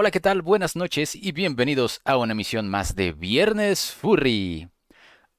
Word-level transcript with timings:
Hola, 0.00 0.12
¿qué 0.12 0.20
tal? 0.20 0.42
Buenas 0.42 0.76
noches 0.76 1.16
y 1.16 1.32
bienvenidos 1.32 2.00
a 2.04 2.18
una 2.18 2.30
emisión 2.30 2.68
más 2.68 2.94
de 2.94 3.10
Viernes 3.10 3.90
Furry. 3.90 4.68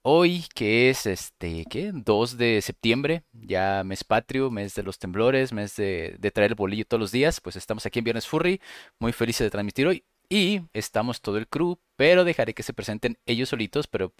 Hoy, 0.01 0.43
que 0.53 0.89
es 0.89 1.05
este, 1.05 1.63
¿qué? 1.69 1.91
2 1.93 2.37
de 2.37 2.61
septiembre, 2.61 3.23
ya 3.31 3.83
mes 3.85 4.03
patrio, 4.03 4.51
mes 4.51 4.75
de 4.75 4.83
los 4.83 4.99
temblores, 4.99 5.53
mes 5.53 5.77
de, 5.77 6.17
de 6.19 6.31
traer 6.31 6.51
el 6.51 6.55
bolillo 6.55 6.83
todos 6.83 6.99
los 6.99 7.13
días, 7.13 7.39
pues 7.39 7.55
estamos 7.55 7.85
aquí 7.85 7.99
en 7.99 8.03
Viernes 8.03 8.27
Furry, 8.27 8.59
muy 8.99 9.13
felices 9.13 9.45
de 9.45 9.49
transmitir 9.49 9.87
hoy. 9.87 10.03
Y 10.27 10.63
estamos 10.73 11.21
todo 11.21 11.37
el 11.37 11.47
crew, 11.47 11.79
pero 11.95 12.25
dejaré 12.25 12.53
que 12.53 12.63
se 12.63 12.73
presenten 12.73 13.17
ellos 13.25 13.47
solitos, 13.47 13.87
pero 13.87 14.13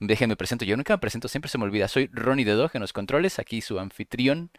déjenme 0.00 0.34
presento. 0.34 0.64
Yo 0.64 0.76
nunca 0.76 0.94
me 0.94 0.98
presento, 0.98 1.28
siempre 1.28 1.48
se 1.48 1.58
me 1.58 1.62
olvida. 1.66 1.86
Soy 1.86 2.10
Ronnie 2.12 2.44
de 2.44 2.54
Dog 2.54 2.72
en 2.74 2.80
los 2.80 2.92
controles, 2.92 3.38
aquí 3.38 3.60
su 3.60 3.78
anfitrión. 3.78 4.50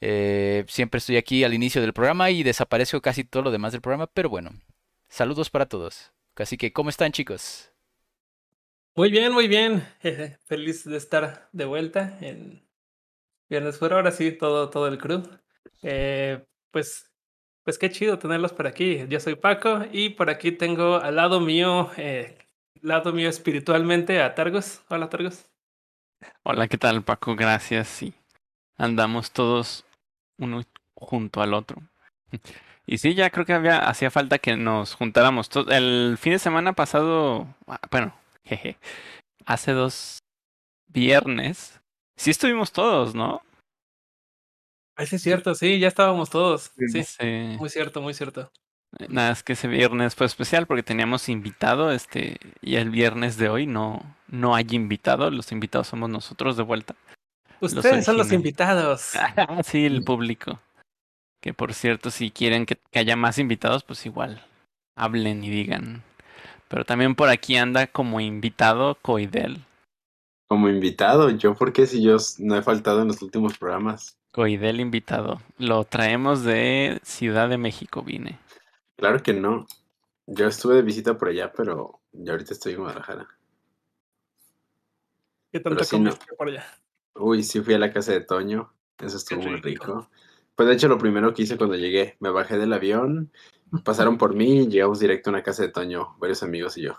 Eh, 0.00 0.64
siempre 0.68 0.98
estoy 0.98 1.16
aquí 1.16 1.44
al 1.44 1.54
inicio 1.54 1.80
del 1.80 1.92
programa 1.92 2.30
y 2.30 2.42
desaparezco 2.42 3.00
casi 3.00 3.24
todo 3.24 3.42
lo 3.44 3.50
demás 3.50 3.72
del 3.72 3.80
programa, 3.80 4.06
pero 4.06 4.28
bueno, 4.28 4.52
saludos 5.08 5.50
para 5.50 5.66
todos. 5.66 6.12
Así 6.36 6.56
que, 6.56 6.72
¿cómo 6.72 6.88
están 6.88 7.10
chicos? 7.10 7.72
Muy 8.94 9.10
bien, 9.10 9.32
muy 9.32 9.48
bien. 9.48 9.86
feliz 10.46 10.84
de 10.84 10.96
estar 10.96 11.48
de 11.52 11.64
vuelta 11.64 12.16
en 12.20 12.64
Viernes 13.48 13.78
Fuera. 13.78 13.96
Ahora 13.96 14.12
sí, 14.12 14.32
todo, 14.32 14.70
todo 14.70 14.86
el 14.86 14.98
crew. 14.98 15.22
Eh, 15.82 16.44
pues, 16.70 17.12
pues 17.64 17.78
qué 17.78 17.90
chido 17.90 18.18
tenerlos 18.18 18.52
por 18.52 18.66
aquí. 18.66 19.04
Yo 19.08 19.18
soy 19.18 19.34
Paco 19.34 19.84
y 19.92 20.10
por 20.10 20.30
aquí 20.30 20.52
tengo 20.52 20.96
al 20.96 21.16
lado 21.16 21.40
mío, 21.40 21.90
eh, 21.96 22.38
lado 22.80 23.12
mío 23.12 23.28
espiritualmente 23.28 24.22
a 24.22 24.34
Targos. 24.34 24.82
Hola, 24.88 25.08
Targos. 25.08 25.46
Hola, 26.44 26.68
¿qué 26.68 26.78
tal, 26.78 27.02
Paco? 27.02 27.34
Gracias. 27.34 27.88
Sí, 27.88 28.14
andamos 28.76 29.32
todos 29.32 29.84
uno 30.38 30.62
junto 30.94 31.42
al 31.42 31.54
otro. 31.54 31.82
Y 32.86 32.98
sí, 32.98 33.14
ya 33.14 33.30
creo 33.30 33.44
que 33.44 33.52
había, 33.52 33.88
hacía 33.88 34.10
falta 34.10 34.38
que 34.38 34.56
nos 34.56 34.94
juntáramos. 34.94 35.50
El 35.68 36.16
fin 36.18 36.32
de 36.32 36.38
semana 36.38 36.72
pasado, 36.72 37.46
ah, 37.66 37.80
bueno, 37.90 38.14
jeje, 38.44 38.78
hace 39.44 39.72
dos 39.72 40.20
viernes, 40.86 41.80
sí 42.16 42.30
estuvimos 42.30 42.72
todos, 42.72 43.14
¿no? 43.14 43.42
Ese 44.96 45.16
es 45.16 45.22
cierto, 45.22 45.54
sí, 45.54 45.78
ya 45.78 45.88
estábamos 45.88 46.30
todos. 46.30 46.72
Sí, 46.76 47.04
sí, 47.04 47.56
muy 47.58 47.68
cierto, 47.68 48.00
muy 48.00 48.14
cierto. 48.14 48.50
Eh, 48.98 49.06
nada, 49.08 49.32
es 49.32 49.42
que 49.42 49.52
ese 49.52 49.68
viernes 49.68 50.14
fue 50.14 50.26
especial 50.26 50.66
porque 50.66 50.82
teníamos 50.82 51.28
invitado, 51.28 51.92
este, 51.92 52.38
y 52.62 52.76
el 52.76 52.90
viernes 52.90 53.36
de 53.36 53.48
hoy 53.48 53.66
no, 53.66 54.16
no 54.28 54.54
hay 54.54 54.66
invitado, 54.70 55.30
los 55.30 55.52
invitados 55.52 55.88
somos 55.88 56.08
nosotros 56.08 56.56
de 56.56 56.62
vuelta. 56.62 56.96
Ustedes 57.60 58.04
son 58.04 58.16
los 58.16 58.32
invitados. 58.32 59.12
sí, 59.64 59.86
el 59.86 60.04
público. 60.04 60.60
Que 61.40 61.54
por 61.54 61.74
cierto, 61.74 62.10
si 62.10 62.30
quieren 62.30 62.66
que, 62.66 62.78
haya 62.94 63.16
más 63.16 63.38
invitados, 63.38 63.84
pues 63.84 64.04
igual 64.06 64.42
hablen 64.96 65.44
y 65.44 65.50
digan. 65.50 66.02
Pero 66.68 66.84
también 66.84 67.14
por 67.14 67.28
aquí 67.28 67.56
anda 67.56 67.86
como 67.86 68.20
invitado 68.20 68.96
Coidel. 69.00 69.64
Como 70.48 70.68
invitado, 70.68 71.30
yo 71.30 71.54
porque 71.54 71.86
si 71.86 72.02
yo 72.02 72.16
no 72.38 72.56
he 72.56 72.62
faltado 72.62 73.02
en 73.02 73.08
los 73.08 73.22
últimos 73.22 73.56
programas. 73.56 74.18
Coidel 74.32 74.80
invitado. 74.80 75.40
Lo 75.58 75.84
traemos 75.84 76.42
de 76.42 77.00
Ciudad 77.02 77.48
de 77.48 77.58
México, 77.58 78.02
vine. 78.02 78.38
Claro 78.96 79.22
que 79.22 79.32
no. 79.32 79.66
Yo 80.26 80.46
estuve 80.46 80.76
de 80.76 80.82
visita 80.82 81.16
por 81.16 81.28
allá, 81.28 81.52
pero 81.52 82.00
ya 82.12 82.32
ahorita 82.32 82.52
estoy 82.52 82.74
en 82.74 82.80
Guadalajara. 82.80 83.28
¿Qué 85.50 85.60
tanto 85.60 85.84
comiste 85.88 86.26
por 86.36 86.48
allá? 86.48 86.66
Uy, 87.14 87.42
sí 87.42 87.60
fui 87.60 87.74
a 87.74 87.78
la 87.78 87.92
casa 87.92 88.12
de 88.12 88.20
Toño. 88.20 88.72
Eso 88.98 89.16
estuvo 89.16 89.42
muy 89.42 89.60
rico. 89.60 90.08
Pues 90.54 90.68
de 90.68 90.74
hecho 90.74 90.88
lo 90.88 90.98
primero 90.98 91.32
que 91.32 91.42
hice 91.42 91.56
cuando 91.56 91.76
llegué, 91.76 92.16
me 92.18 92.30
bajé 92.30 92.58
del 92.58 92.72
avión, 92.72 93.30
pasaron 93.84 94.18
por 94.18 94.34
mí 94.34 94.62
y 94.62 94.68
llegamos 94.68 94.98
directo 94.98 95.30
a 95.30 95.34
una 95.34 95.42
casa 95.42 95.62
de 95.62 95.68
Toño, 95.68 96.16
varios 96.18 96.42
amigos 96.42 96.76
y 96.78 96.82
yo. 96.82 96.98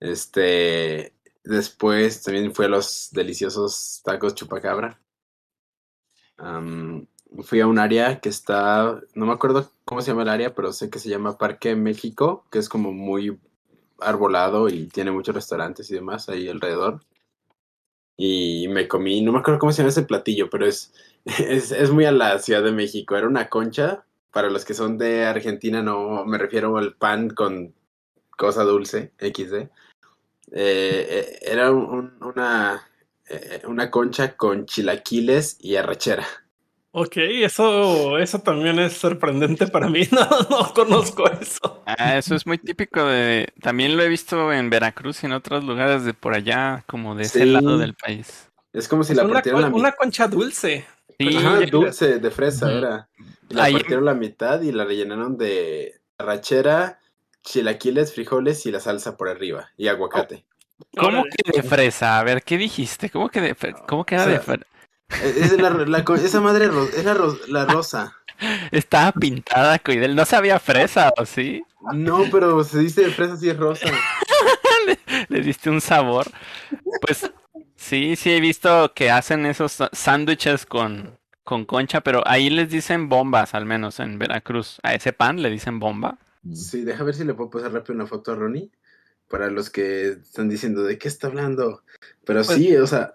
Este, 0.00 1.14
después 1.44 2.22
también 2.24 2.52
fui 2.52 2.64
a 2.64 2.68
los 2.68 3.10
deliciosos 3.12 4.02
tacos 4.04 4.34
chupacabra. 4.34 5.00
fui 7.44 7.60
a 7.60 7.68
un 7.68 7.78
área 7.78 8.18
que 8.18 8.28
está, 8.28 9.00
no 9.14 9.26
me 9.26 9.32
acuerdo 9.32 9.70
cómo 9.84 10.00
se 10.00 10.10
llama 10.10 10.22
el 10.22 10.28
área, 10.28 10.52
pero 10.52 10.72
sé 10.72 10.90
que 10.90 10.98
se 10.98 11.08
llama 11.08 11.38
Parque 11.38 11.76
México, 11.76 12.44
que 12.50 12.58
es 12.58 12.68
como 12.68 12.92
muy 12.92 13.38
arbolado 14.00 14.68
y 14.68 14.86
tiene 14.88 15.12
muchos 15.12 15.36
restaurantes 15.36 15.88
y 15.92 15.94
demás 15.94 16.28
ahí 16.28 16.48
alrededor 16.48 17.02
y 18.16 18.68
me 18.68 18.88
comí, 18.88 19.22
no 19.22 19.32
me 19.32 19.38
acuerdo 19.38 19.58
cómo 19.60 19.72
se 19.72 19.78
llama 19.78 19.90
ese 19.90 20.02
platillo, 20.02 20.50
pero 20.50 20.66
es, 20.66 20.92
es, 21.24 21.72
es, 21.72 21.90
muy 21.90 22.04
a 22.04 22.12
la 22.12 22.38
Ciudad 22.38 22.62
de 22.62 22.72
México. 22.72 23.16
Era 23.16 23.26
una 23.26 23.48
concha, 23.48 24.04
para 24.32 24.50
los 24.50 24.64
que 24.64 24.74
son 24.74 24.98
de 24.98 25.24
Argentina 25.24 25.82
no 25.82 26.24
me 26.24 26.38
refiero 26.38 26.76
al 26.78 26.94
pan 26.94 27.30
con 27.30 27.74
cosa 28.36 28.64
dulce, 28.64 29.12
XD. 29.18 29.54
Eh, 29.54 29.68
eh, 30.54 31.38
era 31.42 31.70
una, 31.70 32.82
eh, 33.28 33.62
una 33.66 33.90
concha 33.90 34.36
con 34.36 34.66
chilaquiles 34.66 35.56
y 35.60 35.76
arrachera. 35.76 36.26
Ok, 36.94 37.16
eso, 37.16 38.18
eso 38.18 38.40
también 38.40 38.78
es 38.78 38.92
sorprendente 38.92 39.66
para 39.66 39.88
mí. 39.88 40.02
No, 40.12 40.28
no 40.50 40.74
conozco 40.74 41.28
eso. 41.30 41.82
Ah, 41.86 42.18
eso 42.18 42.34
es 42.34 42.46
muy 42.46 42.58
típico 42.58 43.04
de. 43.04 43.48
También 43.62 43.96
lo 43.96 44.02
he 44.02 44.08
visto 44.08 44.52
en 44.52 44.68
Veracruz 44.68 45.22
y 45.22 45.26
en 45.26 45.32
otros 45.32 45.64
lugares 45.64 46.04
de 46.04 46.12
por 46.12 46.34
allá, 46.34 46.84
como 46.86 47.14
de 47.14 47.24
ese 47.24 47.46
lado 47.46 47.78
del 47.78 47.94
país. 47.94 48.50
Es 48.74 48.88
como 48.88 49.04
si 49.04 49.14
la 49.14 49.24
una, 49.24 49.34
partieran 49.34 49.62
la 49.62 49.68
una 49.68 49.92
concha 49.92 50.28
dulce. 50.28 50.86
Sí, 51.18 51.36
Ajá, 51.36 51.60
dulce 51.70 52.18
de 52.18 52.30
fresa 52.30 52.70
era. 52.70 53.08
La 53.48 53.70
partieron 53.70 54.04
la 54.04 54.14
mitad 54.14 54.60
y 54.60 54.70
la 54.72 54.84
rellenaron 54.84 55.38
de 55.38 56.00
rachera, 56.18 57.00
chilaquiles, 57.42 58.12
frijoles 58.12 58.66
y 58.66 58.70
la 58.70 58.80
salsa 58.80 59.16
por 59.16 59.28
arriba 59.28 59.70
y 59.78 59.88
aguacate. 59.88 60.44
¿Cómo 60.96 61.24
que 61.24 61.52
de 61.52 61.62
fresa? 61.62 62.18
A 62.18 62.24
ver, 62.24 62.42
¿qué 62.42 62.58
dijiste? 62.58 63.08
¿Cómo 63.08 63.30
que 63.30 63.40
de 63.40 63.56
¿Cómo 63.86 64.04
que 64.04 64.14
era 64.14 64.26
de 64.26 64.40
fresa? 64.40 64.66
Es 65.24 65.52
la, 65.52 66.04
esa 66.16 66.40
madre 66.40 66.70
es 66.96 67.04
la, 67.04 67.16
la 67.48 67.64
rosa. 67.66 68.16
Estaba 68.70 69.12
pintada, 69.12 69.78
Coidel. 69.78 70.14
¿No 70.14 70.24
sabía 70.24 70.58
fresa 70.58 71.12
o 71.16 71.26
sí? 71.26 71.62
No, 71.92 72.24
pero 72.30 72.62
se 72.64 72.78
dice 72.78 73.10
fresa 73.10 73.36
si 73.36 73.50
es 73.50 73.56
rosa. 73.56 73.86
le, 75.28 75.40
diste 75.40 75.70
un 75.70 75.80
sabor. 75.80 76.26
Pues 77.00 77.30
sí, 77.76 78.16
sí 78.16 78.30
he 78.30 78.40
visto 78.40 78.92
que 78.94 79.10
hacen 79.10 79.46
esos 79.46 79.78
sándwiches 79.92 80.66
con, 80.66 81.18
con 81.44 81.64
concha, 81.64 82.00
pero 82.00 82.22
ahí 82.26 82.50
les 82.50 82.70
dicen 82.70 83.08
bombas, 83.08 83.54
al 83.54 83.66
menos 83.66 84.00
en 84.00 84.18
Veracruz. 84.18 84.78
A 84.82 84.94
ese 84.94 85.12
pan 85.12 85.42
le 85.42 85.50
dicen 85.50 85.78
bomba. 85.78 86.18
Sí, 86.52 86.82
deja 86.82 87.04
ver 87.04 87.14
si 87.14 87.24
le 87.24 87.34
puedo 87.34 87.50
pasar 87.50 87.72
rápido 87.72 87.94
una 87.94 88.06
foto 88.06 88.32
a 88.32 88.36
Ronnie. 88.36 88.70
Para 89.28 89.50
los 89.50 89.70
que 89.70 90.08
están 90.08 90.48
diciendo 90.48 90.82
de 90.82 90.98
qué 90.98 91.08
está 91.08 91.28
hablando. 91.28 91.82
Pero 92.24 92.42
pues 92.44 92.58
sí, 92.58 92.76
o 92.76 92.86
sea, 92.86 93.14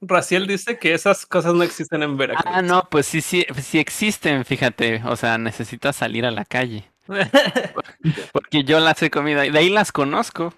Raciel 0.00 0.46
dice 0.46 0.78
que 0.78 0.94
esas 0.94 1.26
cosas 1.26 1.54
no 1.54 1.62
existen 1.62 2.02
en 2.02 2.16
Veracruz. 2.16 2.44
Ah, 2.46 2.62
no, 2.62 2.88
pues 2.88 3.06
sí, 3.06 3.20
sí, 3.20 3.46
sí 3.60 3.78
existen, 3.78 4.44
fíjate. 4.44 5.02
O 5.04 5.16
sea, 5.16 5.38
necesitas 5.38 5.96
salir 5.96 6.24
a 6.24 6.30
la 6.30 6.44
calle. 6.44 6.84
Porque 8.32 8.64
yo 8.64 8.80
las 8.80 9.02
he 9.02 9.10
comido 9.10 9.44
y 9.44 9.50
de 9.50 9.58
ahí 9.58 9.70
las 9.70 9.92
conozco. 9.92 10.54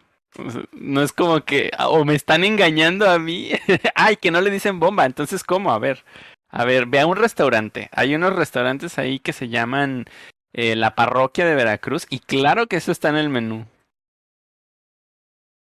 No 0.72 1.02
es 1.02 1.12
como 1.12 1.44
que, 1.44 1.70
o 1.78 2.04
me 2.04 2.14
están 2.14 2.44
engañando 2.44 3.08
a 3.08 3.18
mí. 3.18 3.50
Ay, 3.94 4.16
que 4.16 4.30
no 4.30 4.40
le 4.40 4.50
dicen 4.50 4.78
bomba. 4.78 5.06
Entonces, 5.06 5.42
¿cómo? 5.42 5.72
A 5.72 5.78
ver, 5.78 6.04
a 6.50 6.64
ver, 6.64 6.86
ve 6.86 7.00
a 7.00 7.06
un 7.06 7.16
restaurante. 7.16 7.88
Hay 7.92 8.14
unos 8.14 8.34
restaurantes 8.34 8.98
ahí 8.98 9.18
que 9.20 9.32
se 9.32 9.48
llaman 9.48 10.04
eh, 10.52 10.76
la 10.76 10.94
parroquia 10.94 11.46
de 11.46 11.54
Veracruz 11.54 12.06
y 12.10 12.18
claro 12.18 12.66
que 12.66 12.76
eso 12.76 12.92
está 12.92 13.08
en 13.08 13.16
el 13.16 13.30
menú. 13.30 13.66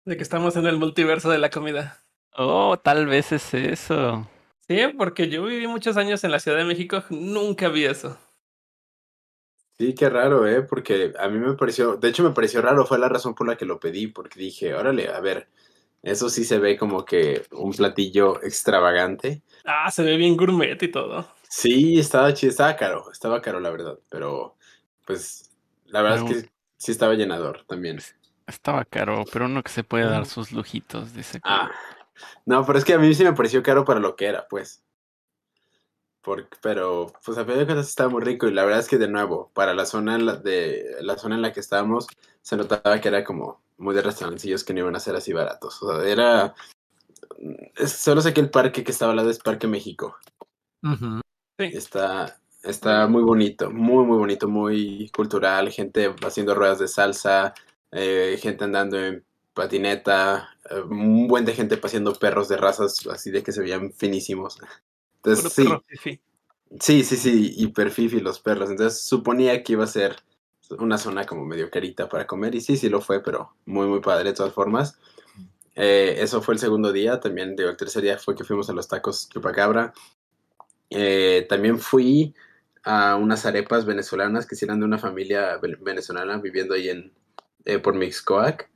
De 0.06 0.18
que 0.18 0.24
estamos 0.24 0.56
en 0.56 0.66
el 0.66 0.78
multiverso 0.78 1.30
de 1.30 1.38
la 1.38 1.50
comida. 1.50 2.00
Oh, 2.42 2.78
tal 2.82 3.06
vez 3.06 3.34
es 3.34 3.54
eso. 3.54 4.26
Sí, 4.66 4.80
porque 4.98 5.28
yo 5.28 5.44
viví 5.44 5.68
muchos 5.68 5.98
años 5.98 6.24
en 6.24 6.32
la 6.32 6.40
Ciudad 6.40 6.58
de 6.58 6.64
México, 6.64 7.04
nunca 7.10 7.68
vi 7.68 7.84
eso. 7.84 8.18
Sí, 9.78 9.94
qué 9.94 10.10
raro, 10.10 10.48
¿eh? 10.48 10.62
Porque 10.62 11.12
a 11.20 11.28
mí 11.28 11.38
me 11.38 11.56
pareció, 11.56 11.98
de 11.98 12.08
hecho 12.08 12.24
me 12.24 12.30
pareció 12.30 12.62
raro, 12.62 12.86
fue 12.86 12.98
la 12.98 13.10
razón 13.10 13.36
por 13.36 13.46
la 13.46 13.58
que 13.58 13.66
lo 13.66 13.82
pedí, 13.82 14.08
porque 14.08 14.40
dije, 14.40 14.74
órale, 14.74 15.10
a 15.10 15.20
ver, 15.20 15.50
eso 16.02 16.30
sí 16.30 16.46
se 16.46 16.60
ve 16.60 16.78
como 16.78 17.04
que 17.04 17.44
un 17.52 17.74
platillo 17.74 18.42
extravagante. 18.42 19.42
Ah, 19.66 19.92
se 19.92 20.04
ve 20.04 20.16
bien 20.16 20.38
gourmet 20.38 20.82
y 20.82 20.88
todo. 20.90 21.28
Sí, 21.50 22.00
estaba 22.00 22.34
chido, 22.34 22.52
estaba 22.52 22.78
caro, 22.78 23.12
estaba 23.12 23.42
caro 23.42 23.60
la 23.60 23.70
verdad, 23.70 24.00
pero 24.08 24.56
pues 25.06 25.52
la 25.88 26.02
verdad 26.02 26.32
es 26.32 26.44
que 26.44 26.50
sí 26.78 26.94
estaba 26.94 27.16
llenador 27.16 27.66
también. 27.66 28.00
Estaba 28.48 28.86
caro, 28.86 29.26
pero 29.30 29.48
uno 29.48 29.62
que 29.62 29.72
se 29.72 29.84
puede 29.84 30.06
dar 30.06 30.26
sus 30.26 30.54
lujitos, 30.54 31.14
dice. 31.14 31.42
Ah, 31.44 31.70
no, 32.46 32.66
pero 32.66 32.80
es 32.80 32.86
que 32.86 32.94
a 32.94 33.00
mí 33.00 33.14
sí 33.14 33.24
me 33.24 33.34
pareció 33.34 33.64
caro 33.64 33.86
para 33.86 34.00
lo 34.00 34.16
que 34.16 34.26
era, 34.26 34.48
pues. 34.48 34.84
Porque, 36.22 36.58
pero, 36.62 37.14
pues 37.24 37.38
a 37.38 37.46
fin 37.46 37.58
de 37.58 37.66
cuentas 37.66 37.88
estaba 37.88 38.10
muy 38.10 38.22
rico 38.22 38.48
y 38.48 38.54
la 38.54 38.64
verdad 38.66 38.80
es 38.80 38.88
que 38.88 38.98
de 38.98 39.08
nuevo, 39.08 39.52
para 39.54 39.74
la 39.74 39.86
zona 39.86 40.16
en 40.16 40.26
la, 40.26 40.36
de, 40.36 40.98
la 41.02 41.18
zona 41.18 41.36
en 41.36 41.42
la 41.42 41.54
que 41.54 41.62
estábamos, 41.62 42.08
se 42.42 42.58
notaba 42.58 43.00
que 43.00 43.08
era 43.08 43.24
como 43.24 43.62
muy 43.78 43.96
de 43.96 44.02
restaurancillos 44.02 44.64
que 44.64 44.74
no 44.74 44.82
iban 44.82 44.96
a 44.96 45.00
ser 45.00 45.16
así 45.16 45.32
baratos. 45.34 45.82
O 45.82 45.92
sea, 45.92 46.10
era... 46.10 46.54
solo 47.86 48.22
sé 48.22 48.34
que 48.34 48.42
el 48.42 48.50
parque 48.50 48.84
que 48.84 48.92
estaba 48.92 49.12
al 49.12 49.18
lado 49.18 49.30
es 49.30 49.40
Parque 49.40 49.68
México. 49.68 50.18
sí. 50.84 51.66
Está, 51.74 52.40
Está 52.64 53.08
muy 53.08 53.24
bonito, 53.24 53.72
muy, 53.72 54.06
muy 54.06 54.18
bonito, 54.18 54.50
muy 54.50 55.10
cultural, 55.16 55.72
gente 55.72 56.14
haciendo 56.26 56.54
ruedas 56.54 56.80
de 56.80 56.90
salsa, 56.90 57.54
eh, 57.92 58.38
gente 58.42 58.66
andando 58.66 59.00
en 59.00 59.24
patineta, 59.54 60.50
eh, 60.70 60.82
un 60.82 61.28
buen 61.28 61.46
de 61.46 61.54
gente 61.54 61.78
paseando 61.78 62.14
perros 62.14 62.50
de 62.50 62.58
razas 62.58 63.06
así 63.08 63.32
de 63.32 63.44
que 63.44 63.52
se 63.52 63.62
veían 63.62 63.92
finísimos. 63.94 64.58
Entonces, 65.18 65.54
sí, 65.54 66.22
sí, 66.80 67.04
sí, 67.04 67.18
sí, 67.18 67.54
hiper 67.58 67.92
fifi 67.92 68.20
los 68.20 68.40
perros. 68.40 68.70
Entonces 68.70 69.02
suponía 69.02 69.64
que 69.64 69.74
iba 69.74 69.84
a 69.84 69.88
ser 69.88 70.16
una 70.78 70.98
zona 70.98 71.26
como 71.26 71.46
medio 71.46 71.70
carita 71.70 72.08
para 72.08 72.28
comer 72.28 72.56
y 72.56 72.62
sí, 72.62 72.78
sí 72.78 72.90
lo 72.90 73.02
fue, 73.02 73.24
pero 73.24 73.56
muy, 73.66 73.88
muy 73.88 74.02
padre 74.02 74.30
de 74.30 74.36
todas 74.36 74.54
formas. 74.54 75.00
Eh, 75.76 76.16
eso 76.20 76.42
fue 76.42 76.56
el 76.56 76.60
segundo 76.60 76.92
día, 76.92 77.20
también 77.20 77.56
digo, 77.56 77.70
el 77.70 77.78
tercer 77.78 78.04
día 78.04 78.18
fue 78.18 78.36
que 78.36 78.44
fuimos 78.44 78.70
a 78.70 78.74
los 78.74 78.88
tacos 78.88 79.30
Chupacabra. 79.30 79.94
Eh, 80.90 81.46
también 81.50 81.80
fui 81.80 82.36
a 82.84 83.16
unas 83.16 83.46
arepas 83.46 83.86
venezolanas 83.86 84.46
que 84.46 84.56
eran 84.62 84.80
de 84.80 84.86
una 84.86 84.98
familia 84.98 85.60
venezolana 85.82 86.38
viviendo 86.38 86.74
ahí 86.74 86.90
en 86.90 87.14
eh, 87.66 87.80
por 87.80 87.96
Mixcoac 87.96 88.70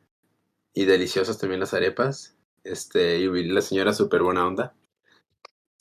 y 0.74 0.86
deliciosas 0.86 1.38
también 1.38 1.60
las 1.60 1.74
arepas. 1.74 2.36
Este, 2.64 3.20
y 3.20 3.44
la 3.46 3.62
señora 3.62 3.94
súper 3.94 4.24
buena 4.24 4.48
onda. 4.48 4.74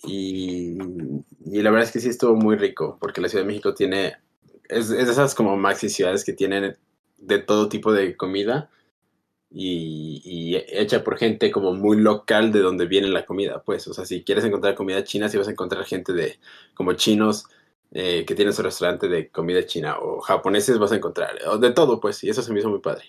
Y, 0.04 0.78
y, 1.44 1.62
la 1.62 1.70
verdad 1.70 1.86
es 1.86 1.92
que 1.92 2.00
sí 2.00 2.08
estuvo 2.08 2.34
muy 2.34 2.56
rico, 2.56 2.98
porque 3.00 3.20
la 3.20 3.28
Ciudad 3.28 3.44
de 3.44 3.48
México 3.48 3.72
tiene, 3.74 4.16
es, 4.68 4.88
de 4.88 5.00
esas 5.00 5.34
como 5.34 5.56
maxi 5.56 5.88
ciudades 5.88 6.24
que 6.24 6.32
tienen 6.32 6.76
de 7.18 7.38
todo 7.38 7.68
tipo 7.68 7.92
de 7.92 8.16
comida 8.16 8.68
y, 9.50 10.22
y, 10.24 10.56
hecha 10.56 11.04
por 11.04 11.18
gente 11.18 11.52
como 11.52 11.74
muy 11.74 11.98
local 11.98 12.52
de 12.52 12.60
donde 12.60 12.86
viene 12.86 13.08
la 13.08 13.26
comida, 13.26 13.62
pues, 13.64 13.86
o 13.86 13.94
sea, 13.94 14.04
si 14.04 14.24
quieres 14.24 14.44
encontrar 14.44 14.74
comida 14.74 15.04
china, 15.04 15.28
si 15.28 15.38
vas 15.38 15.48
a 15.48 15.52
encontrar 15.52 15.84
gente 15.84 16.12
de 16.12 16.38
como 16.74 16.94
chinos 16.94 17.44
eh, 17.92 18.24
que 18.26 18.34
tienen 18.34 18.54
su 18.54 18.62
restaurante 18.62 19.08
de 19.08 19.28
comida 19.30 19.64
china 19.66 19.98
o 20.00 20.20
japoneses 20.20 20.78
vas 20.78 20.92
a 20.92 20.96
encontrar, 20.96 21.38
o 21.46 21.58
de 21.58 21.70
todo, 21.72 22.00
pues, 22.00 22.24
y 22.24 22.30
eso 22.30 22.42
se 22.42 22.52
me 22.52 22.60
hizo 22.60 22.70
muy 22.70 22.80
padre. 22.80 23.04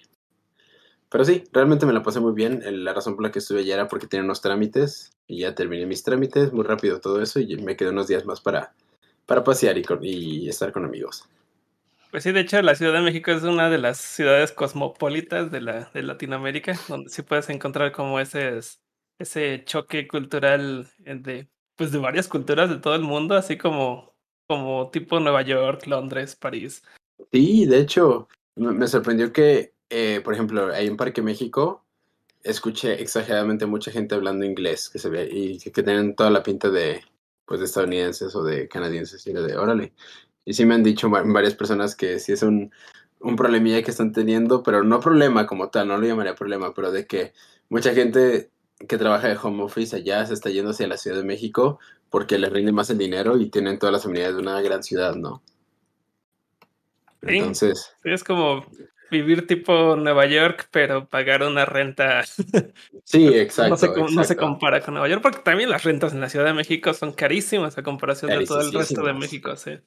Pero 1.13 1.25
sí, 1.25 1.43
realmente 1.53 1.85
me 1.85 1.93
la 1.93 2.01
pasé 2.01 2.19
muy 2.19 2.33
bien. 2.33 2.63
La 2.83 2.91
razón 2.91 3.13
por 3.13 3.23
la 3.23 3.31
que 3.31 3.37
estuve 3.37 3.59
allá 3.59 3.75
era 3.75 3.87
porque 3.87 4.07
tenía 4.07 4.23
unos 4.23 4.41
trámites 4.41 5.11
y 5.27 5.41
ya 5.41 5.53
terminé 5.53 5.85
mis 5.85 6.01
trámites 6.01 6.51
muy 6.51 6.63
rápido 6.65 6.99
todo 6.99 7.21
eso 7.21 7.39
y 7.39 7.55
me 7.57 7.75
quedé 7.75 7.91
unos 7.91 8.07
días 8.07 8.25
más 8.25 8.41
para, 8.41 8.73
para 9.27 9.43
pasear 9.43 9.77
y, 9.77 9.85
y 10.01 10.49
estar 10.49 10.71
con 10.71 10.85
amigos. 10.85 11.29
Pues 12.09 12.23
sí, 12.23 12.31
de 12.31 12.39
hecho 12.39 12.59
la 12.63 12.73
Ciudad 12.73 12.93
de 12.93 13.01
México 13.01 13.29
es 13.29 13.43
una 13.43 13.69
de 13.69 13.77
las 13.77 13.99
ciudades 13.99 14.51
cosmopolitas 14.53 15.51
de, 15.51 15.61
la, 15.61 15.91
de 15.93 16.01
Latinoamérica, 16.01 16.79
donde 16.89 17.11
sí 17.11 17.21
puedes 17.21 17.47
encontrar 17.51 17.91
como 17.91 18.19
ese, 18.19 18.59
ese 19.19 19.61
choque 19.65 20.07
cultural 20.07 20.89
de, 20.97 21.47
pues 21.75 21.91
de 21.91 21.99
varias 21.99 22.27
culturas 22.27 22.71
de 22.71 22.77
todo 22.77 22.95
el 22.95 23.03
mundo, 23.03 23.35
así 23.35 23.55
como, 23.55 24.15
como 24.47 24.89
tipo 24.89 25.19
Nueva 25.19 25.43
York, 25.43 25.85
Londres, 25.85 26.35
París. 26.35 26.83
Sí, 27.31 27.67
de 27.67 27.81
hecho, 27.81 28.27
me 28.55 28.87
sorprendió 28.87 29.31
que 29.31 29.72
eh, 29.95 30.21
por 30.21 30.33
ejemplo, 30.33 30.73
ahí 30.73 30.87
en 30.87 30.97
Parque 30.97 31.21
México, 31.21 31.85
escuché 32.41 32.99
exageradamente 32.99 33.67
mucha 33.67 33.91
gente 33.91 34.15
hablando 34.15 34.43
inglés 34.43 34.89
que 34.89 34.97
se 34.97 35.07
ve 35.07 35.29
y 35.31 35.59
que, 35.59 35.69
tienen 35.69 36.15
toda 36.15 36.31
la 36.31 36.41
pinta 36.41 36.71
de, 36.71 37.01
pues, 37.45 37.59
de 37.59 37.67
estadounidenses 37.67 38.35
o 38.35 38.43
de 38.43 38.67
canadienses 38.67 39.25
y 39.27 39.33
de, 39.33 39.55
órale. 39.55 39.93
Y 40.45 40.53
sí 40.55 40.65
me 40.65 40.73
han 40.73 40.81
dicho 40.81 41.11
varias 41.11 41.53
personas 41.53 41.95
que 41.95 42.17
sí 42.17 42.31
es 42.31 42.41
un, 42.41 42.71
un 43.19 43.35
problemilla 43.35 43.83
que 43.83 43.91
están 43.91 44.11
teniendo, 44.13 44.63
pero 44.63 44.83
no 44.83 44.99
problema 44.99 45.45
como 45.45 45.69
tal, 45.69 45.89
no 45.89 45.97
lo 45.99 46.07
llamaría 46.07 46.33
problema, 46.33 46.73
pero 46.73 46.91
de 46.91 47.05
que 47.05 47.33
mucha 47.69 47.93
gente 47.93 48.49
que 48.87 48.97
trabaja 48.97 49.27
de 49.27 49.37
home 49.41 49.63
office 49.63 49.95
allá 49.95 50.25
se 50.25 50.33
está 50.33 50.49
yendo 50.49 50.71
hacia 50.71 50.87
la 50.87 50.97
Ciudad 50.97 51.17
de 51.17 51.23
México 51.23 51.79
porque 52.09 52.39
les 52.39 52.51
rinde 52.51 52.71
más 52.71 52.89
el 52.89 52.97
dinero 52.97 53.37
y 53.37 53.51
tienen 53.51 53.77
todas 53.77 53.93
las 53.93 54.05
amenidades 54.05 54.37
de 54.37 54.41
una 54.41 54.59
gran 54.61 54.81
ciudad, 54.81 55.15
¿no? 55.15 55.43
Entonces. 57.21 57.95
Sí, 58.01 58.09
es 58.09 58.23
como 58.23 58.65
vivir 59.13 59.47
tipo 59.47 59.95
Nueva 59.95 60.25
York, 60.25 60.67
pero 60.71 61.07
pagar 61.07 61.43
una 61.43 61.65
renta. 61.65 62.23
Sí, 63.03 63.27
exacto 63.33 63.69
no, 64.11 64.23
se, 64.23 64.35
compara 64.35 64.81
con 64.81 64.95
Nueva 64.95 65.07
York, 65.07 65.21
porque 65.21 65.39
también 65.39 65.69
las 65.69 65.83
rentas 65.83 66.13
en 66.13 66.19
la 66.19 66.29
Ciudad 66.29 66.45
de 66.45 66.53
México 66.53 66.93
son 66.93 67.13
carísimas 67.13 67.77
a 67.77 67.83
comparación 67.83 68.31
de 68.31 68.45
todo 68.45 68.61
el 68.61 68.73
resto 68.73 69.03
de 69.03 69.13
México, 69.13 69.55
sí. 69.55 69.79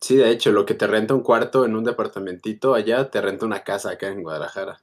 Sí, 0.00 0.16
de 0.16 0.30
hecho, 0.30 0.50
lo 0.50 0.64
que 0.64 0.74
te 0.74 0.86
renta 0.86 1.14
un 1.14 1.22
cuarto 1.22 1.64
en 1.64 1.76
un 1.76 1.84
departamentito 1.84 2.74
allá, 2.74 3.10
te 3.10 3.20
renta 3.20 3.46
una 3.46 3.62
casa 3.62 3.90
acá 3.90 4.08
en 4.08 4.22
Guadalajara. 4.22 4.80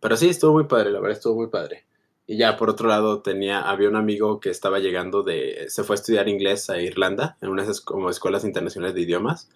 Pero 0.00 0.16
sí, 0.16 0.28
estuvo 0.28 0.54
muy 0.54 0.64
padre, 0.64 0.90
la 0.90 1.00
verdad 1.00 1.16
estuvo 1.16 1.36
muy 1.36 1.48
padre. 1.48 1.84
Y 2.26 2.36
ya 2.36 2.56
por 2.56 2.70
otro 2.70 2.88
lado 2.88 3.22
tenía, 3.22 3.60
había 3.60 3.88
un 3.88 3.96
amigo 3.96 4.40
que 4.40 4.50
estaba 4.50 4.80
llegando 4.80 5.22
de, 5.22 5.66
se 5.68 5.84
fue 5.84 5.94
a 5.94 5.98
estudiar 5.98 6.28
inglés 6.28 6.68
a 6.70 6.80
Irlanda, 6.80 7.36
en 7.40 7.50
unas 7.50 7.80
como 7.80 8.10
escuelas 8.10 8.44
internacionales 8.44 8.94
de 8.94 9.02
idiomas 9.02 9.48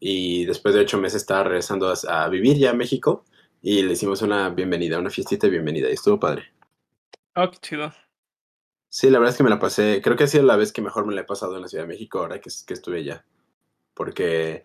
y 0.00 0.44
después 0.44 0.74
de 0.74 0.82
ocho 0.82 0.98
meses 0.98 1.22
estaba 1.22 1.44
regresando 1.44 1.92
a, 2.08 2.28
vivir 2.28 2.56
ya 2.58 2.70
a 2.70 2.74
México 2.74 3.24
y 3.62 3.82
le 3.82 3.94
hicimos 3.94 4.22
una 4.22 4.50
bienvenida, 4.50 4.98
una 4.98 5.10
fiestita 5.10 5.46
de 5.46 5.52
bienvenida 5.52 5.88
y 5.88 5.94
estuvo 5.94 6.20
padre. 6.20 6.52
Oh, 7.36 7.50
qué 7.50 7.58
chido. 7.58 7.92
Sí, 8.88 9.10
la 9.10 9.18
verdad 9.18 9.32
es 9.32 9.36
que 9.38 9.44
me 9.44 9.50
la 9.50 9.58
pasé, 9.58 10.00
creo 10.02 10.16
que 10.16 10.24
ha 10.24 10.28
sido 10.28 10.44
la 10.44 10.56
vez 10.56 10.72
que 10.72 10.82
mejor 10.82 11.06
me 11.06 11.14
la 11.14 11.22
he 11.22 11.24
pasado 11.24 11.56
en 11.56 11.62
la 11.62 11.68
Ciudad 11.68 11.84
de 11.84 11.88
México 11.88 12.20
ahora 12.20 12.40
que, 12.40 12.50
que 12.66 12.74
estuve 12.74 12.98
allá. 12.98 13.24
Porque, 13.94 14.64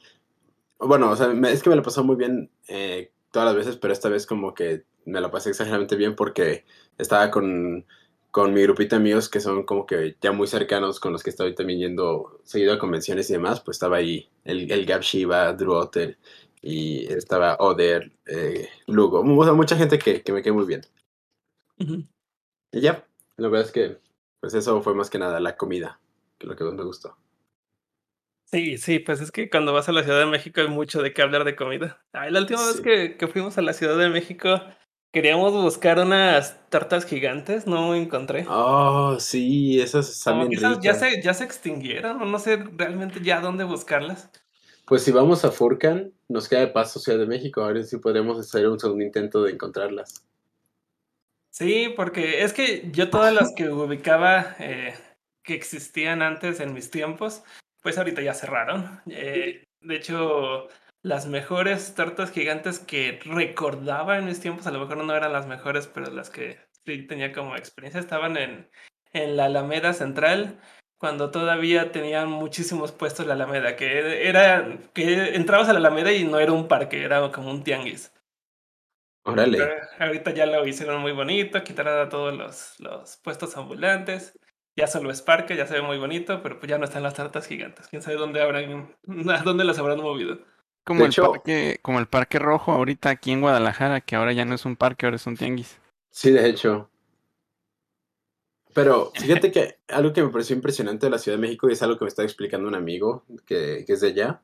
bueno, 0.78 1.10
o 1.12 1.16
sea, 1.16 1.32
es 1.50 1.64
que 1.64 1.70
me 1.70 1.76
la 1.76 1.82
pasó 1.82 2.04
muy 2.04 2.16
bien 2.16 2.52
eh, 2.68 3.12
todas 3.32 3.48
las 3.48 3.56
veces, 3.56 3.78
pero 3.78 3.94
esta 3.94 4.10
vez 4.10 4.26
como 4.28 4.54
que 4.54 4.86
me 5.06 5.22
la 5.22 5.32
pasé 5.32 5.50
exageradamente 5.50 5.96
bien 5.96 6.16
porque 6.16 6.66
estaba 6.98 7.32
con 7.32 7.86
con 8.32 8.54
mi 8.54 8.62
grupito 8.62 8.96
de 8.96 9.02
amigos 9.02 9.30
que 9.30 9.40
son 9.40 9.64
como 9.64 9.86
que 9.86 10.16
ya 10.22 10.32
muy 10.32 10.48
cercanos 10.48 11.00
con 11.00 11.14
los 11.14 11.24
que 11.24 11.32
estoy 11.32 11.56
también 11.56 11.80
yendo 11.80 12.40
seguido 12.44 12.74
a 12.74 12.80
convenciones 12.80 13.30
y 13.30 13.34
demás, 13.34 13.62
pues 13.62 13.76
estaba 13.76 13.98
ahí 13.98 14.30
el, 14.44 14.72
el 14.72 14.86
Gab 14.86 15.02
Shiva, 15.02 15.54
Drew 15.54 15.74
Otter 15.74 16.18
y 16.62 17.12
estaba 17.12 17.58
Oder, 17.60 18.12
eh, 18.26 18.70
Lugo, 18.88 19.20
o 19.22 19.56
mucha 19.56 19.78
gente 19.78 19.98
que, 19.98 20.22
que, 20.22 20.34
me 20.34 20.42
quedó 20.42 20.56
muy 20.56 20.66
bien. 20.66 20.82
Y 22.72 22.82
ya, 22.82 23.08
la 23.38 23.48
verdad 23.48 23.68
es 23.68 23.72
que 23.72 23.98
pues 24.40 24.54
eso 24.54 24.82
fue 24.82 24.94
más 24.94 25.10
que 25.10 25.20
nada 25.20 25.40
la 25.40 25.58
comida, 25.58 26.00
que 26.38 26.48
lo 26.48 26.56
que 26.56 26.64
más 26.64 26.74
me 26.74 26.84
gustó. 26.84 27.18
Sí, 28.46 28.78
sí, 28.78 29.00
pues 29.00 29.22
es 29.22 29.32
que 29.32 29.50
cuando 29.50 29.74
vas 29.74 29.90
a 29.90 29.92
la 29.92 30.04
Ciudad 30.04 30.20
de 30.20 30.26
México 30.26 30.62
hay 30.62 30.68
mucho 30.68 31.02
de 31.02 31.14
qué 31.14 31.22
hablar 31.22 31.44
de 31.44 31.56
comida. 31.56 32.04
Ay, 32.14 32.32
la 32.32 32.40
última 32.40 32.66
vez 32.66 32.82
que, 32.82 33.16
que 33.16 33.28
fuimos 33.28 33.58
a 33.58 33.62
la 33.62 33.74
Ciudad 33.74 33.98
de 33.98 34.10
México, 34.10 34.62
Queríamos 35.12 35.54
buscar 35.54 35.98
unas 35.98 36.70
tartas 36.70 37.06
gigantes, 37.06 37.66
no 37.66 37.96
encontré. 37.96 38.46
Oh, 38.48 39.18
sí, 39.20 39.82
esas 39.82 40.24
también 40.24 40.54
esas 40.54 40.80
ya 40.82 40.94
se, 40.94 41.20
ya 41.22 41.34
se 41.34 41.46
extinguieron, 41.46 42.32
no 42.32 42.38
sé 42.38 42.58
realmente 42.76 43.20
ya 43.24 43.42
dónde 43.42 43.64
buscarlas. 43.64 44.30
Pues 44.86 45.04
si 45.04 45.12
vamos 45.12 45.46
a 45.46 45.52
Furcan, 45.52 46.14
nos 46.28 46.48
queda 46.48 46.62
de 46.62 46.68
paso 46.68 47.00
Ciudad 47.00 47.18
de 47.18 47.26
México, 47.26 47.62
a 47.62 47.72
ver 47.72 47.86
si 47.86 47.98
podemos 47.98 48.40
hacer 48.40 48.68
un 48.68 48.80
segundo 48.80 49.04
intento 49.04 49.44
de 49.44 49.52
encontrarlas. 49.54 50.26
Sí, 51.52 51.92
porque 51.96 52.44
es 52.44 52.54
que 52.54 52.90
yo 52.92 53.10
todas 53.10 53.34
las 53.34 53.54
que 53.56 53.70
ubicaba 53.70 54.56
eh, 54.60 54.94
que 55.44 55.56
existían 55.56 56.22
antes 56.22 56.60
en 56.60 56.74
mis 56.74 56.92
tiempos, 56.92 57.44
pues 57.82 57.98
ahorita 57.98 58.22
ya 58.22 58.34
cerraron. 58.34 59.02
Eh, 59.08 59.64
de 59.82 59.96
hecho, 59.96 60.68
las 61.02 61.28
mejores 61.28 61.96
tortas 61.96 62.32
gigantes 62.32 62.80
que 62.80 63.20
recordaba 63.24 64.18
en 64.18 64.26
mis 64.26 64.40
tiempos, 64.40 64.68
a 64.68 64.72
lo 64.72 64.80
mejor 64.80 64.98
no 64.98 65.16
eran 65.16 65.34
las 65.34 65.48
mejores, 65.48 65.88
pero 65.88 66.12
las 66.12 66.30
que 66.30 66.60
sí 66.86 67.04
tenía 67.08 67.32
como 67.32 67.56
experiencia, 67.56 68.00
estaban 68.00 68.38
en, 68.38 68.70
en 69.14 69.38
la 69.38 69.46
Alameda 69.46 69.94
Central, 69.94 70.60
cuando 70.98 71.32
todavía 71.32 71.92
tenían 71.92 72.30
muchísimos 72.30 72.92
puestos 72.92 73.26
la 73.26 73.34
Alameda, 73.34 73.76
que 73.78 74.28
era 74.28 74.80
que 74.94 75.36
entrabas 75.36 75.70
a 75.70 75.74
la 75.74 75.80
Alameda 75.80 76.12
y 76.12 76.26
no 76.26 76.40
era 76.40 76.52
un 76.52 76.68
parque, 76.68 77.04
era 77.04 77.32
como 77.32 77.52
un 77.52 77.64
tianguis. 77.64 78.14
Órale. 79.24 79.60
ahorita 80.00 80.32
ya 80.32 80.46
lo 80.46 80.66
hicieron 80.66 81.02
muy 81.02 81.12
bonito, 81.12 81.64
quitaron 81.64 82.00
a 82.00 82.10
todos 82.10 82.36
los, 82.36 82.80
los 82.80 83.18
puestos 83.18 83.56
ambulantes. 83.58 84.38
Ya 84.76 84.88
solo 84.88 85.12
es 85.12 85.22
parque, 85.22 85.56
ya 85.56 85.68
se 85.68 85.76
ve 85.76 85.82
muy 85.82 85.98
bonito, 85.98 86.42
pero 86.42 86.58
pues 86.58 86.70
ya 86.70 86.78
no 86.78 86.86
están 86.86 87.04
las 87.04 87.14
tartas 87.14 87.48
gigantes. 87.48 87.88
Quién 87.90 88.02
sabe 88.02 88.18
dónde 88.18 88.42
habrán, 88.42 88.96
dónde 89.44 89.64
las 89.64 89.78
habrán 89.78 90.02
movido. 90.02 90.40
Como 90.84 91.06
el, 91.06 91.14
parque, 91.14 91.80
como 91.82 92.00
el 92.00 92.08
Parque 92.08 92.40
Rojo 92.40 92.72
ahorita 92.72 93.10
aquí 93.10 93.32
en 93.32 93.42
Guadalajara, 93.42 94.02
que 94.02 94.16
ahora 94.16 94.34
ya 94.34 94.46
no 94.46 94.56
es 94.56 94.66
un 94.66 94.76
parque, 94.76 95.06
ahora 95.06 95.18
es 95.18 95.28
un 95.28 95.38
tianguis. 95.38 95.78
Sí, 96.10 96.32
de 96.32 96.50
hecho. 96.50 96.90
Pero 98.74 99.12
fíjate 99.14 99.52
que 99.52 99.78
algo 99.88 100.14
que 100.14 100.24
me 100.24 100.30
pareció 100.30 100.56
impresionante 100.56 101.06
de 101.06 101.12
la 101.12 101.20
Ciudad 101.20 101.38
de 101.38 101.42
México 101.42 101.70
y 101.70 101.74
es 101.74 101.84
algo 101.84 101.98
que 101.98 102.06
me 102.06 102.10
está 102.10 102.24
explicando 102.24 102.68
un 102.68 102.76
amigo 102.76 103.24
que, 103.46 103.84
que 103.86 103.94
es 103.94 104.02
de 104.02 104.08
allá. 104.08 104.42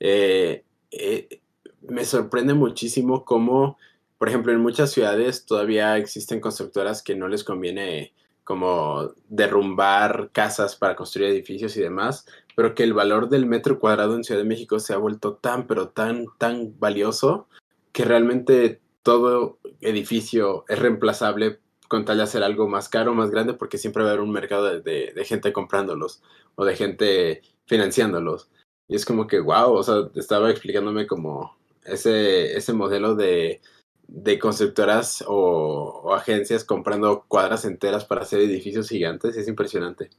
Eh, 0.00 0.64
eh, 0.90 1.40
me 1.82 2.04
sorprende 2.04 2.54
muchísimo 2.54 3.24
cómo, 3.24 3.78
por 4.18 4.28
ejemplo, 4.28 4.52
en 4.52 4.60
muchas 4.60 4.90
ciudades 4.90 5.46
todavía 5.46 5.96
existen 5.96 6.40
constructoras 6.40 7.02
que 7.02 7.14
no 7.14 7.28
les 7.28 7.44
conviene 7.44 8.12
como 8.44 9.12
derrumbar 9.28 10.30
casas 10.32 10.74
para 10.74 10.96
construir 10.96 11.28
edificios 11.28 11.76
y 11.76 11.82
demás, 11.82 12.26
pero 12.58 12.74
que 12.74 12.82
el 12.82 12.92
valor 12.92 13.28
del 13.28 13.46
metro 13.46 13.78
cuadrado 13.78 14.16
en 14.16 14.24
Ciudad 14.24 14.40
de 14.40 14.48
México 14.48 14.80
se 14.80 14.92
ha 14.92 14.96
vuelto 14.96 15.36
tan, 15.36 15.68
pero 15.68 15.90
tan, 15.90 16.26
tan 16.38 16.76
valioso 16.80 17.46
que 17.92 18.04
realmente 18.04 18.80
todo 19.04 19.60
edificio 19.80 20.64
es 20.66 20.76
reemplazable 20.76 21.60
con 21.86 22.04
tal 22.04 22.16
de 22.16 22.24
hacer 22.24 22.42
algo 22.42 22.66
más 22.66 22.88
caro, 22.88 23.14
más 23.14 23.30
grande, 23.30 23.54
porque 23.54 23.78
siempre 23.78 24.02
va 24.02 24.08
a 24.08 24.12
haber 24.14 24.24
un 24.24 24.32
mercado 24.32 24.80
de, 24.80 25.24
gente 25.24 25.52
comprándolos 25.52 26.20
o 26.56 26.64
de 26.64 26.74
gente 26.74 27.42
financiándolos. 27.66 28.50
Y 28.88 28.96
es 28.96 29.04
como 29.04 29.28
que, 29.28 29.38
wow, 29.38 29.74
o 29.74 29.82
sea, 29.84 30.10
estaba 30.16 30.50
explicándome 30.50 31.06
como 31.06 31.56
ese, 31.84 32.56
ese 32.56 32.72
modelo 32.72 33.14
de, 33.14 33.60
de 34.08 34.36
constructoras 34.40 35.22
o 35.28 36.12
agencias 36.12 36.64
comprando 36.64 37.24
cuadras 37.28 37.64
enteras 37.64 38.04
para 38.04 38.22
hacer 38.22 38.40
edificios 38.40 38.88
gigantes. 38.88 39.36
Es 39.36 39.46
impresionante. 39.46 40.10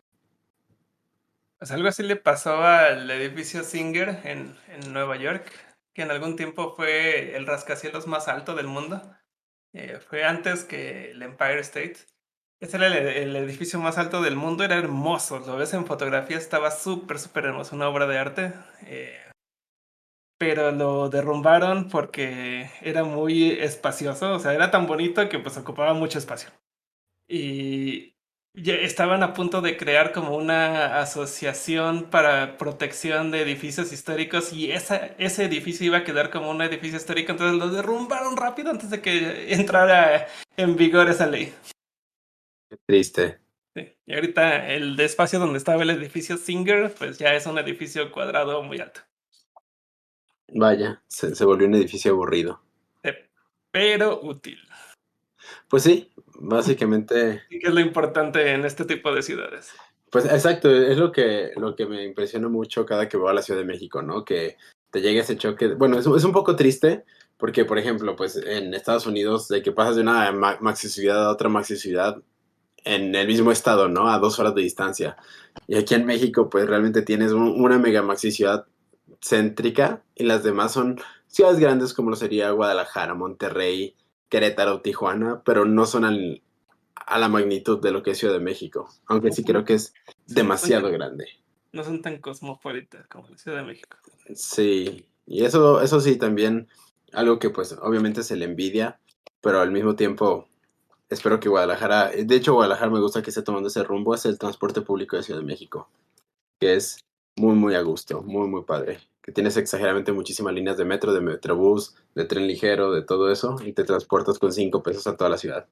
Pues 1.60 1.72
algo 1.72 1.90
así 1.90 2.04
le 2.04 2.16
pasó 2.16 2.64
al 2.64 3.10
edificio 3.12 3.64
Singer 3.64 4.22
en, 4.24 4.58
en 4.70 4.94
Nueva 4.94 5.18
York, 5.18 5.52
que 5.94 6.04
en 6.04 6.12
algún 6.12 6.36
tiempo 6.38 6.74
fue 6.74 7.36
el 7.36 7.46
rascacielos 7.46 8.08
más 8.08 8.28
alto 8.30 8.56
del 8.56 8.68
mundo. 8.68 9.02
Eh, 9.74 10.00
fue 10.00 10.24
antes 10.24 10.64
que 10.64 11.12
el 11.12 11.22
Empire 11.22 11.60
State. 11.60 11.98
Ese 12.62 12.78
era 12.78 12.88
el, 12.88 12.96
el 12.96 13.36
edificio 13.36 13.80
más 13.80 13.98
alto 13.98 14.22
del 14.22 14.38
mundo, 14.38 14.64
era 14.64 14.76
hermoso. 14.78 15.40
Lo 15.40 15.58
ves 15.58 15.74
en 15.74 15.86
fotografía, 15.86 16.38
estaba 16.38 16.72
súper, 16.72 17.20
súper 17.20 17.46
hermoso, 17.46 17.76
una 17.76 17.90
obra 17.90 18.08
de 18.08 18.18
arte. 18.18 18.54
eh, 18.86 19.20
pero 20.38 20.72
lo 20.72 21.10
derrumbaron 21.10 21.90
porque 21.90 22.72
era 22.82 23.04
muy 23.04 23.52
espacioso, 23.52 24.34
o 24.34 24.40
sea, 24.40 24.54
era 24.54 24.72
tan 24.72 24.88
bonito 24.88 25.28
que 25.28 25.40
pues 25.40 25.58
ocupaba 25.58 25.94
mucho 25.94 26.18
espacio. 26.18 26.50
Y 27.28 28.16
ya 28.62 28.76
estaban 28.76 29.24
a 29.24 29.34
punto 29.34 29.62
de 29.62 29.78
crear 29.78 30.12
como 30.12 30.36
una 30.36 31.00
asociación 31.00 32.04
para 32.10 32.58
protección 32.58 33.32
de 33.32 33.42
edificios 33.42 33.92
históricos 33.92 34.54
y 34.54 34.72
esa, 34.72 35.08
ese 35.18 35.46
edificio 35.46 35.86
iba 35.86 35.98
a 36.00 36.04
quedar 36.04 36.30
como 36.30 36.50
un 36.50 36.62
edificio 36.62 36.98
histórico, 36.98 37.32
entonces 37.32 37.58
lo 37.58 37.70
derrumbaron 37.70 38.38
rápido 38.38 38.72
antes 38.72 38.90
de 38.90 39.02
que 39.02 39.54
entrara 39.54 40.28
en 40.58 40.76
vigor 40.76 41.10
esa 41.10 41.28
ley. 41.28 41.54
Qué 42.70 42.78
triste. 42.86 43.40
Sí, 43.76 43.94
Y 44.06 44.14
ahorita 44.14 44.70
el 44.70 45.00
espacio 45.00 45.40
donde 45.40 45.58
estaba 45.58 45.84
el 45.84 45.90
edificio 45.92 46.38
Singer, 46.38 46.94
pues 46.94 47.18
ya 47.18 47.34
es 47.34 47.46
un 47.46 47.58
edificio 47.58 48.12
cuadrado 48.12 48.62
muy 48.64 48.80
alto. 48.80 49.02
Vaya, 50.54 51.02
se, 51.08 51.36
se 51.36 51.46
volvió 51.46 51.68
un 51.68 51.76
edificio 51.76 52.12
aburrido. 52.12 52.62
Sí, 53.04 53.12
Pero 53.72 54.20
útil. 54.22 54.60
Pues 55.68 55.84
sí, 55.84 56.10
básicamente 56.36 57.44
Y 57.50 57.60
que 57.60 57.68
es 57.68 57.74
lo 57.74 57.80
importante 57.80 58.54
en 58.54 58.66
este 58.66 58.86
tipo 58.86 59.14
de 59.14 59.22
ciudades. 59.22 59.72
Pues 60.12 60.26
exacto, 60.26 60.70
es 60.72 60.98
lo 60.98 61.12
que, 61.12 61.52
lo 61.56 61.76
que 61.76 61.86
me 61.86 62.04
impresiona 62.04 62.50
mucho 62.50 62.86
cada 62.86 63.08
que 63.08 63.18
voy 63.18 63.30
a 63.30 63.34
la 63.34 63.42
Ciudad 63.44 63.60
de 63.60 63.66
México, 63.66 64.02
¿no? 64.02 64.26
Que 64.26 64.58
te 64.90 65.02
llegue 65.02 65.20
ese 65.20 65.38
choque. 65.38 65.68
Bueno, 65.76 66.00
es, 66.00 66.08
es 66.08 66.24
un 66.24 66.32
poco 66.32 66.56
triste 66.56 67.06
porque, 67.38 67.64
por 67.64 67.78
ejemplo, 67.78 68.16
pues 68.16 68.36
en 68.36 68.74
Estados 68.74 69.06
Unidos, 69.06 69.48
de 69.48 69.62
que 69.62 69.72
pasas 69.72 69.96
de 69.96 70.02
una 70.02 70.32
ma- 70.32 70.58
maxi 70.62 70.90
ciudad 70.90 71.26
a 71.28 71.32
otra 71.32 71.48
maxi 71.48 71.76
ciudad 71.78 72.18
en 72.86 73.14
el 73.14 73.28
mismo 73.28 73.52
estado, 73.52 73.88
¿no? 73.88 74.10
A 74.10 74.18
dos 74.18 74.40
horas 74.40 74.56
de 74.56 74.62
distancia. 74.64 75.16
Y 75.68 75.78
aquí 75.78 75.94
en 75.94 76.06
México, 76.08 76.50
pues 76.50 76.66
realmente 76.68 77.04
tienes 77.04 77.32
un- 77.32 77.62
una 77.62 77.78
mega 77.78 78.02
maxi 78.02 78.32
ciudad 78.32 78.66
céntrica 79.22 80.02
y 80.16 80.24
las 80.24 80.44
demás 80.44 80.72
son 80.74 81.00
ciudades 81.28 81.60
grandes 81.60 81.94
como 81.94 82.10
lo 82.10 82.16
sería 82.16 82.52
Guadalajara, 82.52 83.14
Monterrey, 83.14 83.96
Querétaro, 84.30 84.82
Tijuana, 84.82 85.42
pero 85.44 85.66
no 85.66 85.86
son 85.86 86.06
al- 86.06 86.42
a 86.96 87.18
la 87.18 87.28
magnitud 87.28 87.82
de 87.82 87.92
lo 87.92 88.04
que 88.04 88.12
es 88.12 88.18
Ciudad 88.20 88.34
de 88.34 88.40
México, 88.40 88.88
aunque 89.08 89.32
sí 89.32 89.44
creo 89.44 89.66
que 89.66 89.74
es 89.74 89.94
demasiado 90.28 90.92
grande. 90.92 91.28
No 91.72 91.84
son 91.84 92.02
tan 92.02 92.20
cosmopolitas 92.20 93.08
como 93.08 93.28
la 93.30 93.38
Ciudad 93.38 93.58
de 93.58 93.64
México. 93.64 93.98
Sí, 94.36 95.06
y 95.26 95.44
eso, 95.44 95.82
eso 95.82 96.00
sí 96.00 96.18
también, 96.18 96.68
algo 97.14 97.40
que 97.40 97.50
pues 97.50 97.76
obviamente 97.82 98.24
se 98.24 98.36
le 98.36 98.46
envidia, 98.46 99.00
pero 99.42 99.60
al 99.60 99.72
mismo 99.72 99.96
tiempo 99.96 100.48
espero 101.10 101.40
que 101.40 101.50
Guadalajara, 101.50 102.10
de 102.12 102.36
hecho 102.36 102.54
Guadalajara 102.54 102.92
me 102.92 103.00
gusta 103.00 103.22
que 103.22 103.30
esté 103.32 103.42
tomando 103.42 103.70
ese 103.70 103.84
rumbo, 103.84 104.14
es 104.14 104.26
el 104.26 104.38
transporte 104.38 104.82
público 104.82 105.16
de 105.16 105.24
Ciudad 105.24 105.40
de 105.40 105.46
México, 105.46 105.90
que 106.60 106.76
es 106.76 107.04
muy, 107.36 107.56
muy 107.56 107.74
a 107.76 107.82
gusto, 107.82 108.22
muy, 108.22 108.48
muy 108.48 108.64
padre, 108.64 109.00
que 109.30 109.34
tienes 109.34 109.58
exageradamente 109.58 110.12
muchísimas 110.12 110.56
líneas 110.56 110.76
de 110.76 110.86
metro, 110.86 111.14
de 111.14 111.22
metrobús, 111.22 111.96
de 112.16 112.26
tren 112.26 112.48
ligero, 112.48 112.92
de 112.92 113.04
todo 113.04 113.32
eso, 113.32 113.58
y 113.64 113.74
te 113.74 113.84
transportas 113.84 114.40
con 114.40 114.52
cinco 114.52 114.82
pesos 114.82 115.06
a 115.06 115.16
toda 115.16 115.30
la 115.30 115.38
ciudad. 115.38 115.70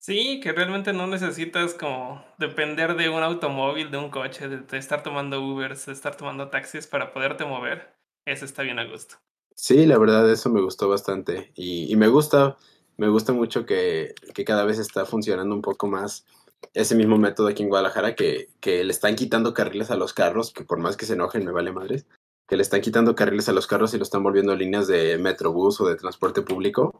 Sí, 0.00 0.40
que 0.40 0.50
realmente 0.50 0.92
no 0.92 1.06
necesitas 1.06 1.74
como 1.74 2.24
depender 2.36 2.96
de 2.96 3.10
un 3.10 3.22
automóvil, 3.22 3.92
de 3.92 3.98
un 3.98 4.10
coche, 4.10 4.48
de, 4.48 4.58
de 4.58 4.76
estar 4.76 5.04
tomando 5.04 5.40
Ubers, 5.40 5.86
de 5.86 5.92
estar 5.92 6.16
tomando 6.16 6.48
taxis 6.48 6.88
para 6.88 7.12
poderte 7.12 7.44
mover. 7.44 7.94
Eso 8.26 8.44
está 8.44 8.64
bien 8.64 8.80
a 8.80 8.84
gusto. 8.84 9.14
Sí, 9.54 9.86
la 9.86 9.98
verdad, 9.98 10.28
eso 10.28 10.50
me 10.50 10.60
gustó 10.60 10.88
bastante. 10.88 11.52
Y, 11.54 11.92
y 11.92 11.94
me 11.94 12.08
gusta, 12.08 12.56
me 12.96 13.08
gusta 13.08 13.32
mucho 13.32 13.66
que, 13.66 14.16
que 14.34 14.44
cada 14.44 14.64
vez 14.64 14.80
está 14.80 15.04
funcionando 15.04 15.54
un 15.54 15.62
poco 15.62 15.86
más 15.86 16.26
ese 16.74 16.96
mismo 16.96 17.18
método 17.18 17.46
aquí 17.46 17.62
en 17.62 17.68
Guadalajara, 17.68 18.16
que, 18.16 18.48
que 18.60 18.82
le 18.82 18.90
están 18.90 19.14
quitando 19.14 19.54
carriles 19.54 19.92
a 19.92 19.96
los 19.96 20.12
carros, 20.12 20.52
que 20.52 20.64
por 20.64 20.78
más 20.78 20.96
que 20.96 21.06
se 21.06 21.12
enojen, 21.12 21.44
me 21.44 21.52
vale 21.52 21.70
madres, 21.70 22.06
que 22.48 22.56
le 22.56 22.62
están 22.62 22.80
quitando 22.80 23.14
carriles 23.14 23.48
a 23.48 23.52
los 23.52 23.66
carros 23.66 23.92
y 23.94 23.98
lo 23.98 24.02
están 24.04 24.22
volviendo 24.22 24.56
líneas 24.56 24.86
de 24.88 25.18
metrobús 25.18 25.80
o 25.80 25.88
de 25.88 25.96
transporte 25.96 26.42
público. 26.42 26.98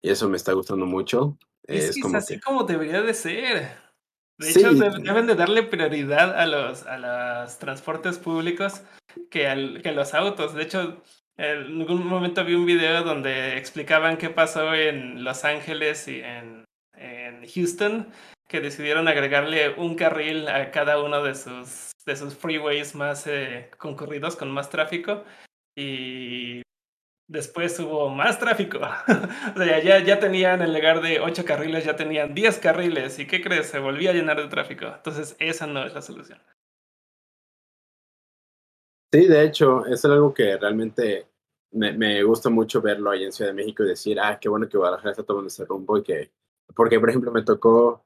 Y 0.00 0.10
eso 0.10 0.28
me 0.28 0.36
está 0.36 0.52
gustando 0.52 0.86
mucho. 0.86 1.36
Es, 1.66 1.90
Es 1.90 1.94
que 1.96 2.00
como 2.02 2.16
es 2.18 2.24
así 2.24 2.34
que... 2.34 2.40
como 2.40 2.62
debería 2.64 3.02
de 3.02 3.14
ser. 3.14 3.68
De 4.38 4.52
Sí. 4.52 4.60
hecho, 4.60 4.72
de- 4.74 4.98
deben 5.02 5.26
de 5.26 5.34
darle 5.34 5.62
prioridad 5.64 6.38
a 6.38 6.46
los, 6.46 6.84
a 6.86 6.98
los 7.42 7.58
transportes 7.58 8.18
públicos 8.18 8.82
que, 9.30 9.48
al- 9.48 9.80
que 9.82 9.88
a 9.88 9.92
los 9.92 10.14
autos. 10.14 10.54
De 10.54 10.62
hecho, 10.62 11.02
en 11.36 11.80
algún 11.80 12.06
momento 12.06 12.44
vi 12.44 12.54
un 12.54 12.66
video 12.66 13.02
donde 13.02 13.56
explicaban 13.58 14.16
qué 14.16 14.30
pasó 14.30 14.74
en 14.74 15.24
Los 15.24 15.44
Ángeles 15.44 16.06
y 16.06 16.20
en, 16.20 16.64
en 16.96 17.44
Houston, 17.48 18.08
que 18.48 18.60
decidieron 18.60 19.08
agregarle 19.08 19.70
un 19.76 19.96
carril 19.96 20.46
a 20.48 20.70
cada 20.70 21.02
uno 21.02 21.22
de 21.22 21.34
sus, 21.34 21.90
de 22.06 22.16
sus 22.16 22.34
freeways 22.34 22.94
más 22.94 23.26
eh, 23.26 23.70
concurridos, 23.78 24.36
con 24.36 24.50
más 24.50 24.70
tráfico. 24.70 25.24
Y 25.76 26.62
después 27.28 27.78
hubo 27.80 28.10
más 28.10 28.38
tráfico. 28.38 28.78
o 29.54 29.58
sea, 29.58 29.82
ya, 29.82 29.98
ya 30.00 30.18
tenían 30.18 30.62
en 30.62 30.72
lugar 30.72 31.00
de 31.00 31.20
8 31.20 31.44
carriles, 31.44 31.84
ya 31.84 31.96
tenían 31.96 32.34
10 32.34 32.58
carriles. 32.58 33.18
¿Y 33.18 33.26
qué 33.26 33.42
crees? 33.42 33.66
Se 33.66 33.78
volvía 33.78 34.10
a 34.10 34.14
llenar 34.14 34.40
de 34.40 34.48
tráfico. 34.48 34.86
Entonces, 34.86 35.36
esa 35.38 35.66
no 35.66 35.84
es 35.84 35.94
la 35.94 36.02
solución. 36.02 36.40
Sí, 39.12 39.26
de 39.26 39.44
hecho, 39.44 39.86
es 39.86 40.04
algo 40.04 40.34
que 40.34 40.56
realmente 40.56 41.28
me, 41.70 41.92
me 41.92 42.22
gusta 42.22 42.50
mucho 42.50 42.80
verlo 42.80 43.10
ahí 43.10 43.24
en 43.24 43.32
Ciudad 43.32 43.50
de 43.50 43.54
México 43.54 43.84
y 43.84 43.88
decir, 43.88 44.18
ah, 44.20 44.38
qué 44.40 44.48
bueno 44.48 44.68
que 44.68 44.76
Guadalajara 44.76 45.10
está 45.10 45.22
tomando 45.22 45.48
ese 45.48 45.64
rumbo 45.64 45.98
y 45.98 46.02
que, 46.02 46.32
porque 46.74 46.98
por 46.98 47.10
ejemplo 47.10 47.30
me 47.30 47.42
tocó, 47.42 48.04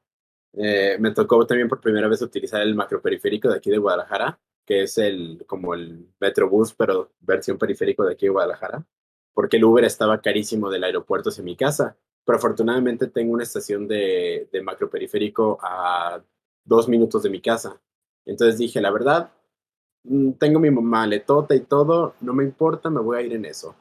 eh, 0.55 0.97
me 0.99 1.13
tocó 1.13 1.47
también 1.47 1.69
por 1.69 1.81
primera 1.81 2.09
vez 2.09 2.23
utilizar 2.23 2.63
el 2.63 2.75
macroperiférico 2.75 3.49
de 3.49 3.57
aquí 3.57 3.71
de 3.71 3.79
Guadalajara, 3.79 4.39
que 4.65 4.83
es 4.83 4.99
el, 4.99 5.45
como 5.47 5.75
el 5.75 6.09
Metrobús, 6.21 6.75
pero 6.75 7.13
versión 7.21 7.59
periférico 7.59 8.05
de 8.05 8.13
aquí 8.13 8.27
de 8.27 8.33
Guadalajara, 8.33 8.85
porque 9.33 9.57
el 9.57 9.65
Uber 9.65 9.85
estaba 9.85 10.21
carísimo 10.21 10.71
del 10.71 10.85
aeropuerto 10.85 11.31
hacia 11.31 11.45
mi 11.45 11.57
casa, 11.57 11.97
pero 12.25 12.39
afortunadamente 12.39 13.07
tengo 13.07 13.33
una 13.33 13.45
estación 13.45 13.89
de, 13.89 14.49
de 14.53 14.63
macroperiférico 14.63 15.59
a 15.63 16.23
dos 16.65 16.89
minutos 16.89 17.23
de 17.23 17.31
mi 17.31 17.41
casa. 17.41 17.81
Entonces 18.27 18.59
dije, 18.59 18.81
la 18.81 18.91
verdad, 18.91 19.33
mm, 20.05 20.33
tengo 20.33 20.61
mi 20.61 20.71
maletota 20.71 21.55
y 21.55 21.61
todo, 21.61 22.15
no 22.21 22.35
me 22.35 22.45
importa, 22.45 22.91
me 22.91 23.01
voy 23.01 23.17
a 23.17 23.23
ir 23.23 23.33
en 23.33 23.47
eso. 23.47 23.75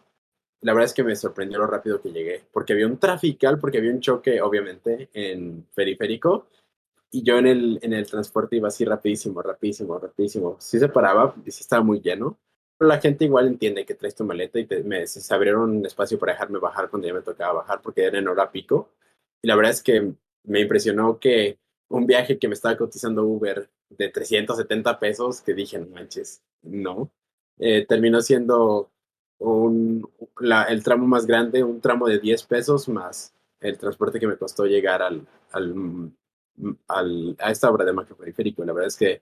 La 0.62 0.74
verdad 0.74 0.86
es 0.86 0.94
que 0.94 1.04
me 1.04 1.16
sorprendió 1.16 1.60
lo 1.60 1.68
rápido 1.68 2.02
que 2.02 2.12
llegué, 2.12 2.44
porque 2.52 2.74
había 2.74 2.88
un 2.88 2.98
trafical, 2.98 3.60
porque 3.60 3.78
había 3.78 3.92
un 3.92 4.00
choque, 4.00 4.42
obviamente, 4.42 5.10
en 5.14 5.68
periférico, 5.76 6.48
y 7.12 7.24
yo 7.24 7.38
en 7.38 7.48
el, 7.48 7.80
en 7.82 7.94
el 7.94 8.08
transporte 8.08 8.58
iba 8.58 8.68
así 8.68 8.84
rapidísimo, 8.84 9.42
rapidísimo, 9.42 9.98
rapidísimo. 9.98 10.58
Sí 10.60 10.80
se 10.80 10.90
paraba, 10.90 11.36
y 11.46 11.52
sí 11.52 11.62
estaba 11.62 11.84
muy 11.84 12.02
lleno, 12.02 12.38
pero 12.78 12.90
la 12.90 13.00
gente 13.00 13.26
igual 13.26 13.48
entiende 13.48 13.86
que 13.86 13.96
traes 13.96 14.16
tu 14.16 14.24
maleta 14.24 14.60
y 14.60 14.66
te, 14.66 14.84
me, 14.84 15.08
se 15.08 15.34
abrieron 15.34 15.70
un 15.78 15.86
espacio 15.86 16.20
para 16.20 16.34
dejarme 16.34 16.60
bajar 16.60 16.90
cuando 16.90 17.08
ya 17.08 17.14
me 17.14 17.22
tocaba 17.22 17.54
bajar, 17.54 17.82
porque 17.82 18.04
era 18.04 18.20
en 18.20 18.28
hora 18.28 18.52
pico. 18.52 18.92
Y 19.42 19.48
la 19.48 19.56
verdad 19.56 19.72
es 19.72 19.84
que 19.84 20.14
me 20.44 20.62
impresionó 20.62 21.20
que 21.20 21.60
un 21.90 22.06
viaje 22.06 22.38
que 22.38 22.48
me 22.48 22.54
estaba 22.54 22.78
cotizando 22.78 23.24
Uber 23.24 23.70
de 23.90 24.10
370 24.10 25.00
pesos, 25.00 25.42
que 25.42 25.54
dije, 25.54 25.80
no 25.80 25.88
manches, 25.88 26.44
no, 26.62 27.12
eh, 27.58 27.86
terminó 27.88 28.22
siendo 28.22 28.92
un, 29.40 30.10
la, 30.40 30.64
el 30.64 30.84
tramo 30.84 31.08
más 31.08 31.26
grande, 31.26 31.64
un 31.64 31.82
tramo 31.82 32.08
de 32.08 32.20
10 32.20 32.44
pesos 32.44 32.88
más 32.90 33.34
el 33.60 33.78
transporte 33.78 34.20
que 34.20 34.28
me 34.28 34.38
costó 34.38 34.66
llegar 34.66 35.02
al, 35.02 35.28
al, 35.52 36.12
al 36.88 37.36
a 37.40 37.52
esta 37.52 37.70
obra 37.70 37.86
de 37.86 37.94
macroperiférico. 37.94 38.64
La 38.66 38.74
verdad 38.74 38.88
es 38.88 38.98
que 38.98 39.22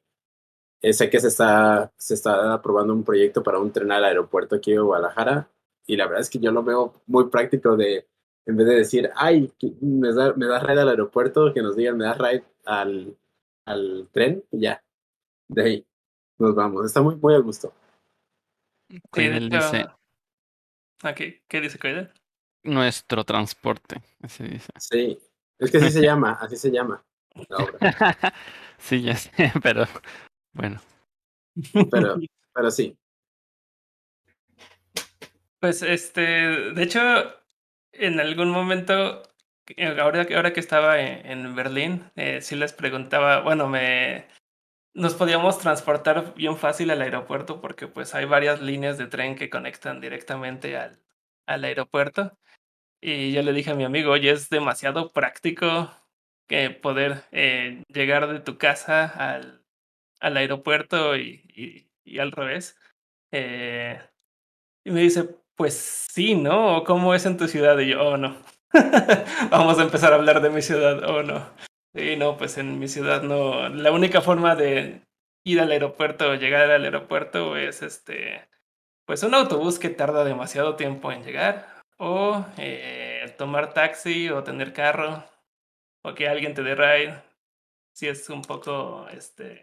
eh, 0.82 0.94
sé 0.94 1.10
que 1.10 1.20
se 1.20 1.30
está, 1.30 1.92
se 1.98 2.14
está 2.14 2.54
aprobando 2.54 2.94
un 2.94 3.04
proyecto 3.04 3.44
para 3.44 3.60
un 3.60 3.72
tren 3.72 3.92
al 3.92 4.06
aeropuerto 4.06 4.56
aquí 4.56 4.72
de 4.72 4.80
Guadalajara 4.80 5.50
y 5.86 5.96
la 5.96 6.06
verdad 6.06 6.22
es 6.22 6.30
que 6.30 6.40
yo 6.40 6.52
lo 6.52 6.64
veo 6.64 6.94
muy 7.08 7.30
práctico 7.30 7.76
de, 7.78 8.08
en 8.46 8.58
vez 8.58 8.68
de 8.68 8.76
decir, 8.76 9.10
ay, 9.16 9.52
me 9.82 10.14
da, 10.14 10.34
me 10.36 10.48
da 10.48 10.60
ride 10.60 10.82
al 10.82 10.90
aeropuerto, 10.90 11.54
que 11.54 11.62
nos 11.62 11.76
digan, 11.76 11.98
me 11.98 12.06
da 12.06 12.14
ride 12.14 12.44
al, 12.66 13.16
al 13.66 14.08
tren 14.12 14.44
y 14.52 14.62
ya, 14.62 14.84
de 15.48 15.64
ahí 15.64 15.86
nos 16.40 16.56
vamos. 16.56 16.86
Está 16.86 17.02
muy, 17.02 17.16
muy 17.16 17.34
al 17.36 17.44
gusto. 17.44 17.72
Sí, 18.90 19.22
hecho- 19.22 19.50
dice, 19.50 19.88
Ok, 21.04 21.22
¿Qué 21.48 21.62
dice 21.62 21.78
Coidel? 21.78 22.12
nuestro 22.64 23.24
transporte, 23.24 24.02
así 24.22 24.44
dice. 24.44 24.72
Sí, 24.78 25.20
Es 25.60 25.72
que 25.72 25.78
así 25.78 25.92
se 25.92 26.02
llama, 26.02 26.34
así 26.42 26.58
se 26.58 26.72
llama 26.72 27.06
la 27.50 27.58
obra. 27.58 27.78
sí, 28.80 29.02
ya 29.04 29.16
sé, 29.16 29.32
pero 29.64 29.86
bueno. 30.54 30.82
Pero, 31.92 32.16
pero 32.54 32.72
sí. 32.72 32.98
Pues 35.60 35.82
este, 35.82 36.22
de 36.22 36.84
hecho, 36.84 37.00
en 37.92 38.20
algún 38.20 38.50
momento, 38.50 39.22
eh, 39.68 39.98
ahora, 40.00 40.28
ahora 40.36 40.54
que 40.54 40.60
estaba 40.60 41.00
en, 41.00 41.26
en 41.26 41.56
Berlín, 41.56 42.12
eh, 42.16 42.42
sí 42.42 42.56
les 42.56 42.74
preguntaba, 42.74 43.42
bueno, 43.42 43.68
me 43.68 44.28
nos 44.96 45.14
podíamos 45.14 45.60
transportar 45.60 46.34
bien 46.36 46.58
fácil 46.58 46.90
al 46.90 47.02
aeropuerto 47.02 47.62
porque 47.62 47.88
pues 47.88 48.16
hay 48.16 48.26
varias 48.26 48.62
líneas 48.62 48.98
de 48.98 49.08
tren 49.08 49.36
que 49.36 49.50
conectan 49.50 50.00
directamente 50.02 50.78
al, 50.78 51.00
al 51.46 51.64
aeropuerto. 51.66 52.38
Y 53.02 53.34
yo 53.34 53.44
le 53.44 53.54
dije 53.54 53.72
a 53.72 53.76
mi 53.76 53.84
amigo, 53.84 54.12
oye, 54.12 54.32
es 54.32 54.50
demasiado 54.50 55.12
práctico 55.14 55.92
que 56.48 56.70
poder 56.72 57.24
eh, 57.32 57.84
llegar 57.90 58.28
de 58.32 58.40
tu 58.40 58.58
casa 58.58 59.06
al, 59.06 59.64
al 60.22 60.38
aeropuerto 60.38 61.18
y, 61.18 61.44
y, 61.56 61.90
y 62.06 62.20
al 62.20 62.32
revés. 62.32 62.78
Eh, 63.32 64.00
y 64.86 64.92
me 64.92 65.02
dice, 65.02 65.30
pues 65.56 65.76
sí, 65.76 66.36
¿no? 66.36 66.84
¿Cómo 66.86 67.14
es 67.14 67.26
en 67.26 67.38
tu 67.38 67.48
ciudad? 67.48 67.78
Y 67.80 67.90
yo, 67.90 68.02
oh, 68.02 68.18
no. 68.18 68.38
Vamos 69.52 69.78
a 69.80 69.84
empezar 69.84 70.14
a 70.14 70.16
hablar 70.16 70.42
de 70.42 70.50
mi 70.50 70.62
ciudad, 70.62 71.04
oh, 71.04 71.24
no. 71.24 71.50
Y 71.96 72.18
no, 72.18 72.38
pues 72.38 72.58
en 72.58 72.78
mi 72.78 72.88
ciudad 72.90 73.24
no. 73.24 73.70
La 73.70 73.92
única 73.92 74.22
forma 74.22 74.56
de 74.56 75.02
ir 75.46 75.62
al 75.62 75.72
aeropuerto 75.72 76.32
o 76.32 76.36
llegar 76.36 76.70
al 76.70 76.84
aeropuerto 76.84 77.56
es 77.56 77.82
este, 77.82 78.48
pues 79.06 79.24
un 79.24 79.34
autobús 79.34 79.80
que 79.80 79.90
tarda 79.90 80.26
demasiado 80.26 80.76
tiempo 80.76 81.12
en 81.12 81.24
llegar 81.24 81.84
o 81.98 82.46
eh, 82.58 83.34
tomar 83.38 83.74
taxi 83.74 84.30
o 84.30 84.44
tener 84.44 84.74
carro 84.74 85.24
o 86.04 86.14
que 86.14 86.28
alguien 86.28 86.54
te 86.54 86.64
dé 86.64 86.76
ride. 86.76 87.24
Si 87.94 88.08
es 88.08 88.30
un 88.30 88.42
poco, 88.42 89.08
este, 89.10 89.62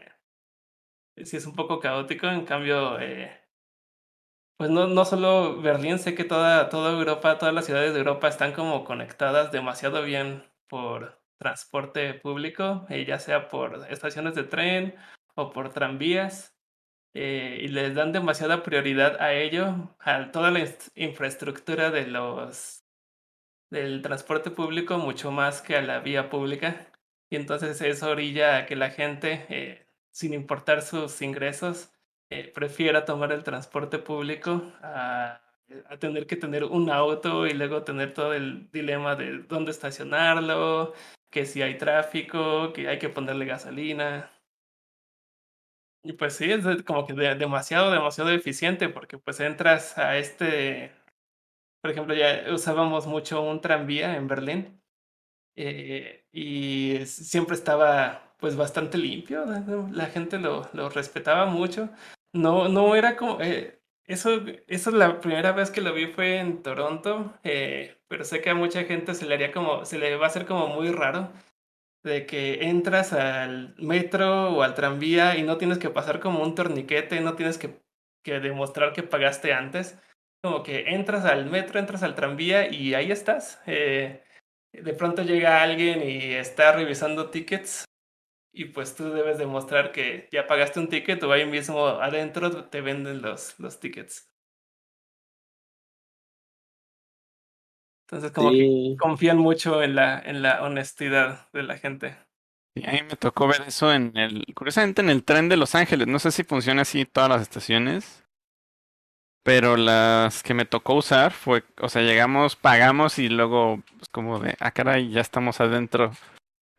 si 1.17 1.37
es 1.37 1.47
un 1.47 1.55
poco 1.55 1.81
caótico. 1.81 2.29
En 2.29 2.47
cambio, 2.47 2.99
eh, 3.01 3.31
pues 4.57 4.71
no, 4.71 4.87
no 4.87 5.05
solo 5.05 5.61
Berlín, 5.61 5.99
sé 5.99 6.15
que 6.15 6.25
toda, 6.25 6.71
toda 6.71 6.93
Europa, 6.93 7.39
todas 7.39 7.55
las 7.55 7.67
ciudades 7.67 7.93
de 7.93 7.99
Europa 7.99 8.29
están 8.29 8.53
como 8.53 8.85
conectadas 8.85 9.53
demasiado 9.53 10.03
bien 10.03 10.45
por 10.69 11.22
transporte 11.43 12.15
público, 12.15 12.87
eh, 12.89 13.05
ya 13.05 13.19
sea 13.19 13.49
por 13.49 13.87
estaciones 13.91 14.35
de 14.35 14.45
tren 14.45 14.95
o 15.35 15.51
por 15.53 15.71
tranvías, 15.73 16.57
eh, 17.15 17.59
y 17.63 17.69
les 17.69 17.95
dan 17.95 18.13
demasiada 18.13 18.63
prioridad 18.63 19.21
a 19.21 19.35
ello, 19.35 19.95
a 20.01 20.31
toda 20.33 20.51
la 20.51 20.67
infraestructura 20.95 21.91
de 21.91 22.07
los 22.07 22.85
del 23.71 24.03
transporte 24.03 24.51
público 24.51 24.99
mucho 24.99 25.31
más 25.31 25.63
que 25.63 25.77
a 25.77 25.83
la 25.83 26.01
vía 26.01 26.31
pública. 26.31 26.89
Y 27.31 27.37
entonces 27.37 27.81
eso 27.81 28.11
orilla 28.11 28.59
a 28.59 28.67
que 28.67 28.77
la 28.77 28.91
gente, 28.91 29.47
eh, 29.49 29.87
sin 30.11 30.35
importar 30.35 30.83
sus 30.83 31.23
ingresos, 31.23 31.91
eh, 32.31 32.51
prefiera 32.55 33.05
tomar 33.05 33.33
el 33.33 33.45
transporte 33.45 33.99
público 33.99 34.73
a, 34.83 35.41
a, 35.89 35.97
tener 35.99 36.27
que 36.27 36.37
tener 36.37 36.65
un 36.65 36.91
auto 36.91 37.47
y 37.47 37.55
luego 37.55 37.83
tener 37.83 38.15
todo 38.15 38.35
el 38.35 38.71
dilema 38.73 39.17
de 39.17 39.39
dónde 39.45 39.71
estacionarlo, 39.71 40.95
que 41.33 41.47
si 41.47 41.63
hay 41.63 41.79
tráfico, 41.79 42.73
que 42.73 42.89
hay 42.89 42.99
que 42.99 43.09
ponerle 43.09 43.47
gasolina. 43.47 44.31
Y 46.05 46.13
pues 46.15 46.35
sí, 46.35 46.51
es 46.51 46.65
como 46.85 47.07
que 47.07 47.15
de, 47.15 47.35
demasiado, 47.37 47.91
demasiado 47.91 48.31
eficiente 48.31 48.89
porque 48.89 49.19
pues 49.19 49.41
entras 49.41 49.97
a 49.99 50.19
este, 50.19 50.93
por 51.83 51.91
ejemplo, 51.93 52.15
ya 52.15 52.45
usábamos 52.53 53.07
mucho 53.07 53.43
un 53.43 53.61
tranvía 53.61 54.17
en 54.17 54.29
Berlín 54.29 54.83
eh, 55.57 56.27
y 56.33 57.07
siempre 57.07 57.57
estaba 57.57 58.35
pues 58.39 58.57
bastante 58.57 58.99
limpio, 58.99 59.45
la 59.47 60.07
gente 60.07 60.39
lo, 60.39 60.69
lo 60.73 60.89
respetaba 60.91 61.47
mucho. 61.47 61.91
No, 62.35 62.69
no 62.69 62.97
era 62.97 63.17
como, 63.17 63.41
eh, 63.41 63.82
eso, 64.07 64.43
eso 64.69 64.91
es 64.91 64.97
la 64.97 65.21
primera 65.21 65.53
vez 65.53 65.71
que 65.71 65.81
lo 65.81 65.93
vi 65.95 66.07
fue 66.07 66.39
en 66.39 66.63
Toronto, 66.63 67.33
eh, 67.45 67.99
pero 68.09 68.25
sé 68.25 68.41
que 68.41 68.51
a 68.51 68.55
mucha 68.55 68.85
gente 68.85 69.15
se 69.15 69.27
le 69.27 69.35
haría 69.35 69.53
como, 69.53 69.85
se 69.85 69.99
le 69.99 70.17
va 70.17 70.27
a 70.27 70.29
hacer 70.29 70.47
como 70.47 70.69
muy 70.69 70.91
raro 70.91 71.33
de 72.03 72.27
que 72.27 72.65
entras 72.65 73.13
al 73.13 73.75
metro 73.79 74.55
o 74.55 74.63
al 74.63 74.75
tranvía 74.75 75.37
y 75.37 75.43
no 75.43 75.57
tienes 75.57 75.79
que 75.79 75.91
pasar 75.91 76.21
como 76.21 76.43
un 76.43 76.55
torniquete, 76.55 77.21
no 77.21 77.35
tienes 77.37 77.59
que, 77.59 77.81
que 78.25 78.41
demostrar 78.41 78.93
que 78.93 79.03
pagaste 79.03 79.53
antes. 79.53 79.99
Como 80.43 80.65
que 80.65 80.95
entras 80.95 81.25
al 81.25 81.47
metro, 81.47 81.79
entras 81.79 82.03
al 82.03 82.17
tranvía 82.17 82.69
y 82.69 82.95
ahí 82.95 83.13
estás. 83.13 83.63
Eh, 83.67 84.25
de 84.73 84.93
pronto 84.95 85.23
llega 85.23 85.63
alguien 85.63 86.03
y 86.03 86.35
está 86.35 86.73
revisando 86.73 87.31
tickets 87.31 87.85
y 88.53 88.67
pues 88.67 88.95
tú 88.95 89.11
debes 89.11 89.39
demostrar 89.39 89.93
que 89.93 90.29
ya 90.31 90.47
pagaste 90.47 90.79
un 90.79 90.89
ticket 90.89 91.23
o 91.23 91.33
ahí 91.33 91.47
mismo 91.47 91.87
adentro 91.87 92.65
te 92.67 92.81
venden 92.81 93.23
los, 93.23 93.59
los 93.59 93.81
tickets. 93.81 94.29
Entonces 98.07 98.31
como 98.33 98.51
que 98.51 98.95
confían 98.99 99.39
mucho 99.39 99.83
en 99.83 99.95
la, 99.95 100.19
en 100.19 100.43
la 100.43 100.63
honestidad 100.63 101.51
de 101.53 101.63
la 101.63 101.79
gente. 101.79 102.17
Y 102.75 102.87
a 102.87 102.93
mí 102.93 103.01
me 103.03 103.17
tocó 103.17 103.47
ver 103.47 103.63
eso 103.67 103.93
en 103.93 104.17
el, 104.17 104.45
curiosamente 104.55 105.01
en 105.01 105.09
el 105.09 105.25
tren 105.25 105.49
de 105.49 105.57
Los 105.57 105.75
Ángeles. 105.75 106.07
No 106.09 106.19
sé 106.19 106.31
si 106.31 106.45
funciona 106.45 106.83
así 106.83 107.05
todas 107.07 107.31
las 107.31 107.43
estaciones. 107.43 108.23
Pero 109.45 109.77
las 109.77 110.43
que 110.43 110.55
me 110.55 110.65
tocó 110.65 110.95
usar 110.95 111.33
fue, 111.33 111.65
o 111.81 111.89
sea, 111.89 112.03
llegamos, 112.03 112.55
pagamos 112.55 113.19
y 113.19 113.29
luego, 113.29 113.83
pues 113.97 114.09
como 114.09 114.39
de, 114.39 114.57
ah, 114.61 114.71
caray, 114.71 115.11
ya 115.11 115.21
estamos 115.21 115.61
adentro. 115.61 116.13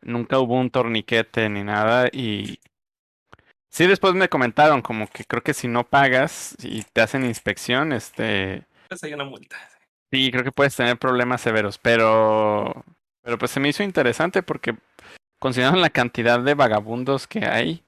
Nunca 0.04 0.38
hubo 0.38 0.58
un 0.58 0.70
torniquete 0.70 1.48
ni 1.48 1.64
nada 1.64 2.08
y 2.12 2.60
sí 3.70 3.86
después 3.86 4.14
me 4.14 4.28
comentaron 4.28 4.82
como 4.82 5.08
que 5.08 5.24
creo 5.24 5.42
que 5.42 5.54
si 5.54 5.66
no 5.66 5.84
pagas 5.84 6.56
y 6.62 6.82
te 6.82 7.00
hacen 7.00 7.24
inspección, 7.24 7.92
este... 7.92 8.66
Pues 8.88 9.02
hay 9.02 9.14
una 9.14 9.24
multa. 9.24 9.56
Sí, 10.12 10.30
creo 10.30 10.44
que 10.44 10.52
puedes 10.52 10.76
tener 10.76 10.98
problemas 10.98 11.40
severos, 11.40 11.78
pero... 11.78 12.84
Pero 13.22 13.38
pues 13.38 13.50
se 13.50 13.60
me 13.60 13.70
hizo 13.70 13.82
interesante 13.82 14.42
porque 14.42 14.76
considerando 15.40 15.80
la 15.80 15.88
cantidad 15.88 16.40
de 16.40 16.54
vagabundos 16.54 17.26
que 17.26 17.46
hay 17.46 17.82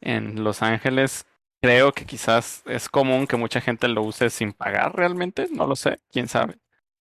en 0.00 0.42
Los 0.42 0.62
Ángeles, 0.62 1.24
creo 1.62 1.92
que 1.92 2.04
quizás 2.04 2.64
es 2.66 2.88
común 2.88 3.28
que 3.28 3.36
mucha 3.36 3.60
gente 3.60 3.86
lo 3.86 4.02
use 4.02 4.28
sin 4.30 4.52
pagar 4.52 4.96
realmente, 4.96 5.46
no 5.52 5.68
lo 5.68 5.76
sé, 5.76 6.00
quién 6.10 6.26
sabe 6.26 6.56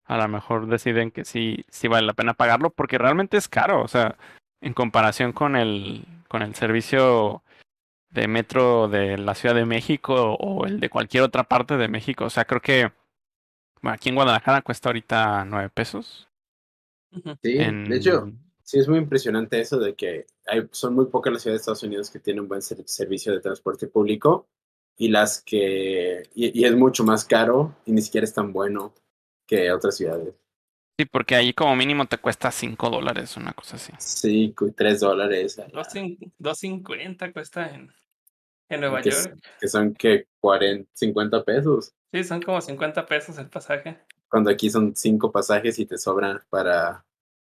a 0.06 0.18
lo 0.18 0.28
mejor 0.28 0.68
deciden 0.68 1.12
que 1.12 1.26
sí, 1.26 1.66
sí 1.70 1.88
vale 1.88 2.06
la 2.06 2.14
pena 2.14 2.34
pagarlo 2.34 2.70
porque 2.70 2.98
realmente 2.98 3.38
es 3.38 3.48
caro, 3.48 3.82
o 3.82 3.88
sea, 3.88 4.18
en 4.62 4.74
comparación 4.74 5.32
con 5.32 5.56
el, 5.56 6.06
con 6.28 6.42
el 6.42 6.56
servicio 6.56 7.44
de 8.10 8.28
metro 8.28 8.88
de 8.88 9.18
la 9.18 9.36
Ciudad 9.36 9.56
de 9.56 9.66
México 9.66 10.36
o 10.36 10.66
el 10.66 10.80
de 10.80 10.90
cualquier 10.90 11.24
otra 11.24 11.44
parte 11.44 11.78
de 11.78 11.88
México, 11.88 12.26
o 12.26 12.30
sea, 12.30 12.46
creo 12.46 12.62
que 12.62 12.92
bueno, 13.82 13.96
aquí 13.96 14.10
en 14.10 14.16
Guadalajara 14.16 14.62
cuesta 14.62 14.90
ahorita 14.90 15.44
nueve 15.46 15.70
pesos. 15.70 16.30
Sí, 17.42 17.58
de 17.58 17.96
hecho, 17.96 18.32
sí 18.64 18.80
es 18.80 18.88
muy 18.88 18.98
impresionante 18.98 19.60
eso 19.60 19.78
de 19.78 19.94
que 19.94 20.26
hay, 20.48 20.68
son 20.72 20.96
muy 20.96 21.08
pocas 21.08 21.34
las 21.34 21.42
ciudades 21.42 21.60
de 21.60 21.62
Estados 21.64 21.84
Unidos 21.84 22.10
que 22.10 22.20
tienen 22.20 22.44
un 22.44 22.48
buen 22.48 22.62
servicio 22.62 23.34
de 23.34 23.42
transporte 23.42 23.88
público 23.88 24.48
y 24.98 25.10
las 25.10 25.42
que, 25.42 26.24
y 26.34 26.64
es 26.64 26.76
mucho 26.76 27.04
más 27.04 27.26
caro 27.26 27.76
y 27.86 27.92
ni 27.92 28.02
siquiera 28.02 28.26
es 28.26 28.34
tan 28.34 28.54
bueno 28.54 28.94
que 29.48 29.72
otras 29.72 29.98
ciudades. 29.98 30.34
Sí, 30.98 31.06
porque 31.06 31.36
ahí 31.36 31.54
como 31.54 31.76
mínimo 31.76 32.06
te 32.06 32.20
cuesta 32.20 32.52
5 32.52 32.90
dólares, 32.90 33.36
una 33.36 33.54
cosa 33.54 33.78
así. 33.78 33.92
Sí, 33.98 34.54
3 34.76 35.00
dólares. 35.00 35.58
2.50 35.58 37.34
cuesta 37.34 37.74
en, 37.74 37.92
en 38.70 38.80
Nueva 38.80 39.02
que 39.02 39.10
York. 39.10 39.40
que 39.60 39.68
son 39.68 39.94
que 39.96 40.28
40, 40.40 40.90
50 40.94 41.44
pesos. 41.44 41.94
Sí, 42.12 42.24
son 42.24 42.42
como 42.44 42.62
50 42.62 43.08
pesos 43.08 43.38
el 43.40 43.50
pasaje. 43.50 43.98
Cuando 44.30 44.52
aquí 44.52 44.70
son 44.70 44.96
5 44.96 45.32
pasajes 45.32 45.80
y 45.80 45.88
te 45.88 45.98
sobran 45.98 46.42
para 46.50 47.04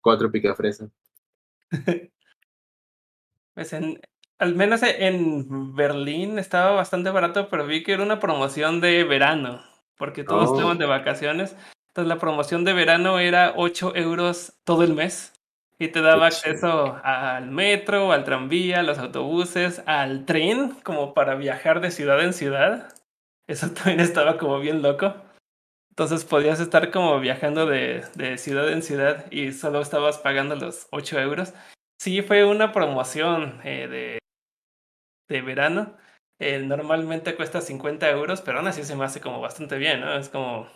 4 0.02 0.30
picafresas. 0.30 0.90
pues 3.54 3.72
en, 3.72 4.00
al 4.38 4.54
menos 4.54 4.82
en 4.84 5.74
Berlín 5.74 6.38
estaba 6.38 6.72
bastante 6.72 7.10
barato, 7.10 7.48
pero 7.48 7.66
vi 7.66 7.82
que 7.82 7.92
era 7.92 8.04
una 8.04 8.20
promoción 8.20 8.80
de 8.80 9.02
verano, 9.02 9.62
porque 9.96 10.22
todos 10.22 10.50
oh. 10.50 10.54
estaban 10.54 10.78
de 10.78 10.86
vacaciones. 10.86 11.56
Entonces 11.92 12.08
la 12.08 12.18
promoción 12.18 12.64
de 12.64 12.72
verano 12.72 13.18
era 13.18 13.52
8 13.54 13.94
euros 13.94 14.54
todo 14.64 14.82
el 14.82 14.94
mes 14.94 15.34
y 15.78 15.88
te 15.88 16.00
daba 16.00 16.28
acceso 16.28 16.98
al 17.04 17.50
metro, 17.50 18.12
al 18.12 18.24
tranvía, 18.24 18.80
a 18.80 18.82
los 18.82 18.96
autobuses, 18.96 19.82
al 19.84 20.24
tren, 20.24 20.70
como 20.84 21.12
para 21.12 21.34
viajar 21.34 21.82
de 21.82 21.90
ciudad 21.90 22.22
en 22.22 22.32
ciudad. 22.32 22.94
Eso 23.46 23.70
también 23.74 24.00
estaba 24.00 24.38
como 24.38 24.58
bien 24.58 24.80
loco. 24.80 25.12
Entonces 25.90 26.24
podías 26.24 26.60
estar 26.60 26.90
como 26.90 27.20
viajando 27.20 27.66
de, 27.66 28.02
de 28.14 28.38
ciudad 28.38 28.72
en 28.72 28.82
ciudad 28.82 29.30
y 29.30 29.52
solo 29.52 29.82
estabas 29.82 30.16
pagando 30.16 30.56
los 30.56 30.86
8 30.92 31.20
euros. 31.20 31.52
Sí, 32.00 32.22
fue 32.22 32.46
una 32.46 32.72
promoción 32.72 33.60
eh, 33.64 33.86
de, 33.86 34.18
de 35.28 35.42
verano. 35.42 35.94
Eh, 36.38 36.58
normalmente 36.60 37.36
cuesta 37.36 37.60
50 37.60 38.08
euros, 38.08 38.40
pero 38.40 38.58
aún 38.58 38.68
así 38.68 38.82
se 38.82 38.96
me 38.96 39.04
hace 39.04 39.20
como 39.20 39.42
bastante 39.42 39.76
bien, 39.76 40.00
¿no? 40.00 40.16
Es 40.16 40.30
como 40.30 40.66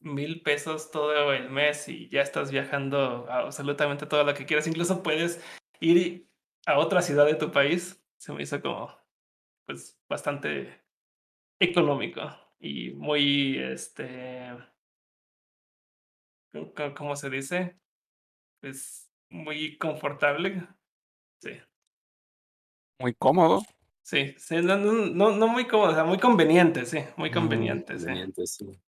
mil 0.00 0.42
pesos 0.42 0.90
todo 0.90 1.32
el 1.32 1.50
mes 1.50 1.88
y 1.88 2.08
ya 2.08 2.22
estás 2.22 2.50
viajando 2.50 3.26
a 3.28 3.40
absolutamente 3.40 4.06
todo 4.06 4.24
lo 4.24 4.34
que 4.34 4.46
quieras. 4.46 4.66
Incluso 4.66 5.02
puedes 5.02 5.42
ir 5.80 6.28
a 6.66 6.78
otra 6.78 7.02
ciudad 7.02 7.26
de 7.26 7.34
tu 7.34 7.50
país. 7.52 8.02
Se 8.18 8.32
me 8.32 8.42
hizo 8.42 8.60
como, 8.60 8.94
pues, 9.66 9.98
bastante 10.08 10.82
económico 11.58 12.22
y 12.58 12.90
muy, 12.90 13.58
este, 13.58 14.50
¿cómo 16.96 17.16
se 17.16 17.30
dice? 17.30 17.78
Pues 18.60 19.10
muy 19.30 19.78
confortable. 19.78 20.66
Sí. 21.40 21.52
Muy 22.98 23.14
cómodo. 23.14 23.62
Sí, 24.02 24.34
sí 24.38 24.56
no, 24.56 24.76
no, 24.76 25.30
no 25.30 25.48
muy 25.48 25.66
cómodo, 25.66 25.92
o 25.92 25.94
sea, 25.94 26.04
muy 26.04 26.18
conveniente, 26.18 26.84
sí, 26.84 26.98
muy 27.16 27.30
conveniente, 27.30 27.94
conveniente 27.94 28.46
sí. 28.46 28.66
sí. 28.66 28.80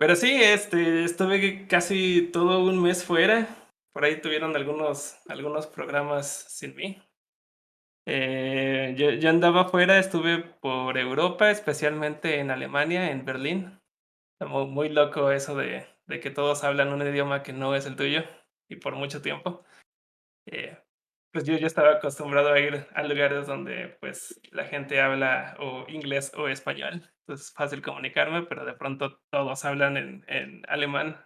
Pero 0.00 0.16
sí, 0.16 0.32
este, 0.42 1.04
estuve 1.04 1.66
casi 1.68 2.30
todo 2.32 2.64
un 2.64 2.82
mes 2.82 3.04
fuera. 3.04 3.46
Por 3.92 4.04
ahí 4.04 4.18
tuvieron 4.18 4.56
algunos, 4.56 5.20
algunos 5.28 5.66
programas 5.66 6.26
sin 6.48 6.74
mí. 6.74 7.02
Eh, 8.06 8.94
yo, 8.96 9.10
yo, 9.10 9.28
andaba 9.28 9.68
fuera, 9.68 9.98
estuve 9.98 10.38
por 10.38 10.96
Europa, 10.96 11.50
especialmente 11.50 12.38
en 12.40 12.50
Alemania, 12.50 13.10
en 13.10 13.26
Berlín. 13.26 13.78
Muy, 14.40 14.68
muy 14.68 14.88
loco 14.88 15.32
eso 15.32 15.54
de, 15.54 15.86
de, 16.06 16.20
que 16.20 16.30
todos 16.30 16.64
hablan 16.64 16.94
un 16.94 17.06
idioma 17.06 17.42
que 17.42 17.52
no 17.52 17.74
es 17.74 17.84
el 17.84 17.96
tuyo 17.96 18.24
y 18.70 18.76
por 18.76 18.96
mucho 18.96 19.20
tiempo. 19.20 19.62
Eh, 20.46 20.78
pues 21.30 21.44
yo 21.44 21.58
ya 21.58 21.66
estaba 21.66 21.96
acostumbrado 21.96 22.54
a 22.54 22.58
ir 22.58 22.86
a 22.94 23.02
lugares 23.02 23.46
donde 23.46 23.98
pues 24.00 24.40
la 24.50 24.64
gente 24.64 24.98
habla 24.98 25.56
o 25.60 25.84
inglés 25.88 26.32
o 26.34 26.48
español, 26.48 27.02
entonces 27.30 27.48
es 27.48 27.54
fácil 27.54 27.80
comunicarme, 27.80 28.42
pero 28.42 28.64
de 28.64 28.74
pronto 28.74 29.20
todos 29.30 29.64
hablan 29.64 29.96
en, 29.96 30.24
en 30.26 30.62
alemán 30.68 31.24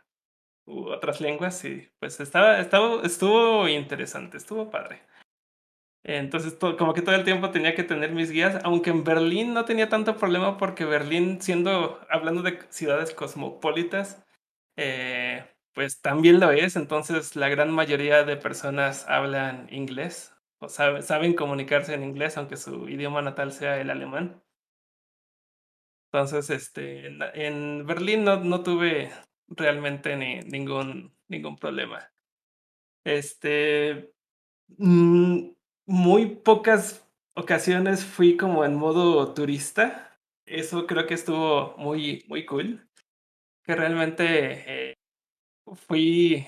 u 0.66 0.88
otras 0.88 1.20
lenguas 1.20 1.64
y 1.64 1.90
pues 1.98 2.20
estaba, 2.20 2.58
estaba, 2.60 3.02
estuvo 3.02 3.66
interesante, 3.68 4.36
estuvo 4.36 4.70
padre. 4.70 5.02
Entonces, 6.02 6.58
todo, 6.58 6.76
como 6.76 6.92
que 6.92 7.00
todo 7.00 7.14
el 7.14 7.24
tiempo 7.24 7.50
tenía 7.50 7.74
que 7.74 7.84
tener 7.84 8.12
mis 8.12 8.30
guías, 8.30 8.60
aunque 8.64 8.90
en 8.90 9.04
Berlín 9.04 9.54
no 9.54 9.64
tenía 9.64 9.88
tanto 9.88 10.18
problema 10.18 10.58
porque 10.58 10.84
Berlín, 10.84 11.40
siendo, 11.40 11.98
hablando 12.10 12.42
de 12.42 12.60
ciudades 12.68 13.14
cosmopolitas, 13.14 14.22
eh, 14.76 15.46
pues 15.72 16.02
también 16.02 16.38
lo 16.40 16.50
es. 16.50 16.76
Entonces, 16.76 17.34
la 17.36 17.48
gran 17.48 17.70
mayoría 17.70 18.24
de 18.24 18.36
personas 18.36 19.06
hablan 19.08 19.68
inglés 19.70 20.34
o 20.58 20.68
saben, 20.68 21.02
saben 21.02 21.34
comunicarse 21.34 21.94
en 21.94 22.04
inglés, 22.04 22.36
aunque 22.36 22.58
su 22.58 22.90
idioma 22.90 23.22
natal 23.22 23.52
sea 23.52 23.80
el 23.80 23.88
alemán. 23.88 24.43
Entonces, 26.14 26.48
este, 26.50 27.08
en, 27.08 27.84
Berlín 27.88 28.22
no, 28.22 28.36
no 28.36 28.62
tuve 28.62 29.10
realmente 29.48 30.14
ni, 30.16 30.38
ningún, 30.42 31.12
ningún 31.26 31.56
problema. 31.56 32.08
Este, 33.04 34.14
mmm, 34.78 35.48
muy 35.86 36.26
pocas 36.36 37.04
ocasiones 37.34 38.04
fui 38.04 38.36
como 38.36 38.64
en 38.64 38.76
modo 38.76 39.34
turista. 39.34 40.16
Eso 40.46 40.86
creo 40.86 41.08
que 41.08 41.14
estuvo 41.14 41.76
muy, 41.78 42.24
muy 42.28 42.46
cool. 42.46 42.88
Que 43.64 43.74
realmente 43.74 44.90
eh, 44.90 44.94
fui 45.88 46.46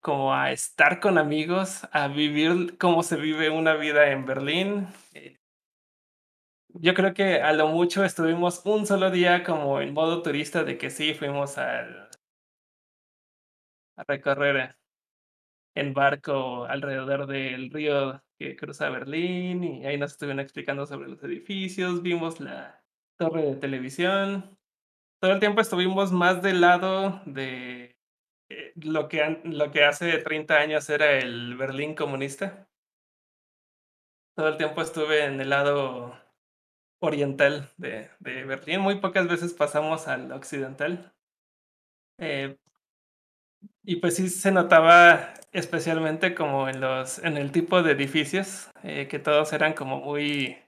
como 0.00 0.34
a 0.34 0.50
estar 0.50 0.98
con 0.98 1.18
amigos, 1.18 1.86
a 1.92 2.08
vivir 2.08 2.76
cómo 2.78 3.04
se 3.04 3.14
vive 3.14 3.48
una 3.48 3.74
vida 3.74 4.10
en 4.10 4.26
Berlín. 4.26 4.88
Eh, 5.14 5.38
yo 6.80 6.94
creo 6.94 7.14
que 7.14 7.40
a 7.40 7.52
lo 7.52 7.68
mucho 7.68 8.04
estuvimos 8.04 8.64
un 8.64 8.86
solo 8.86 9.10
día 9.10 9.42
como 9.44 9.80
en 9.80 9.92
modo 9.94 10.22
turista 10.22 10.64
de 10.64 10.78
que 10.78 10.90
sí 10.90 11.14
fuimos 11.14 11.58
al, 11.58 12.08
a 13.96 14.04
recorrer 14.06 14.76
en 15.74 15.94
barco 15.94 16.64
alrededor 16.64 17.26
del 17.26 17.70
río 17.70 18.22
que 18.38 18.56
cruza 18.56 18.90
Berlín 18.90 19.64
y 19.64 19.86
ahí 19.86 19.98
nos 19.98 20.12
estuvieron 20.12 20.40
explicando 20.40 20.86
sobre 20.86 21.08
los 21.08 21.22
edificios, 21.22 22.02
vimos 22.02 22.40
la 22.40 22.82
torre 23.18 23.42
de 23.42 23.56
televisión. 23.56 24.58
Todo 25.20 25.32
el 25.32 25.40
tiempo 25.40 25.60
estuvimos 25.60 26.12
más 26.12 26.42
del 26.42 26.60
lado 26.60 27.22
de 27.24 27.96
eh, 28.48 28.72
lo, 28.76 29.08
que, 29.08 29.40
lo 29.44 29.70
que 29.70 29.84
hace 29.84 30.18
30 30.18 30.54
años 30.56 30.88
era 30.90 31.18
el 31.18 31.56
Berlín 31.56 31.94
comunista. 31.94 32.68
Todo 34.34 34.48
el 34.48 34.56
tiempo 34.58 34.82
estuve 34.82 35.24
en 35.24 35.40
el 35.40 35.50
lado 35.50 36.25
oriental 37.00 37.72
de, 37.76 38.10
Berlín. 38.20 38.80
Muy 38.80 39.00
pocas 39.00 39.28
veces 39.28 39.52
pasamos 39.54 40.08
al 40.08 40.32
occidental. 40.32 41.12
Eh, 42.18 42.56
y 43.84 43.96
pues 43.96 44.16
sí 44.16 44.28
se 44.28 44.50
notaba 44.52 45.34
especialmente 45.52 46.34
como 46.34 46.68
en 46.68 46.80
los 46.80 47.18
en 47.20 47.36
el 47.36 47.52
tipo 47.52 47.82
de 47.82 47.92
edificios 47.92 48.70
eh, 48.82 49.08
que 49.08 49.18
todos 49.18 49.52
eran 49.52 49.74
como 49.74 49.98
muy 50.00 50.58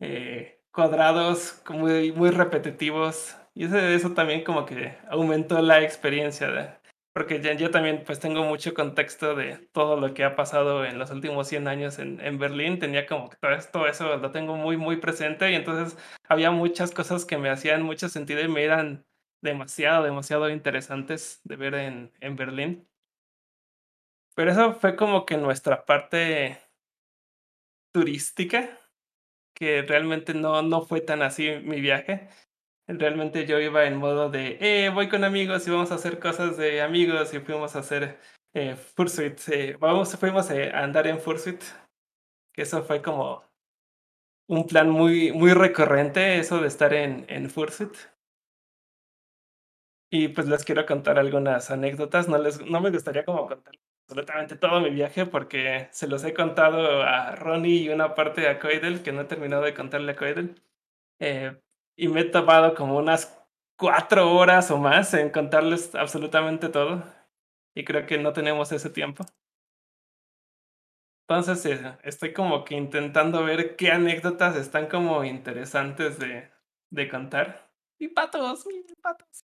eh, 0.00 0.60
cuadrados 0.72 1.62
muy 1.70 2.12
muy 2.12 2.30
repetitivos 2.30 3.36
y 3.54 3.64
eso, 3.64 3.78
eso 3.78 4.12
también 4.12 4.44
como 4.44 4.66
que 4.66 4.96
aumentó 5.08 5.60
la 5.62 5.82
experiencia 5.82 6.50
de, 6.50 6.70
porque 7.16 7.40
yo 7.56 7.70
también 7.70 8.02
pues 8.04 8.20
tengo 8.20 8.44
mucho 8.44 8.74
contexto 8.74 9.34
de 9.34 9.56
todo 9.72 9.98
lo 9.98 10.12
que 10.12 10.22
ha 10.22 10.36
pasado 10.36 10.84
en 10.84 10.98
los 10.98 11.10
últimos 11.10 11.48
100 11.48 11.66
años 11.66 11.98
en, 11.98 12.20
en 12.20 12.38
Berlín 12.38 12.78
tenía 12.78 13.06
como 13.06 13.30
que 13.30 13.38
todo, 13.38 13.52
todo 13.72 13.86
eso 13.86 14.18
lo 14.18 14.30
tengo 14.32 14.54
muy 14.54 14.76
muy 14.76 14.96
presente 14.96 15.50
y 15.50 15.54
entonces 15.54 15.96
había 16.28 16.50
muchas 16.50 16.90
cosas 16.90 17.24
que 17.24 17.38
me 17.38 17.48
hacían 17.48 17.82
mucho 17.82 18.10
sentido 18.10 18.42
y 18.42 18.48
me 18.48 18.62
eran 18.64 19.06
demasiado, 19.40 20.04
demasiado 20.04 20.50
interesantes 20.50 21.40
de 21.44 21.56
ver 21.56 21.74
en, 21.76 22.12
en 22.20 22.36
Berlín. 22.36 22.86
Pero 24.34 24.50
eso 24.50 24.74
fue 24.74 24.94
como 24.94 25.24
que 25.24 25.38
nuestra 25.38 25.86
parte 25.86 26.58
turística, 27.92 28.78
que 29.54 29.80
realmente 29.80 30.34
no, 30.34 30.60
no 30.60 30.82
fue 30.82 31.00
tan 31.00 31.22
así 31.22 31.50
mi 31.62 31.80
viaje. 31.80 32.28
Realmente 32.88 33.46
yo 33.46 33.58
iba 33.58 33.84
en 33.84 33.96
modo 33.96 34.30
de, 34.30 34.58
eh, 34.60 34.90
voy 34.90 35.08
con 35.08 35.24
amigos 35.24 35.66
y 35.66 35.70
vamos 35.70 35.90
a 35.90 35.96
hacer 35.96 36.20
cosas 36.20 36.56
de 36.56 36.80
amigos 36.82 37.34
y 37.34 37.40
fuimos 37.40 37.74
a 37.74 37.80
hacer 37.80 38.18
eh, 38.54 38.76
Fursuit. 38.76 39.40
Eh, 39.48 39.76
vamos, 39.80 40.16
fuimos 40.16 40.50
a 40.50 40.82
andar 40.84 41.08
en 41.08 41.18
Fursuit, 41.18 41.62
eso 42.54 42.84
fue 42.84 43.02
como 43.02 43.42
un 44.48 44.66
plan 44.66 44.90
muy, 44.90 45.32
muy 45.32 45.52
recurrente, 45.52 46.38
eso 46.38 46.60
de 46.60 46.68
estar 46.68 46.94
en, 46.94 47.26
en 47.28 47.50
Fursuit. 47.50 47.96
Y 50.10 50.28
pues 50.28 50.46
les 50.46 50.64
quiero 50.64 50.86
contar 50.86 51.18
algunas 51.18 51.70
anécdotas. 51.70 52.28
No, 52.28 52.38
les, 52.38 52.64
no 52.64 52.80
me 52.80 52.90
gustaría 52.90 53.24
como 53.24 53.46
contar 53.48 53.74
absolutamente 54.08 54.56
todo 54.56 54.80
mi 54.80 54.90
viaje 54.90 55.26
porque 55.26 55.88
se 55.90 56.06
los 56.06 56.22
he 56.24 56.32
contado 56.32 57.02
a 57.02 57.34
Ronnie 57.34 57.82
y 57.82 57.88
una 57.88 58.14
parte 58.14 58.48
a 58.48 58.60
Coidel 58.60 59.02
que 59.02 59.12
no 59.12 59.22
he 59.22 59.24
terminado 59.24 59.64
de 59.64 59.74
contarle 59.74 60.12
a 60.12 60.16
Coidel. 60.16 60.62
Eh, 61.18 61.60
y 61.96 62.08
me 62.08 62.20
he 62.20 62.24
tomado 62.24 62.74
como 62.74 62.98
unas 62.98 63.42
cuatro 63.78 64.34
horas 64.34 64.70
o 64.70 64.78
más 64.78 65.14
en 65.14 65.30
contarles 65.30 65.94
absolutamente 65.94 66.68
todo. 66.68 67.04
Y 67.74 67.84
creo 67.84 68.06
que 68.06 68.18
no 68.18 68.32
tenemos 68.32 68.72
ese 68.72 68.90
tiempo. 68.90 69.24
Entonces 71.28 71.66
eh, 71.66 71.98
estoy 72.04 72.32
como 72.32 72.64
que 72.64 72.76
intentando 72.76 73.42
ver 73.44 73.76
qué 73.76 73.90
anécdotas 73.90 74.56
están 74.56 74.86
como 74.86 75.24
interesantes 75.24 76.18
de, 76.18 76.50
de 76.90 77.08
contar. 77.08 77.68
Y 77.98 78.08
patos, 78.08 78.66
patos. 79.02 79.44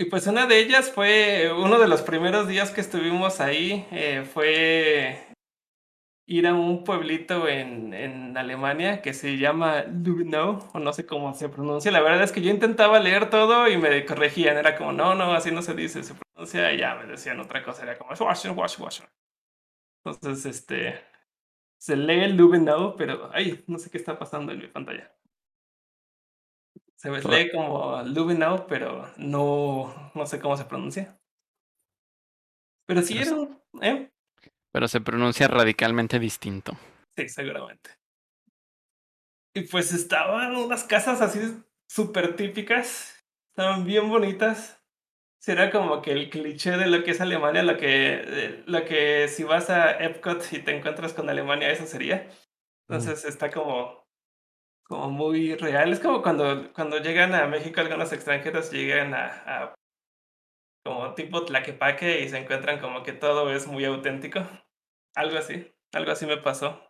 Y 0.00 0.04
pues 0.04 0.26
una 0.28 0.46
de 0.46 0.60
ellas 0.60 0.92
fue, 0.92 1.52
uno 1.52 1.78
de 1.78 1.88
los 1.88 2.02
primeros 2.02 2.46
días 2.46 2.70
que 2.70 2.80
estuvimos 2.80 3.40
ahí, 3.40 3.84
eh, 3.90 4.24
fue 4.32 5.27
ir 6.28 6.46
a 6.46 6.54
un 6.54 6.84
pueblito 6.84 7.48
en, 7.48 7.94
en 7.94 8.36
Alemania 8.36 9.02
que 9.02 9.14
se 9.14 9.38
llama 9.38 9.84
Lubnau, 9.84 10.58
o 10.74 10.78
no 10.78 10.92
sé 10.92 11.06
cómo 11.06 11.34
se 11.34 11.48
pronuncia. 11.48 11.90
La 11.90 12.02
verdad 12.02 12.22
es 12.22 12.32
que 12.32 12.42
yo 12.42 12.50
intentaba 12.50 13.00
leer 13.00 13.30
todo 13.30 13.66
y 13.68 13.78
me 13.78 14.04
corregían. 14.04 14.58
Era 14.58 14.76
como, 14.76 14.92
no, 14.92 15.14
no, 15.14 15.32
así 15.32 15.50
no 15.50 15.62
se 15.62 15.74
dice, 15.74 16.04
se 16.04 16.14
pronuncia. 16.14 16.72
Y 16.72 16.78
ya 16.78 16.94
me 16.96 17.06
decían 17.06 17.40
otra 17.40 17.64
cosa, 17.64 17.82
era 17.82 17.98
como, 17.98 18.10
wash, 18.10 18.46
wash, 18.54 18.78
wash. 18.78 19.00
Entonces, 20.04 20.46
este, 20.46 21.00
se 21.78 21.96
lee 21.96 22.32
Lubnau, 22.32 22.96
pero, 22.96 23.30
ay, 23.32 23.64
no 23.66 23.78
sé 23.78 23.90
qué 23.90 23.98
está 23.98 24.18
pasando 24.18 24.52
en 24.52 24.58
mi 24.58 24.68
pantalla. 24.68 25.12
Se 26.98 27.10
lee 27.12 27.50
como 27.52 28.02
Lubinau, 28.02 28.66
pero 28.66 29.06
no, 29.18 30.10
no 30.16 30.26
sé 30.26 30.40
cómo 30.40 30.56
se 30.56 30.64
pronuncia. 30.64 31.16
Pero 32.86 33.02
sí 33.02 33.18
era 33.18 33.32
un, 33.36 33.62
¿eh? 33.80 34.10
Pero 34.72 34.88
se 34.88 35.00
pronuncia 35.00 35.48
radicalmente 35.48 36.18
distinto. 36.18 36.76
Sí, 37.16 37.28
seguramente. 37.28 37.90
Y 39.54 39.62
pues 39.62 39.92
estaban 39.92 40.54
unas 40.56 40.84
casas 40.84 41.20
así 41.20 41.40
súper 41.88 42.36
típicas. 42.36 43.24
Estaban 43.50 43.84
bien 43.84 44.08
bonitas. 44.08 44.80
Será 45.40 45.70
como 45.70 46.02
que 46.02 46.12
el 46.12 46.30
cliché 46.30 46.76
de 46.76 46.86
lo 46.86 47.02
que 47.04 47.12
es 47.12 47.20
Alemania, 47.20 47.62
lo 47.62 47.76
que, 47.76 48.62
lo 48.66 48.84
que 48.84 49.28
si 49.28 49.44
vas 49.44 49.70
a 49.70 49.92
Epcot 49.92 50.52
y 50.52 50.58
te 50.58 50.76
encuentras 50.76 51.14
con 51.14 51.28
Alemania, 51.28 51.70
eso 51.70 51.86
sería. 51.86 52.28
Entonces 52.88 53.24
mm. 53.24 53.28
está 53.28 53.50
como 53.50 54.08
como 54.88 55.10
muy 55.10 55.54
real. 55.54 55.92
Es 55.92 56.00
como 56.00 56.22
cuando, 56.22 56.72
cuando 56.72 56.98
llegan 56.98 57.34
a 57.34 57.46
México 57.46 57.80
algunos 57.80 58.12
extranjeros, 58.12 58.72
llegan 58.72 59.14
a, 59.14 59.26
a 59.26 59.74
como 60.88 61.12
tipo 61.14 61.44
Tlaquepaque 61.44 62.22
y 62.22 62.30
se 62.30 62.38
encuentran 62.38 62.80
como 62.80 63.02
que 63.02 63.12
todo 63.12 63.50
es 63.52 63.66
muy 63.66 63.84
auténtico. 63.84 64.40
Algo 65.14 65.36
así, 65.36 65.70
algo 65.92 66.12
así 66.12 66.24
me 66.24 66.38
pasó. 66.38 66.80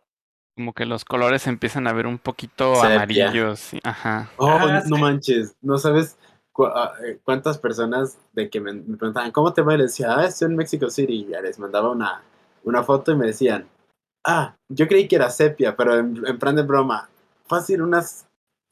Como 0.55 0.73
que 0.73 0.85
los 0.85 1.03
colores 1.03 1.47
empiezan 1.47 1.85
a 1.87 1.93
ver 1.93 2.07
un 2.07 2.17
poquito 2.17 2.81
Sepia. 2.81 2.95
amarillos. 2.95 3.71
Ajá. 3.83 4.29
Oh, 4.37 4.57
Ah, 4.59 4.81
no 4.85 4.95
sí. 4.95 5.01
manches, 5.01 5.55
no 5.61 5.77
sabes 5.77 6.17
cu- 6.53 6.65
ah, 6.67 6.93
eh, 7.05 7.19
cuántas 7.23 7.57
personas 7.57 8.17
de 8.33 8.49
que 8.49 8.61
me, 8.61 8.71
me 8.73 8.95
preguntaban, 8.97 9.31
¿cómo 9.31 9.53
te 9.53 9.61
va? 9.61 9.73
Y 9.75 9.79
les 9.79 9.91
decía, 9.91 10.15
ah, 10.17 10.25
estoy 10.25 10.47
en 10.49 10.55
Mexico 10.55 10.89
City. 10.89 11.13
Y 11.13 11.27
ya 11.31 11.41
les 11.41 11.59
mandaba 11.59 11.91
una, 11.91 12.23
una 12.63 12.83
foto 12.83 13.11
y 13.11 13.15
me 13.17 13.27
decían, 13.27 13.67
ah, 14.25 14.55
yo 14.69 14.87
creí 14.87 15.07
que 15.09 15.17
era 15.17 15.29
sepia, 15.29 15.75
pero 15.75 15.97
en, 15.99 16.25
en 16.25 16.39
plan 16.39 16.55
de 16.55 16.61
broma. 16.63 17.09
Fácil, 17.47 17.81
unas 17.81 18.27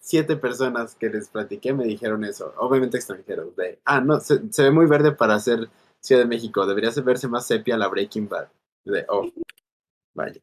siete 0.08 0.38
personas 0.38 0.96
que 0.96 1.10
les 1.10 1.28
platiqué 1.28 1.74
me 1.74 1.84
dijeron 1.84 2.24
eso. 2.24 2.54
Obviamente 2.58 2.96
extranjeros. 2.96 3.54
De, 3.58 3.80
ah, 3.84 4.00
no, 4.00 4.22
se, 4.22 4.42
se 4.52 4.64
ve 4.64 4.72
muy 4.72 4.86
verde 4.86 5.12
para 5.12 5.38
ser 5.40 5.70
Ciudad 6.00 6.22
de 6.22 6.28
México. 6.28 6.66
Debería 6.66 6.92
verse 7.04 7.28
más 7.28 7.46
sepia 7.46 7.78
la 7.78 7.90
Breaking 7.90 8.30
Bad. 8.30 8.48
De, 8.86 9.06
oh, 9.10 9.30
vaya. 10.16 10.40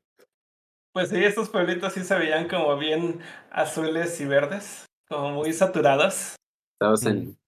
Pues 0.93 1.09
sí, 1.09 1.25
estos 1.25 1.49
pueblitos 1.49 1.95
sí 1.95 2.05
se 2.05 2.19
veían 2.19 2.47
como 2.47 2.77
bien 2.77 3.21
azules 3.51 4.21
y 4.21 4.27
verdes, 4.27 4.85
como 5.09 5.31
muy 5.31 5.53
saturados. 5.55 6.37
Estabas 6.75 7.07
en... 7.07 7.39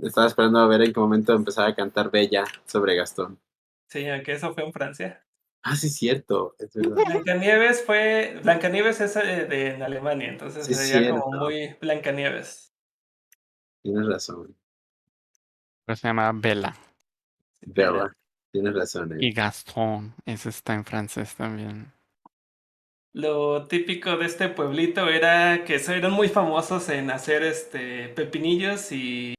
Estaba 0.00 0.26
esperando 0.26 0.60
a 0.60 0.66
ver 0.66 0.80
en 0.80 0.94
qué 0.94 0.98
momento 0.98 1.34
empezaba 1.34 1.68
a 1.68 1.74
cantar 1.74 2.10
Bella 2.10 2.44
sobre 2.64 2.96
Gastón. 2.96 3.38
Sí, 3.90 4.08
aunque 4.08 4.32
eso 4.32 4.54
fue 4.54 4.64
en 4.64 4.72
Francia. 4.72 5.22
Ah, 5.62 5.76
sí, 5.76 5.88
cierto. 5.90 6.54
Es 6.58 6.72
verdad. 6.74 6.96
Blancanieves 7.06 7.84
fue. 7.84 8.40
Blancanieves 8.42 9.00
es 9.00 9.16
eh, 9.16 9.44
de, 9.46 9.74
en 9.74 9.82
Alemania, 9.82 10.28
entonces 10.28 10.64
Sí, 10.66 10.74
se 10.74 10.80
veía 10.80 11.10
como 11.10 11.30
cierto. 11.30 11.44
muy 11.44 11.76
Blancanieves. 11.80 12.72
Tienes 13.82 14.06
razón. 14.06 14.56
Pero 15.84 15.96
se 15.96 16.06
llama 16.08 16.30
Bella. 16.32 16.74
Bella. 17.66 18.12
Tienes 18.52 18.74
razón. 18.74 19.12
eh. 19.12 19.16
Y 19.20 19.32
Gastón. 19.32 20.14
Ese 20.24 20.48
está 20.48 20.74
en 20.74 20.84
francés 20.84 21.34
también. 21.36 21.92
Lo 23.12 23.66
típico 23.66 24.16
de 24.16 24.26
este 24.26 24.48
pueblito 24.48 25.08
era 25.08 25.64
que 25.64 25.76
eran 25.76 26.12
muy 26.12 26.28
famosos 26.28 26.88
en 26.88 27.10
hacer 27.10 27.42
este 27.42 28.08
pepinillos 28.10 28.92
y. 28.92 29.34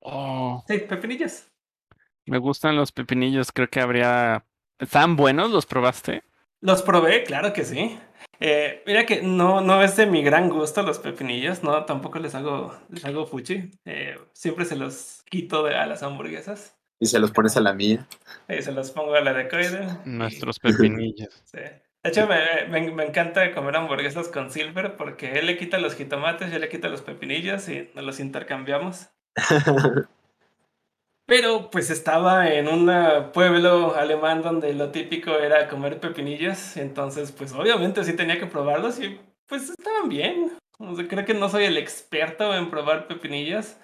Oh, 0.00 0.62
Sí, 0.66 0.78
pepinillos. 0.78 1.46
me 2.26 2.38
gustan 2.38 2.76
los 2.76 2.92
pepinillos. 2.92 3.52
Creo 3.52 3.68
que 3.68 3.80
habría. 3.80 4.44
¿Estaban 4.82 5.16
buenos? 5.16 5.50
¿Los 5.50 5.64
probaste? 5.64 6.22
Los 6.60 6.82
probé, 6.82 7.24
claro 7.24 7.52
que 7.52 7.64
sí. 7.64 7.98
Eh, 8.40 8.82
mira 8.86 9.06
que 9.06 9.22
no, 9.22 9.60
no 9.60 9.82
es 9.82 9.96
de 9.96 10.06
mi 10.06 10.22
gran 10.22 10.48
gusto 10.48 10.82
los 10.82 10.98
pepinillos, 10.98 11.62
no, 11.62 11.84
tampoco 11.84 12.18
les 12.18 12.34
hago, 12.34 12.76
les 12.88 13.04
hago 13.04 13.26
fuchi. 13.26 13.70
Eh, 13.84 14.16
siempre 14.32 14.64
se 14.64 14.74
los 14.76 15.22
quito 15.30 15.62
de, 15.62 15.76
a 15.76 15.86
las 15.86 16.02
hamburguesas. 16.02 16.76
Y 16.98 17.06
se 17.06 17.18
los 17.20 17.30
pones 17.30 17.56
a 17.56 17.60
la 17.60 17.72
mía. 17.72 18.06
Eh, 18.48 18.62
se 18.62 18.72
los 18.72 18.90
pongo 18.90 19.14
a 19.14 19.20
la 19.20 19.32
de 19.32 19.48
Coiden. 19.48 19.88
y- 20.04 20.08
Nuestros 20.10 20.58
pepinillos. 20.58 21.42
sí. 21.44 21.58
De 22.04 22.10
hecho, 22.10 22.26
me, 22.26 22.66
me- 22.68 22.90
me 22.92 23.04
encanta 23.04 23.54
comer 23.54 23.76
hamburguesas 23.76 24.26
con 24.28 24.50
Silver 24.50 24.96
porque 24.96 25.38
él 25.38 25.46
le 25.46 25.56
quita 25.56 25.78
los 25.78 25.94
jitomates, 25.94 26.50
yo 26.50 26.58
le 26.58 26.68
quito 26.68 26.88
los 26.88 27.00
pepinillos 27.02 27.68
y 27.68 27.88
nos 27.94 28.04
los 28.04 28.18
intercambiamos. 28.20 29.06
Pero 31.26 31.70
pues 31.70 31.90
estaba 31.90 32.50
en 32.52 32.68
un 32.68 32.90
pueblo 33.32 33.94
alemán 33.94 34.42
donde 34.42 34.74
lo 34.74 34.90
típico 34.90 35.38
era 35.38 35.68
comer 35.68 36.00
pepinillos, 36.00 36.76
entonces 36.76 37.32
pues 37.32 37.52
obviamente 37.52 38.04
sí 38.04 38.14
tenía 38.14 38.38
que 38.38 38.46
probarlos 38.46 39.00
y 39.00 39.18
pues 39.46 39.70
estaban 39.70 40.08
bien. 40.08 40.52
O 40.78 40.96
sea, 40.96 41.06
creo 41.06 41.24
que 41.24 41.34
no 41.34 41.48
soy 41.48 41.64
el 41.64 41.76
experto 41.78 42.54
en 42.54 42.70
probar 42.70 43.06
pepinillos, 43.06 43.76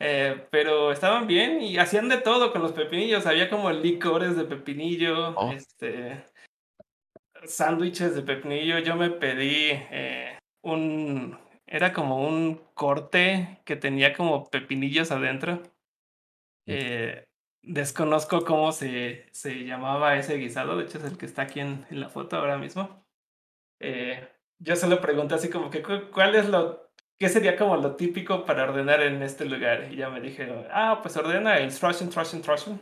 eh, 0.00 0.46
pero 0.50 0.90
estaban 0.92 1.26
bien 1.26 1.60
y 1.60 1.76
hacían 1.76 2.08
de 2.08 2.18
todo 2.18 2.52
con 2.52 2.62
los 2.62 2.72
pepinillos. 2.72 3.26
Había 3.26 3.50
como 3.50 3.70
licores 3.70 4.36
de 4.36 4.44
pepinillo, 4.44 5.34
Oh. 5.36 5.52
este, 5.52 6.24
sándwiches 7.44 8.14
de 8.14 8.22
pepinillo. 8.22 8.78
Yo 8.78 8.96
me 8.96 9.10
pedí 9.10 9.70
eh, 9.90 10.38
un, 10.62 11.38
era 11.66 11.92
como 11.92 12.26
un 12.26 12.60
corte 12.74 13.60
que 13.64 13.76
tenía 13.76 14.14
como 14.14 14.48
pepinillos 14.48 15.10
adentro. 15.10 15.62
Eh, 16.68 17.24
desconozco 17.62 18.44
cómo 18.44 18.72
se, 18.72 19.26
se 19.32 19.64
llamaba 19.64 20.16
ese 20.16 20.36
guisado, 20.36 20.76
de 20.76 20.84
hecho 20.84 20.98
es 20.98 21.04
el 21.04 21.18
que 21.18 21.26
está 21.26 21.42
aquí 21.42 21.60
en, 21.60 21.84
en 21.90 22.00
la 22.00 22.08
foto 22.08 22.36
ahora 22.36 22.56
mismo. 22.58 23.04
Eh, 23.80 24.28
yo 24.58 24.76
se 24.76 24.88
lo 24.88 25.00
pregunté 25.00 25.34
así 25.34 25.48
como 25.50 25.70
que, 25.70 25.82
cu- 25.82 26.10
¿cuál 26.12 26.34
es 26.34 26.48
lo, 26.48 26.90
qué 27.18 27.28
sería 27.28 27.56
como 27.56 27.76
lo 27.76 27.96
típico 27.96 28.44
para 28.44 28.64
ordenar 28.64 29.02
en 29.02 29.22
este 29.22 29.44
lugar? 29.44 29.88
Y 29.92 29.96
ya 29.96 30.08
me 30.10 30.20
dijeron, 30.20 30.66
ah, 30.70 31.00
pues 31.02 31.16
ordena 31.16 31.58
el 31.58 31.70
Straussen, 31.70 32.08
Straussen, 32.10 32.40
Straussen, 32.40 32.80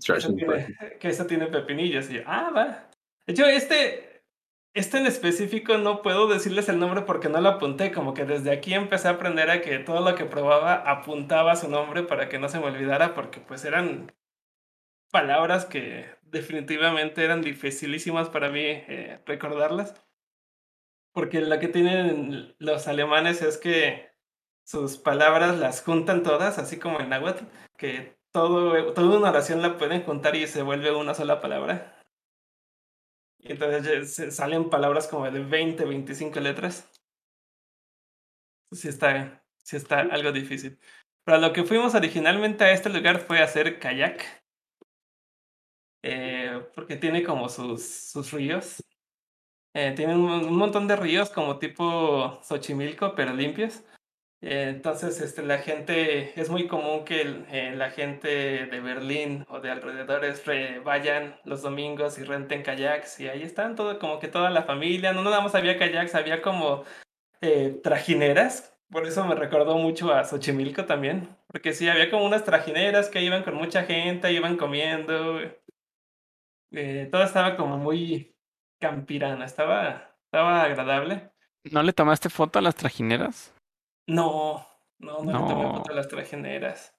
Trash 0.00 0.18
eso 0.18 0.28
and 0.28 0.36
tiene- 0.38 0.98
que 0.98 1.08
eso 1.08 1.26
tiene 1.26 1.46
pepinillos. 1.46 2.10
Y 2.10 2.14
yo, 2.14 2.22
ah, 2.26 2.50
va. 2.54 2.88
De 3.26 3.32
hecho, 3.32 3.44
este, 3.46 4.07
este 4.78 4.98
en 4.98 5.06
específico 5.06 5.78
no 5.78 6.02
puedo 6.02 6.28
decirles 6.28 6.68
el 6.68 6.78
nombre 6.78 7.02
porque 7.02 7.28
no 7.28 7.40
lo 7.40 7.48
apunté. 7.48 7.92
Como 7.92 8.14
que 8.14 8.24
desde 8.24 8.52
aquí 8.52 8.74
empecé 8.74 9.08
a 9.08 9.12
aprender 9.12 9.50
a 9.50 9.60
que 9.60 9.78
todo 9.78 10.00
lo 10.00 10.14
que 10.14 10.24
probaba 10.24 10.74
apuntaba 10.74 11.56
su 11.56 11.68
nombre 11.68 12.02
para 12.02 12.28
que 12.28 12.38
no 12.38 12.48
se 12.48 12.60
me 12.60 12.66
olvidara 12.66 13.14
porque 13.14 13.40
pues 13.40 13.64
eran 13.64 14.12
palabras 15.10 15.64
que 15.66 16.06
definitivamente 16.22 17.24
eran 17.24 17.42
dificilísimas 17.42 18.28
para 18.28 18.50
mí 18.50 18.60
eh, 18.62 19.20
recordarlas. 19.26 19.94
Porque 21.12 21.40
lo 21.40 21.58
que 21.58 21.68
tienen 21.68 22.54
los 22.58 22.86
alemanes 22.86 23.42
es 23.42 23.58
que 23.58 24.12
sus 24.64 24.98
palabras 24.98 25.58
las 25.58 25.82
juntan 25.82 26.22
todas, 26.22 26.58
así 26.58 26.78
como 26.78 27.00
en 27.00 27.08
náhuatl, 27.08 27.44
que 27.76 28.16
todo, 28.32 28.92
toda 28.92 29.18
una 29.18 29.30
oración 29.30 29.62
la 29.62 29.78
pueden 29.78 30.04
juntar 30.04 30.36
y 30.36 30.46
se 30.46 30.62
vuelve 30.62 30.94
una 30.94 31.14
sola 31.14 31.40
palabra. 31.40 31.97
Y 33.40 33.52
entonces 33.52 34.34
salen 34.34 34.68
palabras 34.68 35.06
como 35.06 35.30
de 35.30 35.42
20, 35.42 35.84
25 35.84 36.40
letras. 36.40 36.90
Sí 38.72 38.88
está, 38.88 39.42
sí 39.62 39.76
está 39.76 40.00
algo 40.00 40.32
difícil. 40.32 40.78
Pero 41.24 41.38
lo 41.38 41.52
que 41.52 41.64
fuimos 41.64 41.94
originalmente 41.94 42.64
a 42.64 42.72
este 42.72 42.88
lugar 42.90 43.20
fue 43.20 43.40
hacer 43.40 43.78
kayak. 43.78 44.24
Eh, 46.02 46.66
porque 46.74 46.96
tiene 46.96 47.22
como 47.22 47.48
sus, 47.48 47.84
sus 47.84 48.32
ríos. 48.32 48.82
Eh, 49.74 49.92
tiene 49.94 50.14
un, 50.14 50.22
un 50.22 50.56
montón 50.56 50.88
de 50.88 50.96
ríos 50.96 51.30
como 51.30 51.58
tipo 51.58 52.40
Xochimilco, 52.42 53.14
pero 53.14 53.32
limpios. 53.34 53.84
Eh, 54.40 54.66
entonces, 54.68 55.20
este, 55.20 55.42
la 55.42 55.58
gente, 55.58 56.40
es 56.40 56.48
muy 56.48 56.68
común 56.68 57.04
que 57.04 57.22
eh, 57.50 57.72
la 57.74 57.90
gente 57.90 58.28
de 58.66 58.80
Berlín 58.80 59.44
o 59.48 59.58
de 59.60 59.70
alrededores 59.70 60.46
re- 60.46 60.78
vayan 60.78 61.36
los 61.44 61.62
domingos 61.62 62.18
y 62.18 62.24
renten 62.24 62.62
kayaks 62.62 63.18
y 63.18 63.28
ahí 63.28 63.42
están 63.42 63.74
todo, 63.74 63.98
como 63.98 64.20
que 64.20 64.28
toda 64.28 64.50
la 64.50 64.62
familia, 64.62 65.12
no 65.12 65.24
nada 65.24 65.40
más 65.40 65.56
había 65.56 65.76
kayaks, 65.76 66.14
había 66.14 66.40
como 66.40 66.84
eh, 67.40 67.80
trajineras, 67.82 68.78
por 68.90 69.06
eso 69.06 69.24
me 69.26 69.34
recordó 69.34 69.76
mucho 69.76 70.14
a 70.14 70.24
Xochimilco 70.24 70.84
también, 70.84 71.28
porque 71.48 71.72
sí, 71.72 71.88
había 71.88 72.08
como 72.08 72.24
unas 72.24 72.44
trajineras 72.44 73.08
que 73.08 73.22
iban 73.22 73.42
con 73.42 73.54
mucha 73.56 73.82
gente, 73.82 74.32
iban 74.32 74.56
comiendo, 74.56 75.40
todo 77.10 77.22
estaba 77.24 77.56
como 77.56 77.76
muy 77.76 78.36
campirana, 78.80 79.44
estaba, 79.44 80.14
estaba 80.26 80.62
agradable. 80.62 81.30
¿No 81.72 81.82
le 81.82 81.92
tomaste 81.92 82.30
foto 82.30 82.60
a 82.60 82.62
las 82.62 82.76
trajineras? 82.76 83.52
No, 84.08 84.66
no, 84.98 85.22
no, 85.22 85.32
le 85.32 85.38
tomé 85.38 85.62
No. 85.64 85.74
foto 85.76 85.92
a 85.92 85.94
las 85.94 86.08
trajineras. 86.08 86.92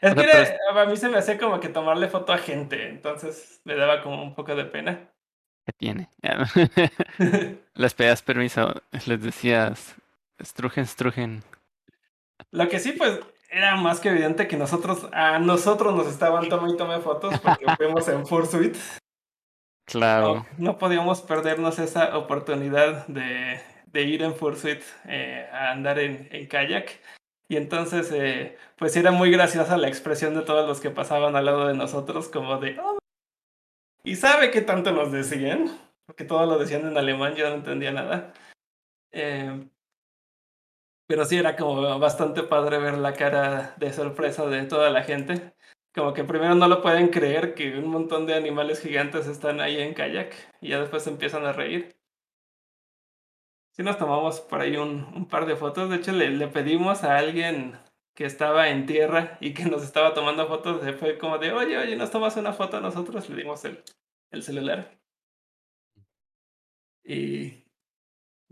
Es 0.00 0.12
O 0.12 0.14
que 0.16 0.22
sea, 0.22 0.32
pero 0.32 0.72
era- 0.72 0.82
a 0.82 0.86
mí 0.86 0.96
se 0.96 1.08
me 1.08 1.18
hacía 1.18 1.38
como 1.38 1.60
que 1.60 1.68
tomarle 1.68 2.08
foto 2.08 2.32
a 2.32 2.38
gente, 2.38 2.88
entonces 2.88 3.60
me 3.64 3.76
daba 3.76 4.02
como 4.02 4.20
un 4.22 4.34
poco 4.34 4.56
de 4.56 4.64
pena. 4.64 5.08
¿Qué 5.66 5.72
tiene? 5.72 6.10
Les 7.74 7.94
pedías 7.94 8.22
permiso, 8.22 8.74
les 9.06 9.22
decías, 9.22 9.94
estrujen, 10.38 10.84
estrujen. 10.84 11.44
Lo 12.50 12.68
que 12.68 12.80
sí, 12.80 12.92
pues, 12.92 13.20
era 13.50 13.76
más 13.76 14.00
que 14.00 14.08
evidente 14.08 14.48
que 14.48 14.56
nosotros, 14.56 15.06
a 15.12 15.38
nosotros 15.38 15.94
nos 15.94 16.08
estaban 16.08 16.48
tome 16.48 16.72
y 16.72 16.76
tome 16.76 16.98
fotos 17.00 17.38
porque 17.40 17.64
fuimos 17.76 18.08
en 18.08 18.26
Fursuit. 18.26 18.76
Claro. 19.86 20.34
No, 20.58 20.72
no 20.72 20.78
podíamos 20.78 21.20
perdernos 21.22 21.78
esa 21.78 22.16
oportunidad 22.18 23.06
de, 23.06 23.60
de 23.94 24.02
ir 24.02 24.22
en 24.22 24.34
Fursuit 24.34 24.82
eh, 25.06 25.48
a 25.52 25.70
andar 25.70 25.98
en, 26.00 26.28
en 26.32 26.46
kayak. 26.48 27.00
Y 27.48 27.56
entonces, 27.56 28.10
eh, 28.12 28.56
pues 28.76 28.96
era 28.96 29.12
muy 29.12 29.30
graciosa 29.30 29.76
la 29.76 29.88
expresión 29.88 30.34
de 30.34 30.42
todos 30.42 30.66
los 30.68 30.80
que 30.80 30.90
pasaban 30.90 31.36
al 31.36 31.44
lado 31.46 31.68
de 31.68 31.74
nosotros, 31.74 32.28
como 32.28 32.58
de, 32.58 32.76
"Oh". 32.80 32.98
¿y 34.02 34.16
sabe 34.16 34.50
qué 34.50 34.60
tanto 34.62 34.90
nos 34.92 35.12
decían? 35.12 35.70
Porque 36.06 36.24
todo 36.24 36.44
lo 36.46 36.58
decían 36.58 36.86
en 36.86 36.96
alemán, 36.98 37.34
yo 37.36 37.48
no 37.48 37.54
entendía 37.56 37.92
nada. 37.92 38.34
Eh, 39.12 39.68
pero 41.06 41.24
sí 41.24 41.36
era 41.36 41.54
como 41.56 41.98
bastante 42.00 42.42
padre 42.42 42.78
ver 42.78 42.98
la 42.98 43.12
cara 43.14 43.74
de 43.78 43.92
sorpresa 43.92 44.46
de 44.46 44.64
toda 44.64 44.90
la 44.90 45.04
gente. 45.04 45.54
Como 45.94 46.12
que 46.14 46.24
primero 46.24 46.56
no 46.56 46.66
lo 46.66 46.82
pueden 46.82 47.08
creer 47.08 47.54
que 47.54 47.78
un 47.78 47.88
montón 47.88 48.26
de 48.26 48.34
animales 48.34 48.80
gigantes 48.80 49.28
están 49.28 49.60
ahí 49.60 49.80
en 49.80 49.94
kayak 49.94 50.34
y 50.60 50.70
ya 50.70 50.80
después 50.80 51.06
empiezan 51.06 51.46
a 51.46 51.52
reír. 51.52 51.94
Sí 53.74 53.82
nos 53.82 53.98
tomamos 53.98 54.40
por 54.40 54.60
ahí 54.60 54.76
un, 54.76 55.04
un 55.14 55.26
par 55.26 55.46
de 55.46 55.56
fotos. 55.56 55.90
De 55.90 55.96
hecho, 55.96 56.12
le, 56.12 56.48
pedimos 56.48 57.02
a 57.04 57.18
alguien 57.18 57.76
que 58.14 58.24
estaba 58.24 58.68
en 58.68 58.86
tierra 58.86 59.36
y 59.40 59.52
que 59.52 59.64
nos 59.64 59.82
estaba 59.82 60.14
tomando 60.14 60.46
fotos. 60.46 60.82
Fue 60.98 61.18
como 61.18 61.38
de, 61.38 61.52
oye, 61.52 61.76
oye, 61.76 61.96
nos 61.96 62.10
tomas 62.10 62.36
una 62.36 62.52
foto 62.52 62.76
a 62.76 62.80
nosotros. 62.80 63.28
Le 63.28 63.36
dimos 63.36 63.64
el, 63.64 63.82
el 64.30 64.42
celular. 64.42 64.96
Y 67.04 67.64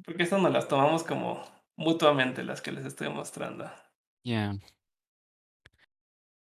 porque 0.05 0.25
eso 0.25 0.39
nos 0.39 0.53
las 0.53 0.69
tomamos 0.69 1.05
como 1.05 1.43
mutuamente, 1.77 2.43
las 2.43 2.61
que 2.61 2.73
les 2.73 2.85
estoy 2.85 3.09
mostrando. 3.09 3.71
Ya. 4.25 4.55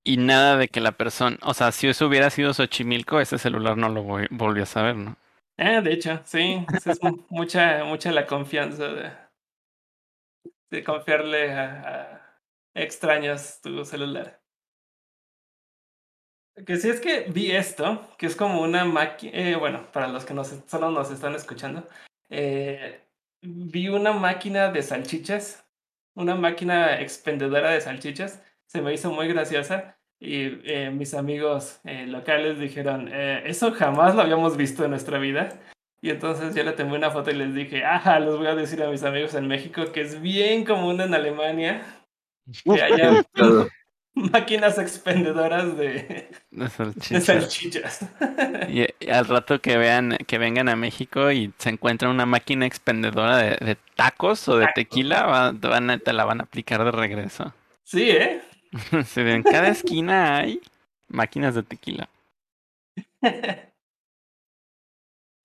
Y 0.06 0.18
nada 0.18 0.58
de 0.58 0.70
que 0.70 0.82
la 0.82 0.94
persona, 0.94 1.38
o 1.44 1.54
sea, 1.54 1.72
si 1.72 1.88
eso 1.88 2.08
hubiera 2.08 2.30
sido 2.30 2.54
Xochimilco, 2.54 3.20
ese 3.20 3.38
celular 3.38 3.78
no 3.78 3.90
lo 3.90 4.04
volvió 4.04 4.64
a 4.64 4.66
saber, 4.66 4.96
¿no? 4.96 5.18
Eh, 5.58 5.82
de 5.82 5.94
hecho, 5.94 6.20
sí, 6.26 6.66
es 6.86 7.00
mucha, 7.30 7.84
mucha 7.84 8.12
la 8.12 8.26
confianza 8.26 8.88
de, 10.70 10.84
confiarle 10.84 11.54
a, 11.54 12.40
a 12.74 12.82
extraños 12.82 13.62
tu 13.62 13.86
celular. 13.86 14.44
Que 16.66 16.78
si 16.78 16.90
es 16.90 17.02
que 17.02 17.22
vi 17.32 17.52
esto, 17.52 18.08
que 18.18 18.28
es 18.28 18.36
como 18.36 18.62
una 18.62 18.86
máquina, 18.86 19.32
eh, 19.34 19.56
bueno, 19.56 19.92
para 19.92 20.08
los 20.08 20.24
que 20.24 20.36
nos, 20.36 20.50
solo 20.68 20.92
nos 20.92 21.10
están 21.10 21.34
escuchando, 21.34 21.88
eh, 22.30 23.08
vi 23.42 23.90
una 23.90 24.12
máquina 24.14 24.72
de 24.72 24.84
salchichas, 24.84 25.66
una 26.16 26.36
máquina 26.36 27.02
expendedora 27.02 27.72
de 27.72 27.82
salchichas, 27.82 28.44
se 28.68 28.82
me 28.82 28.94
hizo 28.94 29.12
muy 29.12 29.28
graciosa 29.28 29.98
y 30.24 30.62
eh, 30.64 30.90
mis 30.90 31.14
amigos 31.14 31.82
eh, 31.84 32.08
locales 32.08 32.58
dijeron, 32.58 33.10
eh, 33.12 33.44
eso 33.46 33.74
jamás 33.74 34.16
lo 34.16 34.22
habíamos 34.22 34.56
visto 34.56 34.86
en 34.86 34.92
nuestra 34.92 35.20
vida. 35.20 35.60
Y 36.02 36.12
entonces 36.12 36.56
yo 36.56 36.64
le 36.64 36.72
tomé 36.72 36.96
una 36.96 37.12
foto 37.12 37.30
y 37.32 37.36
les 37.36 37.54
dije, 37.54 37.84
ajá, 37.84 38.20
les 38.20 38.36
voy 38.36 38.48
a 38.48 38.56
decir 38.56 38.82
a 38.82 38.90
mis 38.90 39.04
amigos 39.04 39.36
en 39.36 39.48
México 39.48 39.92
que 39.92 40.00
es 40.02 40.22
bien 40.22 40.64
común 40.64 41.02
en 41.02 41.14
Alemania 41.14 41.82
que 42.64 42.82
haya 42.82 43.26
máquinas 44.14 44.78
expendedoras 44.78 45.78
de, 45.78 46.30
de 46.52 46.70
salchichas. 46.70 47.10
De 47.10 47.22
salchichas. 47.22 48.06
Y, 48.70 48.82
y, 48.82 49.10
al 49.10 49.26
rato 49.26 49.60
que 49.60 49.78
vean, 49.78 50.18
que 50.26 50.38
vengan 50.38 50.70
a 50.70 50.78
México 50.78 51.32
y 51.32 51.52
se 51.58 51.70
encuentran 51.70 52.12
una 52.12 52.26
máquina 52.26 52.66
expendedora 52.66 53.38
de, 53.38 53.66
de 53.66 53.78
tacos 53.96 54.48
o 54.48 54.58
de 54.58 54.68
tacos. 54.68 54.76
tequila, 54.76 55.26
van, 55.26 55.60
van, 55.60 56.00
te 56.00 56.14
la 56.14 56.24
van 56.24 56.40
a 56.40 56.44
aplicar 56.44 56.84
de 56.86 56.92
regreso. 56.92 57.54
Sí, 57.84 58.10
¿eh? 58.10 58.42
sí, 59.06 59.22
en 59.22 59.44
cada 59.44 59.70
esquina 59.70 60.38
hay 60.38 60.62
máquinas 61.08 61.56
de 61.56 61.64
tequila. 61.64 62.10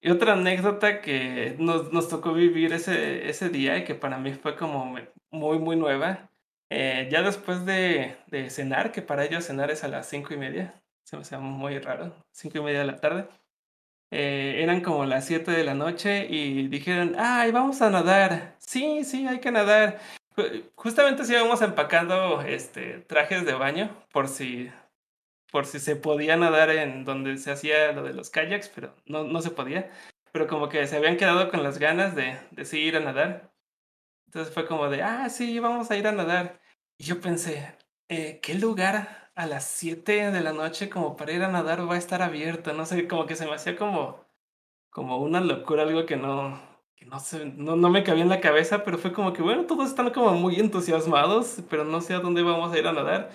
Y 0.00 0.10
otra 0.10 0.34
anécdota 0.34 1.00
que 1.00 1.56
nos, 1.58 1.92
nos 1.92 2.08
tocó 2.08 2.32
vivir 2.32 2.72
ese, 2.72 3.28
ese 3.28 3.48
día 3.48 3.78
y 3.78 3.84
que 3.84 3.96
para 3.96 4.16
mí 4.18 4.32
fue 4.32 4.56
como 4.56 4.96
muy, 5.30 5.58
muy 5.58 5.76
nueva. 5.76 6.30
Eh, 6.70 7.08
ya 7.10 7.22
después 7.22 7.64
de, 7.64 8.16
cenar, 8.50 8.92
que 8.92 9.02
para 9.02 9.24
ellos 9.24 9.44
cenar 9.44 9.70
es 9.70 9.84
a 9.84 9.88
las 9.88 10.08
cinco 10.08 10.34
y 10.34 10.36
media, 10.36 10.74
se 11.04 11.16
me 11.16 11.22
hacía 11.22 11.38
muy 11.40 11.78
raro, 11.78 12.14
cinco 12.30 12.58
y 12.58 12.60
media 12.62 12.80
de 12.80 12.86
la 12.86 13.00
tarde. 13.00 13.28
Eh, 14.10 14.60
eran 14.62 14.82
como 14.82 15.04
las 15.04 15.26
siete 15.26 15.50
de 15.50 15.64
la 15.64 15.74
noche 15.74 16.26
y 16.30 16.68
dijeron, 16.68 17.16
ay, 17.18 17.50
vamos 17.50 17.82
a 17.82 17.90
nadar. 17.90 18.56
Sí, 18.58 19.04
sí, 19.04 19.26
hay 19.26 19.40
que 19.40 19.50
nadar. 19.50 20.00
Justamente 20.74 21.24
si 21.24 21.32
íbamos 21.32 21.62
empacando 21.62 22.42
este, 22.42 23.00
trajes 23.00 23.44
de 23.44 23.54
baño 23.54 23.90
por 24.12 24.28
si, 24.28 24.70
por 25.50 25.66
si 25.66 25.78
se 25.78 25.96
podía 25.96 26.36
nadar 26.36 26.70
en 26.70 27.04
donde 27.04 27.38
se 27.38 27.50
hacía 27.50 27.92
lo 27.92 28.02
de 28.02 28.14
los 28.14 28.30
kayaks, 28.30 28.68
pero 28.68 28.94
no, 29.06 29.24
no 29.24 29.40
se 29.42 29.50
podía. 29.50 29.90
Pero 30.32 30.46
como 30.46 30.68
que 30.68 30.86
se 30.86 30.96
habían 30.96 31.16
quedado 31.16 31.50
con 31.50 31.62
las 31.62 31.78
ganas 31.78 32.14
de, 32.14 32.38
de 32.50 32.64
sí 32.64 32.80
ir 32.80 32.96
a 32.96 33.00
nadar. 33.00 33.50
Entonces 34.26 34.52
fue 34.52 34.66
como 34.66 34.88
de, 34.90 35.02
ah, 35.02 35.28
sí, 35.30 35.58
vamos 35.58 35.90
a 35.90 35.96
ir 35.96 36.06
a 36.06 36.12
nadar. 36.12 36.60
Y 36.98 37.04
yo 37.04 37.20
pensé, 37.20 37.74
eh, 38.08 38.40
¿qué 38.42 38.54
lugar 38.54 39.30
a 39.34 39.46
las 39.46 39.64
7 39.64 40.30
de 40.30 40.40
la 40.40 40.52
noche 40.52 40.90
como 40.90 41.16
para 41.16 41.32
ir 41.32 41.42
a 41.42 41.48
nadar 41.48 41.88
va 41.88 41.94
a 41.94 41.98
estar 41.98 42.22
abierto? 42.22 42.72
No 42.74 42.84
sé, 42.86 43.08
como 43.08 43.26
que 43.26 43.36
se 43.36 43.46
me 43.46 43.54
hacía 43.54 43.76
como, 43.76 44.24
como 44.90 45.18
una 45.18 45.40
locura, 45.40 45.84
algo 45.84 46.06
que 46.06 46.16
no, 46.16 46.60
no, 47.06 47.18
sé, 47.20 47.52
no, 47.56 47.76
me 47.76 48.04
cabía 48.04 48.22
en 48.22 48.28
la 48.28 48.40
cabeza, 48.40 48.84
pero 48.84 48.98
fue 48.98 49.12
como 49.12 49.32
que, 49.32 49.42
bueno, 49.42 49.66
todos 49.66 49.88
están 49.88 50.10
como 50.10 50.32
muy 50.32 50.56
entusiasmados, 50.56 51.62
pero 51.70 51.84
no 51.84 52.00
sé 52.00 52.14
a 52.14 52.20
dónde 52.20 52.42
vamos 52.42 52.72
a 52.72 52.78
ir 52.78 52.86
a 52.86 52.92
nadar. 52.92 53.30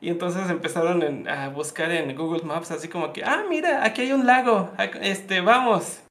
Y 0.00 0.08
entonces 0.08 0.48
empezaron 0.48 1.28
a 1.28 1.48
buscar 1.50 1.90
en 1.90 2.16
Google 2.16 2.44
Maps, 2.44 2.70
así 2.70 2.88
como 2.88 3.12
que, 3.12 3.22
ah, 3.22 3.44
mira, 3.48 3.84
aquí 3.84 4.02
hay 4.02 4.12
un 4.12 4.26
lago, 4.26 4.70
este, 5.02 5.40
vamos. 5.40 6.02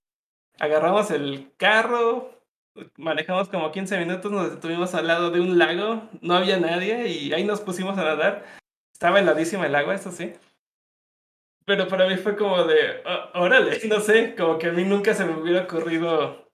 Agarramos 0.59 1.09
el 1.09 1.51
carro, 1.57 2.39
manejamos 2.97 3.49
como 3.49 3.71
15 3.71 3.97
minutos, 3.97 4.31
nos 4.31 4.51
detuvimos 4.51 4.93
al 4.93 5.07
lado 5.07 5.31
de 5.31 5.39
un 5.39 5.57
lago, 5.57 6.03
no 6.21 6.35
había 6.35 6.59
nadie 6.59 7.07
y 7.07 7.33
ahí 7.33 7.43
nos 7.43 7.61
pusimos 7.61 7.97
a 7.97 8.03
nadar. 8.03 8.45
Estaba 8.93 9.19
heladísima 9.19 9.65
el 9.65 9.75
agua, 9.75 9.95
eso 9.95 10.11
sí. 10.11 10.33
Pero 11.65 11.87
para 11.87 12.07
mí 12.07 12.17
fue 12.17 12.35
como 12.35 12.63
de, 12.65 13.01
oh, 13.05 13.41
órale, 13.41 13.79
no 13.87 13.99
sé, 13.99 14.35
como 14.35 14.57
que 14.57 14.67
a 14.67 14.71
mí 14.71 14.83
nunca 14.83 15.13
se 15.13 15.25
me 15.25 15.39
hubiera 15.39 15.63
ocurrido 15.63 16.48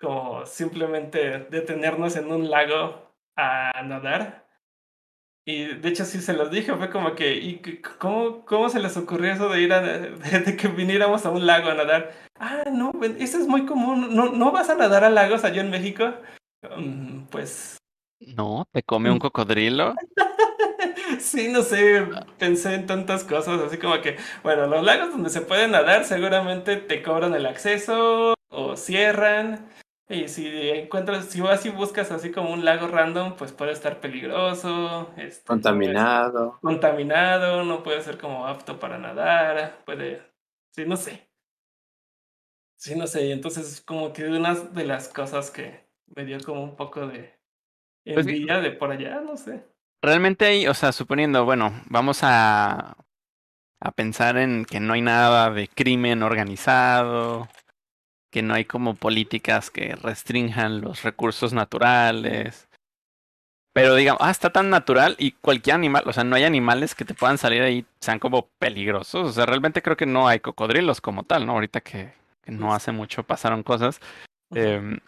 como 0.00 0.44
simplemente 0.46 1.46
detenernos 1.50 2.16
en 2.16 2.30
un 2.30 2.50
lago 2.50 3.12
a 3.36 3.82
nadar. 3.84 4.46
Y 5.48 5.66
de 5.66 5.88
hecho 5.88 6.04
sí 6.04 6.20
se 6.20 6.32
los 6.32 6.50
dije, 6.50 6.74
fue 6.74 6.90
como 6.90 7.14
que, 7.14 7.36
¿y 7.36 7.60
cómo, 8.00 8.44
cómo 8.44 8.68
se 8.68 8.80
les 8.80 8.96
ocurrió 8.96 9.32
eso 9.32 9.48
de 9.48 9.60
ir 9.60 9.72
a, 9.72 9.80
de, 9.80 10.10
de 10.40 10.56
que 10.56 10.66
viniéramos 10.66 11.24
a 11.24 11.30
un 11.30 11.46
lago 11.46 11.70
a 11.70 11.74
nadar? 11.74 12.12
Ah, 12.40 12.64
no, 12.72 12.92
eso 13.18 13.38
es 13.38 13.46
muy 13.46 13.64
común, 13.64 14.14
¿no, 14.14 14.32
no 14.32 14.50
vas 14.50 14.70
a 14.70 14.74
nadar 14.74 15.04
a 15.04 15.10
lagos 15.10 15.44
allá 15.44 15.60
en 15.60 15.70
México? 15.70 16.12
Um, 16.76 17.26
pues... 17.28 17.78
No, 18.18 18.66
¿te 18.72 18.82
come 18.82 19.08
un 19.08 19.20
cocodrilo? 19.20 19.94
sí, 21.20 21.48
no 21.48 21.62
sé, 21.62 22.08
pensé 22.38 22.74
en 22.74 22.86
tantas 22.86 23.22
cosas, 23.22 23.60
así 23.60 23.78
como 23.78 24.00
que, 24.00 24.16
bueno, 24.42 24.66
los 24.66 24.82
lagos 24.82 25.10
donde 25.10 25.30
se 25.30 25.42
puede 25.42 25.68
nadar 25.68 26.04
seguramente 26.04 26.76
te 26.76 27.02
cobran 27.02 27.34
el 27.34 27.46
acceso 27.46 28.34
o 28.48 28.76
cierran. 28.76 29.68
Y 30.08 30.28
si 30.28 30.46
encuentras, 30.70 31.24
si 31.26 31.40
vas 31.40 31.66
y 31.66 31.70
buscas 31.70 32.12
así 32.12 32.30
como 32.30 32.52
un 32.52 32.64
lago 32.64 32.86
random, 32.86 33.34
pues 33.36 33.52
puede 33.52 33.72
estar 33.72 34.00
peligroso. 34.00 35.12
Este, 35.16 35.44
contaminado. 35.44 36.58
Puede 36.60 36.74
contaminado, 36.74 37.64
no 37.64 37.82
puede 37.82 38.00
ser 38.02 38.16
como 38.16 38.46
apto 38.46 38.78
para 38.78 38.98
nadar, 38.98 39.82
puede, 39.84 40.22
sí, 40.70 40.84
no 40.86 40.96
sé. 40.96 41.28
Sí, 42.76 42.94
no 42.94 43.06
sé, 43.06 43.26
y 43.26 43.32
entonces 43.32 43.80
como 43.80 44.12
que 44.12 44.24
una 44.26 44.54
de 44.54 44.84
las 44.84 45.08
cosas 45.08 45.50
que 45.50 45.88
me 46.14 46.24
dio 46.24 46.38
como 46.44 46.62
un 46.62 46.76
poco 46.76 47.06
de 47.08 47.34
envidia 48.04 48.60
de 48.60 48.70
por 48.70 48.92
allá, 48.92 49.20
no 49.20 49.36
sé. 49.36 49.64
Realmente 50.02 50.44
hay, 50.44 50.68
o 50.68 50.74
sea, 50.74 50.92
suponiendo, 50.92 51.44
bueno, 51.44 51.72
vamos 51.86 52.20
a, 52.22 52.96
a 53.80 53.92
pensar 53.92 54.36
en 54.36 54.64
que 54.66 54.78
no 54.78 54.92
hay 54.92 55.00
nada 55.00 55.50
de 55.50 55.66
crimen 55.66 56.22
organizado, 56.22 57.48
que 58.36 58.42
no 58.42 58.52
hay 58.52 58.66
como 58.66 58.96
políticas 58.96 59.70
que 59.70 59.96
restrinjan 59.96 60.82
los 60.82 61.04
recursos 61.04 61.54
naturales. 61.54 62.68
Pero 63.72 63.94
digamos, 63.94 64.20
ah, 64.22 64.30
está 64.30 64.50
tan 64.52 64.68
natural 64.68 65.16
y 65.18 65.32
cualquier 65.32 65.76
animal, 65.76 66.02
o 66.04 66.12
sea, 66.12 66.22
no 66.22 66.36
hay 66.36 66.44
animales 66.44 66.94
que 66.94 67.06
te 67.06 67.14
puedan 67.14 67.38
salir 67.38 67.62
ahí, 67.62 67.86
sean 67.98 68.18
como 68.18 68.48
peligrosos. 68.58 69.30
O 69.30 69.32
sea, 69.32 69.46
realmente 69.46 69.80
creo 69.80 69.96
que 69.96 70.04
no 70.04 70.28
hay 70.28 70.40
cocodrilos 70.40 71.00
como 71.00 71.22
tal, 71.22 71.46
¿no? 71.46 71.52
Ahorita 71.52 71.80
que, 71.80 72.12
que 72.42 72.52
no 72.52 72.74
hace 72.74 72.92
mucho 72.92 73.22
pasaron 73.22 73.62
cosas. 73.62 74.00
Eh, 74.54 74.98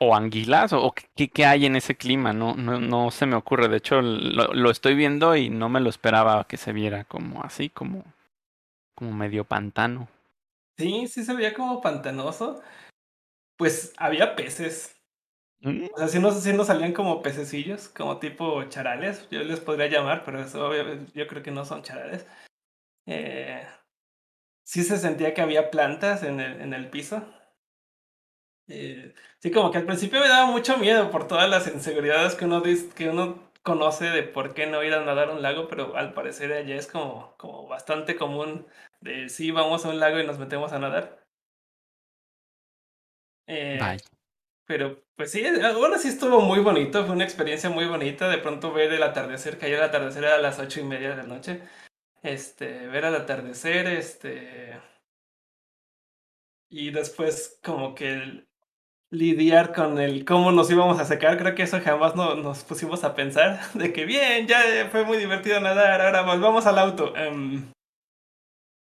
o 0.00 0.16
anguilas, 0.16 0.72
o, 0.72 0.82
o 0.82 0.92
¿qué, 0.92 1.28
qué, 1.28 1.46
hay 1.46 1.66
en 1.66 1.76
ese 1.76 1.94
clima, 1.94 2.32
no, 2.32 2.56
no, 2.56 2.80
no 2.80 3.12
se 3.12 3.26
me 3.26 3.36
ocurre. 3.36 3.68
De 3.68 3.76
hecho, 3.76 4.02
lo, 4.02 4.52
lo 4.54 4.70
estoy 4.72 4.96
viendo 4.96 5.36
y 5.36 5.50
no 5.50 5.68
me 5.68 5.78
lo 5.78 5.88
esperaba 5.88 6.48
que 6.48 6.56
se 6.56 6.72
viera 6.72 7.04
como 7.04 7.44
así, 7.44 7.68
como, 7.68 8.02
como 8.96 9.12
medio 9.12 9.44
pantano. 9.44 10.08
Sí, 10.78 11.06
sí 11.08 11.24
se 11.24 11.34
veía 11.34 11.54
como 11.54 11.80
pantanoso. 11.80 12.62
Pues 13.56 13.94
había 13.98 14.36
peces. 14.36 14.94
Mm. 15.60 15.86
O 15.94 15.98
sea, 15.98 16.08
sí 16.08 16.18
nos, 16.20 16.42
sí 16.42 16.52
nos 16.52 16.68
salían 16.68 16.92
como 16.92 17.22
pececillos, 17.22 17.88
como 17.88 18.18
tipo 18.18 18.64
charales, 18.64 19.28
yo 19.30 19.42
les 19.44 19.60
podría 19.60 19.88
llamar, 19.88 20.24
pero 20.24 20.40
eso 20.40 20.72
yo 21.14 21.26
creo 21.26 21.42
que 21.42 21.50
no 21.50 21.64
son 21.64 21.82
charales. 21.82 22.26
Eh, 23.06 23.66
sí 24.64 24.84
se 24.84 24.98
sentía 24.98 25.34
que 25.34 25.40
había 25.42 25.70
plantas 25.70 26.22
en 26.22 26.40
el, 26.40 26.60
en 26.60 26.74
el 26.74 26.90
piso. 26.90 27.24
Eh, 28.68 29.14
sí, 29.38 29.50
como 29.52 29.70
que 29.70 29.78
al 29.78 29.86
principio 29.86 30.20
me 30.20 30.28
daba 30.28 30.46
mucho 30.50 30.76
miedo 30.78 31.10
por 31.10 31.28
todas 31.28 31.48
las 31.48 31.68
inseguridades 31.68 32.34
que 32.34 32.46
uno, 32.46 32.62
que 32.94 33.08
uno 33.08 33.50
conoce 33.62 34.06
de 34.06 34.22
por 34.24 34.54
qué 34.54 34.66
no 34.66 34.82
ir 34.82 34.94
a 34.94 35.04
nadar 35.04 35.28
a 35.30 35.32
un 35.32 35.42
lago, 35.42 35.68
pero 35.68 35.96
al 35.96 36.14
parecer 36.14 36.52
allá 36.52 36.74
es 36.76 36.86
como, 36.88 37.34
como 37.38 37.68
bastante 37.68 38.16
común 38.16 38.66
de 39.00 39.28
sí, 39.28 39.50
vamos 39.50 39.84
a 39.84 39.90
un 39.90 40.00
lago 40.00 40.18
y 40.20 40.26
nos 40.26 40.38
metemos 40.38 40.72
a 40.72 40.78
nadar. 40.78 41.24
Eh. 43.46 43.78
Pero 44.66 45.04
pues 45.14 45.30
sí, 45.30 45.44
ahora 45.46 45.98
sí 45.98 46.08
estuvo 46.08 46.40
muy 46.40 46.58
bonito, 46.58 47.04
fue 47.04 47.14
una 47.14 47.24
experiencia 47.24 47.70
muy 47.70 47.86
bonita 47.86 48.28
de 48.28 48.38
pronto 48.38 48.72
ver 48.72 48.92
el 48.92 49.02
atardecer, 49.02 49.58
cayó 49.58 49.76
el 49.76 49.82
atardecer 49.82 50.24
a 50.26 50.38
las 50.38 50.58
ocho 50.58 50.80
y 50.80 50.84
media 50.84 51.10
de 51.10 51.16
la 51.16 51.22
noche. 51.22 51.62
Este, 52.22 52.86
ver 52.88 53.04
el 53.04 53.14
atardecer, 53.14 53.86
este... 53.86 54.80
Y 56.68 56.90
después 56.90 57.60
como 57.62 57.94
que 57.94 58.12
el, 58.12 58.48
lidiar 59.10 59.72
con 59.72 59.98
el 59.98 60.24
cómo 60.24 60.52
nos 60.52 60.70
íbamos 60.70 60.98
a 60.98 61.04
secar. 61.04 61.38
Creo 61.38 61.54
que 61.54 61.62
eso 61.62 61.80
jamás 61.80 62.16
no, 62.16 62.34
nos 62.34 62.64
pusimos 62.64 63.04
a 63.04 63.14
pensar. 63.14 63.60
De 63.74 63.92
que 63.92 64.04
bien, 64.04 64.46
ya 64.46 64.88
fue 64.90 65.04
muy 65.04 65.18
divertido 65.18 65.60
nadar, 65.60 66.00
ahora 66.00 66.22
volvamos 66.22 66.66
al 66.66 66.78
auto. 66.78 67.16
em, 67.16 67.70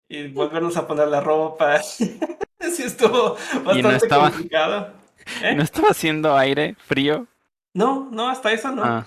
y 0.08 0.28
volvernos 0.28 0.76
a 0.76 0.86
poner 0.86 1.08
la 1.08 1.20
ropa. 1.20 1.78
sí, 1.82 2.18
estuvo 2.60 3.36
bastante 3.64 3.96
estaba- 3.96 4.30
complicado. 4.30 4.92
¿Eh? 5.42 5.54
¿No 5.54 5.62
estaba 5.62 5.88
haciendo 5.88 6.36
aire 6.36 6.74
frío? 6.78 7.26
No, 7.74 8.08
no, 8.10 8.28
hasta 8.28 8.52
eso 8.52 8.70
no. 8.72 8.84
Ah. 8.84 9.06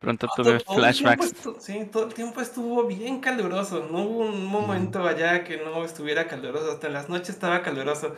Pronto 0.00 0.26
No, 0.26 0.32
tuve 0.34 0.52
todo- 0.58 0.64
todo 0.64 0.76
flashbacks. 0.76 1.44
estu- 1.44 1.60
sí, 1.60 1.88
todo 1.92 2.06
el 2.08 2.14
tiempo 2.14 2.40
estuvo 2.40 2.84
bien 2.86 3.20
caluroso. 3.20 3.86
No 3.90 4.00
hubo 4.00 4.18
un 4.20 4.44
momento 4.46 5.06
allá 5.06 5.44
que 5.44 5.58
no 5.58 5.84
estuviera 5.84 6.26
caluroso. 6.26 6.72
Hasta 6.72 6.88
en 6.88 6.92
las 6.94 7.08
noches 7.08 7.30
estaba 7.30 7.62
caluroso. 7.62 8.16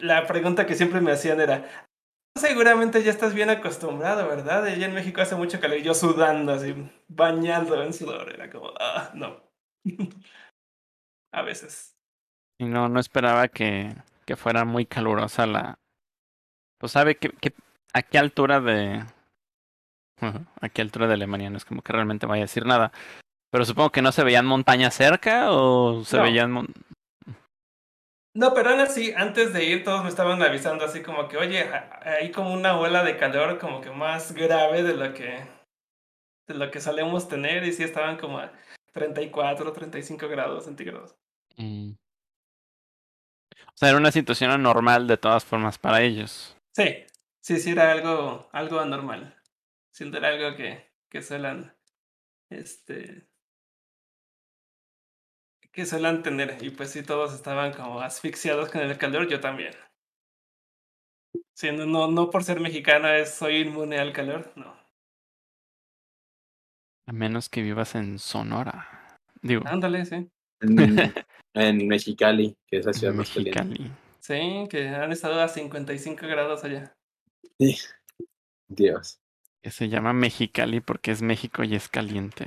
La 0.00 0.26
pregunta 0.26 0.66
que 0.66 0.74
siempre 0.74 1.00
me 1.00 1.12
hacían 1.12 1.40
era: 1.40 1.66
Seguramente 2.36 3.02
ya 3.02 3.10
estás 3.10 3.32
bien 3.34 3.48
acostumbrado, 3.48 4.28
¿verdad? 4.28 4.64
Allá 4.66 4.86
en 4.86 4.94
México 4.94 5.22
hace 5.22 5.36
mucho 5.36 5.58
calor 5.58 5.78
y 5.78 5.82
yo 5.82 5.94
sudando, 5.94 6.52
así, 6.52 6.74
bañado 7.08 7.82
en 7.82 7.94
sudor. 7.94 8.32
Era 8.34 8.50
como, 8.50 8.70
ah, 8.78 9.10
no. 9.14 9.40
A 11.32 11.42
veces. 11.42 11.96
Y 12.58 12.64
no, 12.66 12.88
no 12.88 13.00
esperaba 13.00 13.48
que, 13.48 13.94
que 14.26 14.36
fuera 14.36 14.64
muy 14.64 14.86
calurosa 14.86 15.46
la... 15.46 15.78
Pues 16.78 16.92
sabe 16.92 17.16
que, 17.16 17.30
que 17.30 17.52
a 17.92 18.02
qué 18.02 18.18
altura 18.18 18.60
de... 18.60 19.04
A 20.60 20.68
qué 20.68 20.82
altura 20.82 21.06
de 21.06 21.14
Alemania 21.14 21.48
no 21.48 21.56
es 21.56 21.64
como 21.64 21.80
que 21.82 21.92
realmente 21.92 22.26
vaya 22.26 22.42
a 22.42 22.44
decir 22.44 22.66
nada. 22.66 22.92
Pero 23.50 23.64
supongo 23.64 23.90
que 23.90 24.02
no 24.02 24.12
se 24.12 24.22
veían 24.24 24.46
montañas 24.46 24.94
cerca 24.94 25.50
o 25.52 26.04
se 26.04 26.18
No. 26.18 26.22
veían... 26.24 26.52
mon- 26.52 26.74
No, 28.34 28.52
pero 28.54 28.70
aún 28.70 28.80
así, 28.80 29.12
antes 29.16 29.52
de 29.52 29.64
ir, 29.64 29.82
todos 29.82 30.02
me 30.02 30.08
estaban 30.10 30.42
avisando 30.42 30.84
así 30.84 31.02
como 31.02 31.26
que, 31.28 31.36
oye, 31.38 31.68
hay 32.02 32.30
como 32.30 32.52
una 32.52 32.78
ola 32.78 33.02
de 33.02 33.16
calor 33.16 33.58
como 33.58 33.80
que 33.80 33.90
más 33.90 34.32
grave 34.32 34.82
de 34.82 34.94
lo 34.94 35.14
que, 35.14 35.42
de 36.46 36.54
lo 36.54 36.70
que 36.70 36.80
solemos 36.80 37.28
tener 37.28 37.64
y 37.64 37.72
sí 37.72 37.82
estaban 37.82 38.18
como 38.18 38.40
34, 38.92 39.72
35 39.72 40.28
grados 40.28 40.64
centígrados. 40.64 41.16
Mm. 41.56 41.92
O 43.52 43.76
sea, 43.76 43.90
era 43.90 43.98
una 43.98 44.12
situación 44.12 44.50
anormal 44.50 45.06
de 45.06 45.16
todas 45.16 45.44
formas 45.44 45.78
para 45.78 46.02
ellos. 46.02 46.56
Sí, 46.74 47.04
sí, 47.40 47.58
sí 47.58 47.70
era 47.70 47.92
algo, 47.92 48.48
algo 48.52 48.80
anormal. 48.80 49.36
Sí, 49.92 50.10
era 50.14 50.28
algo 50.28 50.56
que, 50.56 50.90
que 51.08 51.22
suelan, 51.22 51.74
este, 52.50 53.28
que 55.72 55.86
suelan 55.86 56.22
tener. 56.22 56.58
Y 56.62 56.70
pues 56.70 56.90
sí, 56.90 57.02
todos 57.02 57.34
estaban 57.34 57.72
como 57.72 58.00
asfixiados 58.00 58.70
con 58.70 58.82
el 58.82 58.98
calor, 58.98 59.28
yo 59.28 59.40
también. 59.40 59.74
Sí, 61.54 61.70
no, 61.72 61.86
no, 61.86 62.08
no 62.08 62.30
por 62.30 62.42
ser 62.44 62.60
mexicano 62.60 63.08
es 63.08 63.34
soy 63.34 63.58
inmune 63.58 63.98
al 63.98 64.12
calor, 64.12 64.52
no. 64.56 64.79
A 67.10 67.12
menos 67.12 67.48
que 67.48 67.60
vivas 67.60 67.96
en 67.96 68.20
Sonora. 68.20 69.18
Digo, 69.42 69.62
Ándale, 69.66 70.04
sí. 70.04 70.30
En, 70.60 70.78
en 71.54 71.88
Mexicali, 71.88 72.56
que 72.68 72.76
es 72.76 72.86
la 72.86 72.92
ciudad 72.92 73.12
más 73.12 73.28
caliente. 73.30 73.64
Mexicali. 73.64 73.92
Sí, 74.20 74.68
que 74.70 74.90
han 74.90 75.10
estado 75.10 75.40
a 75.40 75.48
55 75.48 76.24
grados 76.28 76.62
allá. 76.62 76.94
Dios. 78.68 79.18
Que 79.60 79.72
se 79.72 79.88
llama 79.88 80.12
Mexicali 80.12 80.78
porque 80.78 81.10
es 81.10 81.20
México 81.20 81.64
y 81.64 81.74
es 81.74 81.88
caliente. 81.88 82.46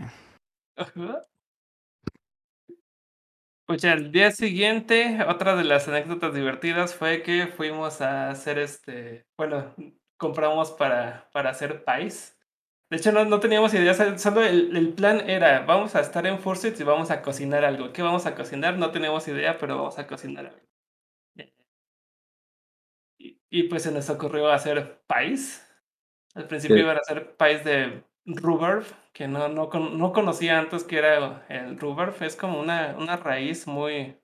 Pues 3.65 3.81
ya 3.81 3.91
el 3.91 4.13
día 4.13 4.31
siguiente, 4.31 5.25
otra 5.27 5.57
de 5.57 5.65
las 5.65 5.89
anécdotas 5.89 6.33
divertidas 6.33 6.95
fue 6.95 7.21
que 7.21 7.47
fuimos 7.47 7.99
a 7.99 8.29
hacer 8.29 8.59
este, 8.59 9.25
bueno, 9.37 9.75
compramos 10.17 10.71
para, 10.71 11.29
para 11.33 11.49
hacer 11.49 11.83
país. 11.83 12.32
De 12.93 12.97
hecho, 12.99 13.11
no, 13.11 13.25
no 13.25 13.39
teníamos 13.41 13.73
idea, 13.73 13.93
sol- 13.93 14.19
solo 14.19 14.41
el, 14.43 14.77
el 14.77 14.93
plan 14.93 15.27
era, 15.29 15.65
vamos 15.65 15.95
a 15.95 15.99
estar 15.99 16.25
en 16.27 16.39
Fursuit 16.39 16.79
y 16.79 16.83
vamos 16.83 17.09
a 17.11 17.21
cocinar 17.23 17.65
algo. 17.65 17.91
¿Qué 17.91 18.01
vamos 18.03 18.25
a 18.25 18.35
cocinar? 18.35 18.77
No 18.77 18.91
teníamos 18.91 19.27
idea, 19.27 19.57
pero 19.57 19.75
vamos 19.77 19.97
a 19.99 20.07
cocinar 20.07 20.45
algo. 20.45 20.61
Y, 23.17 23.39
y 23.49 23.63
pues 23.63 23.83
se 23.83 23.91
nos 23.91 24.09
ocurrió 24.09 24.51
hacer 24.51 25.01
país. 25.07 25.65
Al 26.35 26.47
principio 26.47 26.77
Sí. 26.77 26.83
iban 26.83 26.97
a 26.97 27.01
hacer 27.01 27.35
país 27.37 27.63
de 27.63 28.03
rhubarb, 28.25 28.85
que 29.13 29.27
no, 29.27 29.47
no, 29.49 29.69
no 29.71 30.13
conocía 30.13 30.59
antes 30.59 30.83
que 30.83 30.97
era 30.99 31.45
el 31.49 31.79
rhubarb. 31.79 32.21
Es 32.23 32.35
como 32.35 32.59
una, 32.59 32.95
una 32.99 33.17
raíz 33.17 33.67
muy, 33.67 34.17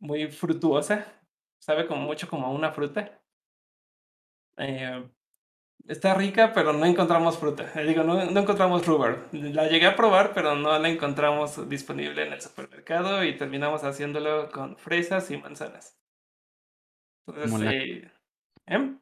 muy 0.00 0.28
frutuosa. 0.28 1.06
Sabe 1.60 1.86
como 1.86 2.02
mucho 2.02 2.28
como 2.28 2.46
a 2.46 2.50
una 2.50 2.72
fruta. 2.72 3.20
Eh, 4.56 5.08
está 5.86 6.14
rica, 6.14 6.52
pero 6.54 6.72
no 6.72 6.84
encontramos 6.86 7.38
fruta. 7.38 7.70
Eh, 7.74 7.84
Digo, 7.84 8.02
no, 8.04 8.24
no 8.24 8.40
encontramos 8.40 8.86
rhubarb. 8.86 9.18
La 9.32 9.66
llegué 9.68 9.86
a 9.86 9.96
probar, 9.96 10.32
pero 10.34 10.54
no 10.54 10.78
la 10.78 10.88
encontramos 10.88 11.68
disponible 11.68 12.26
en 12.26 12.32
el 12.32 12.40
supermercado 12.40 13.22
y 13.24 13.36
terminamos 13.36 13.84
haciéndolo 13.84 14.50
con 14.50 14.76
fresas 14.76 15.30
y 15.30 15.36
manzanas. 15.36 15.96
Entonces, 17.26 17.50
Como 17.50 17.64
la- 17.64 17.72
eh, 17.72 18.10
¿em? 18.66 18.98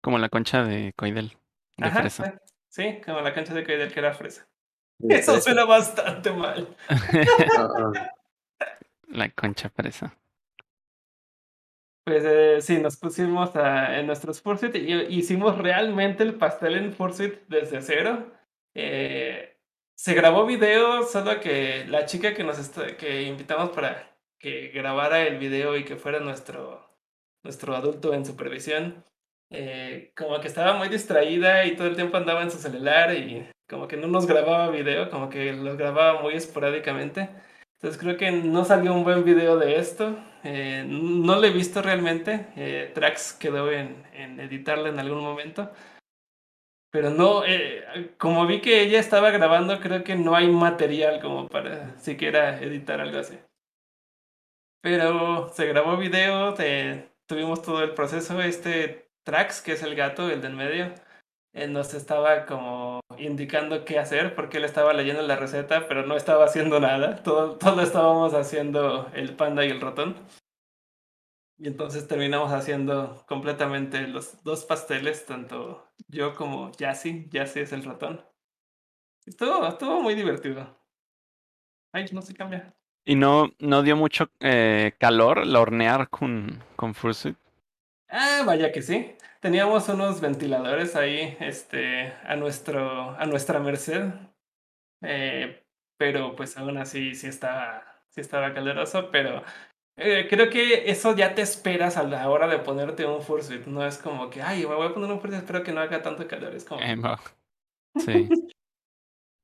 Como 0.00 0.18
la 0.18 0.28
concha 0.28 0.62
de 0.62 0.92
Coidel. 0.96 1.36
De 1.76 1.86
Ajá, 1.88 2.00
fresa. 2.00 2.40
Sí, 2.68 3.00
como 3.04 3.20
la 3.20 3.32
cancha 3.34 3.54
de 3.54 3.64
Coidel 3.64 3.92
que 3.92 3.98
era 4.00 4.14
fresa. 4.14 4.46
Eso 5.08 5.40
suena 5.40 5.64
bastante 5.64 6.32
mal. 6.32 6.74
Ah, 7.58 7.68
ah. 7.94 8.10
la 9.08 9.28
concha 9.30 9.68
fresa. 9.70 10.16
Pues 12.06 12.22
eh, 12.24 12.58
sí, 12.60 12.78
nos 12.78 12.96
pusimos 12.98 13.56
a- 13.56 13.98
en 13.98 14.06
nuestros 14.06 14.40
Fursuit 14.40 14.76
y 14.76 14.92
hicimos 15.12 15.58
realmente 15.58 16.22
el 16.22 16.34
pastel 16.36 16.76
en 16.76 16.92
Fursuit 16.92 17.34
desde 17.48 17.82
cero. 17.82 18.32
Eh, 18.74 19.56
se 19.96 20.14
grabó 20.14 20.46
video, 20.46 21.02
solo 21.02 21.40
que 21.40 21.84
la 21.88 22.06
chica 22.06 22.32
que 22.34 22.44
nos 22.44 22.58
que 22.96 23.22
invitamos 23.24 23.70
para 23.70 24.16
que 24.38 24.68
grabara 24.68 25.26
el 25.26 25.38
video 25.38 25.76
y 25.76 25.84
que 25.84 25.96
fuera 25.96 26.20
nuestro, 26.20 26.88
nuestro 27.42 27.74
adulto 27.74 28.14
en 28.14 28.24
supervisión, 28.24 29.04
eh, 29.50 30.12
como 30.16 30.38
que 30.40 30.46
estaba 30.46 30.74
muy 30.74 30.88
distraída 30.88 31.64
y 31.66 31.74
todo 31.74 31.88
el 31.88 31.96
tiempo 31.96 32.18
andaba 32.18 32.42
en 32.42 32.52
su 32.52 32.58
celular 32.58 33.14
y 33.16 33.48
como 33.68 33.88
que 33.88 33.96
no 33.96 34.06
nos 34.06 34.26
grababa 34.28 34.70
video, 34.70 35.10
como 35.10 35.28
que 35.28 35.52
los 35.54 35.76
grababa 35.76 36.22
muy 36.22 36.34
esporádicamente. 36.34 37.30
Entonces 37.86 38.02
creo 38.02 38.16
que 38.16 38.32
no 38.32 38.64
salió 38.64 38.92
un 38.92 39.04
buen 39.04 39.22
video 39.22 39.56
de 39.58 39.76
esto. 39.76 40.16
Eh, 40.42 40.84
no 40.88 41.36
lo 41.36 41.44
he 41.44 41.50
visto 41.50 41.82
realmente. 41.82 42.48
Eh, 42.56 42.90
Trax 42.92 43.34
quedó 43.34 43.70
en, 43.70 44.04
en 44.12 44.40
editarla 44.40 44.88
en 44.88 44.98
algún 44.98 45.20
momento. 45.20 45.70
Pero 46.90 47.10
no, 47.10 47.44
eh, 47.46 48.10
como 48.18 48.44
vi 48.48 48.60
que 48.60 48.82
ella 48.82 48.98
estaba 48.98 49.30
grabando, 49.30 49.78
creo 49.78 50.02
que 50.02 50.16
no 50.16 50.34
hay 50.34 50.48
material 50.48 51.20
como 51.20 51.48
para 51.48 51.96
siquiera 52.00 52.60
editar 52.60 53.00
algo 53.00 53.20
así. 53.20 53.38
Pero 54.80 55.48
se 55.50 55.66
grabó 55.66 55.96
video, 55.96 56.56
tuvimos 57.26 57.62
todo 57.62 57.84
el 57.84 57.94
proceso. 57.94 58.42
Este 58.42 59.10
Trax, 59.22 59.62
que 59.62 59.74
es 59.74 59.84
el 59.84 59.94
gato, 59.94 60.28
el 60.28 60.42
del 60.42 60.54
medio, 60.54 60.92
nos 61.68 61.94
estaba 61.94 62.46
como 62.46 62.85
indicando 63.18 63.84
qué 63.84 63.98
hacer 63.98 64.34
porque 64.34 64.58
él 64.58 64.64
estaba 64.64 64.92
leyendo 64.92 65.22
la 65.22 65.36
receta, 65.36 65.86
pero 65.88 66.06
no 66.06 66.16
estaba 66.16 66.44
haciendo 66.44 66.80
nada. 66.80 67.22
Todo, 67.22 67.56
todo 67.56 67.80
estábamos 67.80 68.34
haciendo 68.34 69.10
el 69.14 69.34
panda 69.34 69.64
y 69.64 69.70
el 69.70 69.80
ratón. 69.80 70.16
Y 71.58 71.68
entonces 71.68 72.06
terminamos 72.06 72.52
haciendo 72.52 73.24
completamente 73.26 74.06
los 74.08 74.42
dos 74.44 74.64
pasteles, 74.64 75.24
tanto 75.24 75.90
yo 76.08 76.34
como 76.34 76.70
Yassi. 76.72 77.28
Yassi 77.30 77.60
es 77.60 77.72
el 77.72 77.84
ratón. 77.84 78.22
Estuvo, 79.24 79.66
estuvo 79.66 80.02
muy 80.02 80.14
divertido. 80.14 80.78
Ay, 81.92 82.06
no 82.12 82.20
se 82.20 82.34
cambia. 82.34 82.74
Y 83.04 83.14
no, 83.14 83.50
no 83.58 83.82
dio 83.82 83.96
mucho 83.96 84.28
eh, 84.40 84.92
calor 84.98 85.38
el 85.38 85.56
hornear 85.56 86.10
con, 86.10 86.62
con 86.76 86.94
Fursuit. 86.94 87.36
Ah, 88.08 88.42
vaya 88.46 88.72
que 88.72 88.82
sí. 88.82 89.16
Teníamos 89.40 89.88
unos 89.88 90.20
ventiladores 90.20 90.96
ahí, 90.96 91.36
este, 91.40 92.12
a 92.24 92.36
nuestro, 92.36 93.10
a 93.10 93.26
nuestra 93.26 93.58
merced. 93.58 94.04
Eh, 95.02 95.62
pero 95.98 96.36
pues 96.36 96.56
aún 96.56 96.78
así 96.78 97.14
sí 97.14 97.26
estaba, 97.26 98.02
sí 98.10 98.20
estaba 98.20 98.52
caluroso, 98.54 99.10
pero 99.10 99.42
eh, 99.98 100.26
creo 100.28 100.50
que 100.50 100.90
eso 100.90 101.16
ya 101.16 101.34
te 101.34 101.42
esperas 101.42 101.96
a 101.96 102.02
la 102.02 102.28
hora 102.28 102.46
de 102.46 102.58
ponerte 102.58 103.06
un 103.06 103.22
fursuit. 103.22 103.66
No 103.66 103.84
es 103.84 103.98
como 103.98 104.30
que, 104.30 104.42
ay, 104.42 104.66
me 104.66 104.74
voy 104.74 104.88
a 104.88 104.94
poner 104.94 105.10
un 105.10 105.20
fursuit, 105.20 105.40
espero 105.40 105.62
que 105.62 105.72
no 105.72 105.80
haga 105.80 106.02
tanto 106.02 106.26
calor. 106.28 106.54
Es 106.54 106.64
como, 106.64 106.82
Eh. 106.82 106.96
Sí. 107.98 108.28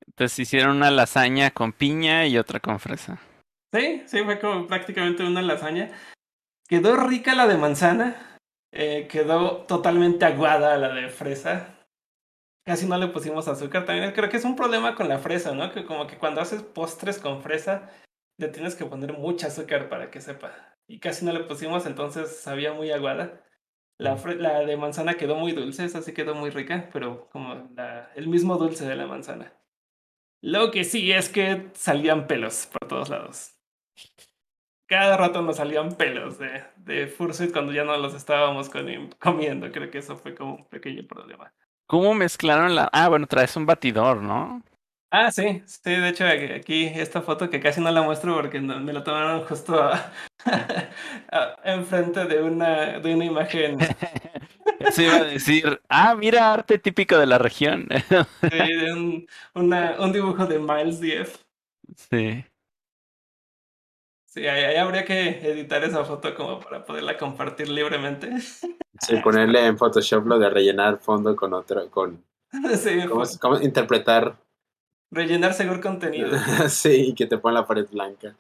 Entonces 0.06 0.38
hicieron 0.38 0.76
una 0.76 0.90
lasaña 0.90 1.52
con 1.52 1.72
piña 1.72 2.26
y 2.26 2.36
otra 2.36 2.60
con 2.60 2.78
fresa. 2.78 3.18
Sí, 3.72 4.02
sí, 4.06 4.22
fue 4.24 4.38
como 4.38 4.66
prácticamente 4.66 5.24
una 5.24 5.40
lasaña. 5.40 5.90
Quedó 6.68 6.96
rica 6.96 7.34
la 7.34 7.46
de 7.46 7.56
manzana. 7.56 8.31
Eh, 8.72 9.06
quedó 9.08 9.58
totalmente 9.66 10.24
aguada 10.24 10.76
la 10.78 10.92
de 10.92 11.08
fresa. 11.08 11.78
Casi 12.64 12.86
no 12.86 12.96
le 12.96 13.08
pusimos 13.08 13.48
azúcar. 13.48 13.84
También 13.84 14.12
creo 14.12 14.28
que 14.30 14.38
es 14.38 14.44
un 14.44 14.56
problema 14.56 14.94
con 14.94 15.08
la 15.08 15.18
fresa, 15.18 15.52
¿no? 15.52 15.70
Que 15.72 15.84
como 15.84 16.06
que 16.06 16.18
cuando 16.18 16.40
haces 16.40 16.62
postres 16.62 17.18
con 17.18 17.42
fresa, 17.42 17.90
le 18.38 18.48
tienes 18.48 18.74
que 18.74 18.86
poner 18.86 19.12
mucha 19.12 19.48
azúcar 19.48 19.88
para 19.88 20.10
que 20.10 20.20
sepa. 20.20 20.52
Y 20.88 20.98
casi 20.98 21.24
no 21.24 21.32
le 21.32 21.44
pusimos, 21.44 21.86
entonces 21.86 22.36
sabía 22.40 22.72
muy 22.72 22.90
aguada. 22.90 23.44
La, 23.98 24.16
la 24.16 24.60
de 24.60 24.76
manzana 24.76 25.14
quedó 25.14 25.36
muy 25.36 25.52
dulce, 25.52 25.84
esa 25.84 26.02
sí 26.02 26.12
quedó 26.12 26.34
muy 26.34 26.50
rica, 26.50 26.88
pero 26.92 27.28
como 27.30 27.70
la, 27.76 28.10
el 28.16 28.26
mismo 28.28 28.56
dulce 28.56 28.86
de 28.86 28.96
la 28.96 29.06
manzana. 29.06 29.52
Lo 30.40 30.72
que 30.72 30.84
sí 30.84 31.12
es 31.12 31.28
que 31.28 31.70
salían 31.74 32.26
pelos 32.26 32.66
por 32.66 32.88
todos 32.88 33.10
lados. 33.10 33.54
Cada 34.92 35.16
rato 35.16 35.40
nos 35.40 35.56
salían 35.56 35.92
pelos 35.92 36.38
de, 36.38 36.64
de 36.76 37.06
Fursuit 37.06 37.50
cuando 37.50 37.72
ya 37.72 37.82
no 37.82 37.96
los 37.96 38.12
estábamos 38.12 38.70
comi- 38.70 39.08
comiendo. 39.18 39.72
Creo 39.72 39.90
que 39.90 39.96
eso 39.96 40.16
fue 40.18 40.34
como 40.34 40.56
un 40.56 40.64
pequeño 40.66 41.06
problema. 41.06 41.50
¿Cómo 41.86 42.12
mezclaron 42.12 42.74
la...? 42.74 42.90
Ah, 42.92 43.08
bueno, 43.08 43.26
traes 43.26 43.56
un 43.56 43.64
batidor, 43.64 44.18
¿no? 44.20 44.62
Ah, 45.10 45.30
sí, 45.30 45.62
sí, 45.64 45.90
de 45.90 46.08
hecho 46.10 46.26
aquí- 46.26 46.52
aquí 46.52 46.84
esta 46.94 47.22
foto 47.22 47.48
que 47.48 47.58
casi 47.58 47.80
no 47.80 47.90
la 47.90 48.02
muestro 48.02 48.34
porque 48.34 48.60
me 48.60 48.92
la 48.92 49.02
tomaron 49.02 49.44
justo 49.46 49.82
a- 49.82 50.12
a- 51.32 51.56
enfrente 51.64 52.26
de 52.26 52.42
una, 52.42 52.98
de 52.98 53.14
una 53.14 53.24
imagen 53.24 53.78
Eso 54.78 55.02
iba 55.02 55.14
a 55.16 55.24
decir, 55.24 55.80
ah, 55.88 56.14
mira, 56.14 56.52
arte 56.52 56.78
típico 56.78 57.16
de 57.16 57.26
la 57.26 57.38
región. 57.38 57.88
de 57.88 58.92
un, 58.92 59.26
una- 59.54 59.96
un 60.00 60.12
dibujo 60.12 60.44
de 60.44 60.58
Miles 60.58 61.00
DF. 61.00 61.38
Sí. 61.96 62.44
Sí, 64.32 64.46
ahí, 64.46 64.64
ahí 64.64 64.76
habría 64.76 65.04
que 65.04 65.28
editar 65.50 65.84
esa 65.84 66.04
foto 66.06 66.34
como 66.34 66.58
para 66.58 66.86
poderla 66.86 67.18
compartir 67.18 67.68
libremente. 67.68 68.30
Sí, 68.40 69.16
ponerle 69.22 69.66
en 69.66 69.76
Photoshop 69.76 70.26
lo 70.26 70.38
de 70.38 70.48
rellenar 70.48 71.00
fondo 71.00 71.36
con 71.36 71.52
otro, 71.52 71.90
con 71.90 72.24
Sí, 72.78 73.00
cómo, 73.06 73.24
cómo 73.38 73.60
interpretar, 73.60 74.36
rellenar 75.10 75.52
seguro 75.52 75.82
contenido. 75.82 76.30
sí, 76.68 77.08
y 77.08 77.14
que 77.14 77.26
te 77.26 77.36
ponga 77.36 77.60
la 77.60 77.66
pared 77.66 77.86
blanca. 77.90 78.34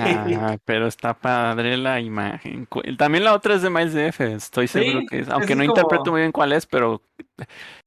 Ah, 0.00 0.56
pero 0.64 0.86
está 0.86 1.14
padre 1.14 1.76
la 1.76 1.98
imagen. 2.00 2.68
También 2.96 3.24
la 3.24 3.34
otra 3.34 3.54
es 3.54 3.62
de 3.62 3.70
Miles 3.70 3.94
DF, 3.94 4.20
estoy 4.20 4.68
seguro 4.68 5.00
Sí, 5.00 5.06
que 5.06 5.18
es. 5.20 5.28
Aunque 5.28 5.54
es 5.54 5.58
no 5.58 5.64
como- 5.66 5.72
interpreto 5.80 6.10
muy 6.12 6.20
bien 6.20 6.32
cuál 6.32 6.52
es, 6.52 6.64
pero 6.66 7.02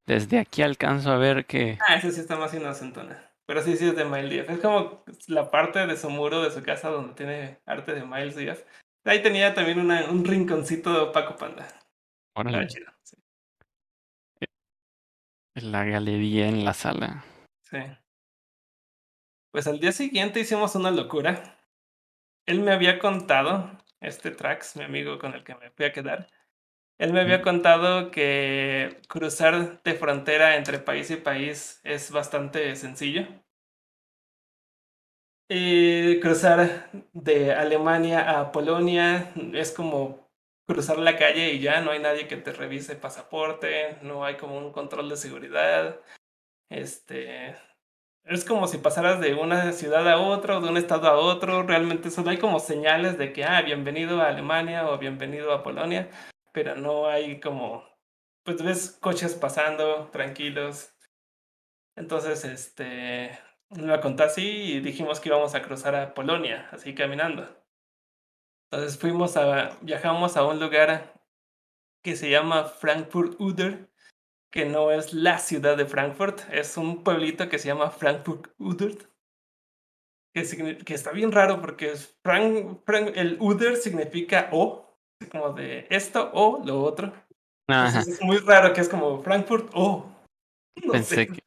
desde 0.05 0.37
aquí 0.39 0.63
alcanzo 0.63 1.11
a 1.11 1.17
ver 1.17 1.45
que... 1.45 1.77
Ah, 1.87 1.95
esa 1.95 2.11
sí 2.11 2.19
está 2.19 2.35
más 2.35 2.53
inocentona. 2.53 3.30
Pero 3.51 3.61
sí, 3.63 3.75
sí 3.75 3.89
es 3.89 3.97
de 3.97 4.05
Miles 4.05 4.29
DF. 4.45 4.53
Es 4.53 4.59
como 4.61 5.03
la 5.27 5.51
parte 5.51 5.85
de 5.85 5.97
su 5.97 6.09
muro 6.09 6.41
de 6.41 6.51
su 6.51 6.63
casa 6.63 6.87
donde 6.87 7.13
tiene 7.15 7.59
arte 7.65 7.93
de 7.93 8.05
Miles 8.05 8.33
DF. 8.37 8.63
Ahí 9.03 9.21
tenía 9.21 9.53
también 9.53 9.77
una- 9.77 10.09
un 10.09 10.23
rinconcito 10.23 11.07
de 11.07 11.11
Paco 11.11 11.35
Panda. 11.35 11.67
Órale, 12.33 12.65
chido. 12.67 12.89
Sí. 13.03 13.17
la 15.55 15.83
galería 15.83 16.47
en 16.47 16.63
la 16.63 16.73
sala. 16.73 17.25
sí. 17.61 17.79
Pues 19.51 19.67
al 19.67 19.81
día 19.81 19.91
siguiente 19.91 20.39
hicimos 20.39 20.75
una 20.75 20.91
locura. 20.91 21.57
Él 22.45 22.61
me 22.61 22.71
había 22.71 22.99
contado, 22.99 23.69
este 23.99 24.31
Trax, 24.31 24.77
mi 24.77 24.85
amigo 24.85 25.19
con 25.19 25.33
el 25.33 25.43
que 25.43 25.55
me 25.55 25.71
fui 25.71 25.87
a 25.87 25.91
quedar, 25.91 26.27
él 26.99 27.11
me 27.11 27.19
había 27.19 27.41
contado 27.41 28.11
que 28.11 29.01
cruzar 29.09 29.81
de 29.83 29.93
frontera 29.95 30.55
entre 30.55 30.79
país 30.79 31.11
y 31.11 31.17
país 31.17 31.81
es 31.83 32.11
bastante 32.11 32.73
sencillo. 32.77 33.27
Y 35.53 36.21
cruzar 36.21 36.89
de 37.11 37.51
Alemania 37.51 38.39
a 38.39 38.53
Polonia 38.53 39.33
es 39.53 39.73
como 39.73 40.31
cruzar 40.65 40.97
la 40.97 41.17
calle 41.17 41.51
y 41.51 41.59
ya 41.59 41.81
no 41.81 41.91
hay 41.91 41.99
nadie 41.99 42.29
que 42.29 42.37
te 42.37 42.53
revise 42.53 42.95
pasaporte, 42.95 43.97
no 44.01 44.23
hay 44.23 44.37
como 44.37 44.57
un 44.57 44.71
control 44.71 45.09
de 45.09 45.17
seguridad. 45.17 45.99
Este, 46.69 47.57
es 48.23 48.45
como 48.45 48.65
si 48.65 48.77
pasaras 48.77 49.19
de 49.19 49.33
una 49.33 49.73
ciudad 49.73 50.07
a 50.07 50.19
otra 50.19 50.57
o 50.57 50.61
de 50.61 50.69
un 50.69 50.77
estado 50.77 51.09
a 51.09 51.17
otro. 51.17 51.63
Realmente 51.63 52.11
solo 52.11 52.29
hay 52.29 52.37
como 52.37 52.61
señales 52.61 53.17
de 53.17 53.33
que, 53.33 53.43
ah, 53.43 53.61
bienvenido 53.61 54.21
a 54.21 54.29
Alemania 54.29 54.89
o 54.89 54.99
bienvenido 54.99 55.51
a 55.51 55.63
Polonia, 55.63 56.09
pero 56.53 56.77
no 56.77 57.09
hay 57.09 57.41
como, 57.41 57.83
pues 58.45 58.63
ves 58.63 58.97
coches 59.01 59.35
pasando 59.35 60.07
tranquilos. 60.13 60.93
Entonces, 61.97 62.45
este, 62.45 63.37
me 63.71 63.87
la 63.87 64.01
contó 64.01 64.23
así 64.23 64.73
y 64.73 64.79
dijimos 64.79 65.19
que 65.19 65.29
íbamos 65.29 65.55
a 65.55 65.61
cruzar 65.61 65.95
a 65.95 66.13
Polonia, 66.13 66.69
así 66.71 66.93
caminando. 66.93 67.47
Entonces 68.71 68.97
fuimos 68.99 69.37
a, 69.37 69.77
viajamos 69.81 70.37
a 70.37 70.45
un 70.45 70.59
lugar 70.59 71.21
que 72.03 72.15
se 72.15 72.29
llama 72.29 72.63
Frankfurt 72.65 73.39
Oder, 73.39 73.89
que 74.51 74.65
no 74.65 74.91
es 74.91 75.13
la 75.13 75.37
ciudad 75.37 75.77
de 75.77 75.85
Frankfurt, 75.85 76.41
es 76.51 76.75
un 76.77 77.03
pueblito 77.03 77.47
que 77.49 77.59
se 77.59 77.67
llama 77.67 77.89
Frankfurt 77.91 78.53
Oder, 78.59 78.95
que, 80.33 80.77
que 80.85 80.93
está 80.93 81.11
bien 81.11 81.31
raro 81.31 81.61
porque 81.61 81.91
es 81.91 82.17
Frank, 82.23 82.81
Frank- 82.85 83.13
el 83.15 83.37
Oder 83.39 83.75
significa 83.77 84.49
o, 84.51 84.85
como 85.31 85.51
de 85.51 85.87
esto 85.89 86.31
o 86.33 86.63
lo 86.65 86.81
otro. 86.83 87.13
Entonces 87.67 88.15
es 88.15 88.21
muy 88.21 88.37
raro 88.37 88.73
que 88.73 88.81
es 88.81 88.89
como 88.89 89.21
Frankfurt 89.21 89.69
o. 89.73 90.07
No 90.85 90.93
pensé 90.93 91.15
sé. 91.15 91.27
que... 91.27 91.43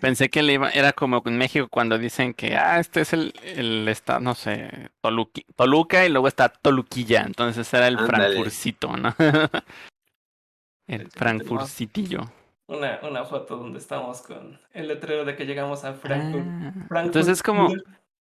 Pensé 0.00 0.28
que 0.28 0.42
le 0.42 0.54
iba, 0.54 0.70
era 0.70 0.92
como 0.92 1.22
en 1.24 1.38
México 1.38 1.68
cuando 1.70 1.98
dicen 1.98 2.34
que, 2.34 2.56
ah, 2.56 2.78
este 2.78 3.00
es 3.00 3.12
el, 3.12 3.32
el 3.42 3.88
estado, 3.88 4.20
no 4.20 4.34
sé, 4.34 4.90
Toluqui- 5.02 5.44
Toluca 5.54 6.04
y 6.04 6.08
luego 6.10 6.28
está 6.28 6.48
Toluquilla, 6.48 7.22
entonces 7.22 7.72
era 7.74 7.88
el 7.88 7.98
Ándale. 7.98 8.26
Frankfurcito, 8.34 8.96
¿no? 8.96 9.14
El 10.88 11.10
Frankfurcitillo. 11.10 12.30
Una, 12.68 13.00
una 13.02 13.24
foto 13.24 13.56
donde 13.56 13.78
estamos 13.78 14.22
con 14.22 14.60
el 14.72 14.86
letrero 14.88 15.24
de 15.24 15.34
que 15.34 15.44
llegamos 15.44 15.84
a 15.84 15.94
Frankfurt. 15.94 16.46
Ah, 16.46 16.72
Frankfurt 16.72 17.04
entonces 17.06 17.32
es 17.34 17.42
como 17.42 17.74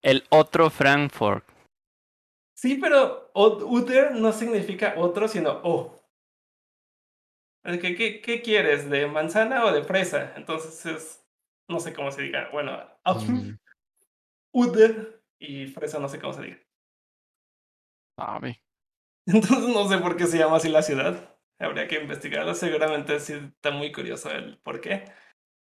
el 0.02 0.24
otro 0.28 0.68
Frankfurt. 0.68 1.44
Sí, 2.54 2.76
pero 2.76 3.30
Uter 3.34 4.12
no 4.12 4.32
significa 4.32 4.94
otro, 4.98 5.26
sino 5.28 5.60
o. 5.62 5.96
¿Qué, 7.64 7.94
qué, 7.96 8.20
qué 8.20 8.42
quieres? 8.42 8.90
¿De 8.90 9.06
manzana 9.06 9.64
o 9.64 9.72
de 9.72 9.82
fresa? 9.82 10.34
Entonces 10.36 10.84
es. 10.86 11.19
No 11.70 11.80
sé 11.80 11.92
cómo 11.94 12.10
se 12.10 12.22
diga. 12.22 12.48
Bueno, 12.52 12.78
Mm, 13.06 13.56
Uter 14.52 15.22
y 15.38 15.66
fresa 15.68 15.98
no 15.98 16.08
sé 16.08 16.20
cómo 16.20 16.32
se 16.32 16.42
diga. 16.42 16.58
sabe. 18.18 18.62
Entonces 19.26 19.68
no 19.68 19.88
sé 19.88 19.98
por 19.98 20.16
qué 20.16 20.26
se 20.26 20.38
llama 20.38 20.56
así 20.56 20.68
la 20.68 20.82
ciudad. 20.82 21.38
Habría 21.58 21.86
que 21.88 22.00
investigarlo. 22.00 22.54
Seguramente 22.54 23.20
sí 23.20 23.34
está 23.34 23.70
muy 23.70 23.92
curioso 23.92 24.30
el 24.30 24.58
por 24.58 24.80
qué. 24.80 25.04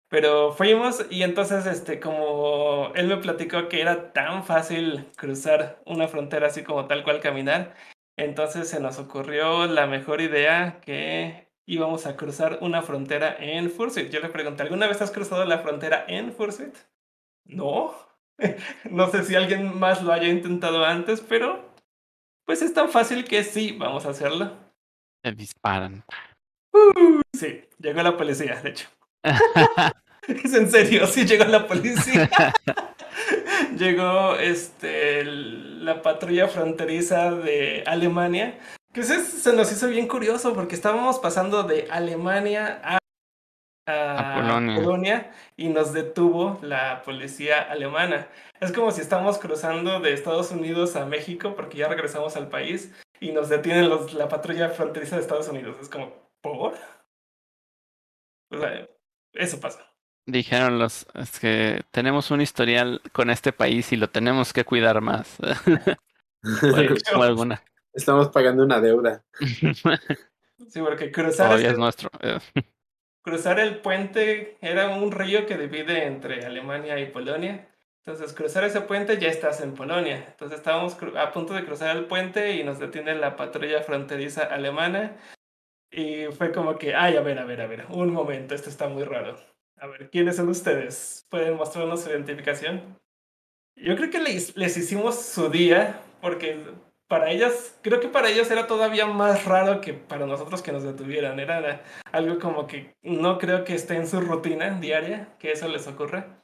Pero 0.09 0.51
fuimos 0.51 1.05
y 1.09 1.23
entonces, 1.23 1.65
este, 1.65 1.99
como 2.01 2.91
él 2.95 3.07
me 3.07 3.17
platicó 3.17 3.69
que 3.69 3.79
era 3.81 4.11
tan 4.11 4.43
fácil 4.43 5.09
cruzar 5.15 5.81
una 5.85 6.07
frontera 6.07 6.47
así 6.47 6.63
como 6.63 6.87
tal 6.87 7.03
cual 7.03 7.21
caminar, 7.21 7.75
entonces 8.17 8.67
se 8.69 8.81
nos 8.81 8.99
ocurrió 8.99 9.67
la 9.67 9.87
mejor 9.87 10.19
idea 10.19 10.81
que 10.81 11.50
íbamos 11.65 12.05
a 12.05 12.15
cruzar 12.15 12.59
una 12.61 12.81
frontera 12.81 13.35
en 13.39 13.69
Fursuit. 13.69 14.09
Yo 14.09 14.19
le 14.19 14.29
pregunté, 14.29 14.63
¿alguna 14.63 14.87
vez 14.87 15.01
has 15.01 15.11
cruzado 15.11 15.45
la 15.45 15.59
frontera 15.59 16.05
en 16.07 16.33
Fursuit? 16.33 16.75
No. 17.45 17.93
no 18.89 19.09
sé 19.09 19.23
si 19.23 19.35
alguien 19.35 19.77
más 19.77 20.03
lo 20.03 20.11
haya 20.11 20.27
intentado 20.27 20.85
antes, 20.85 21.21
pero 21.21 21.71
pues 22.45 22.61
es 22.61 22.73
tan 22.73 22.89
fácil 22.89 23.25
que 23.25 23.43
sí, 23.43 23.75
vamos 23.77 24.05
a 24.05 24.09
hacerlo. 24.09 24.51
Te 25.23 25.31
disparan. 25.31 26.03
Sí, 27.33 27.61
llegó 27.79 28.01
la 28.01 28.17
policía, 28.17 28.59
de 28.61 28.69
hecho. 28.69 28.89
Es 30.27 30.53
en 30.53 30.69
serio, 30.69 31.07
sí 31.07 31.25
llegó 31.25 31.45
la 31.45 31.67
policía. 31.67 32.29
llegó 33.77 34.35
este 34.35 35.23
la 35.25 36.01
patrulla 36.03 36.47
fronteriza 36.47 37.31
de 37.31 37.83
Alemania. 37.87 38.59
Que 38.93 39.03
se, 39.03 39.23
se 39.23 39.53
nos 39.53 39.71
hizo 39.71 39.87
bien 39.87 40.07
curioso 40.07 40.53
porque 40.53 40.75
estábamos 40.75 41.19
pasando 41.19 41.63
de 41.63 41.87
Alemania 41.89 42.81
a, 42.83 42.97
a 43.87 44.31
A 44.31 44.35
Polonia. 44.35 44.75
Polonia 44.75 45.31
y 45.55 45.69
nos 45.69 45.93
detuvo 45.93 46.59
la 46.61 47.01
policía 47.03 47.61
alemana. 47.61 48.27
Es 48.59 48.73
como 48.73 48.91
si 48.91 48.99
estamos 49.01 49.37
cruzando 49.37 50.01
de 50.01 50.13
Estados 50.13 50.51
Unidos 50.51 50.95
a 50.97 51.05
México 51.05 51.55
porque 51.55 51.77
ya 51.77 51.87
regresamos 51.87 52.35
al 52.35 52.49
país 52.49 52.93
y 53.21 53.31
nos 53.31 53.47
detienen 53.47 53.87
los, 53.87 54.13
la 54.13 54.27
patrulla 54.27 54.69
fronteriza 54.69 55.15
de 55.15 55.21
Estados 55.21 55.47
Unidos. 55.47 55.77
Es 55.81 55.87
como, 55.87 56.13
¿por? 56.41 56.73
O 58.51 58.59
sea, 58.59 58.89
eso 59.33 59.59
pasa. 59.61 59.87
Dijeron 60.27 60.79
los, 60.79 61.07
es 61.15 61.39
que 61.39 61.81
tenemos 61.91 62.29
un 62.29 62.41
historial 62.41 63.01
con 63.13 63.29
este 63.29 63.53
país 63.53 63.91
y 63.93 63.95
lo 63.95 64.09
tenemos 64.09 64.51
que 64.51 64.65
cuidar 64.65 64.99
más. 64.99 65.37
o, 67.13 67.19
o 67.19 67.23
alguna. 67.23 67.63
Estamos 67.93 68.29
pagando 68.29 68.63
una 68.63 68.79
deuda. 68.79 69.23
Sí, 70.69 70.79
porque 70.79 71.11
cruzar, 71.11 71.47
Todavía 71.47 71.67
este- 71.67 71.71
es 71.73 71.77
nuestro. 71.79 72.09
eh, 72.21 72.39
cruzar 73.23 73.59
el 73.59 73.79
puente 73.79 74.57
era 74.61 74.89
un 74.89 75.11
río 75.11 75.45
que 75.45 75.57
divide 75.57 76.05
entre 76.05 76.45
Alemania 76.45 76.99
y 76.99 77.07
Polonia. 77.07 77.67
Entonces, 78.05 78.33
cruzar 78.33 78.63
ese 78.63 78.81
puente 78.81 79.19
ya 79.19 79.27
estás 79.29 79.61
en 79.61 79.73
Polonia. 79.73 80.23
Entonces, 80.27 80.57
estábamos 80.57 80.97
a 81.17 81.31
punto 81.31 81.53
de 81.53 81.65
cruzar 81.65 81.95
el 81.95 82.05
puente 82.05 82.55
y 82.55 82.63
nos 82.63 82.79
detiene 82.79 83.13
la 83.15 83.35
patrulla 83.35 83.81
fronteriza 83.83 84.43
alemana. 84.43 85.17
Y 85.91 86.25
fue 86.27 86.51
como 86.51 86.77
que, 86.77 86.95
ay, 86.95 87.17
a 87.17 87.21
ver, 87.21 87.37
a 87.37 87.45
ver, 87.45 87.61
a 87.61 87.67
ver, 87.67 87.85
un 87.89 88.11
momento, 88.11 88.55
esto 88.55 88.69
está 88.69 88.87
muy 88.87 89.03
raro. 89.03 89.35
A 89.77 89.87
ver, 89.87 90.09
¿quiénes 90.09 90.37
son 90.37 90.47
ustedes? 90.49 91.25
¿Pueden 91.29 91.55
mostrarnos 91.57 92.01
su 92.03 92.09
identificación? 92.09 92.99
Yo 93.75 93.95
creo 93.95 94.09
que 94.09 94.19
les, 94.21 94.55
les 94.55 94.77
hicimos 94.77 95.21
su 95.21 95.49
día, 95.49 96.01
porque 96.21 96.59
para 97.11 97.29
ellas, 97.29 97.77
creo 97.81 97.99
que 97.99 98.07
para 98.07 98.29
ellos 98.29 98.49
era 98.51 98.67
todavía 98.67 99.05
más 99.05 99.43
raro 99.43 99.81
que 99.81 99.93
para 99.93 100.25
nosotros 100.25 100.61
que 100.61 100.71
nos 100.71 100.83
detuvieran. 100.83 101.41
Era 101.41 101.83
algo 102.13 102.39
como 102.39 102.67
que 102.67 102.95
no 103.03 103.37
creo 103.37 103.65
que 103.65 103.75
esté 103.75 103.97
en 103.97 104.07
su 104.07 104.21
rutina 104.21 104.79
diaria, 104.79 105.35
que 105.37 105.51
eso 105.51 105.67
les 105.67 105.87
ocurra. 105.87 106.41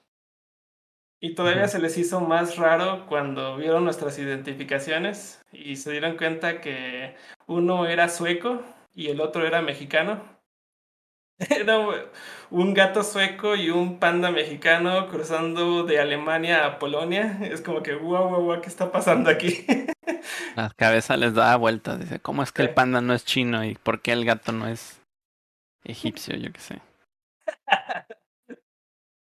Y 1.22 1.36
todavía 1.36 1.70
se 1.70 1.80
les 1.80 1.97
hizo 1.97 2.20
más 2.20 2.57
raro 2.57 3.05
cuando 3.07 3.55
vieron 3.55 3.86
nuestras 3.86 4.20
identificaciones 4.20 5.41
y 5.53 5.78
se 5.78 5.91
dieron 5.91 6.18
cuenta 6.18 6.59
que 6.59 7.15
uno 7.47 7.88
era 7.88 8.09
sueco 8.09 8.61
y 8.93 9.07
el 9.07 9.22
otro 9.22 9.47
era 9.47 9.61
mexicano. 9.61 10.36
Era 11.39 11.79
un 12.49 12.73
gato 12.73 13.03
sueco 13.03 13.55
y 13.55 13.69
un 13.69 13.99
panda 13.99 14.31
mexicano 14.31 15.07
cruzando 15.07 15.83
de 15.83 15.99
Alemania 15.99 16.65
a 16.65 16.79
Polonia. 16.79 17.39
Es 17.41 17.61
como 17.61 17.83
que, 17.83 17.93
guau, 17.93 18.29
guau, 18.29 18.43
guau, 18.43 18.61
¿qué 18.61 18.67
está 18.67 18.91
pasando 18.91 19.29
aquí? 19.29 19.65
La 20.55 20.71
cabeza 20.75 21.15
les 21.15 21.33
da 21.33 21.55
vueltas. 21.55 21.99
Dice, 21.99 22.19
¿cómo 22.19 22.41
es 22.41 22.51
que 22.51 22.63
el 22.63 22.73
panda 22.73 23.01
no 23.01 23.13
es 23.13 23.23
chino 23.25 23.63
y 23.63 23.75
por 23.75 24.01
qué 24.01 24.13
el 24.13 24.25
gato 24.25 24.51
no 24.51 24.67
es 24.67 25.01
egipcio? 25.83 26.35
Yo 26.35 26.51
qué 26.51 26.59
sé. 26.59 26.81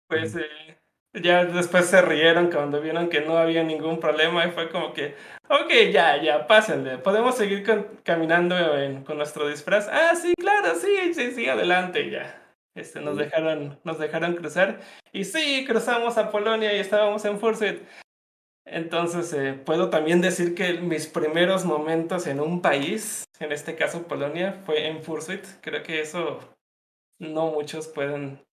Pues 0.09 0.37
eh, 0.37 0.76
ya 1.21 1.45
después 1.45 1.85
se 1.85 2.01
rieron 2.01 2.49
cuando 2.51 2.81
vieron 2.81 3.09
que 3.09 3.21
no 3.21 3.37
había 3.37 3.63
ningún 3.63 3.99
problema 3.99 4.45
y 4.45 4.51
fue 4.51 4.69
como 4.69 4.93
que, 4.93 5.15
ok, 5.49 5.91
ya, 5.91 6.21
ya, 6.21 6.47
pásenle, 6.47 6.97
podemos 6.97 7.35
seguir 7.35 7.63
caminando 8.03 8.55
con 9.05 9.17
nuestro 9.17 9.47
disfraz. 9.47 9.87
Ah, 9.91 10.15
sí, 10.15 10.33
claro, 10.37 10.75
sí, 10.75 11.13
sí, 11.13 11.31
sí, 11.31 11.47
adelante, 11.47 12.09
ya. 12.09 12.43
Este, 12.75 13.01
nos 13.01 13.17
dejaron, 13.17 13.79
nos 13.83 13.97
dejaron 13.97 14.35
cruzar. 14.35 14.79
Y 15.11 15.23
sí, 15.23 15.65
cruzamos 15.67 16.17
a 16.17 16.29
Polonia 16.29 16.73
y 16.73 16.79
estábamos 16.79 17.25
en 17.25 17.39
Fursuit. 17.39 17.81
Entonces, 18.65 19.33
eh, 19.33 19.53
puedo 19.53 19.89
también 19.89 20.21
decir 20.21 20.53
que 20.53 20.73
mis 20.73 21.07
primeros 21.07 21.65
momentos 21.65 22.27
en 22.27 22.39
un 22.39 22.61
país, 22.61 23.23
en 23.39 23.51
este 23.51 23.75
caso 23.75 24.07
Polonia, 24.07 24.61
fue 24.65 24.87
en 24.87 25.01
Fursuit. 25.01 25.43
Creo 25.61 25.81
que 25.83 26.01
eso 26.01 26.39
no 27.17 27.51
muchos 27.51 27.87
pueden 27.87 28.45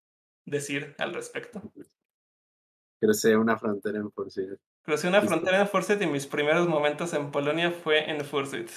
decir 0.45 0.95
al 0.99 1.13
respecto. 1.13 1.61
Crucé 3.03 3.35
una 3.35 3.57
frontera 3.57 3.99
en 3.99 4.09
Fursuit. 4.13 4.57
Crucé 4.85 5.09
una 5.09 5.21
frontera 5.21 5.59
en 5.59 5.67
Fursuit 5.67 6.01
y 6.01 6.07
mis 6.07 6.25
primeros 6.25 6.69
momentos 6.69 7.13
en 7.13 7.31
Polonia 7.31 7.69
fue 7.69 8.09
en 8.09 8.23
Fursuit. 8.23 8.69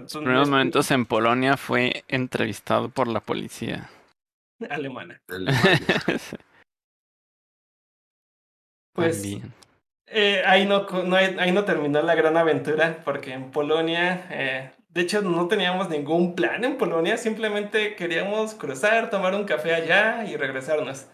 Mis 0.00 0.10
primeros 0.10 0.48
momentos 0.48 0.90
en 0.90 1.04
Polonia 1.04 1.58
fue 1.58 2.02
entrevistado 2.08 2.88
por 2.88 3.08
la 3.08 3.20
policía. 3.20 3.90
Alemana. 4.70 5.20
pues 8.94 9.22
eh, 10.06 10.42
ahí, 10.46 10.64
no, 10.64 10.86
no, 11.04 11.16
ahí 11.16 11.52
no 11.52 11.66
terminó 11.66 12.00
la 12.00 12.14
gran 12.14 12.38
aventura 12.38 13.02
porque 13.04 13.34
en 13.34 13.50
Polonia, 13.50 14.28
eh, 14.30 14.72
de 14.88 15.00
hecho 15.02 15.20
no 15.20 15.46
teníamos 15.46 15.90
ningún 15.90 16.34
plan 16.34 16.64
en 16.64 16.78
Polonia, 16.78 17.18
simplemente 17.18 17.96
queríamos 17.96 18.54
cruzar, 18.54 19.10
tomar 19.10 19.34
un 19.34 19.44
café 19.44 19.74
allá 19.74 20.24
y 20.24 20.38
regresarnos. 20.38 21.06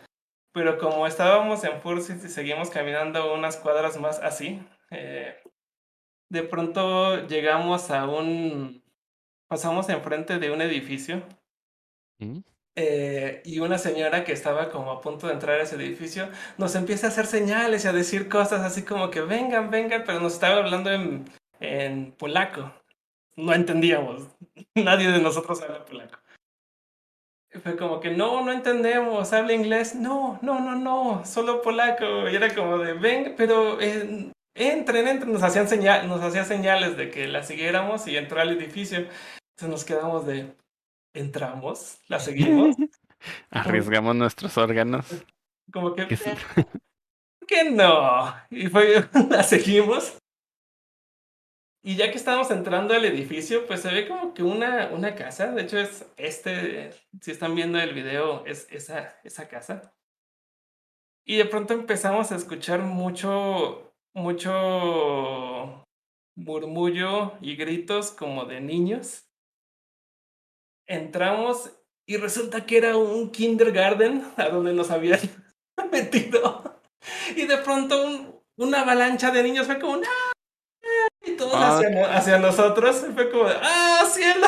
Pero 0.53 0.79
como 0.79 1.07
estábamos 1.07 1.63
en 1.65 1.81
Fursuit 1.81 2.25
y 2.25 2.29
seguimos 2.29 2.71
caminando 2.71 3.35
unas 3.35 3.57
cuadras 3.57 3.99
más 4.01 4.19
así, 4.19 4.61
eh, 4.91 5.37
de 6.29 6.43
pronto 6.43 7.27
llegamos 7.27 7.91
a 7.91 8.07
un... 8.09 8.83
pasamos 9.49 9.89
enfrente 9.89 10.39
de 10.39 10.51
un 10.51 10.61
edificio 10.61 11.23
¿Mm? 12.19 12.39
eh, 12.77 13.43
y 13.45 13.61
una 13.61 13.79
señora 13.79 14.25
que 14.25 14.33
estaba 14.33 14.71
como 14.71 14.91
a 14.91 15.01
punto 15.01 15.29
de 15.29 15.35
entrar 15.35 15.61
a 15.61 15.63
ese 15.63 15.77
edificio 15.77 16.29
nos 16.59 16.75
empieza 16.75 17.07
a 17.07 17.11
hacer 17.11 17.27
señales 17.27 17.85
y 17.85 17.89
a 17.89 17.93
decir 17.93 18.29
cosas 18.29 18.63
así 18.63 18.83
como 18.85 19.11
que 19.11 19.21
vengan, 19.21 19.71
vengan, 19.71 20.03
pero 20.05 20.21
nos 20.21 20.35
estaba 20.35 20.57
hablando 20.57 20.91
en, 20.91 21.25
en 21.61 22.13
polaco. 22.13 22.73
No 23.37 23.53
entendíamos. 23.55 24.29
Nadie 24.75 25.11
de 25.11 25.21
nosotros 25.21 25.63
habla 25.63 25.85
polaco. 25.85 26.19
Fue 27.63 27.77
como 27.77 27.99
que 27.99 28.11
no, 28.11 28.45
no 28.45 28.53
entendemos, 28.53 29.33
habla 29.33 29.53
inglés. 29.53 29.95
No, 29.97 30.39
no, 30.41 30.61
no, 30.61 30.77
no, 30.77 31.25
solo 31.25 31.63
polaco. 31.63 32.29
Y 32.29 32.37
era 32.37 32.55
como 32.55 32.79
de, 32.79 32.93
ven, 32.93 33.35
pero 33.37 33.81
eh, 33.81 34.31
entren, 34.55 35.09
entren. 35.09 35.33
Nos 35.33 35.43
hacían 35.43 35.69
señal, 35.69 36.09
nos 36.09 36.21
hacía 36.23 36.45
señales 36.45 36.97
de 36.97 37.11
que 37.11 37.27
la 37.27 37.43
siguiéramos 37.43 38.07
y 38.07 38.17
entró 38.17 38.41
al 38.41 38.51
edificio. 38.51 38.99
Entonces 38.99 39.69
nos 39.69 39.85
quedamos 39.85 40.27
de, 40.27 40.55
entramos, 41.13 41.99
la 42.09 42.21
seguimos. 42.21 42.77
Arriesgamos 43.51 44.15
nuestros 44.17 44.57
órganos. 44.57 45.07
Como 45.73 45.95
que, 45.95 46.07
que 46.07 47.65
no. 47.71 48.35
Y 48.51 48.69
fue, 48.69 49.09
la 49.31 49.43
seguimos. 49.43 50.17
Y 51.83 51.97
ya 51.97 52.11
que 52.11 52.19
estamos 52.19 52.51
entrando 52.51 52.93
al 52.93 53.05
edificio, 53.07 53.67
pues 53.67 53.81
se 53.81 53.91
ve 53.91 54.07
como 54.07 54.35
que 54.35 54.43
una, 54.43 54.91
una 54.93 55.15
casa. 55.15 55.51
De 55.53 55.63
hecho, 55.63 55.79
es 55.79 56.05
este, 56.19 56.91
si 57.21 57.31
están 57.31 57.55
viendo 57.55 57.79
el 57.79 57.95
video, 57.95 58.45
es 58.45 58.67
esa, 58.71 59.19
esa 59.25 59.49
casa. 59.49 59.95
Y 61.25 61.37
de 61.37 61.47
pronto 61.47 61.73
empezamos 61.73 62.33
a 62.33 62.37
escuchar 62.37 62.81
mucho, 62.81 63.95
mucho 64.15 65.87
murmullo 66.37 67.39
y 67.41 67.57
gritos 67.57 68.11
como 68.11 68.45
de 68.45 68.61
niños. 68.61 69.27
Entramos 70.87 71.73
y 72.07 72.17
resulta 72.17 72.67
que 72.67 72.77
era 72.79 72.97
un 72.97 73.31
kindergarten 73.31 74.25
a 74.37 74.49
donde 74.49 74.75
nos 74.75 74.91
habían 74.91 75.21
metido. 75.93 76.81
Y 77.37 77.47
de 77.47 77.57
pronto 77.59 78.43
una 78.57 78.83
avalancha 78.83 79.31
de 79.31 79.43
niños 79.43 79.67
fue 79.67 79.79
como, 79.79 79.97
¡No! 79.97 80.30
Todos 81.51 81.85
hacia, 82.11 82.39
nosotros. 82.39 83.05
Y 83.09 83.13
fue 83.13 83.31
como, 83.31 83.47
¡ah, 83.49 84.05
cielo! 84.07 84.47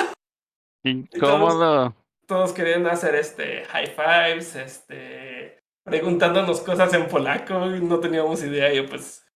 Incómodo. 0.85 1.95
Todos, 2.27 2.53
queriendo 2.53 2.91
hacer 2.91 3.15
este 3.15 3.65
high 3.67 3.95
fives, 3.95 4.57
este 4.57 5.59
preguntándonos 5.85 6.61
cosas 6.61 6.95
en 6.95 7.09
polaco 7.09 7.67
y 7.75 7.81
no 7.81 8.01
teníamos 8.01 8.43
idea. 8.43 8.73
Yo 8.73 8.87
pues, 8.87 9.27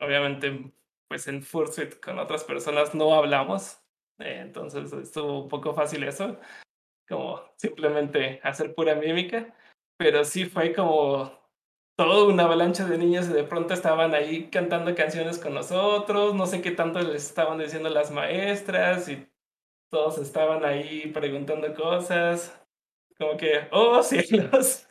obviamente, 0.00 0.72
pues 1.08 1.26
en 1.28 1.42
Fursuit 1.42 2.00
con 2.00 2.18
otras 2.18 2.44
personas 2.44 2.94
no 2.94 3.14
hablamos. 3.14 3.78
Eh, 4.18 4.38
entonces 4.40 4.92
estuvo 4.92 5.42
un 5.42 5.48
poco 5.48 5.74
fácil 5.74 6.04
eso. 6.04 6.38
Como 7.08 7.42
simplemente 7.56 8.40
hacer 8.42 8.74
pura 8.74 8.94
mímica. 8.94 9.54
Pero 9.96 10.24
sí 10.24 10.46
fue 10.46 10.72
como 10.72 11.39
toda 12.00 12.24
una 12.24 12.44
avalancha 12.44 12.86
de 12.86 12.96
niños 12.96 13.28
y 13.28 13.34
de 13.34 13.44
pronto 13.44 13.74
estaban 13.74 14.14
ahí 14.14 14.48
cantando 14.48 14.94
canciones 14.94 15.38
con 15.38 15.52
nosotros, 15.52 16.34
no 16.34 16.46
sé 16.46 16.62
qué 16.62 16.70
tanto 16.70 16.98
les 17.02 17.26
estaban 17.26 17.58
diciendo 17.58 17.90
las 17.90 18.10
maestras 18.10 19.06
y 19.10 19.28
todos 19.90 20.16
estaban 20.16 20.64
ahí 20.64 21.08
preguntando 21.12 21.74
cosas, 21.74 22.58
como 23.18 23.36
que, 23.36 23.68
oh 23.70 24.02
cielos, 24.02 24.86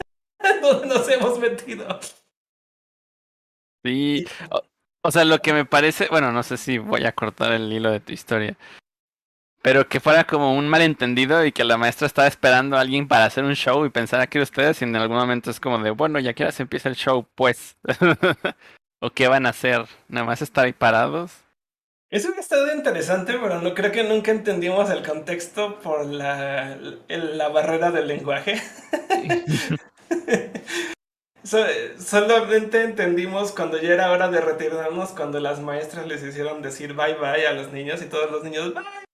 ¿dónde 0.61 0.85
nos 0.85 1.09
hemos 1.09 1.39
metido? 1.39 1.99
Sí, 3.83 4.27
o 5.01 5.09
sea, 5.09 5.25
lo 5.25 5.39
que 5.39 5.53
me 5.53 5.65
parece, 5.65 6.09
bueno, 6.11 6.31
no 6.31 6.43
sé 6.43 6.57
si 6.57 6.77
voy 6.77 7.05
a 7.05 7.13
cortar 7.13 7.53
el 7.53 7.73
hilo 7.73 7.89
de 7.89 8.01
tu 8.01 8.13
historia, 8.13 8.55
pero 9.61 9.87
que 9.87 9.99
fuera 9.99 10.25
como 10.25 10.53
un 10.53 10.67
malentendido 10.67 11.45
y 11.45 11.51
que 11.51 11.63
la 11.63 11.77
maestra 11.77 12.07
estaba 12.07 12.27
esperando 12.27 12.77
a 12.77 12.81
alguien 12.81 13.07
para 13.07 13.25
hacer 13.25 13.43
un 13.43 13.55
show 13.55 13.85
y 13.85 13.89
pensara 13.89 14.27
que 14.27 14.39
ustedes 14.39 14.81
y 14.81 14.85
en 14.85 14.95
algún 14.95 15.17
momento 15.17 15.51
es 15.51 15.59
como 15.59 15.79
de, 15.79 15.91
bueno, 15.91 16.19
ya 16.19 16.33
que 16.33 16.43
ahora 16.43 16.53
se 16.53 16.63
empieza 16.63 16.89
el 16.89 16.95
show, 16.95 17.27
pues. 17.35 17.77
¿O 19.01 19.11
qué 19.11 19.27
van 19.27 19.45
a 19.45 19.49
hacer? 19.49 19.85
¿Nada 20.07 20.25
más 20.25 20.41
estar 20.41 20.65
ahí 20.65 20.73
parados? 20.73 21.31
Eso 22.09 22.33
ha 22.35 22.39
estado 22.39 22.73
interesante, 22.73 23.37
pero 23.39 23.61
no 23.61 23.73
creo 23.75 23.91
que 23.91 24.03
nunca 24.03 24.31
entendimos 24.31 24.89
el 24.89 25.05
contexto 25.05 25.79
por 25.79 26.05
la, 26.05 26.77
la 27.07 27.49
barrera 27.49 27.91
del 27.91 28.07
lenguaje. 28.07 28.61
solamente 31.99 32.83
entendimos 32.83 33.51
cuando 33.51 33.79
ya 33.79 33.93
era 33.93 34.11
hora 34.11 34.29
de 34.29 34.41
retirarnos, 34.41 35.11
cuando 35.11 35.39
las 35.39 35.59
maestras 35.61 36.07
les 36.07 36.23
hicieron 36.23 36.61
decir 36.61 36.93
bye 36.93 37.15
bye 37.15 37.47
a 37.47 37.53
los 37.53 37.71
niños 37.71 38.01
y 38.01 38.05
todos 38.05 38.29
los 38.29 38.43
niños 38.43 38.73
bye 38.73 39.08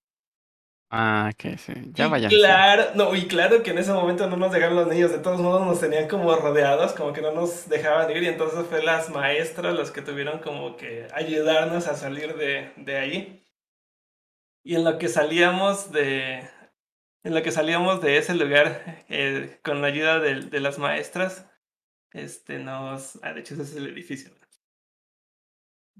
Ah, 0.90 1.32
que 1.38 1.58
sí, 1.58 1.74
ya 1.94 2.08
vaya. 2.08 2.30
Claro, 2.30 2.92
no, 2.96 3.16
y 3.16 3.28
claro 3.28 3.64
que 3.64 3.72
en 3.72 3.80
ese 3.80 3.92
momento 3.92 4.28
no 4.28 4.38
nos 4.38 4.52
dejaron 4.52 4.76
los 4.76 4.88
niños, 4.88 5.12
de 5.12 5.18
todos 5.18 5.42
modos 5.42 5.66
nos 5.66 5.80
tenían 5.80 6.08
como 6.08 6.34
rodeados, 6.36 6.94
como 6.94 7.12
que 7.12 7.22
no 7.22 7.32
nos 7.32 7.68
dejaban 7.68 8.10
ir, 8.12 8.24
y 8.24 8.28
entonces 8.28 8.66
fue 8.68 8.84
las 8.84 9.10
maestras 9.10 9.74
las 9.76 9.92
que 9.92 10.02
tuvieron 10.02 10.40
como 10.40 10.78
que 10.78 11.08
ayudarnos 11.14 11.88
a 11.88 11.96
salir 11.96 12.36
de, 12.36 12.72
de 12.78 12.98
ahí. 12.98 13.46
Y 14.64 14.76
en 14.76 14.84
lo 14.84 14.98
que 14.98 15.10
salíamos 15.10 15.92
de, 15.92 16.48
en 17.24 17.34
lo 17.34 17.42
que 17.42 17.52
salíamos 17.52 18.02
de 18.02 18.18
ese 18.18 18.36
lugar, 18.36 19.04
eh, 19.10 19.60
con 19.64 19.82
la 19.82 19.88
ayuda 19.88 20.20
de, 20.20 20.42
de, 20.42 20.60
las 20.60 20.78
maestras, 20.78 21.48
este, 22.14 22.60
nos, 22.60 23.20
ah, 23.24 23.34
de 23.34 23.42
hecho 23.42 23.56
ese 23.56 23.64
es 23.64 23.76
el 23.76 23.88
edificio, 23.88 24.32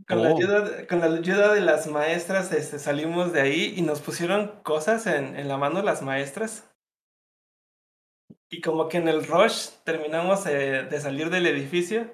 con, 0.08 0.22
la 0.22 0.32
oh. 0.32 0.38
ayuda, 0.38 0.88
con 0.88 1.00
la 1.00 1.06
ayuda 1.08 1.54
de 1.54 1.62
las 1.62 1.88
maestras 1.88 2.52
este, 2.52 2.80
salimos 2.80 3.34
de 3.34 3.42
ahí 3.42 3.74
y 3.76 3.82
nos 3.82 4.02
pusieron 4.02 4.60
cosas 4.64 5.08
en, 5.08 5.36
en 5.36 5.48
la 5.48 5.58
mano 5.58 5.82
las 5.82 6.02
maestras. 6.02 6.70
Y 8.50 8.62
como 8.62 8.88
que 8.88 8.98
en 8.98 9.08
el 9.08 9.26
rush 9.26 9.70
terminamos 9.84 10.46
eh, 10.46 10.88
de 10.90 11.00
salir 11.00 11.30
del 11.30 11.48
edificio 11.48 12.12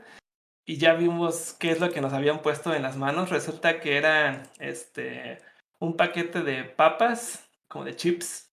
y 0.65 0.77
ya 0.77 0.93
vimos 0.93 1.53
qué 1.59 1.71
es 1.71 1.79
lo 1.79 1.91
que 1.91 2.01
nos 2.01 2.13
habían 2.13 2.41
puesto 2.41 2.73
en 2.73 2.83
las 2.83 2.97
manos. 2.97 3.29
Resulta 3.29 3.79
que 3.79 3.97
eran 3.97 4.43
este, 4.59 5.39
un 5.79 5.97
paquete 5.97 6.43
de 6.43 6.63
papas, 6.63 7.49
como 7.67 7.83
de 7.83 7.95
chips, 7.95 8.51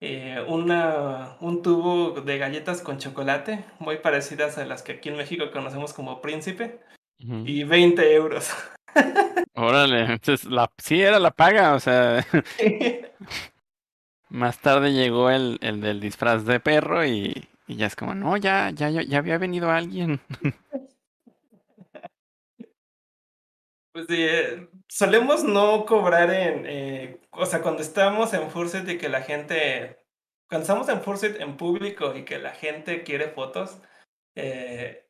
eh, 0.00 0.42
una, 0.48 1.36
un 1.40 1.62
tubo 1.62 2.20
de 2.20 2.38
galletas 2.38 2.82
con 2.82 2.98
chocolate, 2.98 3.64
muy 3.78 3.98
parecidas 3.98 4.58
a 4.58 4.64
las 4.64 4.82
que 4.82 4.92
aquí 4.92 5.08
en 5.08 5.16
México 5.16 5.50
conocemos 5.52 5.92
como 5.92 6.20
príncipe, 6.22 6.80
Y 7.20 7.64
20 7.64 8.14
euros. 8.14 8.50
Órale, 9.54 10.00
entonces 10.00 10.46
la, 10.46 10.70
sí 10.78 11.00
era 11.02 11.18
la 11.18 11.30
paga, 11.30 11.74
o 11.74 11.80
sea, 11.80 12.26
más 14.30 14.58
tarde 14.58 14.92
llegó 14.92 15.30
el, 15.30 15.58
el 15.60 15.80
del 15.80 16.00
disfraz 16.00 16.44
de 16.44 16.60
perro 16.60 17.04
y, 17.04 17.48
y 17.66 17.76
ya 17.76 17.86
es 17.86 17.94
como, 17.94 18.14
no, 18.14 18.36
ya, 18.36 18.70
ya, 18.70 18.88
ya, 18.90 19.18
había 19.18 19.38
venido 19.38 19.70
alguien. 19.70 20.20
Pues 23.92 24.06
sí, 24.06 24.22
eh, 24.22 24.68
solemos 24.88 25.42
no 25.42 25.84
cobrar 25.84 26.32
en, 26.32 26.64
eh, 26.64 27.20
o 27.32 27.44
sea, 27.44 27.60
cuando 27.60 27.82
estamos 27.82 28.32
en 28.34 28.48
Fursuit 28.48 28.88
y 28.88 28.98
que 28.98 29.08
la 29.08 29.20
gente, 29.22 29.98
cuando 30.48 30.62
estamos 30.62 30.88
en 30.88 31.02
Fursuit 31.02 31.40
en 31.40 31.56
público 31.56 32.14
y 32.14 32.24
que 32.24 32.38
la 32.38 32.52
gente 32.52 33.02
quiere 33.02 33.30
fotos, 33.30 33.82
eh, 34.36 35.09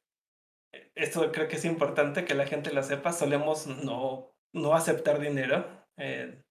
esto 0.95 1.33
creo 1.33 1.49
que 1.49 1.57
es 1.57 1.65
importante 1.65 2.25
que 2.25 2.35
la 2.35 2.47
gente 2.47 2.73
lo 2.73 2.83
sepa, 2.83 3.13
solemos 3.13 3.67
no, 3.67 4.33
no 4.53 4.75
aceptar 4.75 5.21
dinero. 5.21 5.67
eh, 5.97 6.43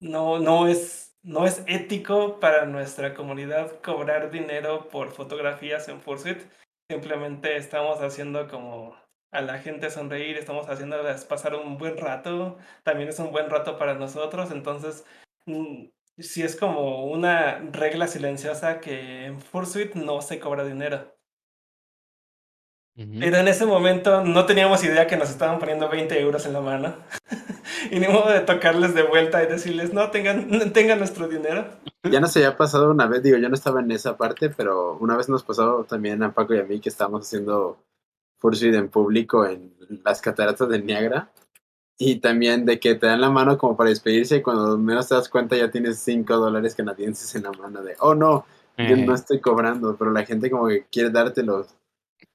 no, 0.00 0.38
no 0.38 0.68
es, 0.68 1.16
no 1.22 1.46
es 1.46 1.62
ético 1.66 2.40
para 2.40 2.66
nuestra 2.66 3.14
comunidad 3.14 3.80
cobrar 3.82 4.30
dinero 4.30 4.88
por 4.88 5.10
fotografías 5.10 5.88
en 5.88 6.00
Fursuit. 6.00 6.38
Simplemente 6.90 7.56
estamos 7.56 8.00
haciendo 8.00 8.48
como 8.48 8.96
a 9.32 9.40
la 9.42 9.58
gente 9.58 9.90
sonreír, 9.90 10.36
estamos 10.38 10.68
haciéndoles 10.68 11.24
pasar 11.24 11.54
un 11.54 11.78
buen 11.78 11.98
rato. 11.98 12.58
También 12.84 13.08
es 13.08 13.18
un 13.18 13.32
buen 13.32 13.50
rato 13.50 13.78
para 13.78 13.94
nosotros. 13.94 14.50
Entonces, 14.52 15.04
mm, 15.46 15.86
sí 16.18 16.42
es 16.42 16.56
como 16.56 17.06
una 17.06 17.58
regla 17.72 18.06
silenciosa 18.06 18.80
que 18.80 19.26
en 19.26 19.40
Fursuit 19.40 19.94
no 19.94 20.22
se 20.22 20.40
cobra 20.40 20.64
dinero. 20.64 21.17
Ujú. 22.98 23.20
Pero 23.20 23.36
en 23.36 23.46
ese 23.46 23.64
momento 23.64 24.24
no 24.24 24.44
teníamos 24.44 24.82
idea 24.82 25.06
que 25.06 25.16
nos 25.16 25.30
estaban 25.30 25.60
poniendo 25.60 25.88
20 25.88 26.20
euros 26.20 26.44
en 26.46 26.52
la 26.52 26.60
mano. 26.60 26.94
y 27.92 28.00
ni 28.00 28.08
modo 28.08 28.30
de 28.30 28.40
tocarles 28.40 28.92
de 28.94 29.04
vuelta 29.04 29.42
y 29.42 29.46
decirles, 29.46 29.92
no, 29.92 30.10
tengan, 30.10 30.72
tengan 30.72 30.98
nuestro 30.98 31.28
dinero. 31.28 31.64
Ya 32.10 32.18
nos 32.20 32.36
había 32.36 32.56
pasado 32.56 32.90
una 32.90 33.06
vez, 33.06 33.22
digo, 33.22 33.38
yo 33.38 33.48
no 33.48 33.54
estaba 33.54 33.80
en 33.80 33.90
esa 33.92 34.16
parte, 34.16 34.50
pero 34.50 34.96
una 34.98 35.16
vez 35.16 35.28
nos 35.28 35.44
pasó 35.44 35.84
también 35.88 36.22
a 36.24 36.32
Paco 36.32 36.54
y 36.54 36.58
a 36.58 36.64
mí 36.64 36.80
que 36.80 36.88
estábamos 36.88 37.26
haciendo 37.26 37.78
Fursuit 38.40 38.74
en 38.74 38.88
público 38.88 39.46
en 39.46 39.72
las 40.04 40.20
cataratas 40.20 40.68
del 40.68 40.84
Niágara. 40.84 41.30
Y 42.00 42.16
también 42.16 42.64
de 42.64 42.78
que 42.80 42.94
te 42.94 43.06
dan 43.06 43.20
la 43.20 43.30
mano 43.30 43.58
como 43.58 43.76
para 43.76 43.90
despedirse 43.90 44.36
y 44.36 44.42
cuando 44.42 44.76
menos 44.78 45.08
te 45.08 45.14
das 45.14 45.28
cuenta 45.28 45.56
ya 45.56 45.70
tienes 45.70 45.98
5 45.98 46.36
dólares 46.36 46.74
canadienses 46.74 47.34
en 47.34 47.44
la 47.44 47.52
mano 47.52 47.82
de, 47.82 47.96
oh 48.00 48.14
no, 48.14 48.46
yo 48.76 48.84
Eh, 48.84 49.04
no 49.04 49.14
estoy 49.14 49.40
cobrando, 49.40 49.96
pero 49.96 50.12
la 50.12 50.24
gente 50.24 50.50
como 50.50 50.68
que 50.68 50.86
quiere 50.90 51.10
dártelos. 51.10 51.74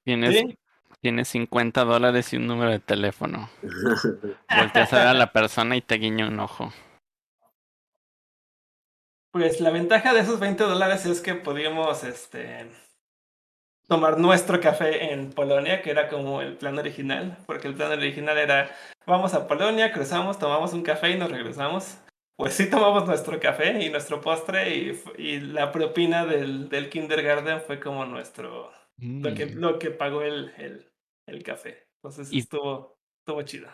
Tienes, 0.04 0.34
Sí. 0.36 0.58
tienes 1.00 1.28
50 1.28 1.84
dólares 1.84 2.32
y 2.32 2.36
un 2.36 2.46
número 2.46 2.70
de 2.70 2.80
teléfono. 2.80 3.48
Volteas 4.56 4.92
a 4.92 4.98
ver 4.98 5.06
a 5.08 5.14
la 5.14 5.32
persona 5.32 5.76
y 5.76 5.82
te 5.82 5.96
guiña 5.96 6.28
un 6.28 6.40
ojo. 6.40 6.72
Pues 9.32 9.60
la 9.60 9.70
ventaja 9.70 10.14
de 10.14 10.20
esos 10.20 10.38
20 10.38 10.62
dólares 10.64 11.06
es 11.06 11.20
que 11.20 11.34
podíamos 11.34 12.04
este, 12.04 12.70
tomar 13.88 14.18
nuestro 14.18 14.60
café 14.60 15.12
en 15.12 15.32
Polonia, 15.32 15.82
que 15.82 15.90
era 15.90 16.08
como 16.08 16.40
el 16.40 16.56
plan 16.56 16.78
original, 16.78 17.36
porque 17.46 17.66
el 17.66 17.74
plan 17.74 17.90
original 17.90 18.38
era, 18.38 18.70
vamos 19.06 19.34
a 19.34 19.48
Polonia, 19.48 19.92
cruzamos, 19.92 20.38
tomamos 20.38 20.72
un 20.72 20.82
café 20.82 21.10
y 21.10 21.18
nos 21.18 21.30
regresamos. 21.30 21.98
Pues 22.36 22.54
sí 22.54 22.68
tomamos 22.70 23.06
nuestro 23.06 23.38
café 23.40 23.80
y 23.82 23.90
nuestro 23.90 24.20
postre 24.20 24.74
y, 24.74 25.02
y 25.18 25.40
la 25.40 25.72
propina 25.72 26.26
del, 26.26 26.68
del 26.68 26.88
kindergarten 26.88 27.60
fue 27.60 27.80
como 27.80 28.04
nuestro, 28.06 28.72
lo 28.98 29.34
que, 29.34 29.46
Mm. 29.46 29.58
lo 29.58 29.78
que 29.78 29.90
pagó 29.90 30.22
el, 30.22 30.52
el, 30.58 30.92
el 31.26 31.42
café. 31.42 31.88
Entonces 32.02 32.32
Y- 32.32 32.40
estuvo, 32.40 32.98
estuvo 33.20 33.42
chido. 33.42 33.68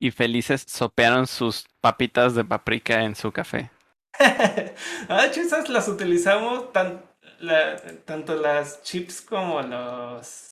Y 0.00 0.10
felices 0.12 0.64
sopearon 0.68 1.26
sus 1.26 1.66
papitas 1.80 2.34
de 2.34 2.44
paprika 2.44 3.02
en 3.02 3.14
su 3.16 3.32
café. 3.32 3.70
ah, 5.08 5.26
esas 5.26 5.68
las 5.68 5.88
utilizamos 5.88 6.72
tan, 6.72 7.04
la- 7.40 7.76
tanto 8.04 8.34
las 8.36 8.82
chips 8.82 9.20
como 9.22 9.60
los 9.62 10.50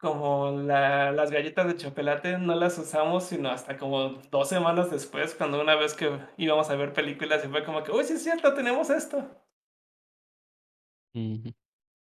como 0.00 0.50
la- 0.50 1.12
las 1.12 1.30
galletas 1.30 1.66
de 1.66 1.76
chocolate 1.76 2.36
no 2.38 2.54
las 2.54 2.76
usamos 2.78 3.24
sino 3.24 3.48
hasta 3.50 3.78
como 3.78 4.10
dos 4.30 4.48
semanas 4.50 4.90
después 4.90 5.34
cuando 5.34 5.60
una 5.62 5.76
vez 5.76 5.94
que 5.94 6.18
íbamos 6.36 6.68
a 6.68 6.76
ver 6.76 6.92
películas 6.92 7.42
y 7.44 7.48
fue 7.48 7.64
como 7.64 7.82
que 7.82 7.90
uy 7.92 8.04
sí 8.04 8.14
es 8.14 8.22
cierto 8.22 8.52
tenemos 8.52 8.90
esto 8.90 9.26
Ujú. 11.14 11.54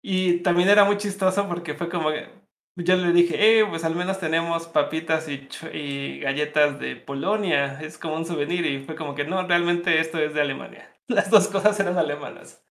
Y 0.01 0.39
también 0.43 0.69
era 0.69 0.83
muy 0.85 0.97
chistoso 0.97 1.47
porque 1.47 1.75
fue 1.75 1.89
como 1.89 2.09
que 2.11 2.29
yo 2.75 2.95
le 2.95 3.11
dije 3.13 3.59
eh 3.61 3.65
pues 3.69 3.83
al 3.83 3.95
menos 3.95 4.19
tenemos 4.19 4.67
papitas 4.67 5.27
y, 5.29 5.47
cho- 5.47 5.69
y 5.71 6.19
galletas 6.19 6.79
de 6.79 6.95
Polonia 6.95 7.81
es 7.81 7.97
como 7.97 8.15
un 8.15 8.25
souvenir 8.25 8.65
y 8.65 8.83
fue 8.85 8.95
como 8.95 9.15
que 9.15 9.25
no 9.25 9.45
realmente 9.47 9.99
esto 9.99 10.19
es 10.19 10.33
de 10.33 10.41
Alemania 10.41 10.89
las 11.07 11.29
dos 11.29 11.47
cosas 11.47 11.79
eran 11.79 11.97
alemanas 11.97 12.63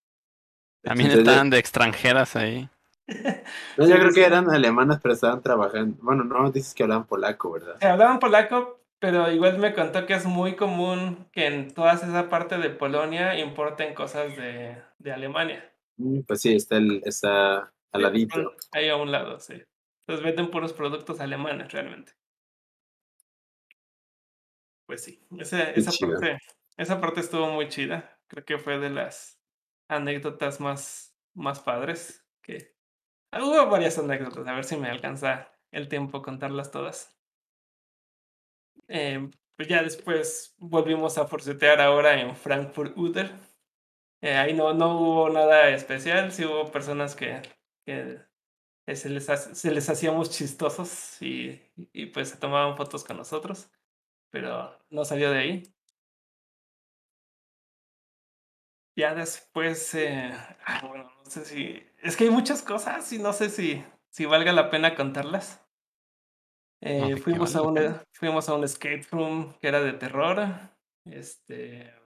También 0.83 1.09
Entonces, 1.09 1.09
estaban 1.09 1.49
de 1.49 1.57
extranjeras 1.57 2.35
ahí. 2.35 2.69
No, 3.75 3.85
yo 3.85 3.99
creo 3.99 4.13
que 4.13 4.23
eran 4.25 4.49
alemanas, 4.49 4.99
pero 5.01 5.13
estaban 5.13 5.41
trabajando. 5.41 5.97
Bueno, 6.01 6.23
no, 6.23 6.49
dices 6.51 6.73
que 6.73 6.83
hablaban 6.83 7.05
polaco, 7.05 7.51
¿verdad? 7.51 7.81
Hablaban 7.81 8.19
polaco, 8.19 8.79
pero 8.99 9.29
igual 9.31 9.57
me 9.59 9.73
contó 9.73 10.05
que 10.05 10.13
es 10.13 10.25
muy 10.25 10.55
común 10.55 11.27
que 11.33 11.47
en 11.47 11.73
toda 11.73 11.93
esa 11.93 12.29
parte 12.29 12.57
de 12.57 12.69
Polonia 12.69 13.37
importen 13.39 13.93
cosas 13.93 14.35
de, 14.37 14.81
de 14.99 15.11
Alemania. 15.11 15.70
Mm, 16.01 16.21
Pues 16.21 16.41
sí, 16.41 16.55
está, 16.55 16.77
el, 16.77 17.01
está 17.05 17.73
al 17.91 18.01
ladito. 18.01 18.53
Ahí 18.71 18.89
a 18.89 18.95
un 18.95 19.11
lado, 19.11 19.39
sí. 19.39 19.61
Entonces 20.01 20.25
venden 20.25 20.49
puros 20.49 20.73
productos 20.73 21.19
alemanes 21.19 21.71
realmente. 21.71 22.13
Pues 24.87 25.03
sí, 25.03 25.25
esa, 25.37 25.73
chido. 25.73 26.13
parte, 26.13 26.37
esa 26.77 26.99
parte 26.99 27.19
estuvo 27.21 27.47
muy 27.47 27.69
chida. 27.69 28.19
Creo 28.27 28.43
que 28.43 28.57
fue 28.57 28.77
de 28.79 28.89
las 28.89 29.39
anécdotas 29.89 30.59
más, 30.59 31.15
más 31.33 31.59
padres 31.59 32.25
que... 32.41 32.75
Hubo 33.33 33.69
varias 33.69 33.97
anécdotas, 33.97 34.45
a 34.47 34.53
ver 34.53 34.65
si 34.65 34.75
me 34.75 34.89
alcanza 34.89 35.53
el 35.71 35.87
tiempo 35.87 36.21
contarlas 36.21 36.71
todas. 36.71 37.17
Eh, 38.89 39.29
pues 39.55 39.69
ya 39.69 39.83
después 39.83 40.55
volvimos 40.57 41.17
a 41.17 41.27
forcetear 41.27 41.79
ahora 41.79 42.19
en 42.19 42.35
Frankfurt 42.35 42.97
Oder. 42.97 43.31
Eh, 44.21 44.35
ahí 44.35 44.53
no, 44.53 44.73
no 44.73 44.99
hubo 44.99 45.29
nada 45.29 45.69
especial, 45.69 46.31
sí 46.31 46.45
hubo 46.45 46.71
personas 46.71 47.15
que, 47.15 47.41
que 47.85 48.19
se, 48.95 49.09
les, 49.09 49.25
se 49.25 49.71
les 49.71 49.89
hacíamos 49.89 50.29
chistosos 50.29 51.19
y, 51.21 51.59
y 51.91 52.05
pues 52.07 52.29
se 52.29 52.37
tomaban 52.37 52.77
fotos 52.77 53.03
con 53.03 53.17
nosotros, 53.17 53.71
pero 54.29 54.77
no 54.89 55.05
salió 55.05 55.31
de 55.31 55.39
ahí. 55.39 55.63
Ya 58.95 59.15
después, 59.15 59.95
eh, 59.95 60.31
ah, 60.65 60.85
bueno, 60.87 61.11
no 61.23 61.29
sé 61.29 61.45
si... 61.45 61.83
Es 62.03 62.17
que 62.17 62.25
hay 62.25 62.29
muchas 62.29 62.61
cosas 62.61 63.11
y 63.13 63.19
no 63.19 63.33
sé 63.33 63.49
si, 63.49 63.83
si 64.09 64.25
valga 64.25 64.51
la 64.51 64.69
pena 64.69 64.95
contarlas. 64.95 65.65
Eh, 66.81 67.01
¿de 67.01 67.15
qué 67.15 67.21
fuimos, 67.21 67.55
a 67.55 67.61
un, 67.61 67.75
pena? 67.75 68.03
fuimos 68.13 68.49
a 68.49 68.53
un 68.53 68.63
escape 68.65 69.07
room 69.11 69.53
que 69.59 69.67
era 69.67 69.81
de 69.81 69.93
terror. 69.93 70.45
Este... 71.05 72.00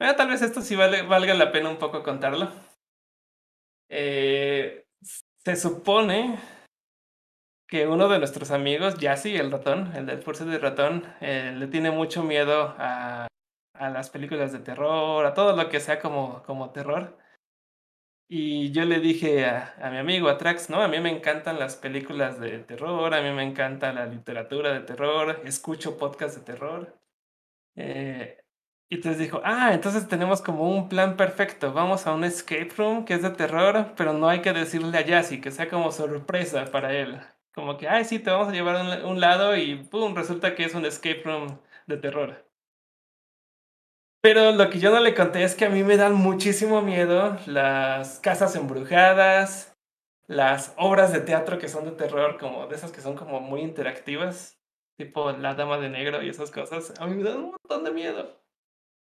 eh, 0.00 0.14
tal 0.16 0.28
vez 0.28 0.42
esto 0.42 0.60
sí 0.62 0.76
vale, 0.76 1.02
valga 1.02 1.34
la 1.34 1.52
pena 1.52 1.68
un 1.68 1.78
poco 1.78 2.02
contarlo. 2.02 2.50
Eh, 3.88 4.84
se 5.44 5.56
supone 5.56 6.38
que 7.68 7.86
uno 7.86 8.08
de 8.08 8.18
nuestros 8.18 8.50
amigos, 8.50 8.98
Yassi, 8.98 9.36
el 9.36 9.50
ratón, 9.50 9.94
el 9.94 10.06
del 10.06 10.22
Force 10.22 10.44
de 10.44 10.58
ratón, 10.58 11.04
eh, 11.20 11.54
le 11.56 11.68
tiene 11.68 11.90
mucho 11.90 12.22
miedo 12.24 12.74
a, 12.78 13.28
a 13.74 13.90
las 13.90 14.10
películas 14.10 14.52
de 14.52 14.58
terror, 14.58 15.24
a 15.24 15.34
todo 15.34 15.56
lo 15.56 15.68
que 15.68 15.80
sea 15.80 16.00
como, 16.00 16.42
como 16.42 16.70
terror. 16.70 17.16
Y 18.28 18.70
yo 18.70 18.84
le 18.84 19.00
dije 19.00 19.44
a, 19.44 19.74
a 19.80 19.90
mi 19.90 19.98
amigo, 19.98 20.28
a 20.28 20.38
Trax, 20.38 20.70
no, 20.70 20.82
a 20.82 20.88
mí 20.88 21.00
me 21.00 21.10
encantan 21.10 21.58
las 21.58 21.76
películas 21.76 22.38
de 22.38 22.60
terror, 22.60 23.12
a 23.12 23.22
mí 23.22 23.30
me 23.32 23.42
encanta 23.42 23.92
la 23.92 24.06
literatura 24.06 24.72
de 24.72 24.80
terror, 24.80 25.40
escucho 25.44 25.98
podcasts 25.98 26.38
de 26.38 26.44
terror. 26.44 26.96
Eh, 27.76 28.38
y 28.90 28.96
entonces 28.96 29.20
dijo, 29.20 29.40
ah, 29.44 29.72
entonces 29.72 30.08
tenemos 30.08 30.42
como 30.42 30.68
un 30.68 30.88
plan 30.88 31.16
perfecto, 31.16 31.72
vamos 31.72 32.08
a 32.08 32.12
un 32.12 32.24
escape 32.24 32.70
room 32.76 33.04
que 33.04 33.14
es 33.14 33.22
de 33.22 33.30
terror, 33.30 33.92
pero 33.96 34.12
no 34.12 34.28
hay 34.28 34.42
que 34.42 34.52
decirle 34.52 34.98
a 34.98 35.02
Yassi, 35.02 35.40
que 35.40 35.52
sea 35.52 35.68
como 35.70 35.92
sorpresa 35.92 36.64
para 36.72 36.92
él. 36.92 37.20
Como 37.54 37.76
que, 37.78 37.88
ay, 37.88 38.04
sí, 38.04 38.18
te 38.18 38.30
vamos 38.30 38.48
a 38.48 38.52
llevar 38.52 38.76
a 38.76 38.82
un, 38.82 39.12
un 39.12 39.20
lado 39.20 39.56
y 39.56 39.76
pum, 39.76 40.16
resulta 40.16 40.56
que 40.56 40.64
es 40.64 40.74
un 40.74 40.84
escape 40.84 41.22
room 41.24 41.60
de 41.86 41.96
terror. 41.98 42.44
Pero 44.22 44.50
lo 44.52 44.68
que 44.70 44.80
yo 44.80 44.90
no 44.90 44.98
le 45.00 45.14
conté 45.14 45.44
es 45.44 45.54
que 45.54 45.66
a 45.66 45.70
mí 45.70 45.84
me 45.84 45.96
dan 45.96 46.14
muchísimo 46.14 46.82
miedo 46.82 47.38
las 47.46 48.18
casas 48.18 48.56
embrujadas, 48.56 49.76
las 50.26 50.74
obras 50.76 51.12
de 51.12 51.20
teatro 51.20 51.58
que 51.58 51.68
son 51.68 51.84
de 51.84 51.92
terror, 51.92 52.38
como 52.38 52.66
de 52.66 52.74
esas 52.74 52.90
que 52.90 53.00
son 53.02 53.14
como 53.14 53.40
muy 53.40 53.60
interactivas, 53.60 54.58
tipo 54.96 55.30
la 55.30 55.54
dama 55.54 55.78
de 55.78 55.90
negro 55.90 56.22
y 56.22 56.28
esas 56.28 56.50
cosas, 56.50 56.92
a 57.00 57.06
mí 57.06 57.14
me 57.14 57.22
dan 57.22 57.38
un 57.38 57.50
montón 57.52 57.84
de 57.84 57.92
miedo. 57.92 58.39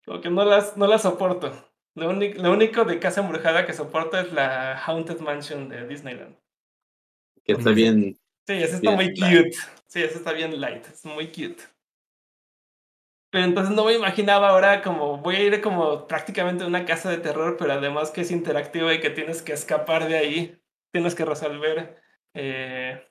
Como 0.05 0.21
que 0.21 0.29
no 0.29 0.45
las, 0.45 0.77
no 0.77 0.87
las 0.87 1.01
soporto. 1.01 1.51
Lo, 1.95 2.09
único, 2.09 2.41
lo 2.41 2.51
único 2.51 2.85
de 2.85 2.99
casa 2.99 3.21
embrujada 3.21 3.65
que 3.65 3.73
soporto 3.73 4.17
es 4.17 4.31
la 4.31 4.77
Haunted 4.77 5.19
Mansion 5.19 5.69
de 5.69 5.87
Disneyland. 5.87 6.35
Que 7.43 7.53
está 7.53 7.71
bien. 7.71 8.17
Sí, 8.47 8.53
esa 8.53 8.77
está 8.77 8.91
muy 8.91 9.13
light. 9.15 9.45
cute. 9.45 9.57
Sí, 9.87 10.01
esa 10.01 10.17
está 10.17 10.33
bien 10.33 10.59
light, 10.59 10.85
es 10.87 11.05
muy 11.05 11.27
cute. 11.27 11.63
Pero 13.31 13.45
entonces 13.45 13.75
no 13.75 13.85
me 13.85 13.93
imaginaba 13.93 14.49
ahora 14.49 14.81
como 14.81 15.17
voy 15.17 15.35
a 15.35 15.43
ir 15.43 15.61
como 15.61 16.07
prácticamente 16.07 16.63
a 16.63 16.67
una 16.67 16.85
casa 16.85 17.11
de 17.11 17.19
terror, 17.19 17.57
pero 17.59 17.73
además 17.73 18.09
que 18.09 18.21
es 18.21 18.31
interactiva 18.31 18.93
y 18.93 18.99
que 18.99 19.11
tienes 19.11 19.43
que 19.43 19.53
escapar 19.53 20.07
de 20.07 20.17
ahí, 20.17 20.59
tienes 20.91 21.13
que 21.13 21.25
resolver 21.25 22.01
eh, 22.33 23.07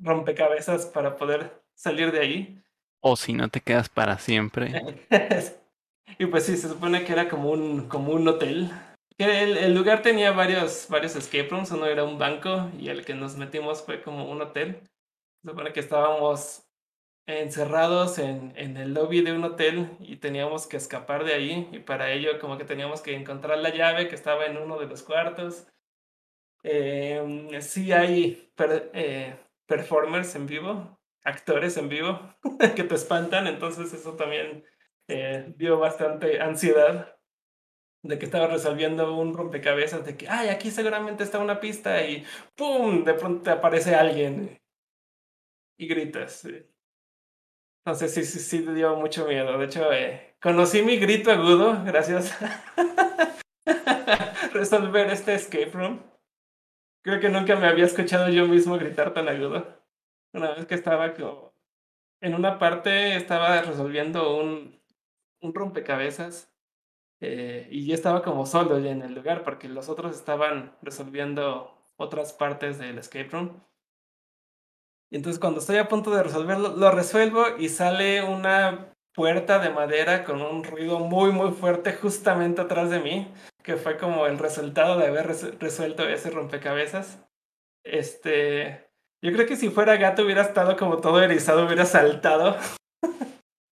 rompecabezas 0.00 0.86
para 0.86 1.16
poder 1.16 1.62
salir 1.74 2.12
de 2.12 2.20
ahí. 2.20 2.62
O 3.00 3.16
si 3.16 3.32
no 3.32 3.48
te 3.48 3.60
quedas 3.60 3.88
para 3.88 4.18
siempre. 4.18 4.72
y 6.18 6.26
pues 6.26 6.44
sí, 6.44 6.56
se 6.56 6.68
supone 6.68 7.04
que 7.04 7.12
era 7.12 7.28
como 7.28 7.50
un, 7.50 7.88
como 7.88 8.12
un 8.12 8.26
hotel. 8.28 8.70
El 9.18 9.74
lugar 9.74 10.02
tenía 10.02 10.32
varios, 10.32 10.86
varios 10.88 11.14
escape 11.14 11.48
rooms, 11.50 11.70
uno 11.72 11.86
era 11.86 12.04
un 12.04 12.18
banco 12.18 12.70
y 12.78 12.88
el 12.88 13.04
que 13.04 13.14
nos 13.14 13.36
metimos 13.36 13.82
fue 13.82 14.02
como 14.02 14.30
un 14.30 14.40
hotel. 14.40 14.80
Se 15.42 15.50
supone 15.50 15.72
que 15.72 15.80
estábamos 15.80 16.62
encerrados 17.26 18.18
en, 18.18 18.52
en 18.56 18.76
el 18.76 18.94
lobby 18.94 19.22
de 19.22 19.32
un 19.32 19.44
hotel 19.44 19.90
y 20.00 20.16
teníamos 20.16 20.66
que 20.66 20.76
escapar 20.78 21.24
de 21.24 21.34
ahí 21.34 21.68
y 21.72 21.78
para 21.80 22.12
ello 22.12 22.38
como 22.40 22.58
que 22.58 22.64
teníamos 22.64 23.02
que 23.02 23.14
encontrar 23.14 23.58
la 23.58 23.70
llave 23.74 24.08
que 24.08 24.14
estaba 24.14 24.46
en 24.46 24.56
uno 24.56 24.78
de 24.78 24.86
los 24.86 25.02
cuartos. 25.02 25.66
Eh, 26.62 27.58
sí 27.62 27.92
hay 27.92 28.50
per- 28.54 28.90
eh, 28.94 29.36
performers 29.66 30.34
en 30.34 30.46
vivo, 30.46 30.99
actores 31.24 31.76
en 31.76 31.88
vivo 31.88 32.18
que 32.76 32.84
te 32.84 32.94
espantan, 32.94 33.46
entonces 33.46 33.92
eso 33.92 34.14
también 34.14 34.64
eh, 35.08 35.52
dio 35.56 35.78
bastante 35.78 36.40
ansiedad 36.40 37.16
de 38.02 38.18
que 38.18 38.24
estaba 38.24 38.46
resolviendo 38.46 39.14
un 39.16 39.34
rompecabezas 39.34 40.04
de 40.06 40.16
que, 40.16 40.28
ay, 40.28 40.48
aquí 40.48 40.70
seguramente 40.70 41.22
está 41.22 41.38
una 41.38 41.60
pista 41.60 42.04
y 42.06 42.24
¡pum! 42.56 43.04
De 43.04 43.14
pronto 43.14 43.42
te 43.42 43.50
aparece 43.50 43.94
alguien 43.94 44.58
y 45.78 45.86
gritas. 45.86 46.46
Entonces 47.84 48.14
sí, 48.14 48.24
sí, 48.24 48.38
sí 48.38 48.58
dio 48.74 48.96
mucho 48.96 49.26
miedo. 49.26 49.58
De 49.58 49.64
hecho, 49.66 49.92
eh, 49.92 50.36
conocí 50.40 50.82
mi 50.82 50.98
grito 50.98 51.30
agudo 51.30 51.82
gracias 51.84 52.36
a 53.66 54.48
resolver 54.52 55.10
este 55.10 55.34
escape 55.34 55.70
room. 55.72 56.02
Creo 57.02 57.20
que 57.20 57.30
nunca 57.30 57.56
me 57.56 57.66
había 57.66 57.86
escuchado 57.86 58.28
yo 58.28 58.46
mismo 58.46 58.78
gritar 58.78 59.14
tan 59.14 59.28
agudo. 59.28 59.79
Una 60.32 60.54
vez 60.54 60.66
que 60.66 60.74
estaba 60.74 61.14
en 62.20 62.34
una 62.34 62.58
parte 62.58 63.16
estaba 63.16 63.62
resolviendo 63.62 64.36
un, 64.36 64.80
un 65.40 65.54
rompecabezas 65.54 66.52
eh, 67.20 67.68
y 67.70 67.86
yo 67.86 67.94
estaba 67.94 68.22
como 68.22 68.46
solo 68.46 68.78
en 68.78 69.02
el 69.02 69.14
lugar 69.14 69.44
porque 69.44 69.68
los 69.68 69.88
otros 69.88 70.16
estaban 70.16 70.76
resolviendo 70.82 71.78
otras 71.96 72.32
partes 72.32 72.78
del 72.78 72.98
escape 72.98 73.28
room. 73.30 73.62
Y 75.10 75.16
entonces 75.16 75.40
cuando 75.40 75.60
estoy 75.60 75.78
a 75.78 75.88
punto 75.88 76.10
de 76.10 76.22
resolverlo, 76.22 76.76
lo 76.76 76.90
resuelvo 76.90 77.44
y 77.58 77.68
sale 77.68 78.22
una 78.22 78.94
puerta 79.12 79.58
de 79.58 79.70
madera 79.70 80.24
con 80.24 80.40
un 80.40 80.62
ruido 80.62 81.00
muy 81.00 81.32
muy 81.32 81.50
fuerte 81.50 81.92
justamente 81.94 82.60
atrás 82.60 82.90
de 82.90 83.00
mí, 83.00 83.32
que 83.64 83.76
fue 83.76 83.98
como 83.98 84.26
el 84.26 84.38
resultado 84.38 84.98
de 84.98 85.06
haber 85.08 85.26
res- 85.26 85.58
resuelto 85.58 86.08
ese 86.08 86.30
rompecabezas. 86.30 87.26
Este, 87.84 88.89
yo 89.22 89.32
creo 89.32 89.46
que 89.46 89.56
si 89.56 89.68
fuera 89.68 89.96
gato 89.96 90.22
hubiera 90.22 90.42
estado 90.42 90.76
como 90.76 90.98
todo 90.98 91.22
erizado, 91.22 91.66
hubiera 91.66 91.84
saltado, 91.84 92.56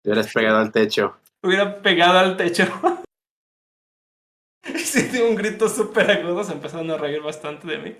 Te 0.03 0.09
hubieras 0.09 0.33
pegado 0.33 0.57
al 0.59 0.71
techo. 0.71 1.17
hubiera 1.43 1.81
pegado 1.81 2.19
al 2.19 2.37
techo. 2.37 2.63
Y 4.63 4.79
sí, 4.79 5.03
dio 5.03 5.27
un 5.27 5.35
grito 5.35 5.67
súper 5.67 6.11
agudo, 6.11 6.43
se 6.43 6.53
empezaron 6.53 6.89
a 6.91 6.97
reír 6.97 7.21
bastante 7.21 7.67
de 7.67 7.77
mí. 7.77 7.97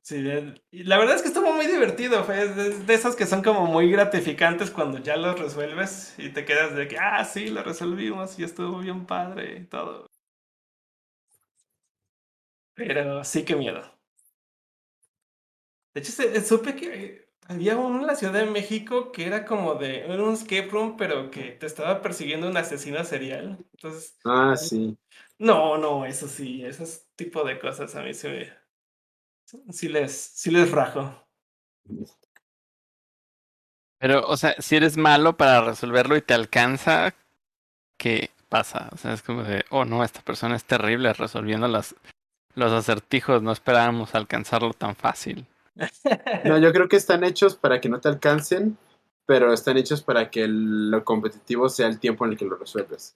Sí, 0.00 0.24
y 0.70 0.84
la 0.84 0.96
verdad 0.96 1.16
es 1.16 1.22
que 1.22 1.28
estuvo 1.28 1.52
muy 1.52 1.66
divertido, 1.66 2.22
fue 2.22 2.46
de, 2.48 2.94
esas 2.94 3.16
que 3.16 3.26
son 3.26 3.42
como 3.42 3.66
muy 3.66 3.90
gratificantes 3.90 4.70
cuando 4.70 4.98
ya 4.98 5.16
los 5.16 5.38
resuelves 5.40 6.14
y 6.18 6.30
te 6.30 6.44
quedas 6.44 6.76
de 6.76 6.86
que, 6.86 6.98
ah, 6.98 7.24
sí, 7.24 7.48
lo 7.48 7.64
resolvimos 7.64 8.38
y 8.38 8.44
estuvo 8.44 8.78
bien 8.78 9.06
padre 9.06 9.58
y 9.58 9.64
todo. 9.64 10.06
Pero 12.74 13.24
sí, 13.24 13.44
qué 13.44 13.56
miedo. 13.56 13.82
De 15.94 16.00
hecho, 16.00 16.12
se- 16.12 16.44
supe 16.44 16.74
que 16.76 17.28
había 17.48 17.76
uno 17.76 18.00
en 18.00 18.06
la 18.06 18.14
Ciudad 18.16 18.32
de 18.34 18.46
México 18.46 19.12
que 19.12 19.26
era 19.26 19.44
como 19.44 19.74
de 19.74 20.00
era 20.04 20.22
un 20.22 20.34
escape 20.34 20.68
room, 20.70 20.96
pero 20.96 21.30
que 21.30 21.52
te 21.52 21.66
estaba 21.66 22.00
persiguiendo 22.02 22.48
un 22.48 22.56
asesino 22.56 23.04
serial. 23.04 23.58
Entonces, 23.72 24.16
Ah, 24.24 24.56
sí. 24.56 24.96
no, 25.38 25.76
no, 25.78 26.06
eso 26.06 26.28
sí, 26.28 26.64
esos 26.64 27.06
tipo 27.16 27.44
de 27.44 27.58
cosas 27.58 27.94
a 27.96 28.02
mí 28.02 28.14
se 28.14 28.28
me... 28.28 28.52
Sí 29.78 29.88
les, 29.88 30.12
sí 30.12 30.50
les 30.50 30.70
rajo. 30.70 31.04
Pero, 33.98 34.26
o 34.26 34.36
sea, 34.36 34.54
si 34.60 34.76
eres 34.76 34.96
malo 34.96 35.36
para 35.36 35.60
resolverlo 35.62 36.16
y 36.16 36.22
te 36.22 36.34
alcanza, 36.34 37.14
¿qué 37.98 38.30
pasa? 38.48 38.88
O 38.92 38.98
sea, 38.98 39.12
es 39.14 39.22
como 39.22 39.44
de, 39.44 39.64
oh 39.70 39.84
no, 39.86 40.04
esta 40.04 40.22
persona 40.22 40.56
es 40.56 40.64
terrible 40.64 41.12
resolviendo 41.14 41.68
las, 41.68 41.94
los 42.54 42.72
acertijos, 42.72 43.42
no 43.42 43.52
esperábamos 43.52 44.14
alcanzarlo 44.14 44.72
tan 44.74 44.96
fácil. 44.96 45.46
No, 46.44 46.58
yo 46.58 46.72
creo 46.72 46.88
que 46.88 46.96
están 46.96 47.24
hechos 47.24 47.56
para 47.56 47.80
que 47.80 47.88
no 47.88 48.00
te 48.00 48.08
alcancen, 48.08 48.76
pero 49.26 49.52
están 49.52 49.76
hechos 49.78 50.02
para 50.02 50.30
que 50.30 50.42
el- 50.44 50.90
lo 50.90 51.04
competitivo 51.04 51.68
sea 51.68 51.86
el 51.86 51.98
tiempo 51.98 52.24
en 52.24 52.32
el 52.32 52.38
que 52.38 52.44
lo 52.44 52.56
resuelves. 52.56 53.14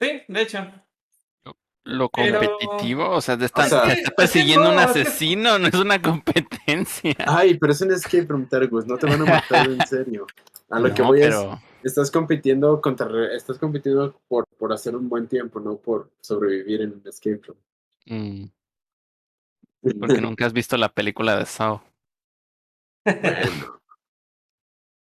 Sí, 0.00 0.22
de 0.28 0.42
hecho. 0.42 0.58
Lo 1.84 2.10
Pero- 2.10 2.40
competitivo, 2.40 3.08
o 3.10 3.20
sea, 3.20 3.38
te 3.38 3.46
están, 3.46 3.68
sea- 3.70 3.82
te 3.82 3.88
Es 3.88 3.94
que- 3.94 4.00
está 4.00 4.08
es 4.08 4.10
que 4.10 4.14
persiguiendo 4.16 4.68
un 4.68 4.74
no, 4.76 4.80
es 4.82 4.92
que- 4.92 5.00
asesino, 5.02 5.58
no 5.58 5.68
es 5.68 5.74
una 5.74 6.00
competencia. 6.02 7.14
Ay, 7.26 7.56
pero 7.56 7.72
es 7.72 7.80
un 7.80 7.92
escape 7.92 8.26
room, 8.26 8.46
Targus, 8.46 8.86
no 8.86 8.98
te 8.98 9.06
van 9.06 9.22
a 9.22 9.24
matar 9.24 9.66
en 9.68 9.86
serio. 9.86 10.26
A 10.68 10.80
lo 10.80 10.92
que 10.92 11.00
voy 11.00 11.20
pero 11.20 11.54
es, 11.82 11.92
estás 11.92 12.10
compitiendo 12.10 12.78
contra, 12.82 13.34
estás 13.34 13.56
compitiendo 13.58 14.20
por, 14.28 14.46
por 14.58 14.70
hacer 14.72 14.94
un 14.96 15.08
buen 15.08 15.26
tiempo, 15.28 15.60
no 15.60 15.76
por 15.76 16.10
sobrevivir 16.20 16.82
en 16.82 16.92
un 16.92 17.02
escape 17.06 17.40
room. 17.46 17.58
mm, 18.06 18.44
porque 19.98 20.20
nunca 20.20 20.46
has 20.46 20.52
visto 20.52 20.76
la 20.76 20.88
película 20.92 21.36
de 21.36 21.46
Saw. 21.46 21.80
Bueno, 23.20 23.66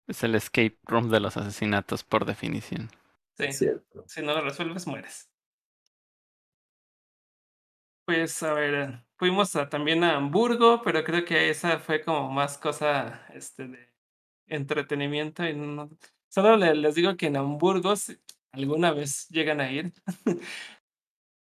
Es 0.05 0.21
el 0.25 0.35
escape 0.35 0.77
room 0.83 1.09
de 1.09 1.21
los 1.21 1.37
asesinatos 1.37 2.03
por 2.03 2.25
definición. 2.25 2.89
Sí, 3.37 3.45
es 3.45 3.57
cierto. 3.59 4.03
si 4.07 4.21
no 4.21 4.33
lo 4.33 4.41
resuelves, 4.41 4.85
mueres. 4.87 5.29
Pues, 8.05 8.41
a 8.43 8.53
ver, 8.53 9.03
fuimos 9.17 9.55
a- 9.55 9.67
también 9.69 10.03
a 10.03 10.15
Hamburgo, 10.15 10.81
pero 10.81 11.03
creo 11.03 11.25
que 11.25 11.49
esa 11.49 11.79
fue 11.79 12.01
como 12.03 12.29
más 12.31 12.57
cosa 12.57 13.25
este, 13.33 13.67
de 13.67 13.89
entretenimiento. 14.47 15.45
Y 15.47 15.55
no- 15.55 15.89
Solo 16.29 16.57
le- 16.57 16.75
les 16.75 16.95
digo 16.95 17.17
que 17.17 17.27
en 17.27 17.37
Hamburgo, 17.37 17.95
si 17.95 18.17
alguna 18.53 18.91
vez 18.93 19.27
llegan 19.29 19.61
a 19.61 19.71
ir, 19.71 19.93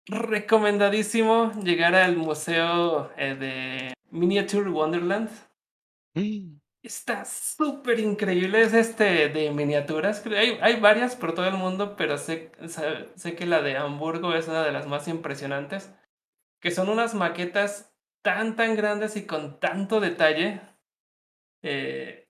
recomendadísimo 0.06 1.52
llegar 1.62 1.94
al 1.94 2.16
museo 2.16 3.10
eh, 3.16 3.34
de 3.34 3.94
Miniature 4.10 4.70
Wonderland. 4.70 5.30
Está 6.84 7.24
súper 7.24 8.00
increíble, 8.00 8.60
es 8.62 8.74
este 8.74 9.28
de 9.28 9.52
miniaturas. 9.52 10.26
Hay, 10.26 10.58
hay 10.60 10.80
varias 10.80 11.14
por 11.14 11.32
todo 11.32 11.46
el 11.46 11.54
mundo, 11.54 11.94
pero 11.96 12.18
sé, 12.18 12.50
sé, 12.66 13.08
sé 13.14 13.36
que 13.36 13.46
la 13.46 13.62
de 13.62 13.76
Hamburgo 13.76 14.34
es 14.34 14.48
una 14.48 14.64
de 14.64 14.72
las 14.72 14.88
más 14.88 15.06
impresionantes. 15.06 15.94
Que 16.60 16.72
son 16.72 16.88
unas 16.88 17.14
maquetas 17.14 17.94
tan, 18.22 18.56
tan 18.56 18.74
grandes 18.74 19.16
y 19.16 19.26
con 19.26 19.60
tanto 19.60 20.00
detalle 20.00 20.60
eh, 21.62 22.28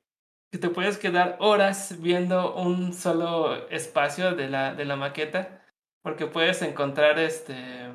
que 0.51 0.59
te 0.59 0.69
puedes 0.69 0.99
quedar 0.99 1.39
horas 1.41 2.01
viendo 2.03 2.55
un 2.55 2.93
solo 2.93 3.69
espacio 3.71 4.35
de 4.35 4.49
la, 4.51 4.75
de 4.75 4.85
la 4.85 4.97
maqueta. 4.97 5.62
Porque 6.03 6.27
puedes 6.27 6.63
encontrar 6.63 7.19
este 7.19 7.93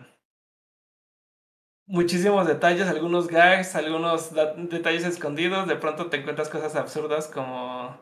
muchísimos 1.88 2.45
detalles, 2.47 2.88
algunos 2.88 3.28
gags, 3.28 3.76
algunos 3.76 4.34
detalles 4.70 5.05
escondidos. 5.05 5.68
De 5.68 5.76
pronto 5.76 6.08
te 6.08 6.18
encuentras 6.18 6.49
cosas 6.49 6.76
absurdas 6.76 7.28
como... 7.28 7.99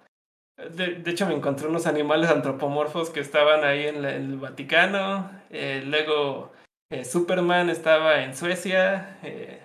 De, 0.58 1.03
hecho, 1.06 1.28
me 1.28 1.34
encontré 1.34 1.68
unos 1.68 1.86
animales 1.86 2.30
antropomorfos 2.30 3.10
que 3.10 3.20
estaban 3.20 3.64
ahí 3.64 3.88
en, 3.88 4.06
el 4.06 4.38
Vaticano. 4.38 5.30
eh, 5.49 5.84
luego, 5.86 6.53
eh, 6.89 7.03
Superman 7.06 7.70
estaba 7.70 8.24
en 8.24 8.36
Suecia. 8.36 9.20
eh, 9.24 9.62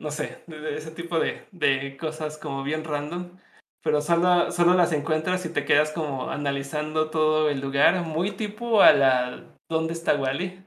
no 0.00 0.10
sé, 0.10 0.44
ese 0.70 0.92
tipo 0.92 1.18
de, 1.18 1.46
de 1.52 1.96
cosas 1.96 2.38
como 2.38 2.62
bien 2.62 2.84
random. 2.84 3.36
Pero 3.88 4.02
solo, 4.02 4.52
solo 4.52 4.74
las 4.74 4.92
encuentras 4.92 5.46
y 5.46 5.48
te 5.48 5.64
quedas 5.64 5.92
como 5.92 6.28
analizando 6.28 7.08
todo 7.08 7.48
el 7.48 7.62
lugar. 7.62 8.02
Muy 8.02 8.32
tipo 8.32 8.82
a 8.82 8.92
la 8.92 9.56
¿Dónde 9.66 9.94
está 9.94 10.14
Wally? 10.14 10.62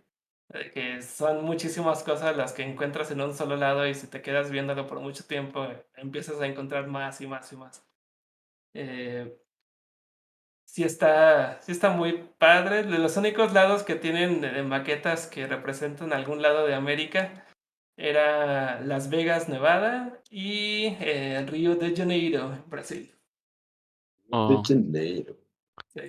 eh, 0.55 0.71
que 0.73 1.03
son 1.03 1.45
muchísimas 1.45 2.01
cosas 2.01 2.35
las 2.35 2.51
que 2.53 2.63
encuentras 2.63 3.11
en 3.11 3.21
un 3.21 3.35
solo 3.35 3.57
lado 3.57 3.85
y 3.85 3.93
si 3.93 4.07
te 4.07 4.23
quedas 4.23 4.49
viéndolo 4.49 4.87
por 4.87 5.01
mucho 5.01 5.23
tiempo, 5.23 5.65
eh, 5.65 5.85
empiezas 5.97 6.41
a 6.41 6.47
encontrar 6.47 6.87
más 6.87 7.21
y 7.21 7.27
más 7.27 7.53
y 7.53 7.57
más. 7.57 7.87
Eh, 8.73 9.37
sí 10.65 10.83
está, 10.83 11.61
sí 11.61 11.73
está 11.73 11.91
muy 11.91 12.27
padre. 12.39 12.81
De 12.81 12.97
los 12.97 13.17
únicos 13.17 13.53
lados 13.53 13.83
que 13.83 13.93
tienen 13.93 14.67
maquetas 14.67 15.27
que 15.27 15.45
representan 15.45 16.11
algún 16.11 16.41
lado 16.41 16.65
de 16.65 16.73
América 16.73 17.45
era 18.01 18.81
Las 18.81 19.09
Vegas, 19.09 19.47
Nevada 19.47 20.21
y 20.29 20.87
eh, 20.99 21.45
Río 21.47 21.75
de 21.75 21.95
Janeiro, 21.95 22.63
Brasil. 22.67 23.13
Oh. 24.31 24.47
De 24.63 24.75
Janeiro. 24.75 25.37
Sí. 25.93 26.01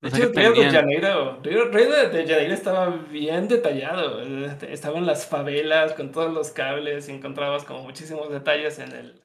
De 0.00 0.08
O 0.08 0.10
sea 0.10 0.18
hecho, 0.26 0.32
Río 0.32 0.52
de 0.52 0.70
Janeiro, 0.70 1.40
Río, 1.42 1.64
Río 1.70 1.90
de, 2.08 2.26
Janeiro 2.26 2.54
estaba 2.54 2.88
bien 2.88 3.48
detallado. 3.48 4.22
eh, 4.22 4.56
Estaban 4.68 5.06
las 5.06 5.26
favelas 5.26 5.94
con 5.94 6.12
todos 6.12 6.32
los 6.32 6.50
cables 6.52 7.08
y 7.08 7.12
encontrabas 7.12 7.64
como 7.64 7.82
muchísimos 7.82 8.30
detalles 8.30 8.78
en 8.78 8.92
el, 8.92 9.22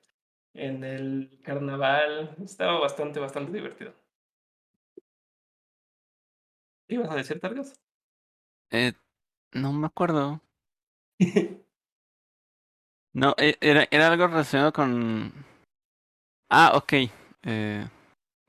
en 0.54 0.84
el 0.84 1.40
carnaval. 1.44 2.36
Estaba 2.44 2.80
bastante, 2.80 3.20
bastante 3.20 3.52
divertido. 3.54 3.94
¿Qué 6.88 6.96
ibas 6.96 7.10
a 7.12 7.16
decir, 7.16 7.40
Targas? 7.40 7.80
Eh, 8.72 8.94
no 9.54 9.74
me 9.74 9.88
acuerdo. 9.88 10.42
No, 13.16 13.34
e- 13.38 13.58
era, 13.62 13.88
era 13.92 14.08
algo 14.08 14.28
relacionado 14.28 14.74
con... 14.74 15.32
Ah, 16.50 16.74
ok. 16.76 16.94
Eh, 17.44 17.88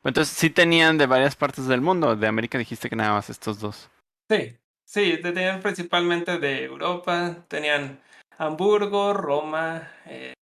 entonces 0.03 0.37
sí 0.37 0.51
tenían 0.51 0.99
de 0.99 1.07
varias 1.07 1.37
partes 1.37 1.69
del 1.69 1.81
mundo. 1.81 2.17
De 2.17 2.27
América 2.27 2.59
dijiste 2.59 2.91
que 2.91 2.97
nada 2.97 3.13
más 3.13 3.31
estos 3.31 3.61
dos. 3.61 3.89
Sí, 4.29 4.59
sí, 4.85 5.19
te- 5.23 5.33
tenían 5.33 5.61
principalmente 5.63 6.39
de 6.41 6.65
Europa, 6.65 7.45
tenían 7.47 8.01
Hamburgo, 8.39 9.13
Roma, 9.15 9.89
eh, 10.07 10.35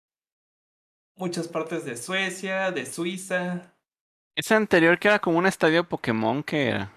muchas 1.17 1.49
partes 1.49 1.85
de 1.85 1.97
Suecia, 1.97 2.71
de 2.71 2.87
Suiza. 2.87 3.75
Ese 4.37 4.55
anterior 4.55 5.01
que 5.01 5.09
era 5.09 5.19
como 5.19 5.39
un 5.39 5.47
estadio 5.47 5.89
Pokémon, 5.89 6.45
que 6.45 6.69
era? 6.69 6.93